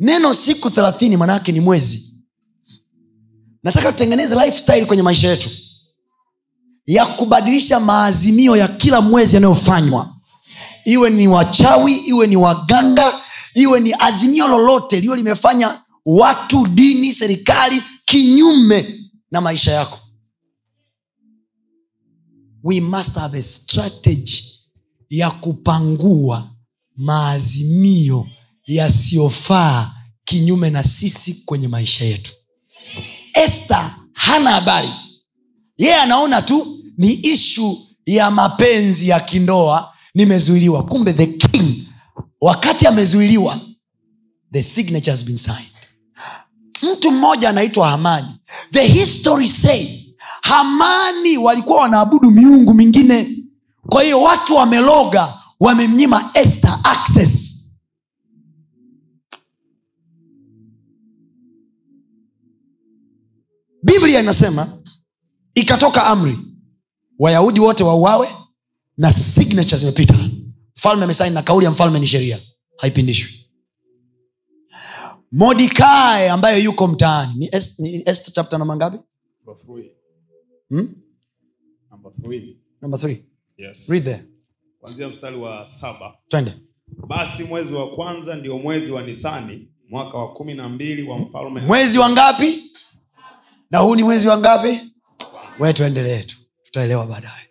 Neno 0.01 0.35
siku 0.35 0.71
thelathini 0.71 1.17
manaake 1.17 1.53
ni 1.53 1.61
mwezi. 1.61 2.23
Nataka 3.63 3.93
tutengeneze 3.93 4.35
lifestyle 4.35 4.87
kwenye 4.87 5.03
maisha 5.03 5.29
yetu 5.29 5.51
ya 6.87 7.07
kubadilisha 7.07 7.81
maazimio 7.81 8.57
ya 8.57 8.69
kila 8.69 9.01
mwezi 9.01 9.35
yanayofanywa. 9.37 10.15
Iwe 10.85 11.11
ni 11.11 11.29
wachawi 11.29 11.95
iwe 11.97 12.27
ni 12.27 12.37
waganga 12.37 13.21
iwe 13.55 13.81
ni 13.81 13.95
azimio 13.99 14.49
lolote 14.49 15.01
liyo 15.01 15.17
limefanya 15.17 15.83
watu 16.07 16.67
dini 16.67 17.13
serikali 17.13 17.83
kinyume 18.05 18.99
na 19.31 19.41
maisha 19.41 19.73
yako 19.73 19.99
we 22.65 22.81
must 22.81 23.15
have 23.15 23.39
a 23.39 23.43
strategy 23.43 24.45
ya 25.09 25.31
kupangua 25.31 26.51
maazimio 26.97 28.27
yasiyofaa 28.67 29.91
kinyume 30.25 30.71
na 30.71 30.85
sisi 30.85 31.35
kwenye 31.45 31.69
maisha 31.69 32.05
yetu. 32.05 32.33
Este 33.45 33.75
hana 34.13 34.51
habari. 34.51 34.89
Yeye 35.79 35.95
anaona 35.95 36.43
tu 36.43 36.79
ni 36.99 37.13
ishu 37.13 37.79
ya 38.07 38.31
mapenzi 38.31 39.09
ya 39.09 39.21
kindoa 39.21 39.95
nimezuiliwa. 40.15 40.83
Kumbe 40.85 41.13
the 41.13 41.27
king 41.27 41.85
wakati 42.41 42.87
amezuiliwa 42.87 43.61
the 44.53 44.63
signature 44.63 45.11
has 45.11 45.25
been 45.25 45.37
signed. 45.39 45.73
Mtu 46.83 47.11
mmoja 47.11 47.49
anaitwa 47.49 47.89
hamani. 47.91 48.29
The 48.71 48.87
history 48.87 49.49
say 49.49 50.02
hamani 50.43 51.39
walikuwa 51.39 51.81
wanaabudu 51.81 52.31
miungu 52.31 52.75
mingine. 52.75 53.37
Kwa 53.89 54.03
hiyo 54.03 54.23
watu 54.23 54.55
wameloga 54.55 55.35
wamemnyima 55.61 56.31
esther 56.35 56.79
access. 56.85 57.53
Biblia 63.83 64.21
inasema 64.21 64.79
ikatoka 65.55 66.07
amri 66.07 66.39
wayahudi 67.19 67.61
wote 67.61 67.85
wauawe 67.85 68.29
na 68.97 69.13
signature 69.13 69.77
zimepita. 69.77 70.15
Mfalme 70.77 71.05
amesaini 71.05 71.35
na 71.35 71.43
kauli 71.43 71.65
ya 71.65 71.71
mfalme 71.71 71.99
ni 72.01 72.07
sheria. 72.07 72.39
Haipindishwi. 72.77 73.47
Mordikai 75.33 76.29
ambaye 76.29 76.63
yuko 76.65 76.87
mtaani 76.87 77.33
ni 77.37 77.49
est, 77.53 77.79
ni 77.79 78.03
est 78.07 78.33
chapter 78.33 78.59
namba 78.59 78.77
ngapi? 78.77 78.99
Number 79.47 79.65
three. 79.67 79.91
Hmm? 80.73 80.89
Number 81.91 82.13
three. 82.25 82.57
number 82.83 82.99
three 83.01 83.25
Yes. 83.59 83.89
read 83.91 84.05
there 84.05 84.25
Kuanzia 84.81 85.09
mstari 85.09 85.37
wa 85.37 85.67
saba 85.67 86.15
twende 86.29 86.53
basi 87.07 87.45
mwezi 87.45 87.75
wa 87.75 87.95
kwanza 87.95 88.35
ndio 88.35 88.59
mwezi 88.59 88.91
wa 88.93 89.03
nisani 89.03 89.69
mwaka 89.89 90.19
wa 90.19 90.33
kumi 90.33 90.55
na 90.55 90.69
mbili 90.69 91.03
wa 91.03 91.19
mfalme 91.19 91.61
mwezi 91.61 91.99
wa 91.99 92.11
ngapi 92.11 92.63
na 93.71 93.79
huu 93.79 93.97
ni 93.97 94.03
mwezi 94.03 94.29
wa 94.29 94.39
ngapi 94.39 94.81
we 95.59 95.73
tuendelee 95.73 96.23
tu 96.23 96.37
tutaelewa 96.65 97.07
baadaye 97.07 97.49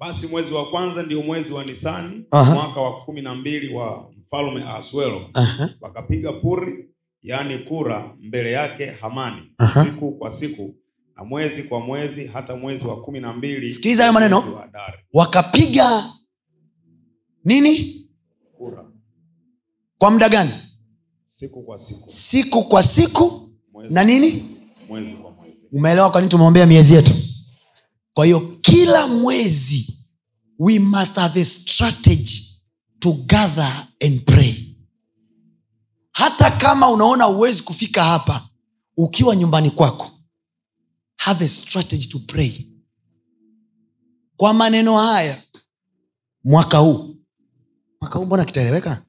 basi 0.00 0.26
mwezi 0.26 0.54
wa 0.54 0.70
kwanza 0.70 1.02
ndio 1.02 1.22
mwezi 1.22 1.52
wa 1.52 1.64
nisani 1.64 2.24
Aha. 2.30 2.54
mwaka 2.54 2.80
wa 2.80 3.04
kumi 3.04 3.22
na 3.22 3.34
mbili 3.34 3.74
wa 3.74 4.10
mfalme 4.18 4.64
asuelo 4.68 5.30
uh-huh. 5.34 5.68
wakapiga 5.80 6.32
puri 6.32 6.88
yaani 7.22 7.58
kura 7.58 8.16
mbele 8.20 8.52
yake 8.52 8.86
hamani 8.86 9.52
Aha. 9.58 9.84
siku 9.84 10.12
kwa 10.18 10.30
siku 10.30 10.74
na 11.22 11.28
mwezi 11.28 11.62
kwa 11.62 11.80
mwezi 11.80 12.26
hata 12.26 12.56
mwezi 12.56 12.86
wa 12.86 13.02
kumi 13.02 13.20
na 13.20 13.32
mbili 13.32 13.70
Sikiliza 13.70 14.02
hayo 14.02 14.12
maneno. 14.12 14.64
wakapiga 15.12 16.12
nini? 17.44 18.06
Kura. 18.58 18.84
Kwa 19.98 20.10
muda 20.10 20.28
gani? 20.28 20.50
Siku 21.28 21.62
kwa 21.62 21.78
siku. 21.78 22.08
Siku 22.10 22.64
kwa 22.64 22.82
siku 22.82 23.48
mwezi, 23.72 23.94
na 23.94 24.04
nini? 24.04 24.58
Mwezi 24.88 25.12
kwa 25.12 25.30
mwezi. 25.30 25.56
Umeelewa 25.72 26.10
kwa 26.10 26.20
nini 26.20 26.30
tumeombea 26.30 26.66
miezi 26.66 26.94
yetu? 26.94 27.12
Kwa 28.14 28.24
hiyo 28.24 28.40
kila 28.60 29.06
mwezi 29.08 30.06
we 30.58 30.78
must 30.78 31.16
have 31.16 31.40
a 31.40 31.44
strategy 31.44 32.42
to 32.98 33.12
gather 33.12 33.86
and 34.06 34.20
pray. 34.24 34.54
Hata 36.12 36.50
kama 36.50 36.88
unaona 36.90 37.28
uwezi 37.28 37.62
kufika 37.62 38.04
hapa 38.04 38.48
ukiwa 38.96 39.36
nyumbani 39.36 39.70
kwako 39.70 40.11
have 41.24 41.40
a 41.44 41.48
strategy 41.48 42.08
to 42.08 42.18
pray. 42.26 42.68
Kwa 44.36 44.54
maneno 44.54 44.98
haya 44.98 45.42
mwaka 46.44 46.78
huu. 46.78 47.16
Mwaka 48.00 48.18
huu 48.18 48.24
mbona 48.26 48.44
kitaeleweka? 48.44 49.04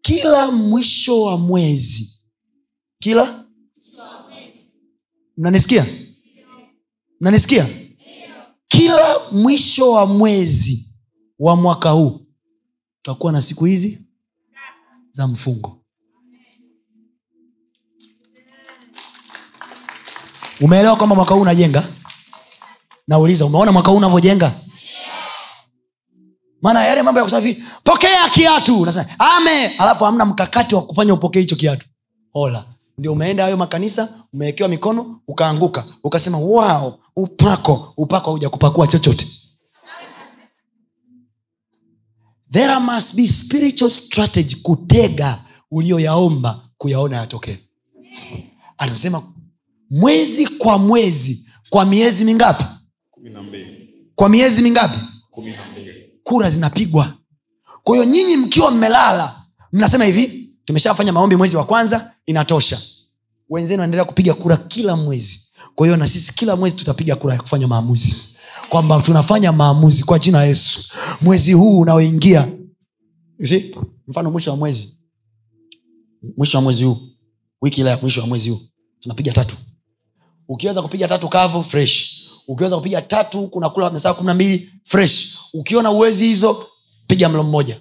Kila 0.00 0.50
mwisho 0.50 1.22
wa 1.22 1.38
mwezi. 1.38 2.26
Kila? 2.98 3.44
Mnanisikia? 5.36 5.86
Mnanisikia? 7.20 7.66
Kila 8.68 9.30
mwisho 9.32 9.90
wa 9.92 10.06
mwezi 10.06 10.94
wa 11.38 11.56
mwaka 11.56 11.90
huu 11.90 12.26
tutakuwa 13.02 13.32
na 13.32 13.42
siku 13.42 13.64
hizi 13.64 13.98
za 15.10 15.26
mfungo 15.26 15.84
umeelewa 20.60 20.96
kwamba 20.96 21.16
mwaka 21.16 21.34
huu 21.34 21.40
unajenga? 21.40 21.88
Nauliza 23.08 23.46
umeona 23.46 23.72
mwaka 23.72 23.90
huu 23.90 23.96
unavyojenga? 23.96 24.52
Maana 26.62 26.84
yale 26.84 27.02
mambo 27.02 27.18
ya 27.20 27.24
kusafi 27.24 27.62
pokea 27.84 28.28
kiatu! 28.28 28.86
Ame 29.18 29.66
alafu 29.66 30.04
hamna 30.04 30.24
mkakati 30.24 30.74
wa 30.74 30.82
kufanya 30.82 31.14
upokee 31.14 31.40
hicho 31.40 31.56
kiatu. 31.56 31.86
Hola. 32.32 32.64
Ndio 32.98 33.12
umeenda 33.12 33.42
hayo 33.44 33.56
makanisa 33.56 34.08
umewekewa 34.32 34.68
mikono 34.68 35.20
ukaanguka. 35.28 35.84
Ukasema 36.04 36.38
wao 36.38 36.98
upako 37.16 37.92
upako 37.96 38.30
hauja 38.30 38.50
kupakua 38.50 38.86
chochote. 38.86 39.26
There 42.50 42.78
must 42.78 43.14
be 43.16 43.26
spiritual 43.26 43.90
strategy 43.90 44.54
kutega 44.56 45.44
ulioyaomba 45.70 46.60
kuyaona 46.78 47.16
yatokee. 47.16 47.58
Anasema 48.78 49.22
mwezi 49.90 50.46
kwa 50.48 50.78
mwezi 50.78 51.46
kwa 51.70 51.84
miezi 51.84 52.24
mingapi? 52.24 52.64
Kwa 54.14 54.28
miezi 54.28 54.62
mingapi? 54.62 54.98
Kura 56.22 56.50
zinapigwa. 56.50 57.12
Kwa 57.82 57.96
hiyo 57.96 58.08
nyinyi 58.10 58.36
mkiwa 58.36 58.70
mmelala 58.70 59.34
mnasema 59.72 60.04
hivi 60.04 60.50
tumeshafanya 60.64 61.12
maombi 61.12 61.36
mwezi 61.36 61.56
wa 61.56 61.64
kwanza 61.64 62.12
inatosha. 62.26 62.80
Wenzenu 63.50 63.80
wanaendelea 63.80 64.04
kupiga 64.04 64.34
kura 64.34 64.56
kila 64.56 64.96
mwezi. 64.96 65.40
Kwa 65.74 65.86
hiyo 65.86 65.96
na 65.96 66.06
sisi 66.06 66.34
kila 66.34 66.56
mwezi 66.56 66.76
tutapiga 66.76 67.16
kura 67.16 67.34
ya 67.34 67.40
kufanya 67.40 67.66
maamuzi. 67.68 68.16
Kwamba 68.68 69.02
tunafanya 69.02 69.52
maamuzi 69.52 70.02
kwa 70.04 70.18
jina 70.18 70.44
yesu. 70.44 70.84
Mwezi 71.20 71.52
huu 71.52 71.78
unaoingia. 71.80 72.48
Mfano 74.08 74.30
mwisho 74.30 74.50
wa 74.50 74.56
mwezi. 74.56 74.98
Mwisho 76.36 76.58
wa 76.58 76.62
mwezi 76.62 76.84
huu. 76.84 76.98
Wiki 77.62 77.80
ila 77.80 77.90
ya 77.90 77.98
mwisho 78.02 78.20
wa 78.20 78.26
mwezi 78.26 78.50
huu. 78.50 78.60
Tunapiga 79.00 79.32
tatu 79.32 79.56
ukiweza 80.48 80.82
kupiga 80.82 81.08
tatu 81.08 81.28
kavu 81.28 81.62
fresh. 81.64 82.22
Ukiweza 82.48 82.76
kupiga 82.76 83.02
tatu 83.02 83.48
kuna 83.48 83.70
kula 83.70 83.90
masaa 83.90 84.14
kumi 84.14 84.26
na 84.26 84.34
mbili 84.34 84.70
fresh. 84.84 85.38
Ukiona 85.54 85.90
uwezi 85.90 86.26
hizo 86.26 86.66
piga 87.06 87.28
mlo 87.28 87.42
mmoja. 87.44 87.80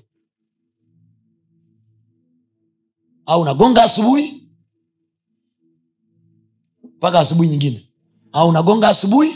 Au 3.26 3.42
unagonga 3.42 3.84
asubuhi 3.84 4.48
mpaka 6.98 7.20
asubuhi 7.20 7.50
nyingine. 7.50 7.90
Au 8.32 8.50
unagonga 8.50 8.90
asubuhi 8.90 9.32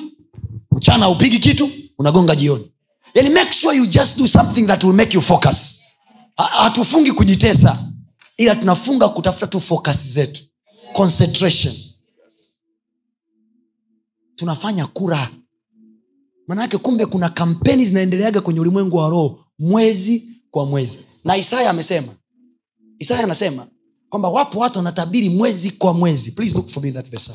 mchana 0.71 1.09
upigi 1.09 1.39
kitu 1.39 1.69
unagonga 1.97 2.35
jioni. 2.35 2.71
Yani 3.13 3.29
make 3.29 3.51
sure 3.53 3.77
you 3.77 3.85
just 3.85 4.17
do 4.17 4.27
something 4.27 4.63
that 4.67 4.83
will 4.83 4.93
make 4.95 5.13
you 5.13 5.21
focus. 5.21 5.81
Hatufungi 6.35 7.11
kujitesa 7.11 7.83
ila 8.37 8.55
tunafunga 8.55 9.09
kutafuta 9.09 9.47
tu 9.47 9.61
focus 9.61 10.07
zetu. 10.07 10.43
Concentration 10.93 11.75
tunafanya 14.39 14.87
kura. 14.87 15.31
Manake 16.47 16.77
kumbe 16.77 17.05
kuna 17.05 17.29
kampeni 17.29 17.85
zinaendeleaga 17.85 18.41
kwenye 18.41 18.59
ulimwengu 18.59 18.97
wa 18.97 19.09
roho 19.09 19.45
mwezi 19.59 20.41
kwa 20.51 20.65
mwezi. 20.65 20.97
Na 21.23 21.37
isaya 21.37 21.69
amesema 21.69 22.15
isaya 22.99 23.23
anasema 23.23 23.67
kwamba 24.09 24.29
wapo 24.29 24.59
watu 24.59 24.79
wanatabiri 24.79 25.29
mwezi 25.29 25.71
kwa 25.71 25.93
mwezi. 25.93 26.31
Please 26.31 26.55
look 26.57 26.67
for 26.69 26.83
me 26.83 26.91
that 26.91 27.09
verse. 27.09 27.33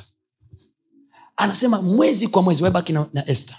Anasema 1.36 1.82
mwezi 1.82 2.28
kwa 2.28 2.42
mwezi. 2.42 2.62
Webaki 2.64 2.92
na, 2.92 3.06
na 3.12 3.28
este 3.30 3.54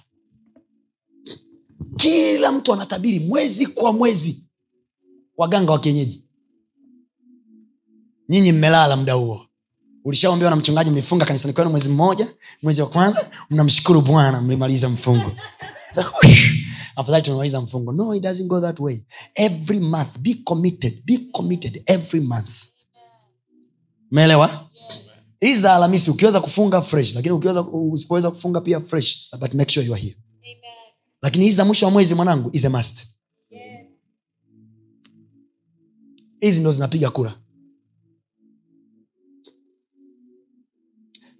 kila 1.98 2.52
mtu 2.52 2.74
anatabiri 2.74 3.20
mwezi 3.20 3.68
kwa 3.68 3.94
mwezi. 3.94 4.50
Waganga 5.38 5.72
wa 5.72 5.80
kienyeji. 5.80 6.26
Nyinyi 8.30 8.52
mmelala 8.52 8.96
muda 8.96 9.14
huo 9.14 9.45
ulishaambiwa 10.06 10.49
na 10.49 10.56
mchungaji 10.56 10.91
mlifunga 10.91 11.26
kanisani 11.26 11.53
kwenu 11.53 11.69
mwezi 11.69 11.90
mmoja 11.90 12.27
mwezi 12.64 12.82
wa 12.82 12.88
kwanza 12.88 13.30
mnamshukuru 13.49 14.02
bwana 14.02 14.41
mlimaliza 14.41 14.90
mfungo. 14.90 15.32
Afadhali 16.95 17.23
tumemaliza 17.23 17.61
mfungo. 17.61 17.91
No 17.91 18.15
it 18.15 18.23
doesn't 18.23 18.48
go 18.48 18.61
that 18.61 18.80
way. 18.80 18.99
Every 19.36 19.80
month 19.80 20.18
be 20.19 20.34
committed 20.34 21.06
be 21.06 21.18
committed 21.32 21.84
every 21.86 22.19
month. 22.19 22.49
Umeelewa? 24.11 24.69
Hii 25.40 25.56
za 25.56 25.76
alhamisi 25.76 26.11
ukiweza 26.11 26.41
kufunga 26.41 26.82
fresh 26.82 27.15
lakini 27.15 27.34
ukiweza 27.34 27.61
usipoweza 27.61 28.32
kufunga 28.32 28.61
pia 28.61 28.82
fresh 28.82 29.30
but 29.40 29.53
make 29.53 29.72
sure 29.73 29.86
you 29.86 29.94
are 29.94 30.02
here. 30.03 30.15
Lakini 31.22 31.45
hii 31.45 31.52
za 31.52 31.65
mwisho 31.65 31.86
wa 31.86 31.91
mwezi 31.91 32.15
mwanangu 32.15 32.49
is 32.53 32.65
a 32.65 32.69
must. 32.69 33.07
Hizi 36.41 36.61
ndo 36.61 36.72
zinapiga 36.72 37.10
kura 37.10 37.36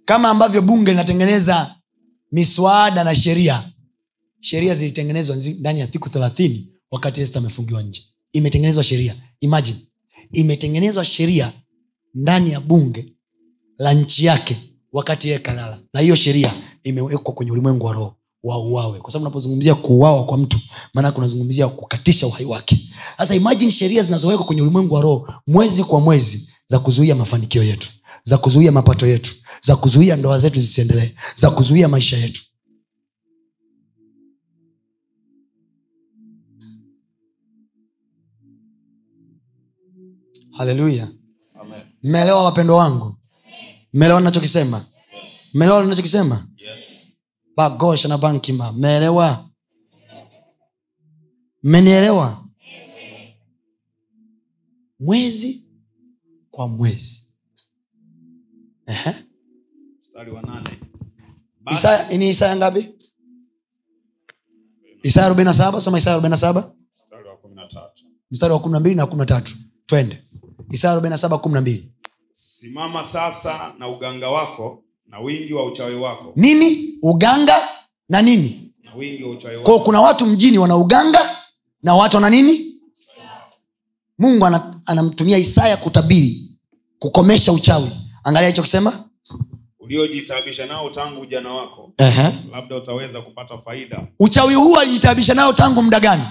kama 0.06 0.28
ambavyo 0.30 0.62
bunge 0.62 0.90
linatengeneza 0.90 1.74
miswada 2.32 3.04
na 3.04 3.14
sheria 3.14 3.62
sheria 4.40 4.74
zilitengenezwa 4.74 5.36
ndani 5.58 5.80
ya 5.80 5.92
siku 5.92 6.08
thelathini 6.08 6.68
wakati 6.90 7.20
este 7.20 7.38
amefungiwa 7.38 7.82
nje. 7.82 8.02
Imetengenezwa 8.32 8.82
sheria. 8.82 9.14
Imagine. 9.40 9.76
Imetengenezwa 10.32 11.04
sheria 11.04 11.52
ndani 12.14 12.50
ya 12.52 12.60
bunge 12.60 13.12
la 13.78 13.94
nchi 13.94 14.24
yake 14.24 14.56
wakati 14.92 15.28
yeye 15.28 15.38
kalala. 15.40 15.78
Na 15.94 16.00
hiyo 16.00 16.14
sheria 16.14 16.54
imewekwa 16.82 17.34
kwenye 17.34 17.52
ulimwengu 17.52 17.86
wa 17.86 17.92
roho. 17.92 18.16
Wauawe. 18.42 19.00
Kwa 19.00 19.10
sababu 19.12 19.24
unapozungumzia 19.26 19.74
kuuawa 19.74 20.24
kwa 20.26 20.38
mtu 20.38 20.58
maanake 20.94 21.18
unazungumzia 21.18 21.68
kukatisha 21.68 22.26
uhai 22.26 22.44
wake. 22.46 22.88
Sasa 23.18 23.34
imagine 23.34 23.70
sheria 23.70 24.02
zinazowekwa 24.02 24.46
kwenye 24.46 24.62
ulimwengu 24.62 24.94
wa 24.94 25.00
roho 25.02 25.32
mwezi 25.46 25.84
kwa 25.84 26.00
mwezi 26.00 26.50
za 26.66 26.78
kuzuia 26.78 27.14
mafanikio 27.14 27.62
yetu 27.62 27.88
za 28.24 28.38
kuzuia 28.38 28.72
mapato 28.72 29.06
yetu 29.06 29.34
za 29.60 29.76
kuzuia 29.76 30.16
ndoa 30.16 30.38
zetu 30.38 30.60
zisiendelee 30.60 31.10
za 31.36 31.50
kuzuia 31.50 31.88
maisha 31.88 32.16
yetu. 32.16 32.42
Haleluya. 40.52 41.08
Mmeelewa 42.02 42.44
wapendo 42.44 42.76
wangu? 42.76 43.16
Mmeelewa 43.92 44.20
nachokisema 44.20 44.86
mmeelewa 45.54 45.84
nachokisema 45.84 46.48
Yes. 46.56 47.12
bagosha 47.56 48.08
na 48.08 48.18
bankima. 48.18 48.72
Mmeelewa? 48.72 49.50
Mmenielewa? 51.62 52.48
Mwezi 55.00 55.66
kwa 56.50 56.68
mwezi. 56.68 57.26
Ehe. 58.86 59.14
Mstari 60.16 60.30
wa 60.30 60.42
nane. 60.42 60.70
Isaya, 61.74 62.08
ni 62.18 62.28
isaya 62.28 62.56
ngapi? 62.56 62.88
Isaya 65.02 65.26
arobaini 65.26 65.44
na 65.44 65.54
saba 65.54 65.80
soma 65.80 65.98
isaya 65.98 66.14
arobaini 66.14 66.30
na 66.30 66.36
saba. 66.36 66.72
Mstari 68.30 68.52
wa 68.52 68.60
kumi 68.60 68.72
na 68.72 68.80
mbili 68.80 68.94
na 68.96 69.06
kumi 69.06 69.18
na 69.20 69.26
tatu. 69.26 69.54
Twende. 69.86 70.22
Isaya 70.70 70.92
arobaini 70.92 71.10
na 71.12 71.18
saba 71.18 71.38
kumi 71.38 71.54
na 71.54 71.60
mbili. 71.60 71.92
Simama 72.32 73.04
sasa 73.04 73.74
na 73.78 73.88
uganga 73.88 74.28
wako 74.30 74.82
na 75.06 75.20
wingi 75.20 75.52
wa 75.52 75.66
uchawi 75.66 75.94
wako. 75.94 76.32
Nini? 76.36 76.98
Uganga 77.02 77.56
na 78.08 78.22
nini? 78.22 78.72
Na 78.84 78.94
wingi 78.94 79.22
wa 79.24 79.30
uchawi 79.30 79.56
wako. 79.56 79.70
Kwa 79.72 79.82
kuna 79.84 80.00
watu 80.00 80.26
mjini 80.26 80.58
wana 80.58 80.76
uganga 80.76 81.36
na 81.82 81.94
watu 81.94 82.16
wana 82.16 82.30
nini? 82.30 82.74
Mungu 84.18 84.46
anamtumia 84.86 85.38
isaya 85.38 85.76
kutabiri 85.76 86.50
kukomesha 86.98 87.52
uchawi. 87.52 87.90
Angalia 88.24 88.48
hicho 88.48 88.62
kisema 89.86 90.02
uliojitaabisha 90.02 90.66
nao 90.66 90.90
tangu 90.90 91.20
ujana 91.20 91.50
wako 91.54 91.92
Ehe. 91.98 92.28
labda 92.52 92.76
utaweza 92.76 93.20
kupata 93.22 93.58
faida. 93.58 94.06
Uchawi 94.20 94.54
huu 94.54 94.76
alijitabisha 94.76 95.34
nao 95.34 95.52
tangu 95.52 95.82
muda 95.82 96.00
gani? 96.00 96.22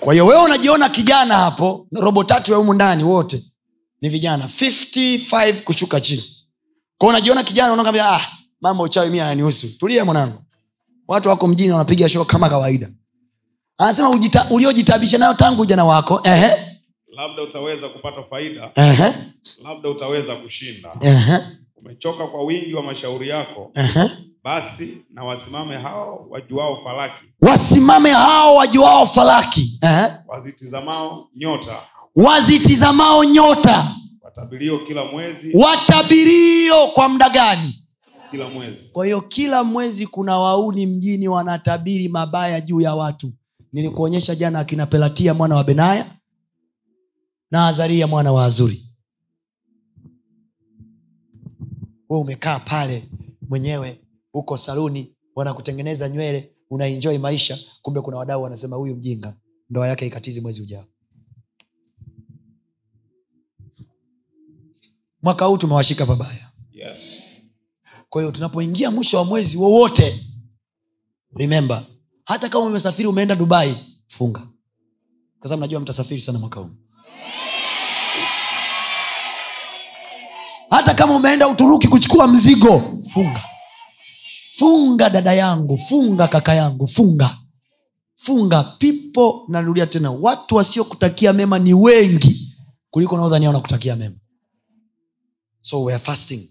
Kwa 0.00 0.12
hiyo 0.12 0.26
wewe 0.26 0.42
unajiona 0.42 0.88
kijana 0.88 1.36
hapo 1.36 1.86
robo 1.92 2.24
tatu 2.24 2.52
ya 2.52 2.58
humu 2.58 2.74
ndani 2.74 3.04
wote 3.04 3.42
ni 4.00 4.08
vijana 4.08 4.44
55 4.46 5.60
kushuka 5.62 6.00
chini. 6.00 6.24
Kwao 6.98 7.10
unajiona 7.10 7.42
kijana 7.42 7.72
unakwambia 7.72 8.08
ah, 8.10 8.20
mambo 8.60 8.82
uchawi 8.82 9.10
mi 9.10 9.18
hayanihusu. 9.18 9.78
Tulia 9.78 10.04
mwanangu. 10.04 10.42
Watu 11.08 11.28
wako 11.28 11.46
mjini 11.48 11.72
wanapiga 11.72 12.08
show 12.08 12.24
kama 12.24 12.48
kawaida. 12.48 12.88
Anasema 13.78 14.10
uliojitabisha 14.50 15.18
nayo 15.18 15.34
tangu 15.34 15.62
ujana 15.62 15.84
wako 15.84 16.20
ehe, 16.24 16.56
labda 17.16 17.42
utaweza 17.42 17.88
kupata 17.88 18.22
faida. 18.30 18.70
Ehe, 18.74 19.12
labda 19.64 19.88
utaweza 19.88 20.36
kushinda. 20.36 20.88
Ehe, 21.00 21.38
umechoka 21.84 22.26
kwa 22.26 22.44
wingi 22.44 22.74
wa 22.74 22.82
mashauri 22.82 23.28
yako 23.28 23.72
basi 24.44 24.98
na 25.10 25.24
wasimame 25.24 25.76
hao 25.76 26.26
wajuao 26.30 26.76
falaki. 26.84 27.24
Wasimame 27.40 28.10
hao 28.10 28.56
wajuao 28.56 29.06
falaki. 29.06 29.80
Wazitizamao 30.28 31.28
nyota. 31.36 31.76
Wazitizamao 32.16 33.24
nyota. 33.24 33.88
Watabirio 34.22 34.78
kila 34.78 35.04
mwezi. 35.04 35.56
Watabirio 35.56 36.86
kwa 36.86 37.08
muda 37.08 37.28
gani? 37.30 37.78
Kila 38.30 38.48
mwezi. 38.48 38.88
Kwa 38.92 39.04
hiyo 39.04 39.20
kila 39.20 39.64
mwezi 39.64 40.06
kuna 40.06 40.38
wauni 40.38 40.86
mjini 40.86 41.28
wanatabiri 41.28 42.08
mabaya 42.08 42.60
juu 42.60 42.80
ya 42.80 42.94
watu. 42.94 43.32
Nilikuonyesha 43.72 44.34
jana 44.34 44.58
akina 44.58 44.86
pelatia 44.86 45.34
mwana 45.34 45.56
wa 45.56 45.64
benaya 45.64 46.06
na 47.50 47.66
azaria 47.66 48.06
mwana 48.06 48.32
wa 48.32 48.44
azuri 48.44 48.91
we 52.12 52.18
umekaa 52.18 52.58
pale 52.58 53.08
mwenyewe 53.48 54.00
uko 54.34 54.56
saluni 54.58 55.16
wanakutengeneza 55.34 56.08
nywele 56.08 56.52
unaenjoi 56.70 57.18
maisha 57.18 57.58
kumbe 57.82 58.00
kuna 58.00 58.16
wadau 58.16 58.42
wanasema 58.42 58.76
huyu 58.76 58.96
mjinga 58.96 59.36
ndoa 59.70 59.88
yake 59.88 60.06
ikatizi 60.06 60.40
mwezi 60.40 60.62
ujao. 60.62 60.84
Mwaka 65.22 65.44
huu 65.44 65.56
tumewashika 65.58 66.06
pabaya. 66.06 66.50
Yes. 66.72 67.22
Kwa 68.08 68.22
hiyo 68.22 68.32
tunapoingia 68.32 68.90
mwisho 68.90 69.16
wa 69.16 69.24
mwezi 69.24 69.56
wowote 69.56 70.24
remember 71.36 71.86
hata 72.24 72.48
kama 72.48 72.64
umesafiri 72.66 73.08
umeenda 73.08 73.34
dubai 73.34 73.76
funga. 74.06 74.40
Kwa 75.38 75.48
sababu 75.48 75.60
najua 75.60 75.80
mtasafiri 75.80 76.20
sana 76.20 76.38
mwaka 76.38 76.60
huu 76.60 76.70
hata 80.72 80.94
kama 80.94 81.16
umeenda 81.16 81.48
uturuki 81.48 81.88
kuchukua 81.88 82.26
mzigo 82.28 83.00
funga. 83.12 83.44
Funga 84.52 85.10
dada 85.10 85.32
yangu 85.32 85.78
funga 85.78 86.28
kaka 86.28 86.54
yangu 86.54 86.86
funga. 86.86 87.38
Funga. 88.16 88.62
Pipo 88.62 89.44
narudia 89.48 89.86
tena 89.86 90.10
watu 90.10 90.56
wasiokutakia 90.56 91.32
mema 91.32 91.58
ni 91.58 91.74
wengi 91.74 92.56
kuliko 92.90 93.16
naodhania 93.16 93.48
wanakutakia 93.48 93.96
mema. 93.96 94.16
So 95.60 95.82
we 95.84 95.94
are 95.94 96.02
fasting 96.04 96.48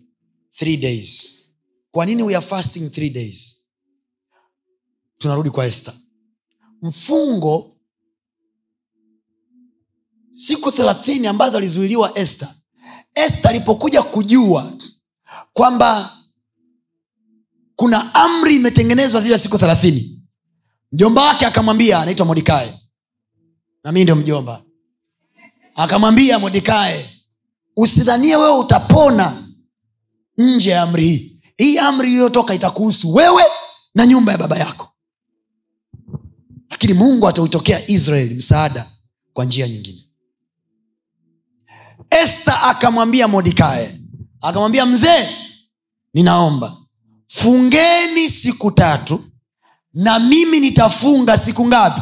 three 0.58 0.78
days. 0.78 1.38
Kwa 1.92 2.06
nini 2.06 2.24
we 2.24 2.36
are 2.36 2.46
fasting 2.46 2.90
three 2.90 3.10
days? 3.10 3.66
Tunarudi 5.18 5.50
kwa 5.50 5.66
este 5.66 5.92
mfungo 6.82 7.76
siku 10.32 10.72
thelathini 10.72 11.28
ambazo 11.28 11.58
alizuiliwa 11.58 12.18
este 12.18 12.48
este 13.26 13.48
alipokuja 13.48 14.04
kujua 14.04 14.74
kwamba 15.54 16.18
kuna 17.76 18.16
amri 18.16 18.56
imetengenezwa 18.56 19.22
zile 19.22 19.38
siku 19.38 19.58
thelathini 19.58 20.22
mjomba 20.92 21.22
wake 21.22 21.46
akamwambia 21.46 22.00
anaitwa 22.00 22.26
modikae 22.26 22.80
na 23.84 23.92
mii 23.92 24.04
ndio 24.04 24.16
mjomba. 24.16 24.64
Akamwambia 25.76 26.40
modikae 26.40 27.10
usidhanie 27.78 28.36
wewe 28.36 28.58
utapona 28.58 29.44
nje 30.38 30.70
ya 30.70 30.82
amri 30.82 31.04
hii. 31.04 31.42
Hii 31.58 31.78
amri 31.78 32.08
iliyotoka 32.08 32.54
itakuhusu 32.54 33.14
wewe 33.14 33.44
na 33.96 34.06
nyumba 34.06 34.32
ya 34.32 34.38
baba 34.38 34.58
yako. 34.58 34.88
Lakini 36.70 36.94
mungu 36.94 37.28
atautokea 37.28 37.90
israeli 37.90 38.36
msaada 38.36 38.90
kwa 39.34 39.46
njia 39.46 39.68
nyingine 39.68 40.04
este 42.12 42.52
akamwambia 42.64 43.28
modikae 43.28 43.98
akamwambia 44.42 44.86
mzee 44.86 45.30
ninaomba. 46.14 46.78
Fungeni 47.28 48.30
siku 48.30 48.72
tatu 48.72 49.24
na 49.94 50.20
mimi 50.20 50.60
nitafunga 50.60 51.38
siku 51.38 51.68
ngapi? 51.68 52.02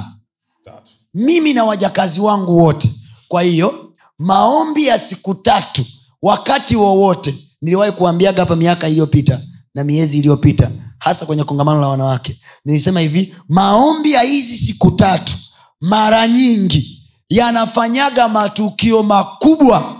Tatu. 0.65 0.91
Mimi 1.13 1.53
na 1.53 1.63
wajakazi 1.63 2.21
wangu 2.21 2.57
wote. 2.57 2.89
Kwa 3.27 3.41
hiyo 3.41 3.93
maombi 4.19 4.85
ya 4.87 4.99
siku 4.99 5.33
tatu 5.35 5.85
wakati 6.21 6.75
wowote 6.75 7.35
niliwahi 7.61 7.91
kuambiaga 7.91 8.39
hapa 8.41 8.55
miaka 8.55 8.87
iliyopita 8.89 9.41
na 9.75 9.83
miezi 9.83 10.17
iliyopita 10.17 10.71
hasa 10.99 11.25
kwenye 11.25 11.43
kongamano 11.43 11.81
la 11.81 11.87
wanawake. 11.87 12.39
Nilisema 12.65 12.99
hivi 12.99 13.35
maombi 13.49 14.11
ya 14.11 14.21
hizi 14.21 14.57
siku 14.57 14.91
tatu 14.91 15.33
mara 15.81 16.27
nyingi 16.27 17.03
yanafanyaga 17.29 18.27
matukio 18.29 19.03
makubwa 19.03 19.98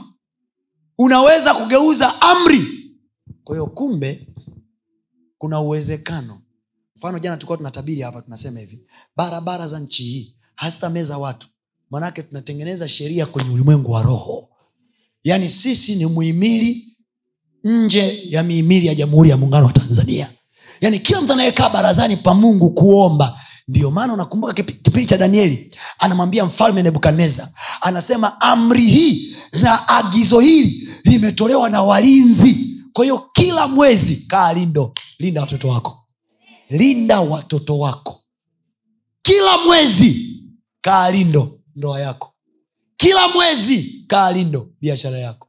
unaweza 0.99 1.53
kugeuza 1.53 2.21
amri. 2.21 2.67
Kwa 3.43 3.55
hiyo 3.55 3.65
kumbe 3.67 4.27
kuna 5.37 5.59
uwezekano. 5.61 6.41
Mfano 6.95 7.19
jana 7.19 7.37
tulikuwa 7.37 7.57
tunatabiri 7.57 8.01
hapa 8.01 8.21
tunasema 8.21 8.59
hivi 8.59 8.83
barabara 9.15 9.67
za 9.67 9.79
nchi 9.79 10.03
hii 10.03 10.35
hazitameza 10.55 11.17
watu. 11.17 11.47
Manake 11.91 12.23
tunatengeneza 12.23 12.87
sheria 12.87 13.25
kwenye 13.25 13.49
ulimwengu 13.49 13.91
wa 13.91 14.03
roho. 14.03 14.49
Yaani 15.23 15.49
sisi 15.49 15.95
ni 15.95 16.05
muhimili 16.05 16.97
nje 17.63 18.21
ya 18.29 18.43
mihimili 18.43 18.87
ya 18.87 18.95
jamhuri 18.95 19.29
ya 19.29 19.37
muungano 19.37 19.65
wa 19.65 19.73
tanzania. 19.73 20.29
Yaani 20.81 20.99
kila 20.99 21.21
mtu 21.21 21.33
anayekaa 21.33 21.69
barazani 21.69 22.17
pa 22.17 22.33
mungu 22.33 22.69
kuomba. 22.71 23.39
Ndio 23.67 23.91
maana 23.91 24.13
unakumbuka 24.13 24.53
kipindi 24.53 25.05
cha 25.05 25.17
danieli 25.17 25.75
anamwambia 25.99 26.45
mfalme 26.45 26.83
nebukadnezar 26.83 27.49
anasema 27.81 28.41
amri 28.41 28.81
hii 28.81 29.35
na 29.61 29.87
agizo 29.87 30.39
hili 30.39 30.88
limetolewa 31.03 31.69
na 31.69 31.81
walinzi. 31.83 32.75
Kwa 32.93 33.05
hiyo 33.05 33.29
kila 33.33 33.67
mwezi 33.67 34.15
kaa 34.15 34.53
lindo 34.53 34.93
linda 35.19 35.41
watoto 35.41 35.67
wako. 35.67 36.07
Linda 36.69 37.19
watoto 37.21 37.77
wako. 37.79 38.23
Kila 39.21 39.57
mwezi 39.57 40.39
kaa 40.81 41.11
lindo 41.11 41.59
ndoa 41.75 41.99
yako. 41.99 42.33
Kila 42.97 43.27
mwezi 43.27 44.03
kaa 44.07 44.31
lindo 44.31 44.69
biashara 44.81 45.17
yako. 45.17 45.47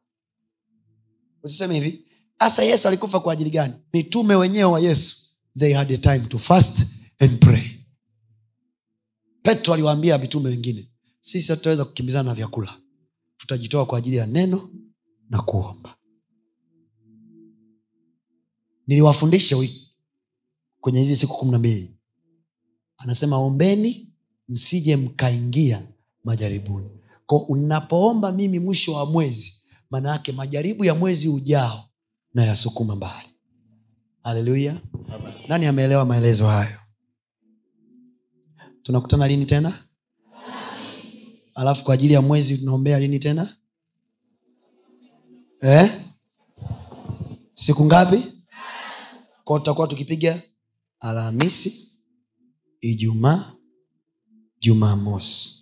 Usiseme 1.42 1.74
hivi 1.74 2.04
hasa 2.38 2.62
yesu 2.62 2.88
alikufa 2.88 3.20
kwa 3.20 3.32
ajili 3.32 3.50
gani? 3.50 3.74
Mitume 3.92 4.34
wenyewe 4.34 4.64
wa 4.64 4.80
yesu 4.80 5.16
they 5.58 5.72
had 5.72 5.94
a 5.94 5.98
time 5.98 6.18
to 6.20 6.38
fast 6.38 6.86
and 7.18 7.38
pray. 7.38 7.62
Petro 9.42 9.74
aliwaambia 9.74 10.18
mitume 10.18 10.48
wengine 10.48 10.88
sisi 11.20 11.52
hatutaweza 11.52 11.84
kukimbizana 11.84 12.22
na 12.28 12.34
vyakula. 12.34 12.76
Tutajitoa 13.36 13.86
kwa 13.86 13.98
ajili 13.98 14.16
ya 14.16 14.26
neno 14.26 14.70
na 15.30 15.42
kuomba. 15.42 15.96
Niliwafundisha 18.86 19.56
wiki 19.56 19.90
kwenye 20.80 20.98
hizi 20.98 21.16
siku 21.16 21.36
kumi 21.36 21.52
na 21.52 21.58
mbili. 21.58 21.96
Anasema 22.96 23.36
ombeni 23.38 24.12
msije 24.48 24.96
mkaingia 24.96 25.82
majaribuni. 26.24 26.90
Ko 27.26 27.36
unapoomba 27.38 28.32
mimi 28.32 28.58
mwisho 28.58 28.92
wa 28.92 29.06
mwezi 29.06 29.52
maana 29.90 30.08
yake 30.08 30.32
majaribu 30.32 30.84
ya 30.84 30.94
mwezi 30.94 31.28
ujao 31.28 31.84
na 32.34 32.44
yasukuma 32.44 32.96
mbali. 32.96 33.28
Haleluya. 34.22 34.80
Nani 35.48 35.66
ameelewa 35.66 36.04
maelezo 36.04 36.46
hayo? 36.48 36.76
Tunakutana 38.82 39.28
lini 39.28 39.46
tena? 39.46 39.84
Alafu 41.54 41.84
kwa 41.84 41.94
ajili 41.94 42.14
ya 42.14 42.22
mwezi 42.22 42.58
tunaombea 42.58 42.98
lini 43.00 43.18
tena 43.18 43.56
eh? 45.60 46.04
siku 47.54 47.84
ngapi? 47.84 48.32
Kwao 49.44 49.58
tutakuwa 49.58 49.86
tukipiga 49.88 50.42
alhamisi 51.00 52.00
ijumaa 52.80 53.52
jumamosi. 54.60 55.60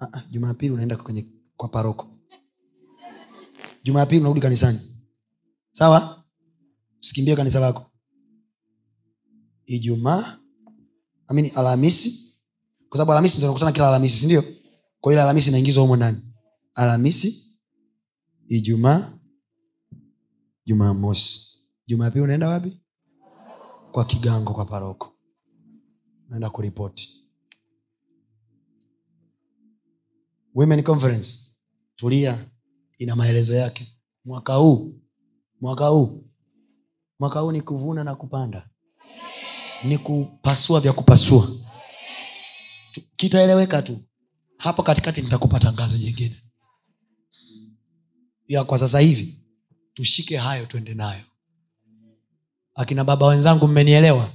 Ah, 0.00 0.08
ah, 0.12 0.22
jumapili 0.30 0.72
unaenda 0.72 0.96
kwenye 0.96 1.26
kwa 1.56 1.68
paroko. 1.68 2.06
Jumapili 3.84 4.20
unarudi 4.20 4.40
kanisani. 4.40 4.80
Sawa? 5.72 6.24
Usikimbie 7.00 7.36
kanisa 7.36 7.60
lako. 7.60 7.90
Ijumaa 9.66 10.38
amini 11.28 11.48
alhamisi. 11.48 12.40
Kwa 12.88 12.98
sababu 12.98 13.12
alhamisi 13.12 13.38
tunakutana 13.40 13.72
kila 13.72 13.88
alhamisi 13.88 14.16
sindio 14.16 14.44
kwa 15.00 15.12
ile 15.12 15.22
alhamisi 15.22 15.48
inaingizwa 15.48 15.82
humo 15.82 15.96
ndani. 15.96 16.22
Alhamisi 16.74 17.53
ijumaa. 18.48 19.18
Jumamosi. 20.66 21.58
Jumapili 21.86 22.24
unaenda 22.24 22.48
wapi? 22.48 22.80
Kwa 23.92 24.04
kigango 24.04 24.54
kwa 24.54 24.64
paroko. 24.64 25.12
Unaenda 26.26 26.50
kuripoti. 26.50 27.28
Women 30.54 30.82
conference. 30.82 31.38
Tulia. 31.96 32.50
Ina 32.98 33.16
maelezo 33.16 33.54
yake. 33.54 33.98
Mwaka 34.24 34.54
huu. 34.54 35.00
Mwaka 35.60 35.86
huu. 35.86 36.30
Mwaka 37.20 37.40
huu 37.40 37.52
ni 37.52 37.60
kuvuna 37.60 38.04
na 38.04 38.14
kupanda. 38.14 38.70
Ni 39.84 39.98
kupasua 39.98 40.80
vya 40.80 40.92
kupasua. 40.92 41.48
Kitaeleweka 43.16 43.82
tu. 43.82 43.98
Hapo 44.56 44.82
katikati 44.82 45.22
nitakupa 45.22 45.60
tangazo 45.60 45.96
jingine 45.98 46.43
ya 48.48 48.64
kwa 48.64 48.78
sasa 48.78 48.98
hivi 49.00 49.38
tushike 49.94 50.36
hayo 50.36 50.66
twende 50.66 50.94
nayo. 50.94 51.22
Akina 52.74 53.04
baba 53.04 53.26
wenzangu 53.26 53.68
mmenielewa? 53.68 54.30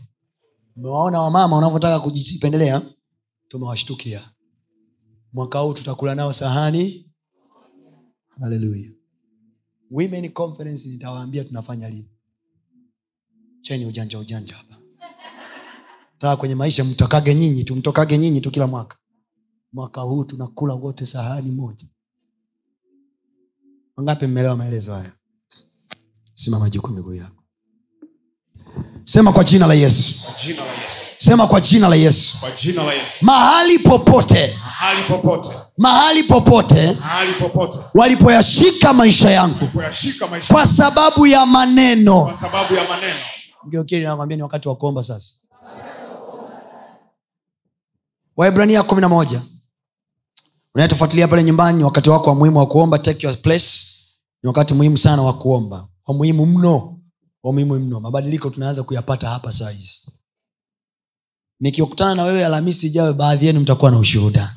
Mmewaona 0.76 1.22
wamama 1.22 1.56
wanavyotaka 1.56 2.00
kujipendelea 2.00 2.82
tumewashtukia. 3.48 4.30
Mwaka 5.34 5.60
huu 5.60 5.74
tutakula 5.74 6.16
nao 6.16 6.34
sahani. 6.34 7.12
Haleluya 8.40 8.92
women 9.92 10.30
conference 10.32 10.90
nitawaambia 10.90 11.44
tunafanya 11.44 11.90
lini? 11.90 12.10
Cheni 13.62 13.86
ujanja 13.86 14.20
ujanja 14.20 14.56
hapa. 14.56 14.78
Taa 16.20 16.36
kwenye 16.36 16.56
maisha 16.56 16.84
mtokage 16.84 17.36
nyinyi 17.36 17.64
tumtokage 17.64 18.18
nyinyi 18.18 18.42
tu 18.42 18.52
kila 18.52 18.68
mwaka. 18.68 18.98
Mwaka 19.74 20.02
huu 20.02 20.24
tunakula 20.24 20.74
wote 20.74 21.06
sahani 21.06 21.52
moja 21.52 21.88
wangapi 24.00 24.28
mmeelewa 24.28 24.56
maelezo 24.56 24.94
haya? 24.94 25.12
Simama 26.34 26.70
juu 26.70 26.82
kwa 26.82 26.90
miguu 26.92 27.14
yako. 27.14 27.44
Sema 29.04 29.34
kwa 29.34 29.44
jina 29.44 29.68
la 29.68 29.74
yesu. 29.74 30.24
Kwa 30.26 30.34
jina 30.44 30.66
la 30.66 30.74
Yesu. 30.74 30.96
sema 31.18 31.48
kwa 31.48 31.62
jina 31.62 31.88
la 31.90 31.96
yesu. 31.96 32.38
Jina 32.62 32.84
la 32.84 32.94
Yesu. 32.94 33.26
mahali 33.26 33.80
popote. 33.80 34.56
Mahali 34.64 35.04
popote, 35.04 35.50
mahali 35.78 36.24
popote 36.24 36.94
mahali 36.94 37.34
popote. 37.34 37.78
walipoyashika 37.94 38.94
maisha 38.94 39.30
yangu. 39.32 39.70
Maisha 39.74 40.26
kwa 40.54 40.66
sababu 40.66 41.28
ya 41.28 41.46
maneno. 41.46 42.38
Mgeukili 43.66 44.04
nakwambia 44.04 44.38
ni 44.38 44.44
wakati 44.44 44.68
wa 44.68 44.76
kuomba 44.76 45.04
sasa. 45.04 45.36
Waibrania 48.38 48.84
kumi 48.84 49.02
na 49.02 49.10
moja. 49.10 49.42
Unayetofuatilia 50.76 51.28
pale 51.28 51.44
nyumbani 51.44 51.78
ni 51.78 51.84
wakati 51.84 52.10
wako 52.10 52.30
wa 52.30 52.36
muhimu 52.36 52.60
wa 52.60 52.68
kuomba. 52.68 53.00
Take 53.00 53.28
your 53.28 53.38
place 53.42 53.89
ni 54.44 54.48
wakati 54.48 54.74
muhimu 54.74 54.98
sana 54.98 55.22
wa 55.22 55.34
kuomba. 55.34 55.88
Wa 56.08 56.14
muhimu 56.16 56.46
mno. 56.46 57.00
Wa 57.44 57.54
muhimu 57.54 57.80
mno. 57.80 58.00
Mabadiliko 58.00 58.50
tunaanza 58.50 58.84
kuyapata 58.84 59.30
hapa 59.30 59.52
sahizi 59.52 60.12
nikikutana 61.60 62.16
na 62.16 62.24
wewe 62.24 62.46
alhamisi 62.46 62.88
ijayo 62.88 63.14
baadhi 63.14 63.46
yenu 63.48 63.60
mtakuwa 63.60 63.92
na 63.92 63.98
ushuhuda. 64.00 64.56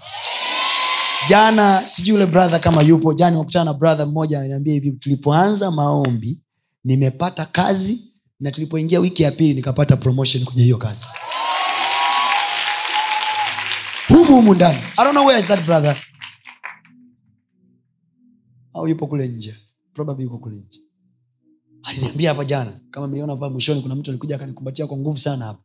Jana 1.29 1.87
sijui 1.89 2.13
yule 2.15 2.27
brother 2.27 2.61
kama 2.61 2.83
yupo. 2.83 3.15
Jana 3.15 3.31
nimekutana 3.31 3.65
na 3.65 3.75
brother 3.75 4.07
mmoja 4.07 4.39
ananiambia 4.39 4.75
hivi 4.75 4.93
tulipoanza 4.93 5.71
maombi 5.71 6.43
nimepata 6.85 7.47
kazi 7.47 8.13
na 8.41 8.51
tulipoingia 8.51 9.01
wiki 9.01 9.23
ya 9.23 9.33
pili 9.33 9.55
nikapata 9.55 9.97
promotion 9.97 10.45
kwenye 10.45 10.63
hiyo 10.63 10.77
kazi. 10.79 11.07
Humu 14.09 14.25
humu 14.25 14.55
ndani. 14.55 14.79
I 14.79 15.05
don't 15.05 15.11
know 15.13 15.27
where 15.27 15.41
is 15.41 15.47
that 15.47 15.65
brother. 15.65 15.97
Au 18.75 18.89
yupo 18.89 19.07
kule 19.07 19.29
nje 19.29 19.55
probably 19.95 20.25
yuko 20.25 20.39
kule 20.39 20.57
nje. 20.57 20.81
Aliniambia 21.83 22.29
hapa 22.31 22.45
jana 22.45 22.81
kama 22.91 23.07
mliona 23.07 23.33
hapa 23.33 23.51
mwishoni 23.51 23.83
kuna 23.83 23.95
mtu 23.95 24.11
alikuja 24.11 24.37
akanikumbatia 24.37 24.87
kwa 24.87 24.97
nguvu 24.99 25.19
sana 25.19 25.45
hapa. 25.45 25.63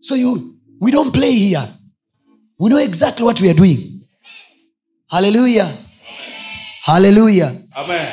So 0.00 0.16
you, 0.16 0.56
we 0.80 0.90
don't 0.92 1.12
play 1.14 1.32
here. 1.38 1.68
We 2.58 2.70
know 2.70 2.80
exactly 2.80 3.24
what 3.24 3.40
we 3.40 3.50
are 3.50 3.58
doing. 3.58 4.06
Haleluya 5.06 5.76
haleluya 6.82 7.54
Amen. 7.72 8.12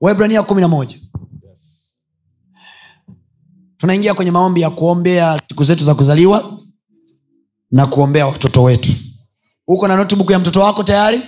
waibrania 0.00 0.42
kumi 0.42 0.60
na 0.60 0.68
moja. 0.68 0.96
Yes. 1.48 1.96
tunaingia 3.76 4.14
kwenye 4.14 4.30
maombi 4.30 4.60
ya 4.60 4.70
kuombea 4.70 5.38
siku 5.48 5.64
zetu 5.64 5.84
za 5.84 5.94
kuzaliwa 5.94 6.58
na 7.70 7.86
kuombea 7.86 8.26
watoto 8.26 8.62
wetu. 8.62 8.92
Uko 9.66 9.88
na 9.88 9.96
notebook 9.96 10.30
ya 10.30 10.38
mtoto 10.38 10.60
wako 10.60 10.82
tayari 10.82 11.20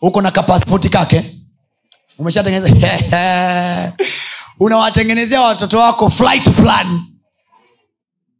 uko 0.00 0.22
na 0.22 0.30
kapaspoti 0.30 0.88
kake? 0.88 1.40
Umeshatengeneza 2.18 3.92
unawatengenezea 4.60 5.40
watoto 5.40 5.78
wako 5.78 6.10
flight 6.10 6.50
plan. 6.50 7.00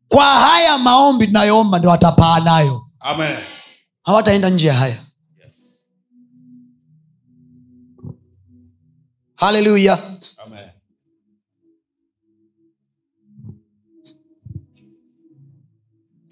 Kwa 0.09 0.24
haya 0.24 0.78
maombi 0.78 1.26
tunayoomba 1.26 1.78
ndo 1.78 1.89
watapaa 1.89 2.40
nayo. 2.40 2.81
Amen. 3.01 3.36
hawataenda 4.02 4.51
nje 4.51 4.66
ya 4.66 4.74
haya. 4.74 4.97
Yes. 5.44 5.85
haleluya 9.36 9.98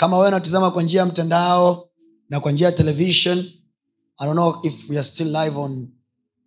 kama 0.03 0.17
wewe 0.17 0.29
unatizama 0.29 0.71
kwa 0.71 0.83
njia 0.83 1.01
ya 1.01 1.07
mtandao 1.07 1.89
na 2.29 2.41
kwa 2.41 2.53
njia 2.53 2.67
ya 2.67 2.73
television 2.73 3.45
i 4.19 4.27
don't 4.27 4.37
know 4.37 4.61
if 4.65 4.91
we 4.91 4.97
are 4.97 5.05
still 5.05 5.29
live 5.29 5.59
on 5.59 5.89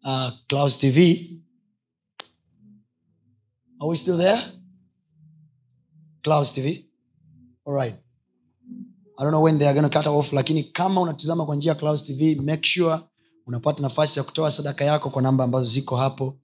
uh, 0.03 0.31
clouds 0.47 0.77
tv 0.77 1.31
are 3.79 3.89
we 3.89 3.97
still 3.97 4.17
there? 4.17 4.41
Clouds 6.23 6.51
tv 6.51 6.85
all 7.65 7.73
right. 7.73 7.95
I 9.17 9.23
don't 9.23 9.31
know 9.31 9.41
when 9.41 9.57
they 9.57 9.67
are 9.67 9.73
going 9.73 9.89
to 9.89 9.97
cut 9.97 10.07
off 10.07 10.33
lakini 10.33 10.63
kama 10.63 11.01
unatizama 11.01 11.45
kwa 11.45 11.55
njia 11.55 11.75
ya 11.81 11.97
tv 11.97 12.35
make 12.35 12.67
sure 12.67 12.99
unapata 13.47 13.81
nafasi 13.81 14.19
ya 14.19 14.23
kutoa 14.23 14.51
sadaka 14.51 14.85
yako 14.85 15.09
kwa 15.09 15.21
namba 15.21 15.43
ambazo 15.43 15.65
ziko 15.65 15.95
hapo 15.95 16.37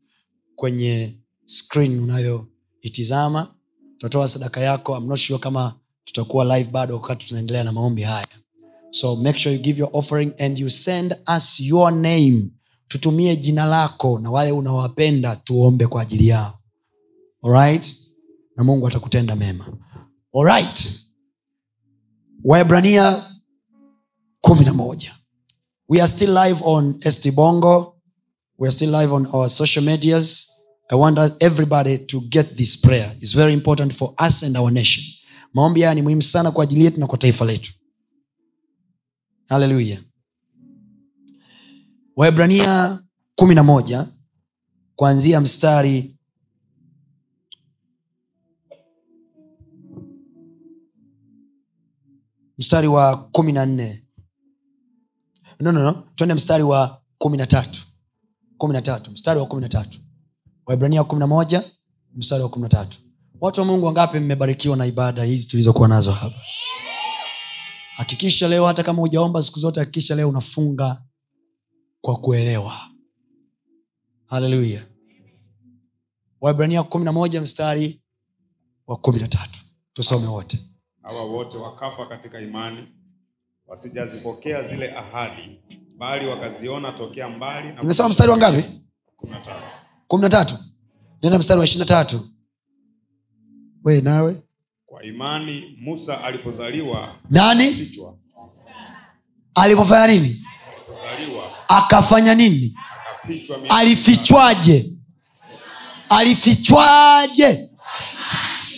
kwenye 0.55 1.17
screen 1.45 1.99
unayoitizama. 1.99 3.55
Utatoa 3.95 4.27
sadaka 4.27 4.59
yako. 4.61 4.97
I'm 4.97 5.07
not 5.07 5.19
sure 5.19 5.39
kama 5.39 5.75
tutakuwa 6.03 6.57
live 6.57 6.71
bado 6.71 6.95
wakati 6.95 7.27
tunaendelea 7.27 7.63
na 7.63 7.71
maombi 7.71 8.01
haya 8.01 8.27
so 8.91 9.15
make 9.15 9.37
sure 9.39 9.53
you 9.53 9.59
give 9.59 9.79
your 9.79 9.89
offering 9.93 10.33
and 10.39 10.59
you 10.59 10.69
send 10.69 11.15
us 11.37 11.59
your 11.59 11.91
name. 11.91 12.51
Tutumie 12.87 13.35
jina 13.35 13.65
lako 13.65 14.19
na 14.19 14.31
wale 14.31 14.51
unawapenda 14.51 15.35
tuombe 15.35 15.87
kwa 15.87 16.01
ajili 16.01 16.27
yao. 16.27 16.59
Alright 17.43 17.95
na 18.57 18.63
mungu 18.63 18.87
atakutenda 18.87 19.35
mema. 19.35 19.65
Alright 20.35 20.99
waebrania 22.43 23.23
kumi 24.41 24.65
na 24.65 24.73
moja. 24.73 25.15
We 25.89 25.99
are 26.01 26.07
still 26.11 26.33
live 26.33 26.61
on 26.63 26.99
st. 27.01 27.31
Bongo. 27.31 27.95
We 28.57 28.67
are 28.67 28.71
still 28.75 28.91
live 28.91 29.13
on 29.13 29.27
our 29.33 29.49
social 29.49 29.85
medias. 29.85 30.47
I 30.91 30.95
want 30.95 31.17
everybody 31.39 31.97
to 31.97 32.21
get 32.21 32.55
this 32.57 32.75
prayer. 32.81 33.15
It's 33.21 33.31
very 33.35 33.53
important 33.53 33.93
for 33.93 34.13
us 34.27 34.43
and 34.43 34.57
our 34.57 34.71
nation. 34.71 35.03
Maombi 35.53 35.81
haya 35.81 35.95
ni 35.95 36.01
muhimu 36.01 36.21
sana 36.21 36.51
kwa 36.51 36.63
ajili 36.63 36.85
yetu 36.85 36.99
na 36.99 37.07
kwa 37.07 37.17
taifa 37.17 37.45
letu 37.45 37.73
haleluya 39.51 39.99
waebrania 42.15 42.99
kumi 43.35 43.55
na 43.55 43.63
moja 43.63 44.07
kuanzia 44.95 45.41
mstari 45.41 46.17
mstari 52.57 52.87
wa 52.87 53.17
kumi 53.17 53.51
na 53.51 53.65
nne. 53.65 54.05
No, 55.59 55.71
no, 55.71 56.03
no. 56.27 56.35
mstari 56.35 56.63
wa 56.63 57.01
kumi 57.17 57.37
na 57.37 57.47
tatu. 57.47 57.81
Kumi 58.57 58.73
na 58.73 58.81
tatu. 58.81 59.11
Mstari 59.11 59.39
wa 59.39 59.45
kumi 59.45 59.61
na 59.61 59.69
tatu. 59.69 59.99
Waibrania 60.65 61.03
kumi 61.03 61.19
na 61.19 61.27
moja 61.27 61.63
mstari 62.15 62.43
wa 62.43 62.49
kumi 62.49 62.63
na 62.63 62.69
tatu. 62.69 62.97
Watu 63.41 63.61
wa 63.61 63.67
mungu 63.67 63.85
wangapi 63.85 64.19
mmebarikiwa 64.19 64.77
na 64.77 64.85
ibada 64.85 65.23
hizi 65.23 65.47
tulizokuwa 65.47 65.87
nazo 65.87 66.11
hapa 66.11 66.35
hakikisha 68.01 68.47
leo 68.47 68.65
hata 68.65 68.83
kama 68.83 68.99
hujaomba 69.01 69.41
siku 69.43 69.59
zote 69.59 69.79
hakikisha 69.79 70.15
leo 70.15 70.29
unafunga 70.29 71.01
kwa 72.01 72.15
kuelewa. 72.17 72.73
Haleluya. 74.25 74.81
Waibrania 76.41 76.83
kumi 76.83 77.05
na 77.05 77.11
moja 77.11 77.41
mstari 77.41 78.01
wa 78.87 78.97
kumi 78.97 79.19
na 79.19 79.27
tatu. 79.27 79.59
Tusome 79.93 80.27
wote. 80.27 80.59
Hawa 81.01 81.23
wote 81.23 81.57
wakafa 81.57 82.05
katika 82.05 82.41
imani 82.41 82.87
wasijazipokea 83.67 84.63
zile 84.63 84.91
ahadi 84.97 85.59
bali 85.97 86.27
wakaziona 86.27 86.91
tokea 86.91 87.29
mbali 87.29 87.73
nimesoma 87.81 88.09
mstari 88.09 88.31
wa 88.31 88.37
ngapi? 88.37 88.63
kumi 89.17 89.31
na 89.33 89.39
tatu. 89.41 89.75
kumi 90.07 90.21
na 90.21 90.29
tatu. 90.29 90.55
Nenda 91.23 91.39
mstari 91.39 91.59
wa 91.59 91.65
ishiri 91.65 91.79
na 91.79 91.85
tatu. 91.85 92.27
We 93.83 94.01
nawe 94.01 94.43
kwa 95.01 95.09
imani 95.09 95.77
musa 95.81 96.23
alipozaliwa 96.23 97.15
nani? 97.29 97.71
kichwa 97.73 98.15
alipofanya 99.55 100.07
nini? 100.07 100.45
Alipozaliwa 100.77 101.51
akafanya 101.67 102.35
nini? 102.35 102.75
akafichwa 103.23 103.69
alifichwaje? 103.69 104.93
Alifichwaje? 106.09 107.69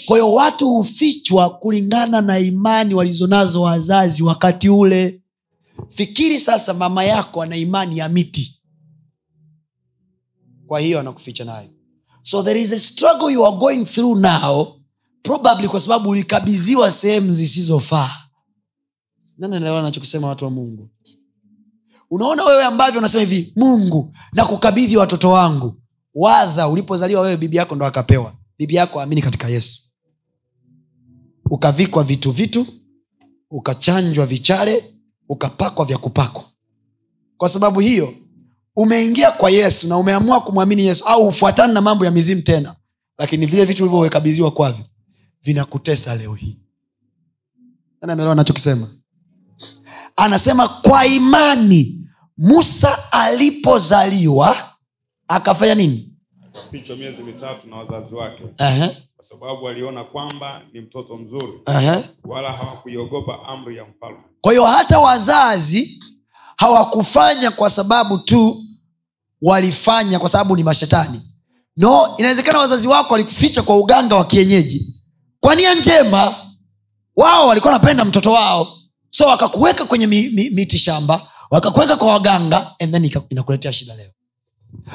Kwa 0.05 0.17
hiyo 0.17 0.33
watu 0.33 0.69
hufichwa 0.69 1.49
kulingana 1.49 2.21
na 2.21 2.39
imani 2.39 2.93
walizonazo 2.93 3.61
wazazi 3.61 4.23
wakati 4.23 4.69
ule. 4.69 5.21
Fikiri 5.89 6.39
sasa 6.39 6.73
mama 6.73 7.03
yako 7.03 7.41
ana 7.41 7.55
imani 7.55 7.97
ya 7.97 8.09
miti. 8.09 8.61
Kwa 10.67 10.79
hiyo 10.79 10.99
anakuficha 10.99 11.45
nayo. 11.45 11.69
So 12.21 12.43
there 12.43 12.61
is 12.61 12.71
a 12.71 12.79
struggle 12.79 13.33
you 13.33 13.45
are 13.45 13.57
going 13.57 13.85
through 13.85 14.19
now 14.19 14.82
probably 15.23 15.67
kwa 15.67 15.79
sababu 15.79 16.09
ulikabidhiwa 16.09 16.91
sehemu 16.91 17.31
zisizofaa. 17.31 18.11
Nani 19.37 19.55
anaelewa 19.55 19.81
nachokisema 19.81 20.27
watu 20.27 20.45
wa 20.45 20.51
mungu? 20.51 20.89
Unaona 22.09 22.43
wewe 22.43 22.63
ambavyo 22.63 22.99
unasema 22.99 23.23
hivi 23.23 23.53
mungu 23.55 24.15
na 24.33 24.45
kukabidhi 24.45 24.97
watoto 24.97 25.29
wangu. 25.31 25.75
Waza 26.15 26.67
ulipozaliwa 26.67 27.21
wewe 27.21 27.37
bibi 27.37 27.57
yako 27.57 27.75
ndo 27.75 27.85
akapewa. 27.85 28.33
Bibi 28.57 28.75
yako 28.75 29.01
aamini 29.01 29.21
katika 29.21 29.47
yesu. 29.49 29.79
Ukavikwa 31.49 32.03
vitu 32.03 32.31
vitu 32.31 32.65
ukachanjwa 33.51 34.25
vichale 34.25 34.93
ukapakwa 35.29 35.85
vya 35.85 35.97
kupakwa. 35.97 36.43
Kwa 37.37 37.49
sababu 37.49 37.79
hiyo 37.79 38.13
umeingia 38.75 39.31
kwa 39.31 39.49
yesu 39.51 39.87
na 39.87 39.97
umeamua 39.97 40.41
kumwamini 40.41 40.85
yesu 40.85 41.05
au 41.05 41.27
ufuatani 41.27 41.73
na 41.73 41.81
mambo 41.81 42.05
ya 42.05 42.11
mizimu 42.11 42.41
tena 42.41 42.75
lakini 43.17 43.45
vile 43.45 43.65
vitu 43.65 43.83
ulivyokabidhiwa 43.83 44.51
kwavyo 44.51 44.85
vinakutesa 45.43 46.15
leo 46.15 46.33
hii. 46.33 46.59
Nani 48.01 48.21
anachokisema? 48.21 48.87
Anasema 50.15 50.67
kwa 50.67 51.05
imani 51.05 52.07
musa 52.37 53.11
alipozaliwa 53.11 54.57
akafanya 55.27 55.75
nini? 55.75 56.09
Ficho 56.71 56.95
miezi 56.95 57.23
mitatu 57.23 57.67
na 57.69 57.75
wazazi 57.75 58.15
wake. 58.15 58.43
Ehe, 58.57 58.87
kwa 59.15 59.25
sababu 59.25 59.69
aliona 59.69 60.03
kwamba 60.03 60.61
ni 60.73 60.81
mtoto 60.81 61.17
mzuri 61.17 61.53
ehe. 61.65 62.03
wala 62.23 62.51
hawakuiogopa 62.51 63.39
amri 63.47 63.77
ya 63.77 63.85
mfalme. 63.85 64.23
Kwa 64.41 64.51
hiyo 64.51 64.65
hata 64.65 64.99
wazazi 64.99 66.03
hawakufanya 66.57 67.51
kwa 67.51 67.69
sababu 67.69 68.17
tu 68.17 68.63
walifanya 69.41 70.19
kwa 70.19 70.29
sababu 70.29 70.55
ni 70.55 70.63
mashetani. 70.63 71.21
No 71.77 72.17
inawezekana 72.17 72.59
wazazi 72.59 72.87
wako 72.87 73.13
walikuficha 73.13 73.61
kwa 73.63 73.77
uganga 73.77 74.15
wa 74.15 74.25
kienyeji 74.25 74.92
kwa 75.43 75.55
nia 75.55 75.75
njema 75.75 76.35
wao 77.15 77.47
walikuwa 77.47 77.73
wanapenda 77.73 78.05
mtoto 78.05 78.31
wao. 78.31 78.67
So 79.09 79.27
wakakuweka 79.27 79.85
kwenye 79.85 80.07
mi, 80.07 80.29
mi, 80.33 80.49
miti 80.49 80.77
shamba 80.77 81.21
wakakuweka 81.51 81.95
kwa 81.95 82.07
waganga 82.07 82.67
and 82.79 82.91
then 82.93 83.11
inakuletea 83.29 83.73
shida 83.73 83.95
leo. 83.95 84.09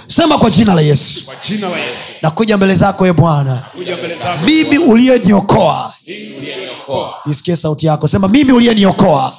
Sema 0.06 0.38
kwa 0.38 0.50
jina 0.50 0.74
la 0.74 0.80
yesu. 0.80 1.20
Jina 1.48 1.68
la 1.68 1.78
yesu. 1.78 2.00
Nakuja 2.22 2.56
mbele 2.56 2.74
zako 2.74 3.06
e 3.06 3.12
bwana. 3.12 3.64
Mimi 4.44 4.78
uliyeniokoa. 4.78 5.94
Nisikie 7.26 7.56
sauti 7.56 7.86
yako. 7.86 8.08
Sema 8.08 8.28
mimi 8.28 8.52
uliyeniokoa. 8.52 9.38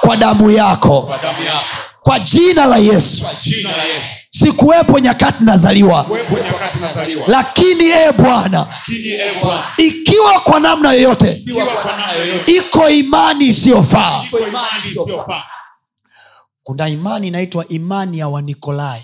Kwa 0.00 0.16
damu 0.16 0.50
yako. 0.50 1.02
Kwa 1.02 1.18
damu 1.18 1.42
yako. 1.42 1.66
Kwa 2.02 2.18
jina 2.20 2.66
la 2.66 2.76
yesu. 2.76 3.22
Kwa 3.22 3.34
jina 3.42 3.76
la 3.76 3.84
yesu 3.84 4.21
sikuwepo 4.34 4.98
nyakati 4.98 5.44
nazaliwa. 5.44 6.06
Nazaliwa. 6.80 7.28
Lakini 7.28 7.84
ee 7.84 8.12
bwana 8.12 8.66
e 8.88 9.40
bwana. 9.42 9.72
ikiwa 9.76 10.40
kwa 10.40 10.60
namna 10.60 10.92
yoyote. 10.92 11.44
iko 12.46 12.88
imani 12.90 13.46
isiyofaa. 13.46 14.24
Iko 14.24 14.38
imani 14.38 14.88
isiyofaa. 14.90 15.42
Kuna 16.62 16.88
imani 16.88 17.28
inaitwa 17.28 17.68
imani 17.68 18.18
ya 18.18 18.28
wanikolai. 18.28 19.02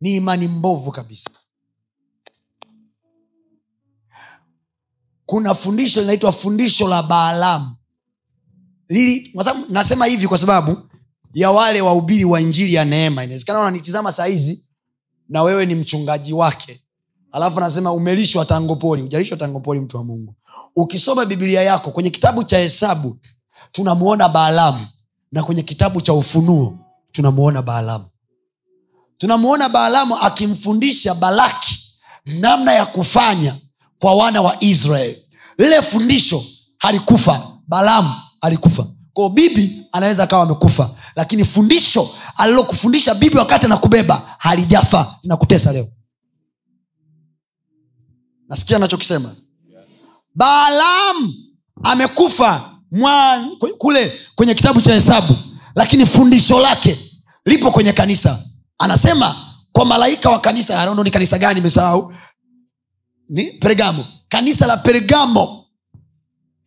Ni 0.00 0.16
imani 0.16 0.48
mbovu 0.48 0.92
kabisa. 0.92 1.30
Kuna 5.26 5.54
fundisho 5.54 6.00
linaitwa 6.00 6.32
fundisho 6.32 6.88
la 6.88 7.02
baalamu. 7.02 7.76
Lili, 8.88 9.30
kwa 9.34 9.44
sababu- 9.44 9.66
nasema 9.72 10.06
hivi 10.06 10.28
kwa 10.28 10.38
sababu 10.38 10.85
ya 11.36 11.50
wale 11.50 11.80
wahubiri 11.80 12.24
wa 12.24 12.40
injili 12.40 12.74
ya 12.74 12.84
neema. 12.84 13.24
Inawezekana 13.24 13.60
unanitizama 13.60 14.12
sahizi 14.12 14.64
na 15.28 15.42
wewe 15.42 15.66
ni 15.66 15.74
mchungaji 15.74 16.32
wake. 16.32 16.80
Alafu 17.32 17.58
anasema 17.58 17.92
umelishwa 17.92 18.44
tangopoli 18.44 19.02
ujalishwa 19.02 19.36
tangopoli 19.36 19.80
mtu 19.80 19.96
wa 19.96 20.04
mungu. 20.04 20.34
Ukisoma 20.76 21.24
bibilia 21.24 21.62
yako 21.62 21.90
kwenye 21.90 22.10
kitabu 22.10 22.44
cha 22.44 22.58
hesabu 22.58 23.18
tunamuona 23.72 24.28
baalamu 24.28 24.86
na 25.32 25.42
kwenye 25.42 25.62
kitabu 25.62 26.00
cha 26.00 26.12
ufunuo 26.12 26.78
tunamuona 27.12 27.62
baalamu 27.62 28.04
tunamuona 29.18 29.68
baalamu 29.68 30.16
akimfundisha 30.16 31.14
balaki 31.14 31.78
namna 32.26 32.72
ya 32.72 32.86
kufanya 32.86 33.56
kwa 33.98 34.14
wana 34.14 34.42
wa 34.42 34.64
israeli. 34.64 35.22
Lile 35.58 35.82
fundisho 35.82 36.44
halikufa. 36.78 37.50
Balamu 37.68 38.14
alikufa. 38.40 38.86
Kwao 39.12 39.28
bibi 39.28 39.85
anaweza 39.96 40.22
akawa 40.22 40.42
amekufa. 40.42 40.90
Lakini 41.16 41.44
fundisho 41.44 42.10
alilokufundisha 42.36 43.14
bibi 43.14 43.36
wakati 43.38 43.66
anakubeba 43.66 44.22
halijafa 44.38 45.18
linakutesa 45.22 45.36
kutesa 45.36 45.72
leo. 45.72 45.88
Nasikia 48.48 48.78
nachokisema 48.78 49.34
balaam 50.34 51.34
amekufa 51.82 52.70
mwa, 52.92 53.44
kule 53.78 54.12
kwenye 54.34 54.54
kitabu 54.54 54.80
cha 54.80 54.92
hesabu 54.94 55.36
lakini 55.74 56.06
fundisho 56.06 56.60
lake 56.60 56.98
lipo 57.44 57.70
kwenye 57.70 57.92
kanisa. 57.92 58.42
Anasema 58.78 59.36
kwa 59.72 59.84
malaika 59.84 60.30
wa 60.30 60.38
kanisa 60.40 60.82
I 60.82 60.94
ni 61.04 61.10
kanisa 61.10 61.38
gani 61.38 61.60
imesahau 61.60 62.12
ni 63.28 63.44
pergamo. 63.52 64.04
Kanisa 64.28 64.66
la 64.66 64.76
pergamo. 64.76 65.66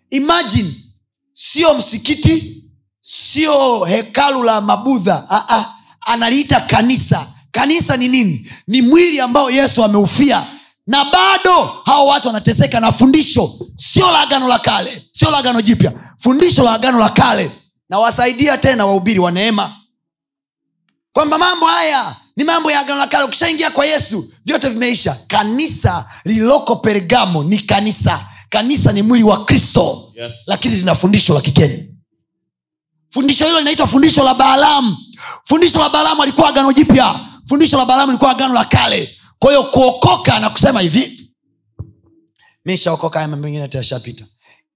Imagine 0.09 0.73
sio 1.33 1.73
msikiti 1.73 2.58
sio 3.13 3.85
hekalu 3.85 4.43
la 4.43 4.61
mabudha. 4.61 5.25
Ah, 5.29 5.45
ah, 5.49 5.65
analiita 6.01 6.61
kanisa. 6.61 7.27
Kanisa 7.51 7.97
ni 7.97 8.07
nini? 8.07 8.51
Ni 8.67 8.81
mwili 8.81 9.19
ambao 9.19 9.51
yesu 9.51 9.83
ameufia. 9.83 10.43
Na 10.87 11.05
bado 11.05 11.63
hao 11.85 12.07
watu 12.07 12.27
wanateseka 12.27 12.79
na 12.79 12.91
fundisho. 12.91 13.51
Sio 13.75 14.11
la 14.11 14.19
agano 14.19 14.47
la 14.47 14.59
kale. 14.59 15.03
Sio 15.11 15.31
la 15.31 15.37
agano 15.37 15.61
jipya. 15.61 15.91
Fundisho 16.17 16.63
la 16.63 16.73
agano 16.73 16.99
la 16.99 17.09
kale. 17.09 17.51
Na 17.89 17.99
wasaidia 17.99 18.57
tena 18.57 18.85
wahubiri 18.85 19.19
wa 19.19 19.31
neema. 19.31 19.75
Kwamba 21.13 21.37
mambo 21.37 21.65
haya 21.65 22.15
ni 22.37 22.43
mambo 22.43 22.71
ya 22.71 22.79
agano 22.79 22.99
la 22.99 23.07
kale. 23.07 23.23
Ukishaingia 23.23 23.71
kwa 23.71 23.85
yesu 23.85 24.33
vyote 24.45 24.69
vimeisha. 24.69 25.17
Kanisa 25.27 26.05
lililoko 26.25 26.75
pergamo 26.75 27.43
ni 27.43 27.57
kanisa. 27.59 28.25
Kanisa 28.49 28.91
ni 28.91 29.01
mwili 29.01 29.23
wa 29.23 29.45
kristo. 29.45 30.11
Yes. 30.15 30.33
lakini 30.47 30.75
lina 30.75 30.95
fundisho 30.95 31.33
la 31.33 31.41
kigeni 31.41 31.89
fundisho 33.09 33.45
hilo 33.45 33.59
linaitwa 33.59 33.87
fundisho 33.87 34.23
la 34.23 34.33
baalamu 34.35 34.97
fundisho 35.43 35.79
la 35.79 35.89
baalamu 35.89 36.23
alikuwa 36.23 36.49
agano 36.49 36.73
jipya. 36.73 37.19
Fundisho 37.45 37.77
la 37.77 37.85
baalamu 37.85 38.11
likuwa 38.11 38.31
agano 38.31 38.53
la 38.53 38.65
kale. 38.65 39.17
Kwa 39.39 39.49
hiyo 39.51 39.63
kuokoka 39.63 40.39
na 40.39 40.49
kusema 40.49 40.81
hivi 40.81 41.31
mishaokoka 42.65 43.27
mambo 43.27 43.37
mengine 43.47 43.67
tayashapita 43.67 44.25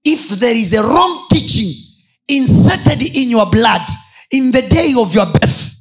if 0.04 0.40
there 0.40 0.60
is 0.60 0.74
a 0.74 0.82
wrong 0.82 1.28
teaching 1.30 1.76
inserted 2.28 3.02
in 3.02 3.32
your 3.32 3.50
blood 3.50 3.82
in 4.30 4.52
the 4.52 4.62
day 4.62 4.96
of 4.96 5.16
your 5.16 5.32
birth 5.32 5.72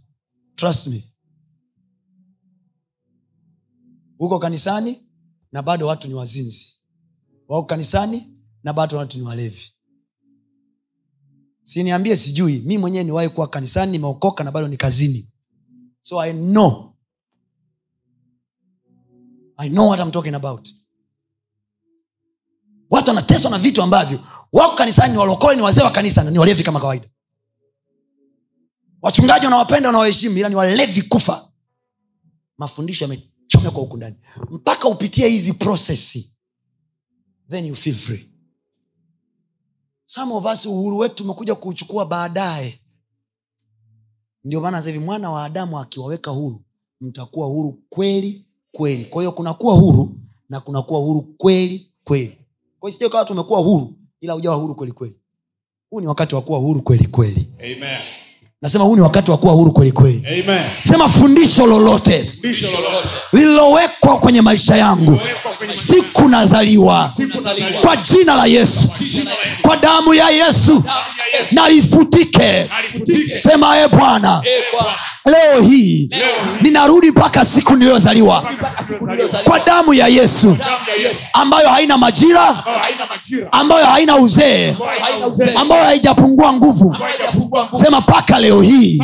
trust 0.57 0.87
me. 0.87 1.05
Huko 4.19 4.39
kanisani 4.39 5.03
na 5.53 5.63
bado 5.63 5.87
watu 5.87 6.09
ni 6.09 6.15
wazinzi. 6.15 6.81
Wako 7.49 7.67
kanisani 7.67 8.29
na 8.63 8.73
bado 8.73 8.97
watu 8.99 9.19
ni 9.19 9.25
walevi 9.25 9.72
siniambie 11.63 12.17
sijui. 12.17 12.59
Mi 12.67 12.79
mwenyewe 12.79 13.05
niwahi 13.05 13.29
kuwa 13.29 13.49
kanisani 13.49 13.93
nimeokoka 13.93 14.45
na 14.45 14.51
bado 14.53 14.69
ni 14.69 14.77
kazini. 14.77 15.29
So 16.01 16.21
i 16.21 16.33
know. 16.33 16.95
I 19.57 19.69
know 19.69 19.89
what 19.89 20.01
I'm 20.01 20.11
talking 20.11 20.35
about. 20.35 20.69
Watu 22.91 23.09
wanateswa 23.09 23.51
na 23.51 23.59
vitu 23.59 23.83
ambavyo 23.83 24.21
wako 24.53 24.77
kanisani 24.77 25.13
ni 25.13 25.19
walokole 25.19 25.57
ni 25.57 25.63
wazee 25.63 25.83
wa 25.83 25.91
kanisa 25.91 26.25
na 26.25 26.31
ni 26.31 26.39
walevi 26.39 26.63
kama 26.63 26.81
kawaida. 26.81 27.09
Wachungaji 29.03 29.45
wanawapenda 29.45 29.89
wanawaheshimu 29.89 30.39
ila 30.39 30.49
ni 30.49 30.55
walevi 30.55 31.03
kufa. 31.03 31.49
Mafundisho 32.59 33.05
yamechomekwa 33.05 33.81
huku 33.81 33.97
ndani. 33.97 34.17
Mpaka 34.51 34.89
upitie 34.89 35.29
hizi 35.29 35.53
prosesi 35.53 36.37
then 37.51 37.67
you 37.67 37.77
feel 37.77 37.97
free 37.97 38.32
some 40.15 40.33
of 40.35 40.45
us 40.45 40.67
uhuru 40.67 40.99
wetu 40.99 41.15
tumekuja 41.15 41.55
kuuchukua 41.55 42.07
baadaye. 42.07 42.79
Ndio 44.45 44.61
maana 44.61 44.81
hivi 44.81 44.99
mwana 44.99 45.31
wa 45.31 45.45
adamu 45.45 45.79
akiwaweka 45.79 46.31
huru 46.31 46.61
mtakuwa 47.01 47.47
huru 47.47 47.83
kweli 47.89 48.47
kweli. 48.73 49.05
Kwa 49.05 49.23
hiyo 49.23 49.33
kunakuwa 49.33 49.75
huru 49.75 50.19
na 50.49 50.61
kunakuwa 50.61 51.01
huru 51.01 51.23
kweli 51.23 51.93
kweli. 52.05 52.39
Kwa 52.81 52.91
hiyo 52.91 53.11
kawa 53.11 53.25
tumekuwa 53.25 53.61
huru 53.61 53.95
ila 54.21 54.35
ujawa 54.37 54.57
huru 54.57 54.75
kweli 54.75 54.93
kweli. 54.93 55.17
Huu 55.91 56.01
ni 56.01 56.07
wakati 56.07 56.35
wa 56.35 56.43
kuwa 56.43 56.59
huru 56.59 56.83
kweli 56.83 57.07
kweli. 57.07 57.53
Amen. 57.59 58.22
Nasema 58.63 58.85
huu 58.85 58.97
ni 58.97 59.01
wakati 59.03 59.31
wa 59.31 59.37
kuwa 59.39 59.53
huru 59.55 59.73
kwelikweli 59.73 60.45
sema 60.83 61.09
fundisho 61.09 61.67
lolote 61.67 62.25
Fundisho 62.25 62.67
lolote. 62.67 63.09
lililowekwa 63.33 64.19
kwenye 64.19 64.41
maisha 64.43 64.77
yangu. 64.77 65.21
Siku 65.73 66.29
nazaliwa. 66.29 67.11
Kwa 67.81 67.97
jina 67.97 68.35
la 68.35 68.47
yesu. 68.47 68.89
Kwa 69.63 69.77
damu 69.77 70.15
ya 70.15 70.31
yesu. 70.31 70.83
Nalifutike. 71.53 72.71
Sema 73.35 73.79
e 73.79 73.89
bwana 73.89 74.43
leo 75.27 75.61
hii 75.61 76.11
ninarudi 76.63 77.11
mpaka 77.11 77.45
siku 77.45 77.77
niliyozaliwa. 77.77 78.45
Kwa 79.45 79.61
damu 79.61 79.95
ya 79.95 80.09
yesu 80.09 80.57
ambayo 81.33 81.69
haina 81.69 81.99
majira 81.99 82.65
ambayo 83.53 83.87
haina 83.87 84.17
uzee 84.17 84.77
ambayo 85.55 85.85
haijapungua 85.85 86.53
nguvu. 86.53 86.97
Sema 87.75 88.01
mpaka 88.01 88.39
leo 88.39 88.52
leo 88.53 88.63
hii 88.63 89.03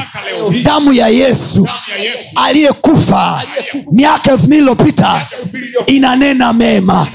damu 0.62 0.93
ya 0.93 1.09
yesu 1.09 1.69
aliyekufa 2.35 3.43
miaka 3.93 4.33
elfu 4.33 4.47
mbili 4.47 4.59
iliyopita 4.61 5.27
inanena 5.87 6.53
mema. 6.53 7.07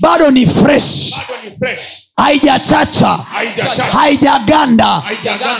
Bado 0.00 0.30
ni 0.30 0.46
fresh 0.46 1.14
haijachacha 2.22 3.18
haijaganda 3.92 5.02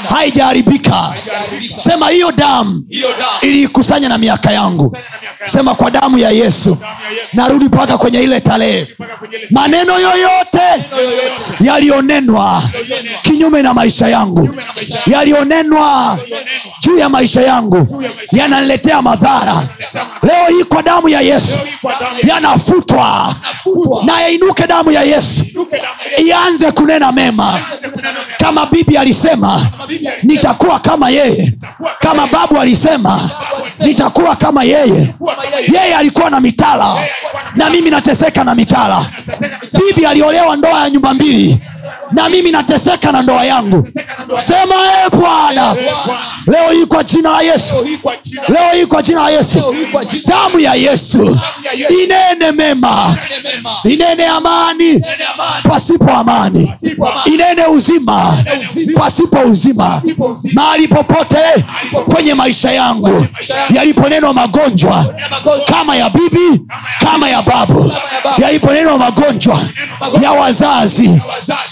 haijaharibika. 0.08 1.14
sema 1.76 2.08
hiyo 2.10 2.32
damu 2.32 2.84
iliikusanya 3.42 4.08
na 4.08 4.18
miaka 4.18 4.52
yangu. 4.52 4.96
Sema 5.44 5.74
kwa 5.74 5.90
damu 5.90 6.18
ya 6.18 6.30
yesu. 6.30 6.78
Narudi 7.32 7.64
mpaka 7.64 7.98
kwenye 7.98 8.22
ile 8.22 8.40
tarehe. 8.40 8.96
Maneno 9.50 9.98
yoyote 9.98 10.84
yaliyonenwa 11.60 12.62
kinyume 13.22 13.62
na 13.62 13.74
maisha 13.74 14.08
yangu. 14.08 14.54
Yaliyonenwa 15.06 16.18
juu 16.80 16.98
ya 16.98 17.08
maisha 17.08 17.42
yangu. 17.42 18.04
Yananiletea 18.32 19.02
madhara. 19.02 19.62
Leo 20.22 20.46
hii 20.58 20.64
kwa 20.64 20.82
damu 20.82 21.08
ya 21.08 21.20
yesu. 21.20 21.58
Yanafutwa. 22.28 23.34
Na 24.04 24.20
yainuke 24.20 24.66
damu 24.66 24.90
ya 24.92 25.02
yesu. 25.02 25.44
Ya 26.24 26.45
Ianze 26.46 26.70
kunena 26.72 27.12
mema. 27.12 27.60
Kama 28.38 28.66
bibi 28.66 28.96
alisema 28.96 29.60
nitakuwa 30.22 30.78
kama 30.80 31.10
yeye. 31.10 31.52
Kama 31.98 32.26
babu 32.26 32.58
alisema 32.60 33.30
nitakuwa 33.80 34.36
kama 34.36 34.64
yeye. 34.64 35.14
Yeye 35.74 35.94
alikuwa 35.96 36.30
na 36.30 36.40
mitala 36.40 36.94
na 37.56 37.70
mimi 37.70 37.90
nateseka 37.90 38.44
na 38.44 38.54
mitala. 38.54 39.06
Bibi 39.86 40.06
aliolewa 40.06 40.56
ndoa 40.56 40.80
ya 40.80 40.90
nyumba 40.90 41.14
mbili 41.14 41.58
na 42.12 42.28
mimi 42.28 42.50
nateseka 42.52 43.12
na 43.12 43.22
ndoa 43.22 43.44
yangu. 43.44 43.88
Sema 44.38 44.74
e 45.06 45.10
bwana 45.16 45.74
leo 46.46 46.70
hii 46.72 46.86
kwa 46.86 47.04
jina 47.04 47.30
la 47.30 47.40
yesu. 47.42 47.74
leo 48.48 48.72
hii 48.74 48.86
kwa 48.86 49.02
jina 49.02 49.22
la 49.22 49.30
yesu. 49.30 49.74
Damu 50.26 50.58
ya 50.58 50.74
yesu. 50.74 51.38
Inene 52.02 52.52
mema. 52.52 53.16
Inene 53.84 54.26
amani. 54.26 55.02
Pasipo 55.68 56.10
amani. 56.10 56.74
Inene 57.24 57.64
uzima. 57.66 58.36
Pasipo 58.96 59.38
uzima. 59.40 60.02
Mahali 60.54 60.88
popote 60.88 61.38
kwenye 62.14 62.34
maisha 62.34 62.70
yangu 62.72 63.26
yaliponenwa 63.74 64.32
magonjwa 64.34 65.14
kama 65.66 65.96
ya 65.96 66.10
bibi 66.10 66.60
kama 66.98 67.28
ya 67.28 67.42
babu 67.42 67.92
yaliponenwa 68.38 68.98
magonjwa 68.98 69.60
ya 70.22 70.32
wazazi 70.32 71.22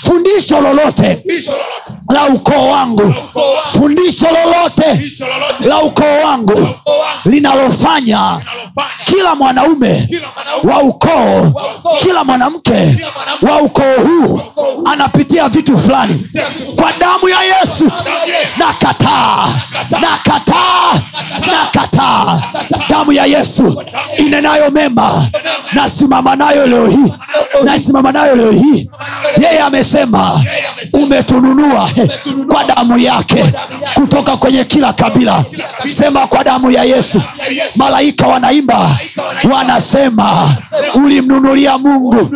fundisho 0.05 0.61
lolote 0.61 1.23
la 2.13 2.27
ukoo 2.27 2.69
wangu. 2.71 3.15
Fundisho 3.73 4.27
lolote 4.27 5.13
la 5.61 5.79
ukoo 5.83 6.21
wangu 6.25 6.69
linalofanya 7.25 8.41
kila 9.05 9.35
mwanaume 9.35 10.07
kila 10.09 10.29
mwanaume 10.35 10.75
wa 10.75 10.83
ukoo 10.83 11.53
kila 11.99 12.25
mwanamke 12.25 13.07
wa 13.43 13.61
ukoo 13.63 13.95
huu 14.03 14.41
anapitia 14.85 15.49
vitu 15.49 15.79
fulani. 15.79 16.27
Kwa 16.77 16.93
damu 16.93 17.29
ya 17.29 17.43
yesu 17.43 17.91
nakataa 18.59 19.49
nakataa. 20.01 21.01
nakataa 21.47 22.43
damu 22.89 23.13
ya 23.13 23.25
yesu 23.27 23.83
inenayo 24.19 24.71
mema 24.71 25.27
nasimama 25.73 26.37
nayo 26.37 26.67
leo 26.67 26.87
hii 26.87 27.13
nasimama 27.65 28.13
nayo 28.13 28.37
leo 28.37 28.51
hii. 28.51 28.91
yeye 29.43 29.61
amesema 29.61 30.41
umetununua 30.93 31.89
kwa 32.49 32.65
damu 32.65 32.99
yake 32.99 33.45
kutoka 33.95 34.37
kwenye 34.37 34.65
kila 34.65 34.93
kabila. 34.93 35.45
Sema 35.87 36.27
kwa 36.27 36.45
damu 36.45 36.71
ya 36.71 36.85
yesu. 36.85 37.23
Malaika 37.77 38.27
wanaimba 38.27 38.99
wanasema 39.53 40.57
ulimnunulia 40.95 41.79
mungu 41.79 42.31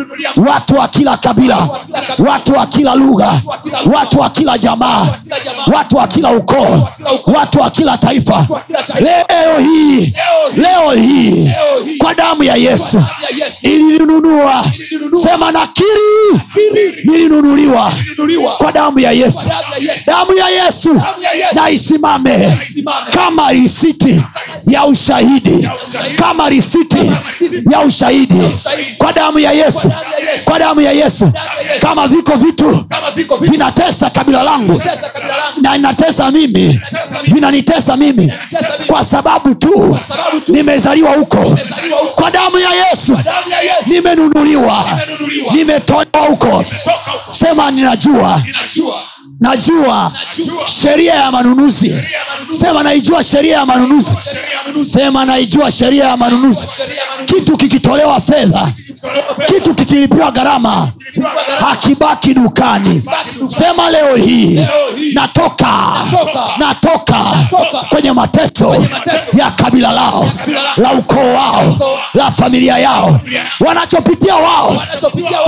watu 0.49 0.75
wa 0.75 0.87
kila 0.87 1.17
kabila 1.17 1.67
watu 2.17 2.53
wa 2.53 2.65
kila 2.67 2.95
lugha 2.95 3.41
watu 3.93 4.19
wa 4.19 4.29
kila 4.29 4.57
jamaa 4.57 5.07
watu 5.73 5.97
wa 5.97 6.07
kila 6.07 6.31
ukoo 6.31 6.87
watu 7.25 7.59
wa 7.59 7.69
kila 7.69 7.97
taifa. 7.97 8.47
Leo 8.99 9.59
hii 9.59 10.13
leo 10.55 10.91
hii 10.91 11.51
kwa 11.97 12.13
damu 12.15 12.43
ya 12.43 12.55
yesu 12.55 13.03
ilinunua 13.61 14.63
sema 15.23 15.51
nakiri 15.51 16.41
nilinunuliwa. 17.03 17.91
Kwa 18.57 18.71
damu 18.71 18.99
ya 18.99 19.11
yesu 19.11 19.48
damu 20.05 20.33
ya 20.37 20.47
yesu. 20.49 21.01
Na 21.53 21.69
isimame 21.69 22.57
kama 23.11 23.51
risiti 23.51 24.23
ya 24.67 24.85
ushahidi. 24.85 25.69
Kama 26.15 26.49
risiti 26.49 27.11
ya 27.71 27.81
ushahidi. 27.81 28.41
kwa 28.97 29.13
damu 29.13 29.39
ya 29.39 29.51
yesu. 29.51 29.91
Kwa 30.45 30.59
damu 30.59 30.81
ya 30.81 30.91
yesu. 30.91 31.31
Kama 31.79 32.07
viko 32.07 32.35
vitu. 32.37 32.85
Vinatesa 33.41 34.09
kabila 34.09 34.43
langu. 34.43 34.81
Na 35.61 35.75
inatesa 35.75 36.31
mimi. 36.31 36.81
Vinanitesa 37.23 37.97
mimi. 37.97 38.33
Kwa 38.87 39.03
sababu 39.03 39.55
tu. 39.55 39.99
Nimezaliwa 40.47 41.11
huko. 41.11 41.57
Kwa 42.15 42.31
damu 42.31 42.57
ya 42.57 42.69
yesu. 42.89 43.17
Nimenunuliwa. 43.85 44.85
Nimetolewa 45.53 46.25
huko. 46.27 46.65
Sema 47.29 47.71
ninajua 47.71 48.41
najua 49.39 50.11
sheria 50.65 51.13
ya 51.15 51.31
manunuzi. 51.31 51.95
Sema 52.51 52.83
naijua 52.83 53.23
sheria 53.23 53.57
ya 53.57 53.65
manunuzi. 53.65 54.11
Sema 54.91 55.25
naijua 55.25 55.71
sheria 55.71 56.05
ya 56.05 56.17
manunuzi. 56.17 56.65
Kitu 57.25 57.57
kikitolewa 57.57 58.21
fedha 58.21 58.71
kitu 59.45 59.73
kikilipiwa 59.75 60.31
gharama 60.31 60.87
hakibaki 61.59 62.33
dukani. 62.33 63.03
Sema 63.47 63.89
leo 63.89 64.15
hii 64.15 64.65
natoka 65.13 65.67
natoka 66.57 67.23
kwenye 67.89 68.11
mateso 68.11 68.85
ya 69.33 69.51
kabila 69.51 69.91
lao 69.91 70.29
la 70.77 70.91
ukoo 70.93 71.33
wao 71.33 71.77
la 72.13 72.31
familia 72.31 72.77
yao. 72.77 73.19
Wanachopitia 73.59 74.35
wao 74.35 74.83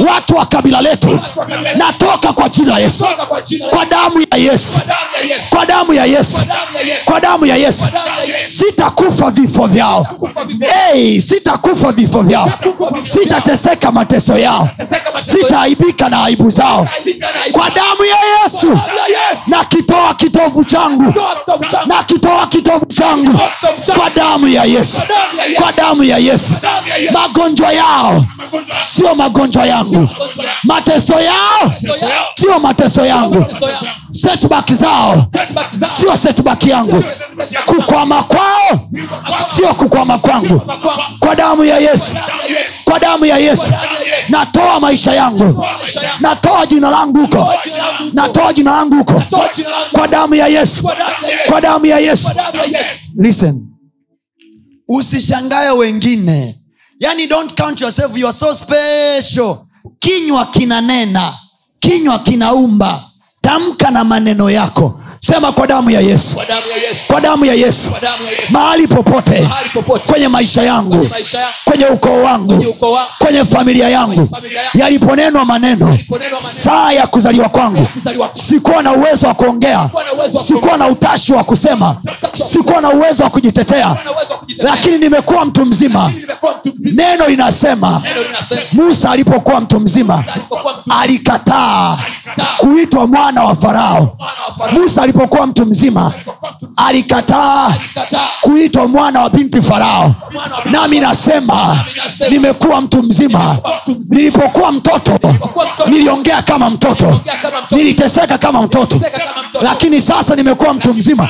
watu 0.10 0.36
wa 0.36 0.46
kabila 0.46 0.82
letu 0.82 1.20
natoka 1.78 2.34
kwa 2.34 2.50
jina 2.50 2.72
la 2.74 2.80
yesu. 2.80 3.06
Kwa 3.70 3.86
damu 3.86 4.22
ya 4.32 4.38
yesu. 4.38 4.80
Kwa 5.50 5.66
damu 5.66 5.94
ya 5.94 6.06
yesu. 6.06 6.42
Kwa 7.06 7.20
damu 7.20 7.46
ya 7.46 7.56
yesu. 7.56 7.86
Sitakufa 8.44 9.32
vifo 9.32 9.68
vyao. 9.68 10.08
Sitakufa 11.22 11.92
vifo 11.92 12.22
vyao 12.22 12.52
sitateseka 13.46 13.92
mateso 13.92 14.38
yao. 14.38 14.70
Sitaaibika 15.20 16.10
na 16.10 16.24
aibu 16.24 16.50
zao. 16.50 16.88
Kwa 17.52 17.70
damu 17.70 18.06
ya 18.06 18.18
yesu. 18.44 18.80
Na 19.48 19.64
kitoa 19.66 20.14
kitovu 20.14 20.64
changu. 20.64 21.14
Na 21.86 22.04
kitoa 22.04 22.48
kitovu 22.48 22.86
changu. 22.86 23.40
Kwa 23.98 24.10
damu 24.10 24.48
ya 24.48 24.64
yesu. 24.64 25.02
Kwa 25.56 25.72
damu 25.72 26.04
ya 26.04 26.18
yesu. 26.18 26.54
Magonjwa 27.14 27.74
yao. 27.74 28.26
Sio 28.82 29.16
magonjwa 29.16 29.66
yangu. 29.66 30.10
Mateso 30.64 31.20
yao. 31.20 31.74
Sio 32.36 32.60
mateso 32.60 33.06
yangu 33.06 33.46
setback 34.22 34.74
zao. 34.74 35.26
Sio 36.00 36.18
setback 36.18 36.64
yangu. 36.68 37.04
Kukwama 37.66 38.24
kwao 38.24 38.90
sio 39.56 39.74
kukwama 39.74 40.18
kwangu. 40.18 40.62
Kwa 41.20 41.36
damu 41.36 41.64
ya 41.64 41.78
yesu. 41.80 42.16
Kwa 42.86 43.00
damu 43.00 43.26
ya 43.26 43.38
yesu. 43.38 43.72
Natoa 44.30 44.80
maisha 44.80 45.14
yangu. 45.14 45.66
Natoa 46.20 46.66
jina 46.66 46.90
langu 46.92 47.20
huko. 47.20 47.54
Natoa 48.14 48.54
jina 48.54 48.72
langu 48.72 48.96
huko. 48.96 49.24
Kwa 49.92 50.08
damu 50.08 50.36
ya 50.36 50.48
yesu. 50.48 50.90
Kwa 51.48 51.62
damu 51.62 51.86
ya 51.86 52.00
yesu. 52.00 52.30
Listen. 53.18 53.68
Usishangae 54.88 55.70
wengine. 55.70 56.56
Yani 57.00 57.28
don't 57.28 57.54
count 57.62 57.82
yourself. 57.82 58.18
You 58.18 58.28
are 58.28 58.34
so 58.38 58.54
special. 58.54 59.56
Kinywa 60.00 60.46
kinanena. 60.46 61.34
Kinywa 61.80 62.20
kinaumba 62.20 63.04
tamka 63.42 63.92
na 63.92 64.04
maneno 64.04 64.50
yako. 64.50 65.00
Sema 65.20 65.52
kwa 65.52 65.68
damu 65.68 65.90
ya 65.90 66.00
yesu. 66.02 66.36
Kwa 66.36 66.46
damu 66.46 66.66
ya 66.70 66.76
yesu. 66.78 67.00
Kwa 67.08 67.22
damu 67.22 67.46
ya 67.46 67.54
yesu. 67.54 67.90
Kwa 67.90 68.00
damu 68.00 68.24
ya 68.26 68.32
yesu. 68.32 68.44
Mahali 68.54 68.88
popote. 68.88 69.48
Popote. 69.74 70.06
Kwenye 70.12 70.28
maisha 70.28 70.64
yangu. 70.64 71.10
Kwenye 71.66 71.86
ukoo 71.86 72.22
wangu. 72.24 72.76
Kwenye 73.20 73.46
familia 73.46 73.90
yangu. 73.90 74.30
yaliponenwa 74.74 75.46
maneno. 75.46 75.98
Saa 76.42 76.92
ya 76.92 77.08
kuzaliwa 77.08 77.50
kwangu. 77.50 77.88
sikuwa 78.34 78.84
na 78.84 78.92
uwezo 78.94 79.28
wa 79.28 79.34
kuongea. 79.34 79.90
Sikuwa 80.46 80.78
na 80.78 80.88
utashi 80.88 81.34
wa 81.34 81.44
kusema. 81.44 81.96
Sikuwa 82.34 82.82
na 82.82 82.90
uwezo 82.90 83.24
wa 83.24 83.30
kujitetea. 83.30 83.96
Lakini 84.58 84.98
nimekuwa 84.98 85.46
mtu 85.46 85.66
mzima. 85.66 86.14
Neno 86.94 87.28
linasema 87.28 88.02
musa 88.72 89.12
alipokuwa 89.12 89.60
mtu 89.62 89.80
mzima. 89.80 90.24
alikataa 91.02 91.98
Alikataa. 92.06 92.56
kuitwa 92.58 93.08
mwana 93.08 93.31
mwana 93.32 93.48
wa 93.48 93.56
Farao. 93.56 94.18
Musa 94.72 95.02
alipokuwa 95.04 95.48
mtu 95.48 95.66
mzima 95.66 96.14
alikataa 96.78 97.74
kuitwa 98.42 98.88
mwana 98.88 99.22
wa 99.22 99.30
binti 99.30 99.62
farao. 99.62 100.16
Nami 100.66 101.00
nasema 101.00 101.86
nimekuwa 102.30 102.82
mtu 102.82 103.04
mzima. 103.04 103.58
nilipokuwa 104.10 104.72
mtoto 104.72 105.20
niliongea 105.88 106.42
kama 106.42 106.70
mtoto. 106.70 107.22
niliteseka 107.72 108.38
kama 108.38 108.62
mtoto. 108.62 109.02
Lakini 109.62 110.02
sasa 110.02 110.36
nimekuwa 110.36 110.74
mtu 110.74 110.94
mzima. 110.94 111.30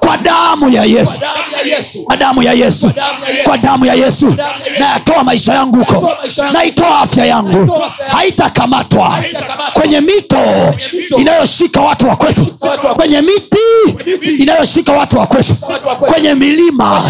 kwa 0.00 0.16
damu 0.16 0.68
ya 0.68 0.84
yesu. 0.84 1.20
Damu 1.20 1.42
ya 1.52 1.76
Yesu. 1.76 2.02
Kwa 2.04 2.16
damu 2.16 2.42
ya 2.42 2.52
yesu. 2.52 2.92
Kwa 3.44 3.58
damu 3.58 3.84
ya 3.86 3.94
yesu. 3.94 4.36
Nayatoa 4.80 5.24
maisha 5.24 5.54
yangu 5.54 5.76
huko. 5.76 6.12
Naitoa 6.52 6.98
afya 7.00 7.26
yangu. 7.26 7.82
Haitakamatwa. 8.08 9.18
Kwenye 9.72 10.00
mito 10.00 10.38
inayoshika 11.36 11.80
watu 11.80 12.08
wa 12.08 12.16
kwetu. 12.16 12.46
Kwenye 12.96 13.22
miti 13.22 13.58
inayoshika 14.38 14.92
watu 14.92 15.18
wa 15.18 15.26
kwetu. 15.26 15.54
Kwenye 16.12 16.34
milima 16.34 17.02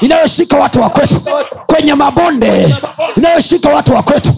inayoshika 0.00 0.56
watu 0.56 0.80
wa 0.80 0.90
kwetu. 0.90 1.20
Kwenye 1.66 1.94
mabonde 1.94 2.76
inayoshika 3.16 3.68
watu 3.68 3.94
wa 3.94 4.02
kwetu. 4.02 4.32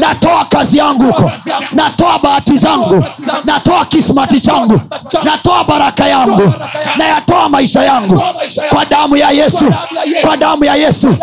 Natoa 0.00 0.44
kazi 0.44 0.78
yangu 0.78 1.04
huko. 1.04 1.30
Natoa 1.72 2.18
bahati 2.18 2.56
zangu. 2.56 3.04
natoa 3.44 3.84
kismati 3.84 4.40
changu. 4.40 4.80
natoa 5.24 5.64
baraka 5.64 6.08
yangu. 6.08 6.52
nayatoa 6.96 7.48
maisha 7.48 7.82
yangu. 7.84 8.22
kwa 8.70 8.84
damu 8.84 9.16
ya 9.16 9.30
yesu. 9.30 9.74
kwa 10.22 10.36
damu 10.36 10.64
ya 10.64 10.74
yesu. 10.74 11.16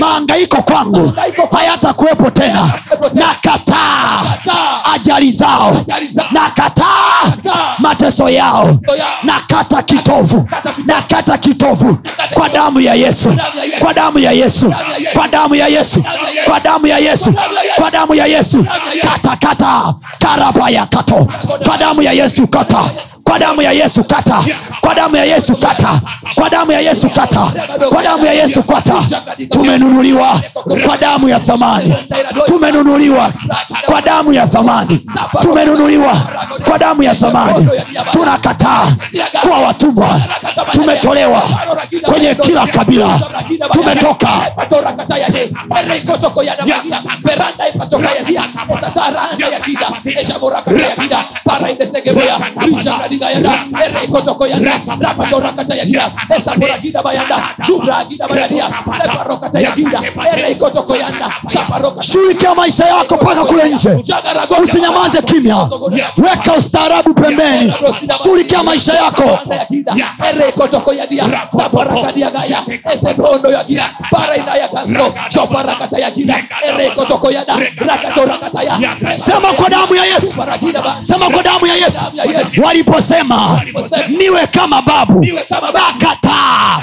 Maangaiko 0.00 0.62
kwangu 0.62 1.12
hayatakuwepo 1.52 2.30
tena. 2.30 2.72
Nakataa 3.14 4.20
ajali 4.94 5.30
zao. 5.30 5.84
Nakataa 6.32 7.17
mateso 7.78 8.28
yao 8.30 8.78
na 9.22 9.40
kata 9.48 9.82
kitovu 9.82 10.48
na 10.86 11.02
kata 11.02 11.38
kitovu 11.38 11.98
kwa 12.34 12.48
damu 12.48 12.80
ya 12.80 12.94
yesu 12.94 13.36
kwa 13.78 13.94
damu 13.94 14.18
ya 14.18 14.32
yesu 14.32 14.74
kwa 15.12 15.28
damu 15.28 15.54
ya 15.54 15.68
yesu 15.68 16.04
kwa 16.44 16.60
damu 16.60 16.86
ya 16.86 16.98
yesu 16.98 17.34
kwa 17.76 17.90
damu 17.90 18.14
ya 18.14 18.26
yesu 18.26 18.66
katakata 19.02 19.94
karabaya 20.18 20.86
kato 20.86 21.28
kwa 21.66 21.76
damu 21.76 22.02
ya 22.02 22.12
yesu 22.12 22.46
kata 22.46 22.84
kwa 23.28 23.38
damu 23.38 23.62
ya 23.62 23.72
yesu 23.72 24.04
kata. 24.04 24.42
Kwa 24.80 24.94
damu 24.94 25.16
ya 25.16 25.24
yesu 25.24 25.56
kata. 25.56 26.00
Kwa 26.34 26.50
damu 26.50 26.72
ya 26.72 26.80
yesu 26.80 27.08
kata. 27.10 27.46
Kwa 27.90 28.02
damu 28.02 28.26
ya 28.26 28.32
yesu 28.32 28.62
kata. 28.62 28.94
Tumenunuliwa 29.50 30.40
kwa 30.86 30.96
damu 30.96 31.28
ya 31.28 31.40
thamani. 31.40 31.94
Tumenunuliwa 32.46 33.30
kwa 33.86 34.02
damu 34.02 34.32
ya 34.32 34.46
thamani. 34.46 35.06
Tumenunuliwa 35.40 36.14
kwa 36.64 36.78
damu 36.78 37.02
ya 37.02 37.14
thamani. 37.14 37.68
Tunakataa 38.12 38.86
kuwa 39.40 39.58
watumwa. 39.58 40.20
Tumetolewa 40.70 41.42
kwenye 42.06 42.34
kila 42.34 42.66
kabila. 42.66 43.20
Tumetoka 43.72 44.28
shughulikia 62.02 62.54
maisha 62.54 62.84
yako 62.86 63.14
mpaka 63.14 63.44
kule 63.44 63.68
nje. 63.68 63.90
Usinyamaze 64.62 65.22
kimya. 65.22 65.68
Weka 66.16 66.52
ustaarabu 66.58 67.14
pembeni. 67.14 67.72
Shughulikia 68.22 68.62
maisha 68.62 68.94
yako. 68.94 69.38
Sema 79.10 79.52
kwa 79.52 79.70
damu 79.70 79.94
ya 79.94 80.04
yesu. 80.04 80.34
Sema 81.00 81.30
kwa 81.30 81.42
damu 81.42 81.66
ya 81.66 81.74
yesu 81.74 81.98
waliposema 83.14 83.60
niwe 84.08 84.46
kama 84.46 84.82
babu. 84.82 85.26
nakataa. 85.74 86.80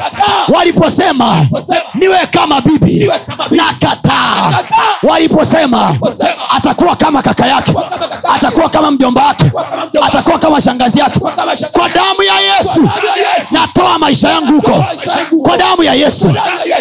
Waliposema 0.53 1.45
niwe 1.93 2.19
kama 2.31 2.61
bibi. 2.61 3.11
nakataa. 3.51 4.63
Waliposema 5.03 5.95
atakuwa 6.55 6.95
kama 6.95 7.21
kaka 7.21 7.47
yake. 7.47 7.73
atakuwa 8.35 8.69
kama 8.69 8.91
mjomba 8.91 9.23
wake. 9.25 9.51
Atakuwa 10.07 10.39
kama 10.39 10.61
shangazi 10.61 10.99
yake. 10.99 11.19
Kwa 11.71 11.89
damu 11.89 12.23
ya 12.23 12.39
yesu. 12.39 12.89
natoa 13.51 13.99
maisha 13.99 14.29
yangu 14.29 14.53
huko. 14.53 14.85
Kwa 15.43 15.57
damu 15.57 15.83
ya 15.83 15.93
yesu. 15.93 16.33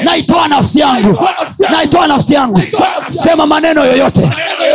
naitoa 0.05 0.49
nafsi 0.49 0.81
yangu. 0.81 1.29
Naitoa 1.71 2.07
nafsi 2.07 2.35
yangu. 2.35 2.63
Sema 3.09 3.47
maneno 3.47 3.85
yoyote. 3.85 4.31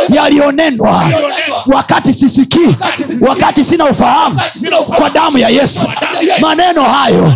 Yaliyonenwa 0.08 1.04
wakati 1.66 2.12
sisikii. 2.12 2.76
Wakati 3.28 3.64
sina 3.64 3.84
ufahamu 3.84 4.40
kwa 4.96 5.10
damu 5.10 5.38
ya 5.38 5.48
yesu. 5.48 5.86
Maneno 6.40 6.82
hayo 6.82 7.32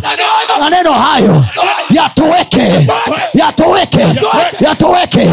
maneno 0.61 0.93
hayo 0.93 1.45
yatoweke 1.91 2.89
yatoweke 3.35 4.07
yatoweke 4.61 5.31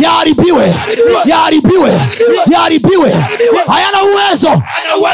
yaharibiwe 0.00 0.74
yaharibiwe 1.24 1.92
yaharibiwe. 2.50 3.12
Hayana 3.68 4.02
uwezo 4.02 4.62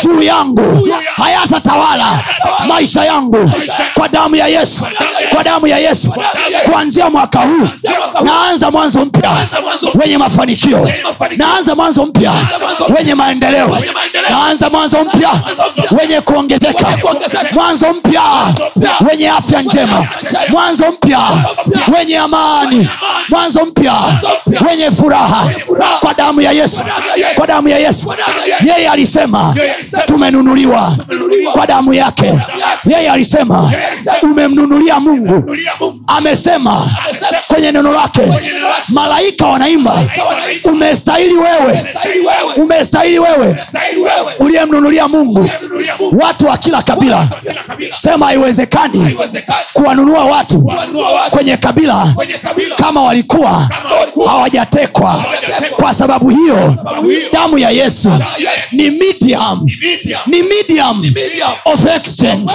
juu 0.03 0.23
yangu 0.23 0.89
hayatatawala 1.17 2.21
maisha 2.69 3.05
yangu 3.05 3.51
kwa 3.95 4.09
damu 4.09 4.37
ya 4.37 4.47
yesu 4.49 4.87
kwa 5.35 5.45
damu 5.45 5.67
ya 5.67 5.79
yesu. 5.79 6.15
Kuanzia 6.65 7.11
mwaka 7.11 7.39
huu 7.41 7.69
naanza 8.25 8.71
mwanzo 8.71 9.05
mpya 9.05 9.33
wenye 9.95 10.19
mafanikio. 10.19 10.91
Naanza 11.37 11.75
mwanzo 11.75 12.07
mpya 12.07 12.33
wenye 12.99 13.15
maendeleo. 13.15 13.79
Naanza 14.31 14.71
mwanzo 14.71 15.05
mpya 15.05 15.31
wenye 16.01 16.16
kuongezeka. 16.21 16.99
Mwanzo 17.53 17.93
mpya. 17.93 18.23
Wenye 19.11 19.31
afya 19.31 19.63
njema. 19.63 20.07
mwanzo 20.49 20.85
mpya. 20.93 21.21
Wenye 21.99 22.19
amani. 22.19 22.89
Mwanzo 23.29 23.65
mpya. 23.67 23.95
Wenye 24.69 24.91
furaha. 24.91 25.51
Kwa 26.01 26.15
damu 26.15 26.41
ya 26.41 26.53
yesu. 26.53 26.83
Kwa 27.35 27.47
damu 27.47 27.69
ya 27.69 27.79
yesu. 27.79 28.15
Yeye 28.65 28.89
alisema 28.91 29.55
tumenunuliwa 30.07 30.93
kwa 31.53 31.67
damu 31.67 31.95
yake. 31.95 32.33
Yeye 32.85 33.11
alisema 33.11 33.73
umemnunulia 34.23 35.01
mungu. 35.01 35.57
Amesema 36.07 36.87
kwenye 37.49 37.73
neno 37.73 37.93
lake 37.93 38.23
malaika 38.89 39.47
wanaimba. 39.47 39.95
Umestahili 40.65 41.35
wewe. 41.35 41.87
Umestahili 42.57 43.19
wewe. 43.19 43.57
Uliyemnunulia 44.39 45.09
mungu 45.09 45.51
watu 46.13 46.47
wa 46.47 46.57
kila 46.59 46.83
kabila. 46.83 47.29
sema 47.95 48.27
haiwezekani 48.27 49.17
kuwanunua 49.73 50.25
watu 50.25 50.71
kwenye 51.31 51.57
kabila 51.57 52.15
kama 52.77 53.03
walikuwa 53.03 53.69
hawajatekwa. 54.27 55.25
kwa 55.77 55.95
sababu 55.95 56.31
hiyo 56.31 56.75
damu 57.33 57.59
ya 57.59 57.71
yesu 57.71 58.11
ni 58.73 58.91
medium. 58.91 59.67
ni 60.27 60.43
medium. 60.43 61.13
Of 61.65 61.87
exchange. 61.87 62.53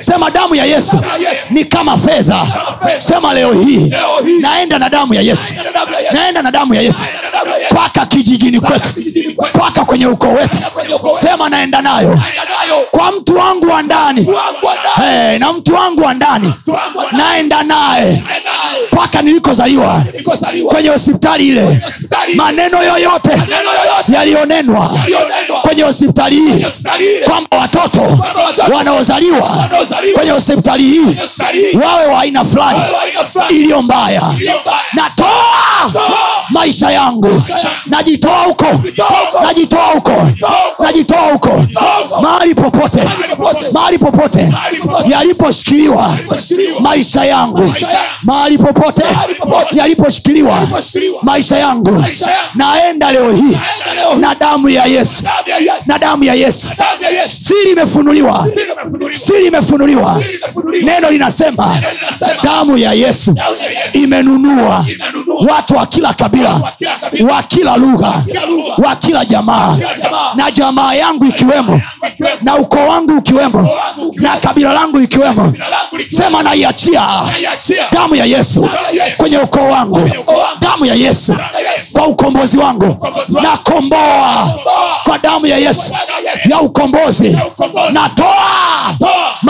Sema 0.00 0.30
damu 0.30 0.54
ya 0.54 0.64
yesu 0.64 1.00
ni 1.50 1.64
kama 1.64 1.98
fedha. 1.98 2.46
sema 2.98 3.34
leo 3.34 3.52
hii 3.52 3.92
naenda 4.40 4.78
na 4.78 4.88
damu 4.88 5.14
ya 5.14 5.22
yesu. 5.22 5.54
Naenda 6.12 6.42
na 6.42 6.50
damu 6.50 6.74
ya 6.74 6.82
yesu. 6.82 7.02
Mpaka 7.72 8.06
kijijini 8.06 8.60
kwetu. 8.60 8.90
mpaka 9.54 9.84
kwenye 9.84 10.06
ukoo 10.06 10.32
wetu. 10.32 10.58
Sema 11.20 11.48
naenda 11.48 11.82
nayo 11.82 12.20
kwa 12.90 13.12
mtu 13.12 13.36
wangu 13.36 13.66
wa 13.68 13.82
ndani. 13.82 14.28
Hey, 14.94 15.38
na 15.38 15.52
mtu 15.52 15.74
wangu 15.74 16.02
wa 16.02 16.14
ndani. 16.14 16.54
Naenda 17.12 17.62
naye. 17.62 18.22
Mpaka 18.92 19.22
nilikozaliwa. 19.22 20.02
Kwenye 20.68 20.88
hospitali 20.88 21.48
ile. 21.48 21.80
Maneno 22.34 22.82
yoyote 22.82 23.30
yaliyonenwa 24.08 24.90
kwenye 25.62 25.82
hospitali 25.82 26.36
hii. 26.36 26.66
Kwamba 27.24 27.56
watoto 27.58 28.18
wanaozaliwa 28.74 29.68
kwenye 30.14 30.30
hospitali 30.30 30.82
hii 30.82 31.16
wawe 31.84 32.06
wa 32.06 32.20
aina 32.20 32.44
fulani. 32.44 32.80
Iliyo 33.48 33.82
mbaya. 33.82 34.22
Natoa 34.92 35.92
maisha 36.48 36.90
yangu. 36.90 37.42
najitoa 37.86 38.38
huko. 38.44 38.66
Najitoa 39.44 39.80
huko. 39.86 40.28
Najitoa 40.78 41.20
huko. 41.20 41.64
Mahali 42.22 42.54
popote. 42.72 43.02
mahali 43.72 43.98
popote. 43.98 44.48
yaliposhikiliwa 45.08 46.16
maisha 46.80 47.24
yangu. 47.24 47.74
Mahali 48.22 48.58
popote 48.58 49.02
yaliposhikiliwa 49.72 50.58
maisha 51.22 51.58
yangu. 51.58 52.04
Naenda 52.54 53.12
leo 53.12 53.32
hii 53.32 53.56
na 54.20 54.34
damu 54.34 54.68
ya 54.68 54.84
yesu. 54.84 55.22
Na 55.86 55.98
damu 55.98 56.24
ya 56.24 56.34
yesu. 56.34 56.68
Siri 57.26 57.70
imefunuliwa. 57.72 58.48
Siri 59.14 59.46
imefunuliwa. 59.46 60.20
neno 60.82 61.10
linasema 61.10 61.78
damu 62.42 62.78
ya 62.78 62.92
yesu 62.92 63.34
imenunua 63.92 64.84
watu 65.48 65.76
wa 65.76 65.86
kila 65.86 66.14
kabila 66.14 66.60
Wa 67.30 67.42
kila 67.42 67.76
lugha 67.76 68.14
wa 68.78 68.96
kila 68.96 69.24
jamaa. 69.24 69.76
Na 70.34 70.50
jamaa 70.50 70.94
yangu 70.94 71.24
ikiwemo 71.24 71.80
Ikiwemo. 72.12 72.36
na 72.42 72.56
ukoo 72.62 72.88
wangu 72.88 73.12
ukiwemo 73.18 73.68
na 74.14 74.36
kabila 74.36 74.72
langu 74.72 74.98
likiwemo. 74.98 75.52
Sema 76.06 76.42
naiachia 76.42 77.02
damu 77.92 78.14
ya 78.16 78.24
yesu 78.24 78.68
kwenye 79.16 79.38
ukoo 79.38 79.68
wangu. 79.68 80.10
Damu 80.60 80.86
ya 80.86 80.94
yesu 80.94 81.36
kwa 81.92 82.06
ukombozi 82.06 82.58
wangu. 82.58 82.96
Nakomboa 83.42 84.54
kwa 85.04 85.18
damu 85.18 85.46
ya 85.46 85.56
yesu 85.58 85.92
ya 86.50 86.60
ukombozi. 86.60 87.38
Natoa 87.92 88.08
Toa. 88.16 88.61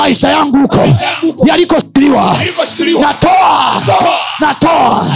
Maisha 0.03 0.29
yangu 0.29 0.59
huko. 0.59 0.79
Yalikoshikiliwa. 1.45 2.37
natoa. 3.01 3.73
Natoa. 4.41 5.07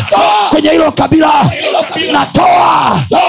Kwenye 0.51 0.71
hilo 0.71 0.93
kabila. 0.93 1.33
Natoa. 2.13 3.01
Toa. 3.09 3.21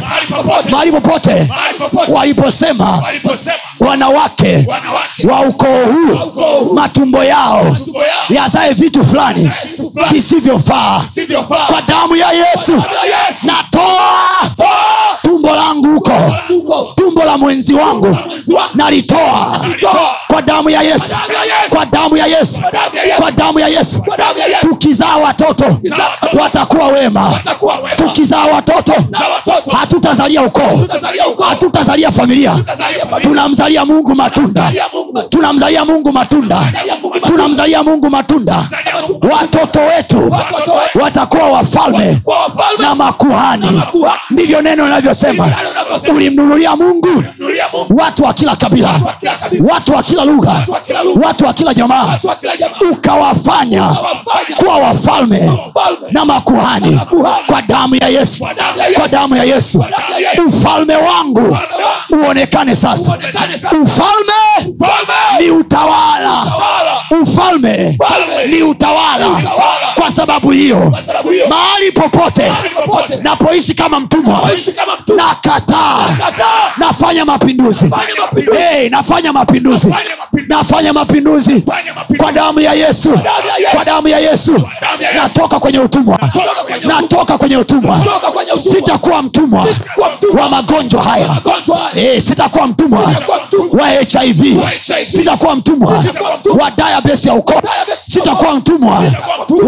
mahali 0.00 0.92
popote. 0.92 1.48
Mahali 1.50 1.78
popote. 1.78 2.12
waliposema 2.12 3.02
wanawake 3.80 4.66
wa 5.24 5.40
ukoo 5.40 5.84
huu 5.84 6.74
matumbo 6.74 7.24
yao 7.24 7.76
yazae 8.30 8.72
vitu 8.72 9.04
fulani 9.04 9.50
visivyofaa. 10.10 11.00
Kwa 11.66 11.82
damu 11.82 12.16
ya 12.16 12.32
yesu. 12.32 12.82
Natoa. 13.42 14.00
Toa. 14.56 14.69
Tumbo 15.40 15.56
langu 15.56 15.88
huko. 15.88 16.92
Tumbo 16.96 17.24
la 17.24 17.38
mwenzi 17.38 17.74
wangu 17.74 18.16
nalitoa. 18.74 19.60
Kwa 20.26 20.42
damu 20.42 20.70
ya 20.70 20.82
yesu. 20.82 21.16
Kwa 21.70 21.86
damu 21.86 22.16
ya 22.16 22.26
yesu. 22.26 22.60
Kwa 23.16 23.30
damu 23.30 23.58
ya 23.58 23.66
Yesu. 23.68 24.02
tukizaa 24.60 25.16
watoto 25.16 25.64
watakuwa 26.40 26.86
wema. 26.88 27.40
Tukizaa 27.96 28.44
watoto 28.46 28.92
hatutazalia 29.78 30.42
ukoo. 30.42 30.86
Hatutazalia 31.48 32.12
familia. 32.12 32.54
Tunamzalia 33.22 33.84
mungu 33.84 34.14
matunda. 34.14 34.72
Tunamzalia 35.28 35.84
mungu 35.84 36.12
matunda. 36.12 36.60
Tunamzalia 37.26 37.82
mungu 37.82 38.10
matunda. 38.10 38.64
Watoto 39.32 39.80
wetu 39.80 40.34
watakuwa 41.02 41.48
wafalme 41.48 42.20
na 42.78 42.94
makuhani. 42.94 43.70
makuhani. 43.70 44.18
ndivyo 44.30 44.62
neno 44.62 44.84
linavyosema 44.84 45.29
Ndivyo 45.32 46.14
ulimnunulia 46.14 46.76
mungu 46.76 47.24
watu 47.90 48.24
wa 48.24 48.34
kila 48.34 48.56
kabila 48.56 49.00
watu 49.70 49.92
wa 49.94 50.02
kila 50.02 50.24
lugha 50.24 50.64
watu 51.24 51.44
wa 51.46 51.52
kila 51.52 51.74
jamaa 51.74 52.18
ukawafanya 52.92 53.96
kuwa 54.56 54.76
wafalme 54.78 55.52
na 56.10 56.24
makuhani 56.24 57.00
kwa 57.46 57.62
damu 57.62 57.94
ya 57.96 58.08
yesu 58.08 58.46
Kwa 58.94 59.08
damu 59.08 59.36
ya 59.36 59.44
Yesu. 59.44 59.84
ufalme 60.48 60.96
wangu 60.96 61.58
uonekane 62.10 62.76
sasa 62.76 63.18
ufalme 63.82 64.74
ni 65.40 65.50
utawala 65.50 66.42
ufalme 67.22 67.98
ni 68.50 68.62
utawala 68.62 69.26
kwa 69.94 70.10
sababu 70.10 70.50
hiyo 70.50 70.92
mahali 71.48 71.92
popote 71.92 72.52
napoishi 73.22 73.74
kama 73.74 74.00
mtumwa. 74.00 74.40
Nakataa 75.20 76.04
nafanya 76.76 77.24
mapinduzi. 77.24 77.90
Hey, 78.58 78.88
nafanya 78.88 79.32
mapinduzi. 79.32 79.94
Nafanya 80.48 80.92
mapinduzi. 80.92 81.64
Kwa 82.18 82.32
damu 82.32 82.60
ya 82.60 82.72
yesu. 82.74 83.18
Kwa 83.74 83.84
damu 83.84 84.08
ya 84.08 84.18
yesu. 84.18 84.68
Natoka 85.14 85.60
kwenye 85.60 85.78
utumwa. 85.78 86.18
Natoka 86.84 87.38
kwenye 87.38 87.56
utumwa. 87.56 88.00
Toka 88.04 88.30
kwenye 88.30 88.52
utumwa. 88.52 88.74
sitakuwa 88.76 89.22
mtumwa 89.22 89.66
wa 90.38 90.48
magonjwa 90.48 91.02
haya. 91.02 91.36
Eh, 91.94 92.22
sitakuwa 92.22 92.66
mtumwa 92.66 93.00
wa 93.72 93.88
hiv 94.22 94.56
sitakuwa 95.10 95.56
mtumwa 95.56 96.04
wa 96.60 96.70
diabetes 96.70 97.26
ya 97.26 97.34
ukoo. 97.34 97.60
Sitakuwa 98.06 98.54
mtumwa 98.54 99.02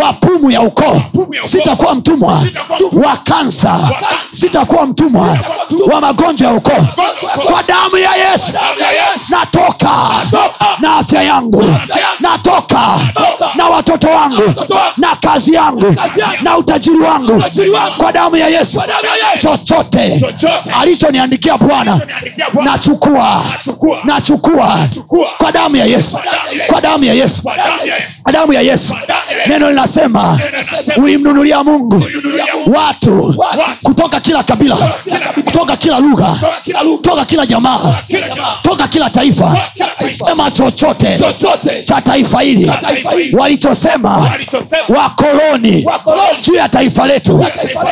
wa 0.01 0.13
pumu 0.13 0.51
ya 0.51 0.61
ukoo. 0.61 1.03
Sitakuwa 1.45 1.95
mtumwa 1.95 2.43
wa 2.93 3.17
kansa. 3.17 3.91
Sitakuwa 4.35 4.87
mtumwa. 4.87 5.39
Wa 5.93 6.01
magonjwa 6.01 6.49
ya 6.51 6.55
ukoo. 6.57 6.87
Kwa 7.45 7.63
damu 7.63 7.99
ya 7.99 8.11
yesu. 8.15 8.53
Natoka. 9.29 9.91
Na 10.81 10.97
afya 10.97 11.23
yangu. 11.23 11.65
Natoka. 12.21 12.87
Na 13.55 13.69
watoto 13.69 14.09
wangu. 14.09 14.55
Na 14.97 15.17
kazi 15.17 15.53
yangu. 15.55 15.97
Na 16.43 16.57
utajiri 16.59 16.99
wangu. 16.99 17.45
Kwa 17.97 18.13
damu 18.13 18.37
ya 18.37 18.49
yesu. 18.49 18.83
Chochote 19.39 20.35
alichoniandikia 20.81 21.59
bwana 21.59 22.01
nachukua. 22.65 23.43
Nachukua. 24.05 24.79
kwa 25.39 25.53
damu 25.53 25.77
ya 25.77 25.85
yesu. 25.85 26.19
Kwa 26.67 26.81
damu 26.81 27.05
ya 27.05 27.15
yesu. 27.15 27.43
Kwa 28.23 28.33
damu 28.33 28.53
ya 28.53 28.61
Yesu. 28.63 28.95
neno 29.47 29.71
linasema 29.71 30.39
ulimnunulia 30.97 31.65
mungu 31.65 32.05
Watu. 32.67 33.35
kutoka 33.83 34.21
kila 34.21 34.43
kabila 34.43 34.77
Toka 35.53 35.77
kila 35.77 35.99
lugha. 36.01 36.37
toka 37.03 37.25
kila 37.25 37.47
jamaa. 37.47 37.95
Toka 38.63 38.89
kila 38.89 39.11
taifa. 39.11 39.57
Sema 40.27 40.51
chochote 40.51 41.19
cha 41.85 42.01
taifa 42.01 42.41
hili. 42.41 42.73
Walichosema 43.33 44.31
wakoloni. 44.89 45.87
Juu 46.43 46.55
ya 46.55 46.69
taifa 46.69 47.07
letu. 47.07 47.47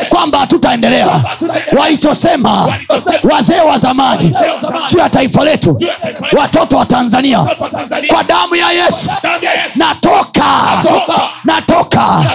Kwamba 0.09 0.39
hatutaendelea. 0.39 1.07
Walichosema 1.77 2.73
wazee 3.23 3.59
wa 3.59 3.77
zamani. 3.77 4.35
Juu 4.89 4.97
ya 4.97 5.09
taifa 5.09 5.43
letu. 5.45 5.77
Watoto 6.37 6.77
wa 6.77 6.85
tanzania. 6.85 7.45
Kwa 8.07 8.23
damu 8.23 8.55
ya 8.55 8.71
yesu. 8.71 9.09
Natoka. 9.75 10.45
Natoka. 11.43 12.25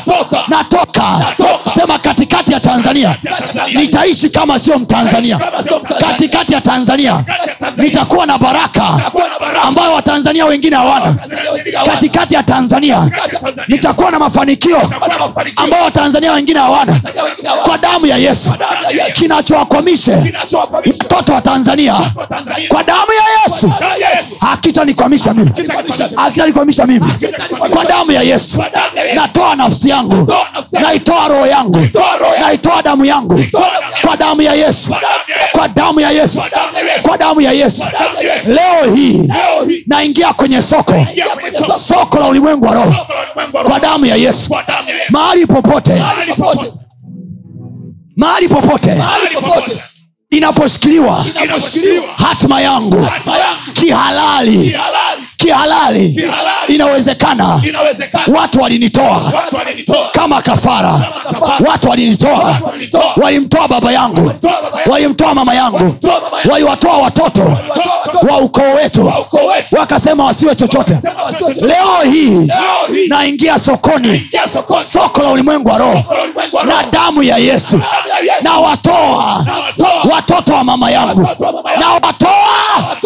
natoka. 0.49 1.27
Sema 1.75 1.99
katikati 1.99 2.53
ya 2.53 2.61
tanzania. 2.61 3.17
Nitaishi 3.75 4.31
kama 4.31 4.59
sio 4.59 4.79
mtanzania 4.79 4.96
Mtanzania. 5.03 5.39
katikati 6.01 6.55
ya 6.55 6.61
tanzania 6.61 7.25
nitakuwa 7.77 8.27
na 8.27 8.39
baraka 8.39 9.01
ambayo 9.63 9.93
watanzania 9.93 10.47
wengine 10.47 10.77
hawana. 10.77 11.15
Tanzania 11.15 11.85
katikati 11.85 12.35
ya 12.35 12.43
tanzania 12.43 12.97
Tanzania. 12.97 13.65
nitakuwa 13.69 14.11
na 14.11 14.19
mafanikio 14.19 14.91
ambayo 15.57 15.85
watanzania 15.85 16.33
wengine 16.33 16.59
hawana. 16.61 16.93
Tanzania 17.01 17.53
kwa 17.65 17.79
damu 17.79 18.07
ya 18.07 18.17
yesu. 18.17 18.53
Kinachowakwamishe 19.13 20.35
mtoto 20.87 21.33
wa 21.33 21.41
tanzania. 21.41 21.95
Kwa 22.69 22.83
damu 22.85 23.13
ya 23.13 23.43
yesu. 23.45 23.73
Hakitanikwamisha 24.41 25.35
mimi. 25.35 25.51
Hakitanikwamisha. 26.17 26.87
mimi. 26.87 27.07
Kwa 27.73 27.85
damu 27.85 28.13
ya 28.13 28.23
yesu. 28.23 28.65
Natoa 29.15 29.57
nafsi 29.57 29.89
yangu. 29.89 30.33
Naitoa 30.73 31.29
roho 31.29 31.47
yangu. 31.47 31.89
Naitoa 32.41 32.83
damu 32.83 33.05
yangu. 33.05 33.45
kwa 34.03 34.17
damu 34.17 34.43
ya 34.43 34.55
yesu 34.55 34.86
kwa 35.53 35.69
damu 35.69 36.01
ya 36.01 36.11
yesu 36.11 36.21
Yesu. 36.21 37.03
kwa 37.03 37.19
damu 37.19 37.41
ya 37.41 37.53
yesu 37.53 37.85
Yesu. 38.23 38.53
leo 38.53 38.95
hii 38.95 39.85
naingia 39.87 40.33
kwenye 40.33 40.63
soko 40.63 41.07
soko. 41.79 42.19
la 42.19 42.29
ulimwengu 42.29 42.67
wa 42.67 42.75
roho 42.75 42.95
kwa 43.65 43.81
damu 43.81 44.07
ya 44.07 44.17
yesu 44.17 44.27
Yesu. 44.27 44.55
Mahali 45.11 45.47
popote. 45.47 45.95
mahali 48.17 48.49
popote 48.49 48.95
Mahali 48.95 49.35
popote. 49.35 49.83
Inaposhikiliwa. 50.31 51.15
Hatma 51.25 52.27
hatima 52.29 52.61
yangu. 52.61 52.97
Yangu. 52.97 53.11
kihalali. 53.73 54.79
Kihalali. 55.37 56.23
inawezekana. 56.69 57.61
Inawezekana. 57.69 58.39
Watu 58.39 58.61
walinitoa. 58.61 59.33
Kama 60.13 60.43
kafara. 60.43 61.13
Kafara. 61.31 61.71
watu 61.71 61.89
walinitoa. 61.89 62.57
Walimtoa 63.17 63.69
baba 63.69 63.93
yangu. 63.93 64.33
Walimtoa 64.87 65.35
mama 65.35 65.55
yangu. 65.55 65.97
Waliwatoa 66.51 66.97
watoto 66.99 67.59
wa 68.31 68.39
ukoo 68.39 68.75
wetu. 68.75 69.13
Wakasema 69.73 70.25
wasiwe 70.25 70.55
chochote. 70.55 70.99
Leo 71.61 72.11
hii 72.13 72.49
naingia 73.09 73.59
sokoni. 73.59 74.31
Soko 74.93 75.23
la 75.23 75.31
ulimwengu 75.31 75.69
wa 75.69 75.79
roho. 75.79 76.05
Na 76.67 76.83
damu 76.83 77.23
ya 77.23 77.37
yesu. 77.39 77.81
Na 78.43 78.59
watoa 78.61 79.45
Nawatoa. 79.47 79.47
Watoto 80.17 80.53
wa 80.55 80.65
mama 80.65 80.91
yangu. 80.91 81.21
Na 81.81 81.93
watoa 81.93 82.97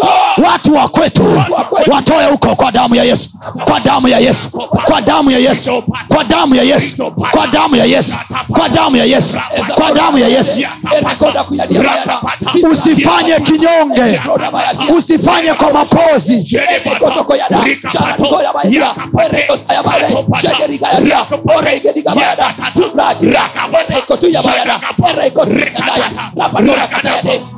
watu 0.47 0.75
wa 0.75 0.87
kwetu. 0.87 1.43
Watoe 1.87 2.25
huko 2.25 2.55
kwa 2.55 2.71
damu 2.71 2.95
ya 2.95 3.03
yesu. 3.03 3.29
Kwa 3.65 3.79
damu 3.79 4.07
ya 4.07 4.19
yesu. 4.19 4.49
Kwa 4.85 5.01
damu 5.01 5.31
ya 5.31 5.39
yesu. 5.39 5.83
Kwa 6.07 6.23
damu 6.23 6.55
ya 6.55 6.63
yesu. 6.63 6.97
Kwa 7.31 7.47
damu 7.47 7.75
ya 7.75 7.83
yesu. 7.85 8.17
Kwa 8.53 8.69
damu 8.69 8.95
ya 8.97 9.05
yesu. 9.05 9.37
Kwa 9.75 9.91
damu 9.91 10.17
ya 10.17 10.27
yesu. 10.27 10.61
Usifanye 12.71 13.39
kinyonge. 13.39 14.21
Usifanye 14.97 15.53
kwa 15.53 15.73
mapozi 15.73 16.57
Ekotoko 26.49 26.89
yada. 26.89 27.11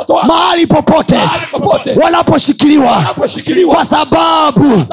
mahali 0.27 0.67
popote 0.67 1.19
wanaposhikiliwa 2.03 3.03
kwa 3.67 3.85
sababu 3.85 4.83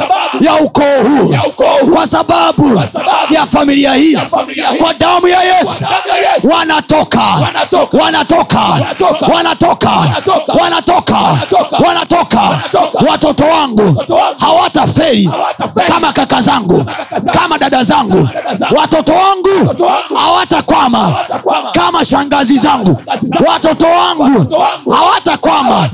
ya 0.41 0.55
ukoo 0.55 1.03
huu 1.03 1.35
kwa 1.95 2.07
sababu 2.07 2.83
ya 3.31 3.47
familia 3.47 3.95
hii 3.95 4.19
kwa 4.79 4.95
damu 4.95 5.29
ya 5.29 5.43
yesu 5.43 5.85
wanatoka 6.43 7.23
wanatoka 8.03 8.59
wanatoka 9.35 9.91
wanatoka 10.63 11.39
wanatoka 11.87 12.61
watoto 13.11 13.45
wangu 13.45 14.05
hawataferi 14.39 15.31
kama 15.87 16.13
kaka 16.13 16.41
zangu 16.43 16.85
kama 17.33 17.59
dada 17.59 17.85
zangu 17.85 18.29
watoto 18.77 19.13
wangu 19.13 19.75
hawatakwama 20.15 21.15
kama 21.73 22.05
shangazi 22.05 22.59
zangu 22.59 23.03
watoto 23.49 23.87
wangu 23.87 24.55
hawatakwama 24.99 25.89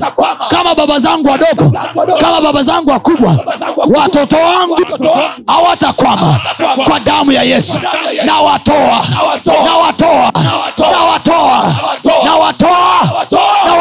kama 0.49 0.75
baba 0.75 0.99
zangu 0.99 1.29
wadogo 1.29 1.71
kama 2.19 2.41
baba 2.41 2.63
zangu 2.63 2.89
wakubwa 2.89 3.35
watoto 4.01 4.35
wangu 4.37 4.77
hawatakwama 5.47 6.39
kwa 6.87 6.99
damu 6.99 7.31
ya 7.31 7.43
yesu 7.43 7.79
na 7.79 8.23
nawatoa 8.25 9.01
na 9.65 9.75
watoa 9.75 10.31
na 12.23 13.73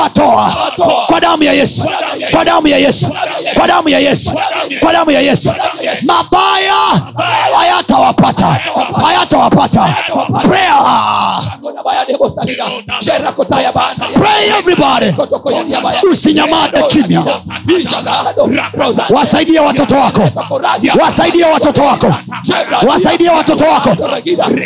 damu 1.24 1.42
ya 1.42 1.52
yesu. 1.52 1.84
Kwa 2.30 2.44
damu 2.44 2.66
ya 2.68 2.78
yesu. 2.78 3.06
Kwa 3.54 3.66
damu 3.66 3.88
ya 3.88 3.98
yesu. 3.98 4.32
Kwa 4.80 4.92
damu 4.92 5.10
ya 5.10 5.20
yesu. 5.20 5.52
Mabaya 6.02 6.74
hayatawapata. 7.56 8.60
Hayatawapata. 9.04 9.94
Usinyamade 16.10 16.82
kimya. 16.82 17.22
Wasaidie 19.10 19.60
watoto 19.60 19.94
wako. 19.96 20.30
Wasaidie 21.00 21.44
watoto 21.44 21.82
wako. 21.82 22.14
Wasaidie 22.88 23.30
watoto 23.30 23.64
wako. 23.64 23.90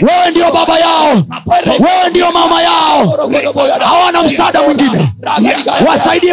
Wewe 0.03 0.31
ndio 0.31 0.53
baba 0.53 0.79
yao. 0.79 1.13
Wewe 1.67 2.11
ndio 2.11 2.33
mama 2.33 2.63
yao. 2.63 3.19
Hawana 3.81 4.23
msaada 4.23 4.63
mwingine. 4.63 5.09
Wasaidie 5.89 6.33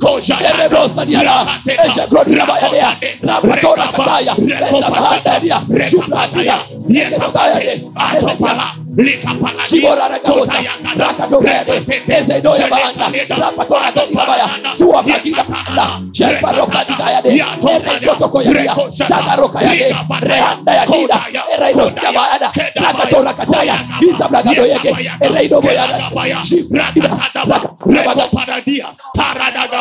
koja 0.00 0.38
erebosa 0.54 1.04
diara 1.06 1.46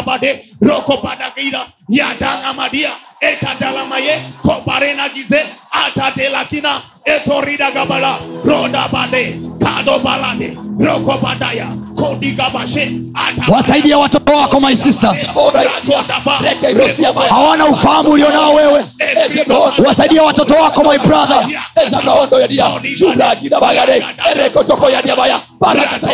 paradagabade 0.08 0.46
rokopadagira 0.62 1.68
yadangamadia 1.90 2.92
ekadalamaye 3.22 4.22
kobarenagize. 4.42 5.46
Atadelakina 5.72 6.82
etoridagabala. 7.06 8.18
Rodabade 8.46 9.40
kadobalade 9.60 10.58
rokobadaya 10.80 11.68
kodigabashe. 11.96 12.92
Wasaidia 13.48 13.98
watoto 13.98 14.32
wako 14.32 14.60
maisisa 14.60 15.16
hawana 17.30 17.66
ufahamu 17.66 18.10
ulionao 18.10 18.54
wewe. 18.54 18.86
wasaidia 19.86 20.24
watoto 20.24 20.54
wako 20.56 20.84
my 20.84 20.98
brother. 20.98 21.48
Ezanondo 21.86 22.40
yadia 22.40 22.72
shubrajida 22.96 23.60
bagare. 23.60 24.06
Erekotoko 24.32 24.90
yadia 24.90 25.16
baya. 25.16 25.40
Parakata 25.60 26.08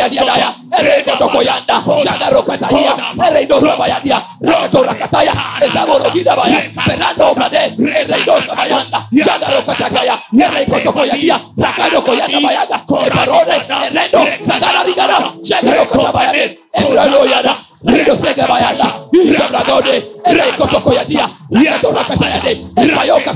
erekotoko 0.80 1.44
yanda 1.44 1.84
shagarokataya 2.04 2.94
ereidosa 3.30 3.76
bayadia 3.78 4.22
rakatorakataya 4.42 5.34
ezaborogida 5.66 6.36
baya 6.36 6.60
perando 6.88 7.34
brade 7.36 7.62
ereidosa 8.02 8.56
bayanda 8.56 9.00
shagarokataya 9.26 10.16
erekotoko 10.46 11.06
yadia 11.06 11.40
rakadoko 11.58 12.12
yanda 12.14 12.40
bayaga 12.48 12.78
ebarode 13.08 13.56
erendo 13.88 14.22
zagararigara 14.48 15.18
shagarokata 15.50 16.12
bayade 16.12 16.44
ebrado 16.74 17.26
yada 17.26 17.54
rido 17.86 18.16
sege 18.16 18.44
bayanda 18.48 18.88
ishabragode 19.12 19.96
erekotoko 20.26 20.94
yadia 20.94 21.30
rakatorakatayade 21.52 22.52
ekayoka 22.78 23.32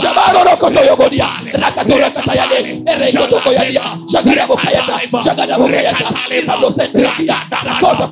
shabarorokotoyogodia 0.00 1.28
rakatorakatayade 1.52 2.58
erekotokoyadia 2.92 3.82
shagadabokayata 4.12 4.94
shagadabokayata 5.24 6.06
irablosendrakia 6.38 7.36
rakota 7.64 8.06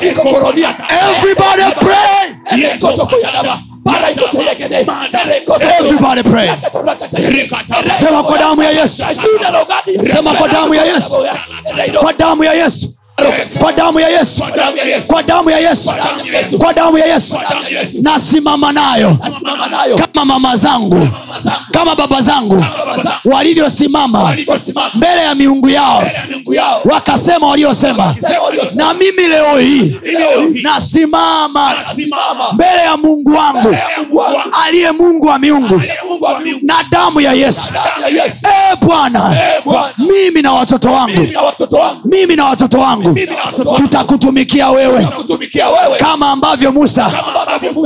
ashabarikokorodia 0.00 0.76
everybody 0.90 1.62
pray. 1.80 2.60
Yekotoko 2.60 3.16
yadaba 3.20 3.58
everybody 5.78 6.22
pray. 6.22 6.50
Sema 7.98 8.22
kwa 8.22 8.38
damu 8.38 8.62
ya 8.62 8.70
yesu. 8.70 9.04
Sema 10.12 10.34
kwa 10.34 10.48
damu 10.48 10.74
ya 10.74 10.84
Yesu. 10.84 11.16
kwa 12.00 12.12
damu 12.12 12.44
ya 12.44 12.52
yesu 12.54 12.94
kwa 13.60 13.72
damu 13.72 14.00
ya 14.00 14.08
yesu. 14.08 14.42
Kwa 15.06 15.22
damu 15.22 15.50
ya 15.50 15.58
yesu. 15.58 15.92
Kwa 16.58 16.72
damu 16.72 16.98
ya 16.98 17.06
yesu. 17.06 17.36
nasimama 18.02 18.72
nayo. 18.72 19.16
Kama 19.96 20.24
mama 20.24 20.56
zangu. 20.56 21.08
Kama 21.72 21.94
baba 21.94 22.20
zangu. 22.20 22.64
Walivyosimama 23.24 24.36
mbele 24.94 25.22
ya 25.22 25.34
miungu 25.34 25.68
yao. 25.68 26.04
Wakasema 26.84 27.46
waliosema. 27.48 28.14
Na 28.74 28.94
mimi 28.94 29.28
leo 29.28 29.58
hii. 29.58 29.96
Nasimama. 30.62 31.72
Mbele 32.52 32.80
ya 32.84 32.96
mungu 32.96 33.34
wangu. 33.34 33.76
Aliye 34.66 34.90
mungu 34.92 35.26
wa 35.26 35.38
miungu. 35.38 35.82
Na 36.62 36.74
damu 36.90 37.20
ya 37.20 37.32
yesu. 37.32 37.72
E 38.44 38.76
bwana. 38.82 39.36
Mimi 39.98 40.42
na 40.42 40.52
watoto 40.52 40.92
wangu. 40.92 41.26
Mimi 42.04 42.36
na 42.36 42.44
watoto 42.44 42.78
wangu 42.80 43.16
tutakutumikia 43.52 44.70
wewe. 44.70 45.06
Kama 45.98 46.30
ambavyo 46.30 46.72
musa 46.72 47.12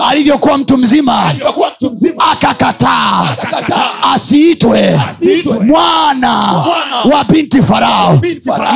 alivyokuwa 0.09 0.59
mtu 0.59 0.79
mzima 0.79 1.33
akakataa. 2.33 3.37
Asiitwe 4.15 5.01
mwana 5.67 6.33
wa 7.13 7.25
binti 7.29 7.63
farao. 7.63 8.21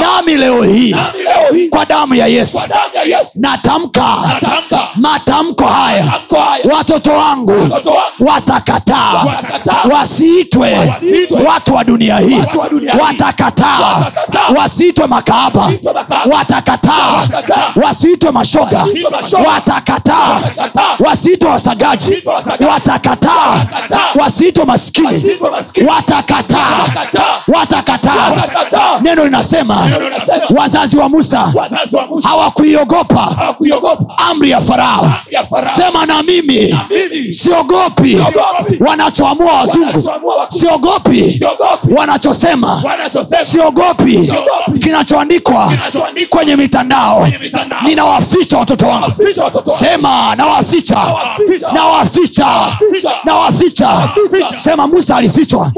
nami 0.00 0.34
leo 0.36 0.62
hii 0.62 0.96
kwa 1.70 1.84
damu 1.86 2.14
ya 2.14 2.26
yesu 2.26 2.58
natamka 3.34 4.04
matamko 4.96 5.64
haya. 5.64 6.12
Watoto 6.74 7.10
wangu 7.12 7.70
watakataa. 8.20 9.24
Wasiitwe 9.92 10.92
watu 11.46 11.74
wa 11.74 11.84
dunia 11.84 12.18
hii. 12.18 12.42
Watakataa. 13.00 13.78
Watakataa. 13.80 14.48
wasiitwe 14.60 15.06
makaaba 15.06 15.70
watakataa 16.30 16.77
Watakataa. 16.82 17.72
wasiitwe 17.82 18.30
mashoga. 18.30 18.84
Watakataa 19.46 20.40
wasiitwe 21.00 21.50
wasagaji. 21.50 22.22
Watakataa 22.70 23.66
wasiitwe 24.20 24.64
maskini. 24.64 25.36
Watakataa 25.88 26.84
Watakataa. 27.48 29.00
neno 29.00 29.24
linasema 29.24 29.90
wazazi 30.56 30.96
wa 30.96 31.08
musa 31.08 31.52
hawakuiogopa 32.22 33.36
amri 34.30 34.50
ya 34.50 34.60
farao. 34.60 35.12
Sema 35.76 36.06
na 36.06 36.22
mimi 36.22 36.78
siogopi 37.32 38.18
wanachoamua 38.80 39.52
wazungu. 39.52 40.10
Siogopi 40.48 41.40
wanachosema. 41.96 42.82
Siogopi 43.44 44.32
Kinachoandikwa. 44.78 45.72
kwenye 46.28 46.56
mitandao. 46.72 47.28
Ninawaficha 47.84 48.58
watoto 48.58 48.86
wangu. 48.88 49.12
Sema 49.78 50.36
nawaficha. 50.36 50.98
Nawaficha. 51.72 52.46
nawaficha. 53.24 54.08
Sema 54.56 54.86
musa 54.86 55.16
alifichwa. 55.16 55.72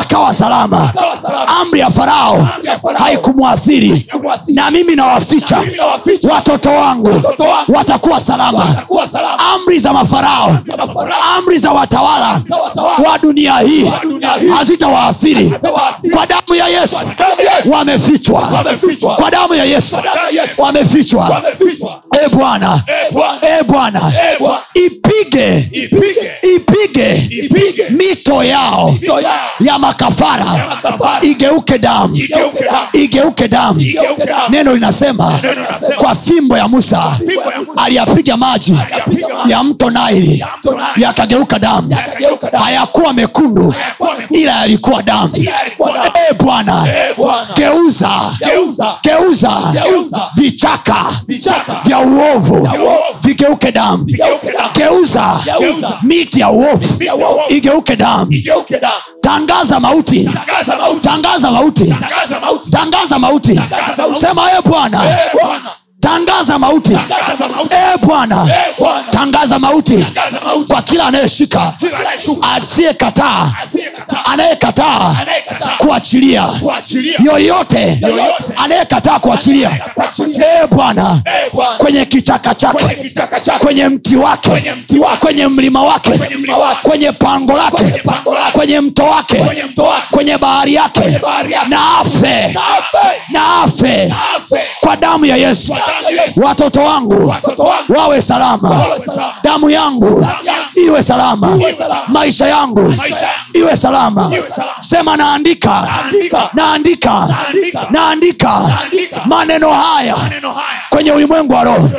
Akawa 0.00 0.32
salama. 0.34 0.92
Amri 1.60 1.80
ya 1.80 1.90
farao 1.90 2.48
haikumwathiri. 2.98 4.06
na 4.48 4.70
mimi 4.70 4.96
nawaficha. 4.96 5.62
Watoto 6.30 6.70
wangu 6.70 7.22
watakuwa 7.68 8.20
salama. 8.20 8.66
amri 9.54 9.78
za 9.78 9.92
mafarao 9.92 10.58
amri 11.36 11.58
za 11.58 11.72
watawala 11.72 12.40
wa 13.08 13.18
dunia 13.18 13.58
hii 13.58 13.90
hazitawaathiri. 14.56 15.52
Kwa 16.12 16.26
damu 16.26 16.54
ya 16.54 16.68
yesu 16.68 16.96
wamefichwa. 17.72 18.42
Kwa 19.16 19.30
damu 19.30 19.54
ya 19.54 19.64
Yesu. 19.64 19.96
Wamefichwa. 20.58 21.42
e 22.24 22.28
bwana. 22.28 22.82
Eh, 22.86 23.12
Bwana. 23.12 23.38
E 23.60 23.64
bwana. 23.64 24.12
Ipige. 24.74 25.68
Ipige. 26.56 27.28
Mito 27.90 28.44
yao 28.44 28.96
ya 29.60 29.78
makafara. 29.78 30.78
igeuke 31.22 31.78
damu. 31.78 32.16
Igeuke 32.92 33.48
damu. 33.48 33.80
Neno 34.48 34.74
linasema 34.74 35.40
kwa 35.98 36.14
fimbo 36.14 36.58
ya 36.58 36.68
musa 36.68 37.18
aliyapiga 37.84 38.36
maji 38.36 38.78
ya 39.46 39.62
mto 39.62 39.90
naili 39.90 40.44
yakageuka 40.96 41.58
damu. 41.58 41.96
hayakuwa 42.58 43.12
mekundu 43.12 43.74
ila 44.30 44.52
yalikuwa 44.52 45.02
damu. 45.02 45.32
Damu. 45.32 45.46
e 46.30 46.34
bwana 46.38 46.86
geuza. 47.56 48.20
Geuza. 49.02 49.52
Vichaka. 50.36 51.04
Vichaka. 51.28 51.80
Vya 51.84 51.98
uovu. 51.98 52.68
Vigeuke 53.22 53.72
damu. 53.72 54.04
Geuza. 54.74 55.40
Miti 56.02 56.40
ya 56.40 56.50
uovu. 56.50 56.84
Igeuke 57.48 57.96
damu. 57.96 58.32
Tangaza 59.20 59.80
mauti. 59.80 60.24
Tangaza 61.10 61.50
mauti. 61.50 61.84
Tangaza 62.70 63.18
mauti. 63.18 63.60
Sema 64.20 64.52
e 64.52 64.62
Eh, 65.10 65.16
Bwana 65.42 65.70
tangaza 66.04 66.58
mauti. 66.58 66.92
E 67.70 67.98
bwana 68.06 68.46
Eh, 68.48 68.74
tangaza 69.10 69.58
mauti. 69.58 70.06
Kwa 70.68 70.82
kila 70.82 71.06
anayeshika 71.06 71.72
asiyekataa 72.56 73.52
anayekataa 74.24 75.16
kuachilia. 75.78 76.48
Yoyote 77.24 78.00
anayekataa 78.56 79.18
kuachilia. 79.18 79.70
E 80.62 80.66
bwana 80.70 81.20
kwenye 81.78 82.04
kichaka 82.04 82.54
chake 82.54 82.84
kwenye 83.58 83.88
mti 83.88 84.16
wake 84.16 84.50
kwenye 85.20 85.46
mlima 85.46 85.82
wake 85.82 86.10
kwenye 86.82 87.12
pango 87.12 87.56
lake 87.56 87.84
kwenye 88.52 88.80
mto 88.80 89.04
wake 89.04 89.44
kwenye 90.10 90.38
bahari 90.38 90.74
yake. 90.74 91.00
Na 91.68 91.98
afe. 91.98 92.56
Na 93.32 93.62
afe. 93.62 94.14
Kwa 94.80 94.96
damu 94.96 95.24
ya 95.24 95.36
yesu 95.36 95.76
Watoto 96.36 96.80
wangu 96.84 97.34
wawe 97.88 98.22
salama. 98.22 98.84
Damu 99.42 99.70
yangu 99.70 100.26
iwe 100.74 101.02
salama. 101.02 101.58
Maisha 102.08 102.46
yangu 102.46 102.94
iwe 103.54 103.76
salama. 103.76 104.30
Sema 104.80 105.16
naandika. 105.16 105.88
Naandika. 106.52 107.28
naandika. 107.90 108.60
Maneno 109.26 109.70
haya 109.72 110.16
kwenye 110.90 111.12
ulimwengu 111.12 111.54
wa 111.54 111.64
roho. 111.64 111.90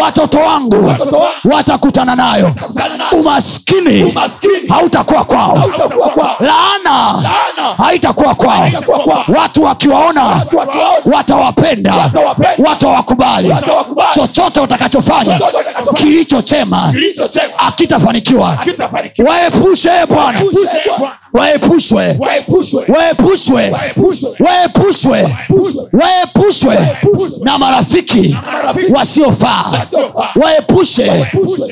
Watoto 0.00 0.38
wangu 0.38 0.94
watakutana 1.44 2.14
nayo. 2.16 2.52
Umaskini 3.12 4.14
hautakuwa 4.68 5.24
kwao. 5.24 5.62
Laana 6.40 7.22
haitakuwa 7.78 8.34
kwao. 8.34 8.68
watu 9.28 9.62
wakiwaona 9.62 10.46
watawapenda, 11.04 12.10
watawakubali 12.58 13.31
watawakubali. 13.40 14.08
chochote 14.14 14.60
utakachofanya 14.60 15.40
kilicho 15.94 16.42
chema 16.42 16.94
akitafanikiwa 17.68 18.58
Waepushe 19.28 20.06
Bwana. 20.08 20.40
waepushwe. 21.32 22.16
Waepushwe. 22.18 22.84
waepushwe. 24.38 25.36
Waepushwe. 25.92 26.91
Na 27.52 27.58
marafiki 27.58 28.36
wasiofaa. 28.90 29.64
waepushe 30.36 31.26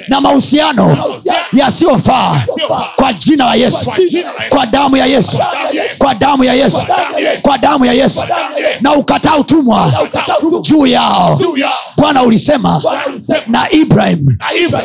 na 0.09 0.21
mahusiano 0.21 0.97
yasiyofaa 1.53 2.41
kwa 2.97 3.13
jina 3.13 3.45
la 3.45 3.55
yesu. 3.55 3.91
Kwa 4.49 4.67
damu 4.67 4.97
ya 4.97 5.07
yesu. 5.07 5.39
Kwa 5.99 6.15
damu 6.15 6.45
ya 6.45 6.55
yesu. 6.55 6.83
Kwa 7.43 7.59
damu 7.59 7.85
ya 7.85 7.93
yesu. 7.93 8.23
Na 8.81 8.93
ukataa 8.95 9.37
utumwa 9.37 9.93
juu 10.61 10.87
yao. 10.87 11.39
Bwana 11.97 12.23
ulisema 12.23 12.83
na 13.47 13.71
ibrahim 13.71 14.27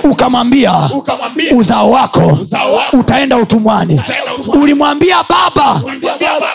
ukamwambia 0.04 0.74
uzao 1.58 1.92
wako 1.92 2.38
utaenda 2.94 3.38
utumwani. 3.38 4.02
ulimwambia 4.62 5.18
baba. 5.30 5.82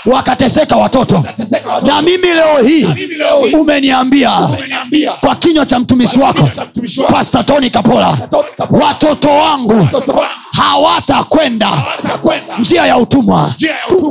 Wakateseka 0.07 0.77
watoto. 0.77 1.25
Na 1.87 2.03
mimi 2.03 2.29
leo 2.35 2.63
hii 2.67 2.87
umeniambia 3.61 4.30
umeniambia 4.39 5.13
kwa 5.13 5.35
kinywa 5.35 5.67
cha 5.67 5.79
mtumishi 5.79 6.21
wako. 6.21 6.49
pasta 7.11 7.43
toni 7.43 7.71
kapola. 7.71 8.19
Watoto 8.71 9.29
wangu 9.29 9.89
hawatakwenda. 10.53 11.71
Njia 12.59 12.87
ya 12.87 12.97
utumwa. 12.97 13.55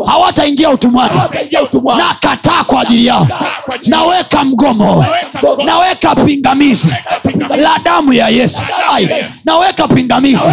Hawataingia 0.05 0.69
utumwani. 0.69 1.17
Hawataingia 1.17 1.59
na 1.97 2.13
kataa 2.19 2.63
kwa 2.63 2.81
ajili 2.81 3.05
yao. 3.05 3.27
Kwa 3.65 3.77
naweka 3.85 4.43
mgomo. 4.43 5.05
Naweka 5.65 6.15
pingamizi. 6.15 6.93
La 7.57 7.79
damu 7.83 8.13
ya 8.13 8.29
yesu. 8.29 8.61
Naweka 9.45 9.87
pingamizi. 9.87 10.49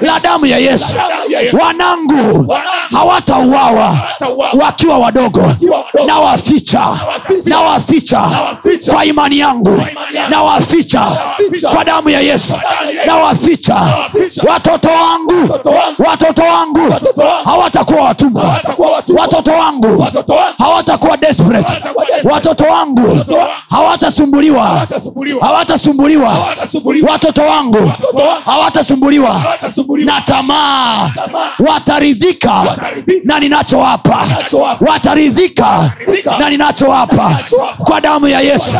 La 0.00 0.20
damu 0.20 0.46
ya 0.46 0.58
yesu. 0.58 0.96
Wanangu 1.62 2.54
hawatauawa. 2.92 3.98
Wakiwa 4.52 4.98
wadogo. 4.98 5.40
Wadogo. 5.40 5.84
na 6.06 6.18
waficha 6.18 6.86
na 7.44 7.60
waficha 7.60 8.18
waficha. 8.20 8.92
Kwa 9.02 9.06
imani 9.08 9.38
yangu 9.38 9.82
na 10.30 10.42
waficha 10.42 11.06
kwa 11.74 11.84
damu 11.84 12.10
ya 12.10 12.20
yesu 12.20 12.54
na 13.06 13.14
waficha 13.16 13.74
watoto 14.48 14.88
wangu 14.88 15.58
Watoto 16.08 16.42
wangu. 16.42 16.94
hawatakuwa 17.44 18.00
watumwa 18.02 18.60
watoto 19.18 19.52
wangu 19.52 20.06
hawatakuwa 20.58 21.16
desperate 21.16 21.72
watoto 22.24 22.64
wangu 22.64 23.18
hawatasumbuliwa 23.70 24.86
Hawatasumbuliwa. 25.40 26.34
watoto 27.12 27.42
wangu 27.42 27.92
hawatasumbuliwa 28.46 29.42
na 30.04 30.20
tamaa 30.20 31.10
wataridhika 31.68 32.76
na 33.24 33.40
ninachowapa 33.40 34.26
wataridhika 34.80 35.92
na 36.38 36.50
ninachowapa 36.50 37.38
kwa 37.84 38.00
damu 38.00 38.28
ya 38.28 38.40
Yesu. 38.40 38.76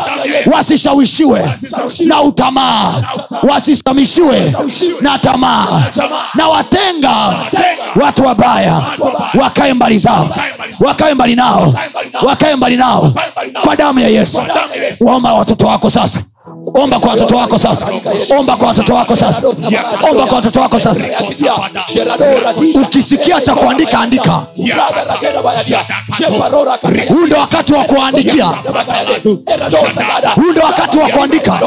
Wasishawishiwe 0.52 1.50
na 2.06 2.22
utamaa. 2.22 2.92
Wasisamishiwe 3.42 4.52
na 5.00 5.18
tamaa. 5.18 5.82
Na 6.34 6.48
watenga 6.48 7.36
watu 7.96 8.24
wabaya 8.26 8.82
wakae 9.34 9.74
mbali 9.74 9.98
zao 9.98 10.28
wakae 10.80 11.14
mbali 11.14 11.36
nao 11.36 11.74
wakae 12.22 12.56
mbali 12.56 12.76
nao 12.76 13.12
kwa 13.62 13.76
damu 13.76 14.00
ya 14.00 14.08
yesu. 14.08 14.38
Kwa 14.38 14.46
damu 14.54 14.74
ya 14.74 14.84
Yesu. 14.84 15.06
omba 15.08 15.32
watoto 15.32 15.66
wako 15.66 15.90
sasa 15.90 16.20
omba 16.74 17.00
kwa 17.00 17.10
watoto 17.10 17.36
wako 17.36 17.58
sasa. 17.58 17.88
Omba 18.38 18.56
kwa 18.56 18.68
watoto 18.68 18.94
wako 18.94 19.16
sasa. 19.16 19.48
Omba 20.10 20.26
kwa 20.26 20.36
watoto 20.36 20.60
wako 20.60 20.78
sasa. 20.78 21.04
Ukisikia 22.82 23.40
cha 23.40 23.54
kuandika 23.54 23.98
andika. 24.00 24.42
Huu 27.08 27.26
ndo 27.26 27.36
wakati 27.36 27.72
wa 27.74 27.84
kuandikia. 27.84 28.46
Huu 30.34 30.52
ndo 30.52 30.62
wakati 30.62 30.98
wa 30.98 31.08
kuandika 31.08 31.60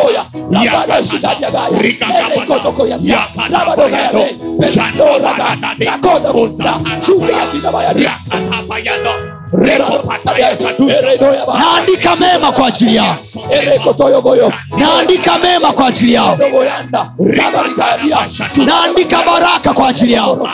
naandika 11.57 12.15
mema 12.15 12.51
kwa 12.51 12.67
ajili 12.67 12.95
yao. 12.95 13.15
Naandika 14.77 15.38
mema 15.38 15.72
kwa 15.74 15.88
ajili 15.88 16.14
yao. 16.14 16.38
Naandika 18.65 19.24
baraka 19.24 19.74
kwa 19.74 19.88
ajili 19.90 20.14
yao. 20.14 20.48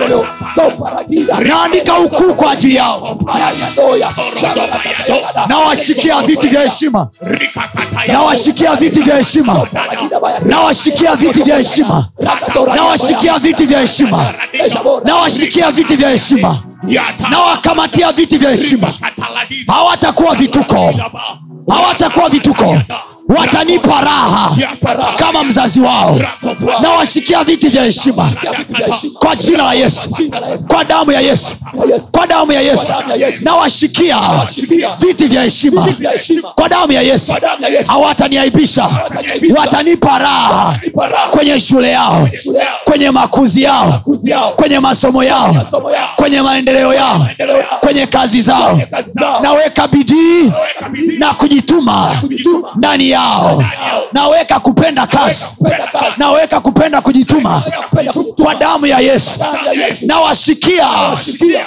Naandika 1.39 1.99
ukuu 1.99 2.33
kwa 2.35 2.51
ajili 2.51 2.75
yao. 2.75 3.17
Nawashikia 5.47 6.21
viti 6.21 6.47
vya 6.47 6.61
heshima. 6.61 7.07
Nawashikia 8.07 8.75
viti 8.75 8.99
vya 9.01 9.15
heshima. 9.15 9.67
Nawashikia 10.45 11.15
viti 11.15 11.43
vya 11.43 11.57
heshima. 11.57 12.05
nawashikia 12.75 13.39
viti 13.39 13.65
vya 13.65 13.79
heshima. 13.79 14.33
Nawashikia 15.03 15.71
viti 15.71 15.95
vya 15.95 16.09
heshima 16.09 16.70
nawakamatia 17.29 18.11
viti 18.11 18.37
vya 18.37 18.49
heshima. 18.49 18.93
Hawatakuwa 19.67 20.35
vituko. 20.35 20.93
Hawatakuwa 21.69 22.29
vituko 22.29 22.77
watanipa 23.29 24.01
raha 24.01 24.51
kama 25.15 25.43
mzazi 25.43 25.79
wao. 25.81 26.19
Nawashikia 26.81 27.43
viti 27.43 27.67
vya 27.67 27.83
heshima 27.83 28.31
kwa 29.19 29.35
jina 29.35 29.63
la 29.63 29.73
yesu. 29.73 30.09
Kwa 30.67 30.83
damu 30.83 31.11
ya 31.11 31.21
yesu. 31.21 31.55
Kwa 32.11 32.27
damu 32.27 32.51
ya 32.51 32.61
yesu. 32.61 32.93
Nawashikia 33.41 34.17
viti 34.99 35.27
vya 35.27 35.43
heshima. 35.43 35.87
kwa 36.55 36.69
damu 36.69 36.91
ya 36.93 37.01
yesu. 37.01 37.33
Hawataniaibisha. 37.87 38.89
Watanipa 39.57 40.17
raha 40.19 40.79
kwenye 41.31 41.59
shule 41.59 41.89
yao 41.91 42.29
kwenye 42.83 43.11
makuzi 43.11 43.63
yao 43.63 44.01
kwenye 44.55 44.79
masomo 44.79 45.23
yao 45.23 45.55
kwenye 46.15 46.41
maendeleo 46.41 46.93
yao 46.93 47.27
kwenye 47.79 48.07
kazi 48.07 48.41
zao. 48.41 48.81
naweka 49.41 49.87
bidii 49.87 50.51
na 51.17 51.33
kujituma 51.33 52.11
ndani 52.75 53.09
yao. 53.21 53.63
Naweka 54.13 54.59
kupenda 54.59 55.07
kazi. 55.07 55.45
Naweka 56.17 56.59
kupenda 56.59 57.01
kujituma. 57.01 57.63
Kwa 58.43 58.55
damu 58.55 58.85
ya 58.85 58.99
yesu. 58.99 59.39
Nawashikia 60.05 60.87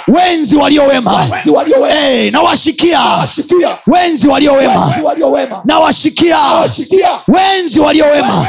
wenzi 0.07 0.55
waliowema. 0.57 1.27
Nawashikia 2.31 2.99
wenzi 3.87 4.27
waliowema. 4.27 4.93
Nawashikia 5.65 6.37
wenzi 7.27 7.79
waliowema. 7.79 8.47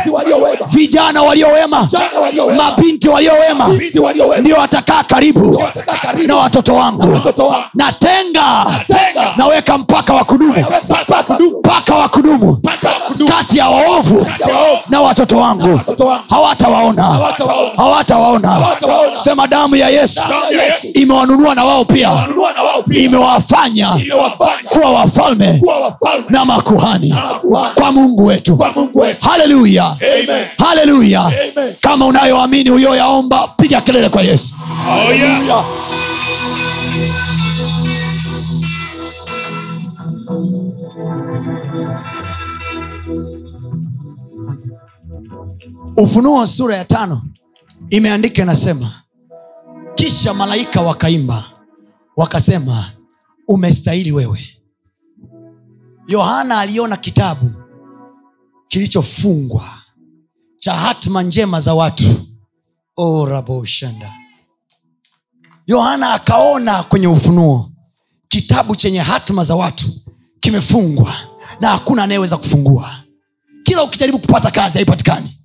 Vijana 0.69 1.23
waliowema. 1.23 1.89
Mabinti 2.57 3.09
waliowema. 3.09 3.69
Ndio 4.41 4.57
watakaa 4.57 5.03
karibu 5.03 5.63
na 6.27 6.37
watoto 6.37 6.75
wangu. 6.75 7.21
Natenga. 7.75 8.67
Naweka 9.37 9.79
mpaka 9.79 10.15
wa 10.15 10.25
kudumu. 10.25 10.65
Mpaka 11.59 11.95
wa 11.97 12.09
kudumu 12.09 12.61
kati 13.29 13.59
ya 13.59 13.69
waovu 13.69 14.27
na 14.89 15.01
watoto 15.01 15.37
wangu 15.39 15.81
hawatawaona. 16.31 17.03
Hawatawaona. 17.77 18.67
Sema 19.15 19.47
damu 19.47 19.77
ya 19.77 19.89
yesu 19.89 20.21
imewanunua 20.95 21.55
na 21.55 21.65
wao 21.65 21.85
pia. 21.85 22.11
Imewafanya 22.91 23.89
kuwa 24.69 24.91
wafalme 24.91 25.61
na 26.29 26.45
makuhani 26.45 27.15
kwa 27.75 27.93
mungu 27.93 28.27
wetu. 28.27 28.59
Haleluya. 29.21 29.97
Haleluya. 30.59 31.33
Kama 31.81 32.07
unayoamini 32.07 32.71
uliyoyaomba 32.71 33.49
piga 33.57 33.81
kelele 33.81 34.09
kwa 34.09 34.23
yesu. 34.23 34.55
Oh, 35.09 35.13
yeah. 35.13 35.65
Ufunuo 45.97 46.47
sura 46.47 46.77
ya 46.77 46.85
tano 46.85 47.23
imeandika 47.91 48.43
inasema 48.43 48.93
kisha 49.95 50.35
malaika 50.35 50.81
wakaimba 50.81 51.45
wakasema 52.17 52.91
umestahili 53.49 54.13
wewe. 54.13 54.49
Yohana 56.09 56.61
aliona 56.61 56.97
kitabu 56.97 57.51
kilichofungwa 58.69 59.69
cha 60.57 60.75
hatma 60.75 61.23
njema 61.23 61.61
za 61.61 61.75
watu. 61.75 62.27
Oh, 62.97 63.27
raboshanda 63.27 64.13
yohana 65.67 66.13
akaona 66.15 66.83
kwenye 66.83 67.07
ufunuo 67.07 67.71
kitabu 68.29 68.77
chenye 68.77 68.99
hatma 69.01 69.45
za 69.45 69.55
watu 69.55 69.87
kimefungwa 70.41 71.15
na 71.61 71.69
hakuna 71.69 72.03
anayeweza 72.03 72.37
kufungua. 72.37 72.91
Kila 73.63 73.83
ukijaribu 73.83 74.19
kupata 74.19 74.51
kazi 74.51 74.79
haipatikani 74.79 75.39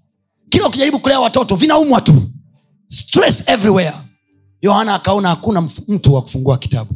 kila 0.51 0.67
ukijaribu 0.67 0.99
kulea 0.99 1.19
watoto 1.19 1.55
vinaumwa 1.55 2.01
tu. 2.01 2.29
Stress 2.87 3.43
everywhere. 3.49 3.93
Yohana 4.61 4.95
akaona 4.95 5.29
hakuna 5.29 5.61
mtu 5.87 6.13
wa 6.13 6.21
kufungua 6.21 6.57
kitabu. 6.57 6.95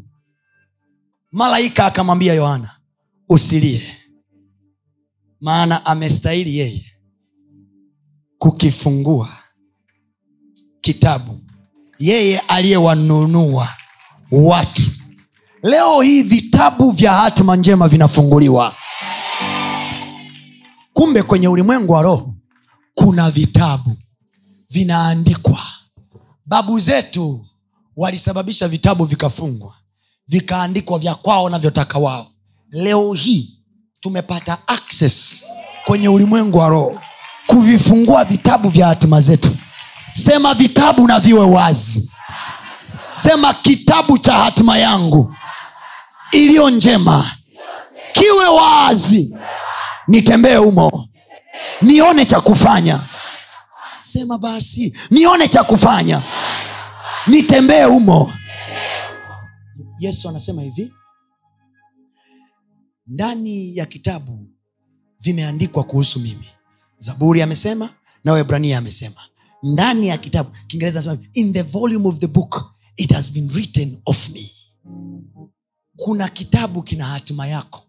Malaika 1.31 1.85
akamwambia 1.85 2.33
yohana 2.33 2.71
usilie. 3.29 3.81
Maana 5.41 5.85
amestahili 5.85 6.57
yeye 6.57 6.85
kukifungua 8.37 9.29
kitabu. 10.81 11.39
Yeye 11.99 12.39
aliyewanunua 12.39 13.69
watu. 14.31 14.83
Leo 15.63 16.01
hii 16.01 16.23
vitabu 16.23 16.91
vya 16.91 17.13
hatima 17.13 17.55
njema 17.55 17.87
vinafunguliwa. 17.87 18.75
Kumbe 20.93 21.23
kwenye 21.23 21.47
ulimwengu 21.47 21.93
wa 21.93 22.01
roho 22.01 22.34
kuna 22.95 23.31
vitabu 23.31 23.97
vinaandikwa. 24.69 25.59
Babu 26.45 26.79
zetu 26.79 27.45
walisababisha 27.97 28.67
vitabu 28.67 29.05
vikafungwa 29.05 29.73
vikaandikwa 30.27 30.99
vya 30.99 31.15
kwao 31.15 31.43
wanavyotaka 31.43 31.99
wao. 31.99 32.27
Leo 32.71 33.13
hii 33.13 33.59
tumepata 33.99 34.57
access 34.67 35.45
kwenye 35.85 36.09
ulimwengu 36.09 36.57
wa 36.57 36.69
roho 36.69 37.01
kuvifungua 37.47 38.25
vitabu 38.25 38.69
vya 38.69 38.87
hatima 38.87 39.21
zetu. 39.21 39.55
Sema 40.13 40.53
vitabu 40.53 41.07
na 41.07 41.19
viwe 41.19 41.45
wazi. 41.45 42.11
Sema 43.15 43.53
kitabu 43.53 44.17
cha 44.17 44.33
hatima 44.33 44.77
yangu 44.77 45.35
iliyo 46.31 46.69
njema 46.69 47.31
kiwe 48.11 48.47
wazi. 48.47 49.35
Nitembee 50.07 50.55
humo 50.55 51.07
nione 51.81 52.25
cha 52.25 52.41
kufanya. 52.41 52.99
Sema 53.99 54.37
basi 54.37 54.97
nione 55.11 55.47
cha 55.47 55.63
kufanya. 55.63 56.23
Nitembee 57.27 57.83
humo. 57.83 58.33
Yesu 59.99 60.29
anasema 60.29 60.61
hivi. 60.61 60.93
Ndani 63.07 63.77
ya 63.77 63.85
kitabu 63.85 64.47
vimeandikwa 65.19 65.83
kuhusu 65.83 66.19
mimi. 66.19 66.49
Zaburi 66.97 67.41
amesema 67.41 67.89
na 68.23 68.33
webrania 68.33 68.77
amesema. 68.77 69.21
Ndani 69.63 70.07
ya 70.07 70.17
kitabu 70.17 70.49
kiingereza 70.67 70.99
anasema 70.99 71.27
in 71.33 71.53
the 71.53 71.61
volume 71.61 72.07
of 72.07 72.19
the 72.19 72.27
book 72.27 72.71
it 72.97 73.13
has 73.13 73.31
been 73.31 73.49
written 73.49 74.01
of 74.05 74.29
me. 74.29 74.51
Kuna 75.97 76.29
kitabu 76.29 76.83
kina 76.83 77.05
hatima 77.05 77.47
yako. 77.47 77.81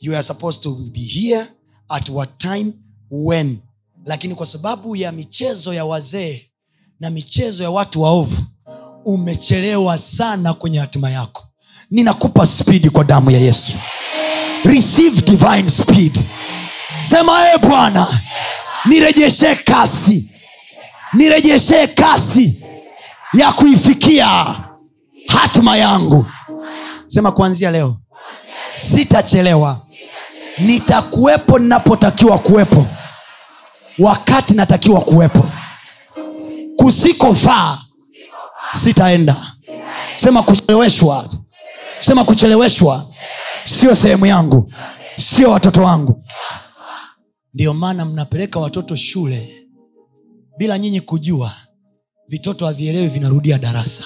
You 0.00 0.12
are 0.14 0.22
supposed 0.22 0.62
to 0.62 0.74
be 0.74 1.00
here 1.00 1.46
at 1.88 2.08
what 2.08 2.38
time 2.38 2.72
when. 3.12 3.58
Lakini 4.06 4.34
kwa 4.34 4.46
sababu 4.46 4.96
ya 4.96 5.12
michezo 5.12 5.74
ya 5.74 5.84
wazee 5.84 6.42
na 7.00 7.10
michezo 7.10 7.62
ya 7.62 7.70
watu 7.70 8.02
waovu 8.02 8.36
umechelewa 9.04 9.98
sana 9.98 10.54
kwenye 10.54 10.78
hatima 10.78 11.10
yako. 11.10 11.44
Ninakupa 11.90 12.46
spidi 12.46 12.90
kwa 12.90 13.04
damu 13.04 13.30
ya 13.30 13.38
yesu. 13.38 13.72
Receive 14.64 15.20
divine 15.22 15.68
speed. 15.68 16.18
Sema 17.02 17.52
e 17.54 17.58
bwana 17.58 18.06
nirejeshe 18.84 19.54
kasi. 19.54 20.30
Nirejeshe 21.14 21.86
kasi 21.86 22.62
ya 23.34 23.52
kuifikia 23.52 24.26
hatima 25.28 25.76
yangu. 25.76 26.26
Sema 27.06 27.32
kuanzia 27.32 27.70
leo 27.70 27.96
sitachelewa. 28.74 29.80
Nitakuwepo 30.58 31.58
ninapotakiwa 31.58 32.38
kuwepo 32.38 32.86
wakati 33.98 34.54
natakiwa 34.54 35.00
kuwepo. 35.00 35.48
Kusikofaa 36.76 37.78
sitaenda. 38.74 39.36
Sema 40.16 40.42
kucheleweshwa. 40.42 41.28
Sema 42.00 42.24
kucheleweshwa. 42.24 43.06
Sio 43.64 43.94
sehemu 43.94 44.26
yangu. 44.26 44.72
Sio 45.16 45.50
watoto 45.50 45.82
wangu. 45.82 46.24
Ndiyo 47.54 47.74
maana 47.74 48.04
mnapeleka 48.04 48.60
watoto 48.60 48.96
shule 48.96 49.66
bila 50.58 50.78
nyinyi 50.78 51.00
kujua 51.00 51.52
vitoto 52.28 52.66
havielewi 52.66 53.08
vinarudia 53.08 53.58
darasa. 53.58 54.04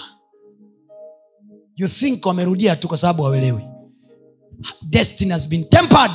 You 1.76 1.88
think 1.88 2.26
wamerudia 2.26 2.76
tu 2.76 2.88
kwa 2.88 2.96
sababu 2.96 3.22
hawelewi 3.22 3.62
destiny 4.82 5.30
has 5.32 5.48
been 5.48 5.64
tempered. 5.68 6.10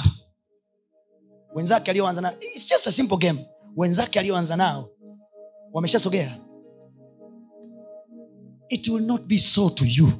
Wenzake 1.56 1.91
aliyoanza 1.91 2.22
nao 2.22 2.32
It's 2.56 2.69
just 2.69 2.88
a 2.88 2.91
simple 2.91 3.17
game 3.17 3.45
wenzake 3.77 4.19
alioanza 4.19 4.56
nao 4.56 4.90
wameshasogea. 5.74 6.38
It 8.69 8.88
will 8.88 9.03
not 9.06 9.22
be 9.22 9.38
so 9.40 9.69
to 9.69 9.85
you. 9.85 10.11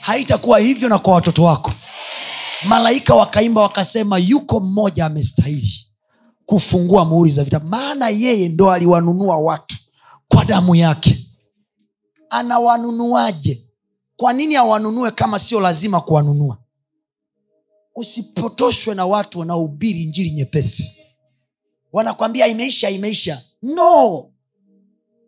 Haitakuwa 0.00 0.58
hivyo 0.58 0.88
na 0.88 0.98
kwa 0.98 1.14
watoto 1.14 1.44
wako. 1.44 1.72
Malaika 2.68 3.14
wakaimba 3.14 3.60
wakasema 3.60 4.18
yuko 4.18 4.60
mmoja 4.60 5.06
amestahili 5.06 5.86
kufungua 6.46 7.04
muhuri 7.04 7.30
za 7.30 7.44
vita. 7.44 7.60
Maana 7.60 8.08
yeye 8.08 8.48
ndo 8.48 8.72
aliwanunua 8.72 9.36
watu 9.36 9.76
kwa 10.28 10.44
damu 10.44 10.74
yake. 10.74 11.26
Anawanunuaje? 12.30 13.66
Kwa 14.16 14.32
nini 14.32 14.56
awanunue 14.56 15.10
kama 15.10 15.38
sio 15.38 15.60
lazima 15.60 16.00
kuwanunua? 16.00 16.58
Usipotoshwe 17.96 18.94
na 18.94 19.06
watu 19.06 19.38
wanaohubiri 19.38 20.06
njiri 20.06 20.30
nyepesi 20.30 20.99
wanakwambia 21.92 22.46
imeisha 22.46 22.90
imeisha. 22.90 23.42
No. 23.62 24.26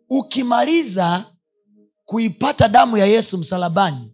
Ukimaliza 0.09 1.25
kuipata 2.05 2.67
damu 2.67 2.97
ya 2.97 3.05
yesu 3.05 3.37
msalabani 3.37 4.13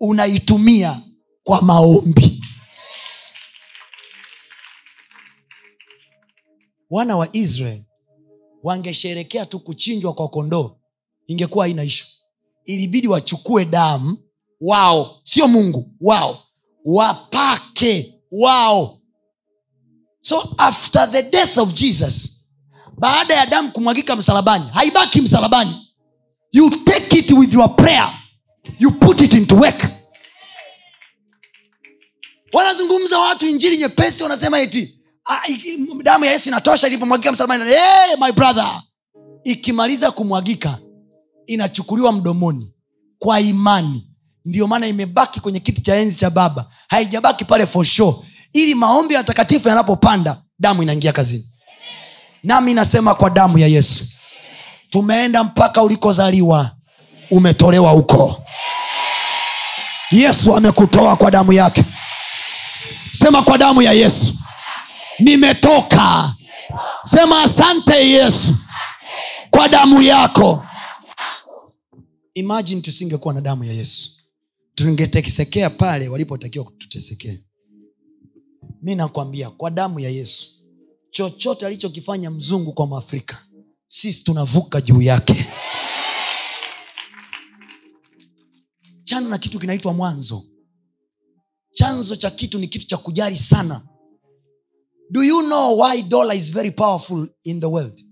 unaitumia 0.00 1.00
kwa 1.44 1.62
maombi. 1.62 2.42
Wana 6.90 7.16
wa 7.16 7.28
israel 7.32 7.82
wangesherekea 8.62 9.46
tu 9.46 9.60
kuchinjwa 9.60 10.12
kwa 10.12 10.28
kondoo 10.28 10.76
ingekuwa 11.26 11.64
haina 11.64 11.84
ishu 11.84 12.06
ilibidi 12.64 13.08
wachukue 13.08 13.64
damu 13.64 14.18
wao 14.60 15.20
sio 15.22 15.48
mungu 15.48 15.90
wao 16.00 16.42
wapake 16.84 18.14
wao 18.30 18.97
so 20.28 20.54
after 20.58 21.10
the 21.10 21.22
death 21.22 21.56
of 21.58 21.72
jesus 21.74 22.44
baada 22.98 23.34
ya 23.34 23.46
damu 23.46 23.72
kumwagika 23.72 24.16
msalabani 24.16 24.64
haibaki 24.72 25.20
msalabani. 25.20 25.84
You 26.52 26.70
take 26.70 27.18
it 27.18 27.30
with 27.30 27.54
your 27.54 27.76
prayer. 27.76 28.08
You 28.78 28.90
put 28.90 29.20
it 29.20 29.34
into 29.34 29.56
work. 29.56 29.86
Wanazungumza 32.52 33.18
watu 33.18 33.46
injili 33.46 33.76
nyepesi 33.76 34.22
wanasema 34.22 34.60
eti 34.60 34.94
"Ah, 35.30 35.40
damu 36.02 36.24
ya 36.24 36.32
yesu 36.32 36.48
inatosha 36.48 36.86
ilipomwagika 36.86 37.32
msalabani. 37.32 37.64
Hey, 37.64 38.16
my 38.20 38.32
brother. 38.32 38.82
Ikimaliza 39.44 40.10
kumwagika 40.10 40.78
inachukuliwa 41.46 42.12
mdomoni 42.12 42.74
kwa 43.18 43.40
imani. 43.40 44.04
Ndiyo 44.44 44.66
maana 44.66 44.86
imebaki 44.86 45.40
kwenye 45.40 45.60
kiti 45.60 45.82
cha 45.82 45.94
enzi 45.96 46.18
cha 46.18 46.30
baba. 46.30 46.70
Haijabaki 46.88 47.44
pale 47.44 47.66
for 47.66 47.84
sure 47.84 48.16
ili 48.52 48.74
maombi 48.74 49.14
ya 49.14 49.24
takatifu 49.24 49.68
yanapopanda 49.68 50.42
damu 50.58 50.82
inaingia 50.82 51.12
kazini. 51.12 51.44
Nami 52.42 52.74
nasema 52.74 53.14
kwa 53.14 53.30
damu 53.30 53.58
ya 53.58 53.66
yesu. 53.66 54.04
Tumeenda 54.90 55.44
mpaka 55.44 55.82
ulikozaliwa. 55.82 56.70
Umetolewa 57.30 57.90
huko. 57.90 58.44
Yesu 60.10 60.56
amekutoa 60.56 61.16
kwa 61.16 61.30
damu 61.30 61.52
yake. 61.52 61.84
Sema 63.12 63.42
kwa 63.42 63.58
damu 63.58 63.82
ya 63.82 63.92
yesu. 63.92 64.34
Nimetoka. 65.18 66.34
Sema 67.04 67.42
asante 67.42 68.10
yesu. 68.10 68.54
Kwa 69.50 69.68
damu 69.68 70.02
yako. 70.02 70.64
Imajini 72.34 72.80
tusingekuwa 72.82 73.34
na 73.34 73.40
damu 73.40 73.64
ya 73.64 73.72
yesu. 73.72 74.10
Tungetesekea 74.74 75.70
pale 75.70 76.08
walipotakiwa 76.08 76.64
tutesekee 76.78 77.38
mi 78.82 78.94
nakwambia 78.94 79.50
kwa 79.50 79.70
damu 79.70 80.00
ya 80.00 80.10
yesu 80.10 80.50
chochote 81.10 81.66
alichokifanya 81.66 82.30
mzungu 82.30 82.72
kwa 82.72 82.86
mwafrika 82.86 83.44
sisi 83.86 84.24
tunavuka 84.24 84.80
juu 84.80 85.02
yake. 85.02 85.46
Chana 89.04 89.28
na 89.28 89.38
kitu 89.38 89.58
kinaitwa 89.58 89.92
mwanzo. 89.92 90.44
Chanzo 91.70 92.16
cha 92.16 92.30
kitu 92.30 92.58
ni 92.58 92.68
kitu 92.68 92.86
cha 92.86 92.96
kujali 92.96 93.36
sana. 93.36 93.82
Do 95.10 95.22
you 95.24 95.40
know 95.42 95.80
why 95.80 96.02
dollar 96.02 96.36
is 96.36 96.52
very 96.52 96.70
powerful 96.70 97.28
in 97.44 97.60
the 97.60 97.66
world? 97.66 98.04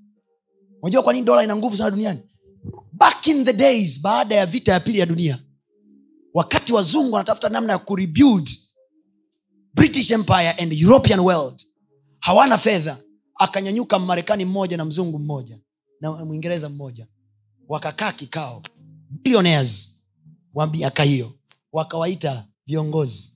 Unajua 0.82 1.02
kwa 1.02 1.12
nini 1.12 1.26
dola 1.26 1.44
ina 1.44 1.56
nguvu 1.56 1.76
sana 1.76 1.90
duniani? 1.90 2.20
Back 2.92 3.26
in 3.26 3.44
the 3.44 3.52
days 3.52 4.00
baada 4.02 4.34
ya 4.34 4.46
vita 4.46 4.72
ya 4.72 4.80
pili 4.80 4.98
ya 4.98 5.06
dunia 5.06 5.38
wakati 6.34 6.72
wazungu 6.72 7.12
wanatafuta 7.12 7.48
namna 7.48 7.72
ya 7.72 7.78
kurebuild 7.78 8.50
british 9.76 10.10
empire 10.10 10.54
and 10.58 10.72
european 10.72 11.20
world 11.20 11.62
hawana 12.20 12.58
fedha. 12.58 12.98
Akanyanyuka 13.38 13.98
marekani 13.98 14.44
mmoja 14.44 14.76
na 14.76 14.84
mzungu 14.84 15.18
mmoja 15.18 15.58
na 16.00 16.24
mwingereza 16.24 16.68
mmoja. 16.68 17.06
Wakakaa 17.68 18.12
kikao. 18.12 18.62
Billionaires 19.10 20.02
wa 20.54 20.66
miaka 20.66 21.02
hiyo 21.02 21.32
wakawaita 21.72 22.48
viongozi. 22.66 23.32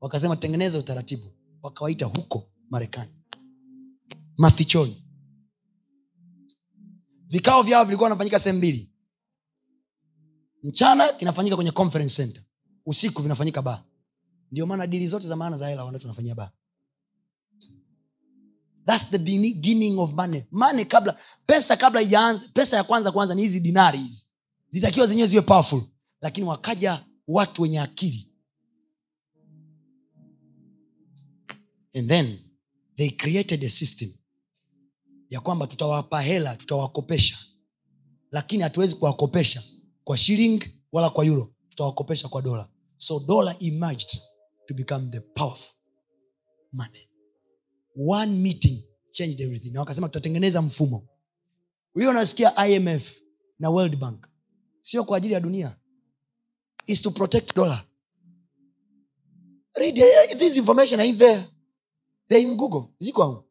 Wakasema 0.00 0.36
tengeneza 0.36 0.78
utaratibu. 0.78 1.22
Wakawaita 1.62 2.06
huko 2.06 2.50
marekani. 2.70 3.10
Mafichoni. 4.36 5.04
Vikao 7.28 7.62
vyao 7.62 7.84
vilikuwa 7.84 8.08
vinafanyika 8.08 8.38
sehemu 8.38 8.58
mbili. 8.58 8.90
Mchana 10.62 11.08
kinafanyika 11.12 11.56
kwenye 11.56 11.70
conference 11.70 12.16
center. 12.22 12.42
Usiku 12.86 13.22
vinafanyika 13.22 13.62
baa 13.62 13.82
ndio 14.52 14.66
maana 14.66 14.86
dili 14.86 15.08
zote 15.08 15.26
za 15.26 15.36
maana 15.36 15.56
za 15.56 15.68
hela 15.68 15.84
wana 15.84 15.98
tunafanyia 15.98 16.34
baa 16.34 16.50
thats 18.88 19.10
the 19.10 19.18
beginning 19.18 19.98
of 19.98 20.12
money. 20.14 20.44
Money 20.50 20.84
kabla 20.84 21.16
pesa 21.46 21.76
kabla 21.76 22.02
ijaanza 22.02 22.48
pesa 22.54 22.76
ya 22.76 22.84
kwanza 22.84 23.12
kwanza 23.12 23.34
ni 23.34 23.42
hizi 23.42 23.60
dinari 23.60 23.98
hizi. 23.98 24.26
Zitakiwa 24.70 25.06
zenyewe 25.06 25.28
ziwe 25.28 25.42
powerful. 25.42 25.82
Lakini 26.20 26.46
wakaja 26.46 27.04
watu 27.28 27.62
wenye 27.62 27.80
akili. 27.80 28.32
And 31.94 32.08
then 32.08 32.38
they 32.96 33.10
created 33.10 33.64
a 33.64 33.68
system 33.68 34.08
ya 35.30 35.40
kwamba 35.40 35.66
tutawapa 35.66 36.20
hela 36.22 36.56
tutawakopesha. 36.56 37.38
Lakini 38.30 38.62
hatuwezi 38.62 38.94
kuwakopesha 38.94 39.62
kwa 40.04 40.16
shilling 40.16 40.64
wala 40.92 41.10
kwa 41.10 41.24
euro. 41.24 41.54
Tutawakopesha 41.68 42.28
kwa 42.28 42.42
dola. 42.42 42.68
So 42.96 43.20
dola 43.20 43.56
emerged 43.60 44.10
to 44.68 44.74
become 44.74 45.10
the 45.10 45.20
powerful 45.20 45.74
money. 46.72 47.08
One 47.94 48.42
meeting 48.42 48.78
changed 49.12 49.40
everything. 49.40 49.72
Na 49.72 49.80
wakasema 49.80 50.08
tutatengeneza 50.08 50.62
mfumo. 50.62 51.08
Huyo 51.92 52.10
unasikia 52.10 52.66
imf 52.68 53.20
na 53.58 53.70
world 53.70 53.96
bank. 53.96 54.28
Sio 54.80 55.04
kwa 55.04 55.16
ajili 55.16 55.34
ya 55.34 55.40
dunia. 55.40 55.76
Is 56.86 57.02
to 57.02 57.10
protect 57.10 57.54
dollar. 57.56 57.84
Read 59.74 59.98
eh, 59.98 60.38
this 60.38 60.56
information 60.56 61.00
ain't 61.00 61.18
there. 61.18 61.48
They 62.28 62.42
in 62.42 62.54
google. 62.56 62.94
Ziko 62.98 63.44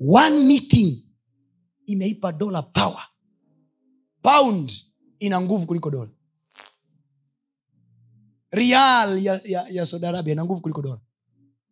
one 0.00 0.44
meeting 0.44 1.06
imeipa 1.86 2.32
dola 2.32 2.62
power. 2.62 3.02
Pound 4.22 4.72
ina 5.18 5.40
nguvu 5.40 5.66
kuliko 5.66 5.90
dola 5.90 6.10
rial 8.50 9.18
ya, 9.24 9.40
ya, 9.44 9.66
ya 9.70 9.86
saudi 9.86 10.06
arabia 10.06 10.32
ina 10.32 10.44
nguvu 10.44 10.60
kuliko 10.60 10.82
dola. 10.82 11.00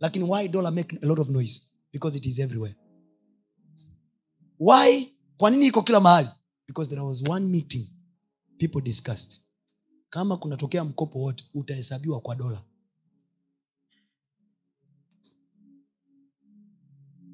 Lakini 0.01 0.25
why 0.25 0.49
dollar 0.49 0.73
make 0.73 0.99
a 1.03 1.07
lot 1.07 1.21
of 1.23 1.29
noise? 1.29 1.61
Because 1.93 2.19
it 2.19 2.27
is 2.27 2.39
everywhere. 2.39 2.77
Why? 4.59 5.13
Kwa 5.37 5.51
nini 5.51 5.67
iko 5.67 5.83
kila 5.83 6.01
mahali? 6.01 6.29
Because 6.67 6.91
there 6.91 7.03
was 7.03 7.23
one 7.29 7.47
meeting 7.47 7.87
people 8.59 8.81
discussed. 8.81 9.41
Kama 10.11 10.37
kunatokea 10.37 10.85
mkopo 10.85 11.19
wote 11.19 11.45
utahesabiwa 11.55 12.21
kwa 12.21 12.35
dola. 12.37 12.63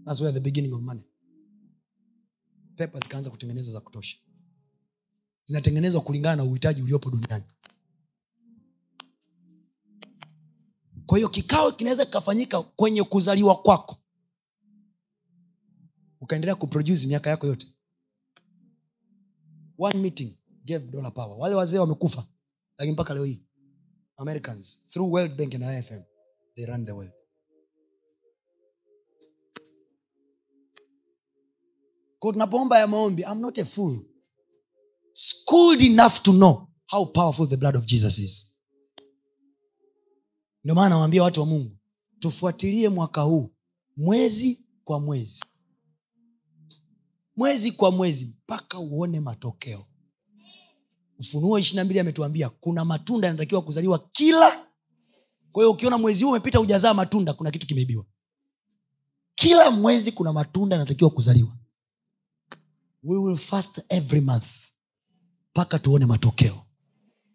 That's 0.04 0.20
where 0.20 0.32
the 0.32 0.40
beginning 0.40 0.72
of 0.72 0.80
money. 0.82 1.04
Pepa 2.76 2.98
zikaanza 2.98 3.30
kutengenezwa 3.30 3.72
za 3.72 3.80
kutosha. 3.80 4.18
Zinatengenezwa 5.44 6.00
kulingana 6.00 6.36
na 6.36 6.44
uhitaji 6.44 6.82
uliopo 6.82 7.10
duniani 7.10 7.44
kwa 11.06 11.18
hiyo 11.18 11.28
kikao 11.28 11.72
kinaweza 11.72 12.04
kikafanyika 12.04 12.62
kwenye 12.62 13.02
kuzaliwa 13.02 13.62
kwako. 13.62 13.96
Ukaendelea 16.20 16.54
kuproduce 16.54 17.06
miaka 17.06 17.30
yako 17.30 17.46
yote. 17.46 17.66
One 19.78 19.98
meeting 19.98 20.38
gave 20.64 20.86
dollar 20.86 21.14
power. 21.14 21.36
Wale 21.38 21.54
wazee 21.54 21.78
wamekufa 21.78 22.26
lakini 22.78 22.92
mpaka 22.92 23.14
leo 23.14 23.24
hii 23.24 23.42
americans 24.16 24.80
through 24.88 25.12
world 25.12 25.36
bank 25.36 25.54
na 25.54 25.78
ifm 25.78 26.02
they 26.54 26.66
run 26.66 26.86
the 26.86 26.92
world. 26.92 27.12
Tunapoomba 32.20 32.78
ya 32.78 32.86
maombi 32.86 33.22
i'm 33.22 33.40
not 33.40 33.58
a 33.58 33.64
fool. 33.64 33.98
Schooled 35.12 35.82
enough 35.82 36.22
to 36.22 36.32
know 36.32 36.68
how 36.86 37.06
powerful 37.06 37.46
the 37.48 37.56
blood 37.56 37.76
of 37.76 37.84
jesus 37.86 38.18
is 38.18 38.53
ndio 40.64 40.74
maana 40.74 40.88
nawambia 40.88 41.22
watu 41.22 41.40
wa 41.40 41.46
mungu 41.46 41.76
tufuatilie 42.18 42.88
mwaka 42.88 43.20
huu 43.22 43.50
mwezi 43.96 44.64
kwa 44.84 45.00
mwezi. 45.00 45.44
Mwezi 47.36 47.72
kwa 47.72 47.90
mwezi 47.90 48.26
mpaka 48.26 48.78
uone 48.78 49.20
matokeo. 49.20 49.86
Ufunuo 51.18 51.58
ishirina 51.58 51.84
mbili 51.84 52.00
ametuambia 52.00 52.48
kuna 52.48 52.84
matunda 52.84 53.28
yanatakiwa 53.28 53.62
kuzaliwa 53.62 54.08
kila 54.12 54.66
kwa 55.52 55.62
hiyo 55.62 55.70
ukiona 55.72 55.98
mwezi 55.98 56.24
huu 56.24 56.30
umepita 56.30 56.58
hujazaa 56.58 56.94
matunda 56.94 57.32
kuna 57.32 57.50
kitu 57.50 57.66
kimeibiwa. 57.66 58.04
Kila 59.34 59.70
mwezi 59.70 60.12
kuna 60.12 60.32
matunda 60.32 60.76
yanatakiwa 60.76 61.10
kuzaliwa. 61.10 61.56
We 63.02 63.16
will 63.18 63.36
fast 63.36 63.80
every 63.88 64.20
month 64.20 64.46
mpaka 65.50 65.78
tuone 65.78 66.06
matokeo. 66.06 66.62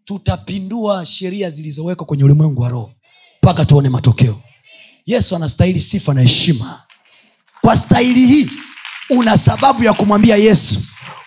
Tutapindua 0.03 1.05
sheria 1.05 1.49
zilizowekwa 1.49 2.05
kwenye 2.05 2.23
ulimwengu 2.23 2.61
wa 2.61 2.69
roho 2.69 2.93
mpaka 3.43 3.65
tuone 3.65 3.89
matokeo. 3.89 4.35
Yesu 5.05 5.35
anastahili 5.35 5.81
sifa 5.81 6.13
na 6.13 6.21
heshima. 6.21 6.81
Kwa 7.61 7.77
stahili 7.77 8.27
hii 8.27 8.51
una 9.09 9.37
sababu 9.37 9.83
ya 9.83 9.93
kumwambia 9.93 10.35
yesu 10.35 10.79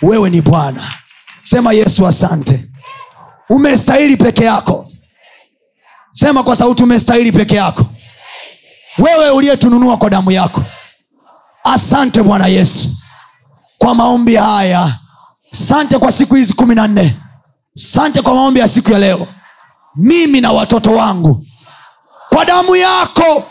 wewe 0.03 0.31
ni 0.31 0.41
bwana. 0.43 0.95
Sema 1.43 1.73
yesu 1.73 2.07
asante. 2.07 2.69
Umestahili 3.51 4.17
peke 4.17 4.45
yako. 4.45 4.89
Sema 6.13 6.43
kwa 6.43 6.57
sauti 6.57 6.83
umestahili 6.83 7.33
peke 7.33 7.55
yako. 7.55 7.87
Wewe 8.99 9.31
uliyetununua 9.31 9.97
kwa 9.97 10.11
damu 10.11 10.31
yako. 10.31 10.65
Asante 11.65 12.23
bwana 12.23 12.47
yesu 12.47 12.89
kwa 13.79 13.95
maombi 13.95 14.37
haya. 14.37 14.99
Sante 15.53 15.99
kwa 15.99 16.13
siku 16.13 16.35
hizi 16.35 16.53
kumi 16.53 16.75
na 16.75 16.89
nne. 16.89 17.15
Sante 17.75 18.23
kwa 18.23 18.35
maombi 18.35 18.61
ya 18.61 18.69
siku 18.69 18.93
ya 18.93 18.99
leo. 18.99 19.27
Mimi 19.97 20.41
na 20.41 20.53
watoto 20.53 20.93
wangu 20.93 21.47
kwa 22.35 22.45
damu 22.45 22.77
yako 22.77 23.45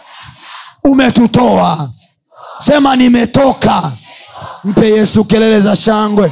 umetutoa. 0.84 1.90
Sema 2.58 2.96
nimetoka. 2.96 3.92
Mpe 4.64 4.88
yesu 4.90 5.26
kelele 5.26 5.62
za 5.62 5.76
shangwe 5.76 6.32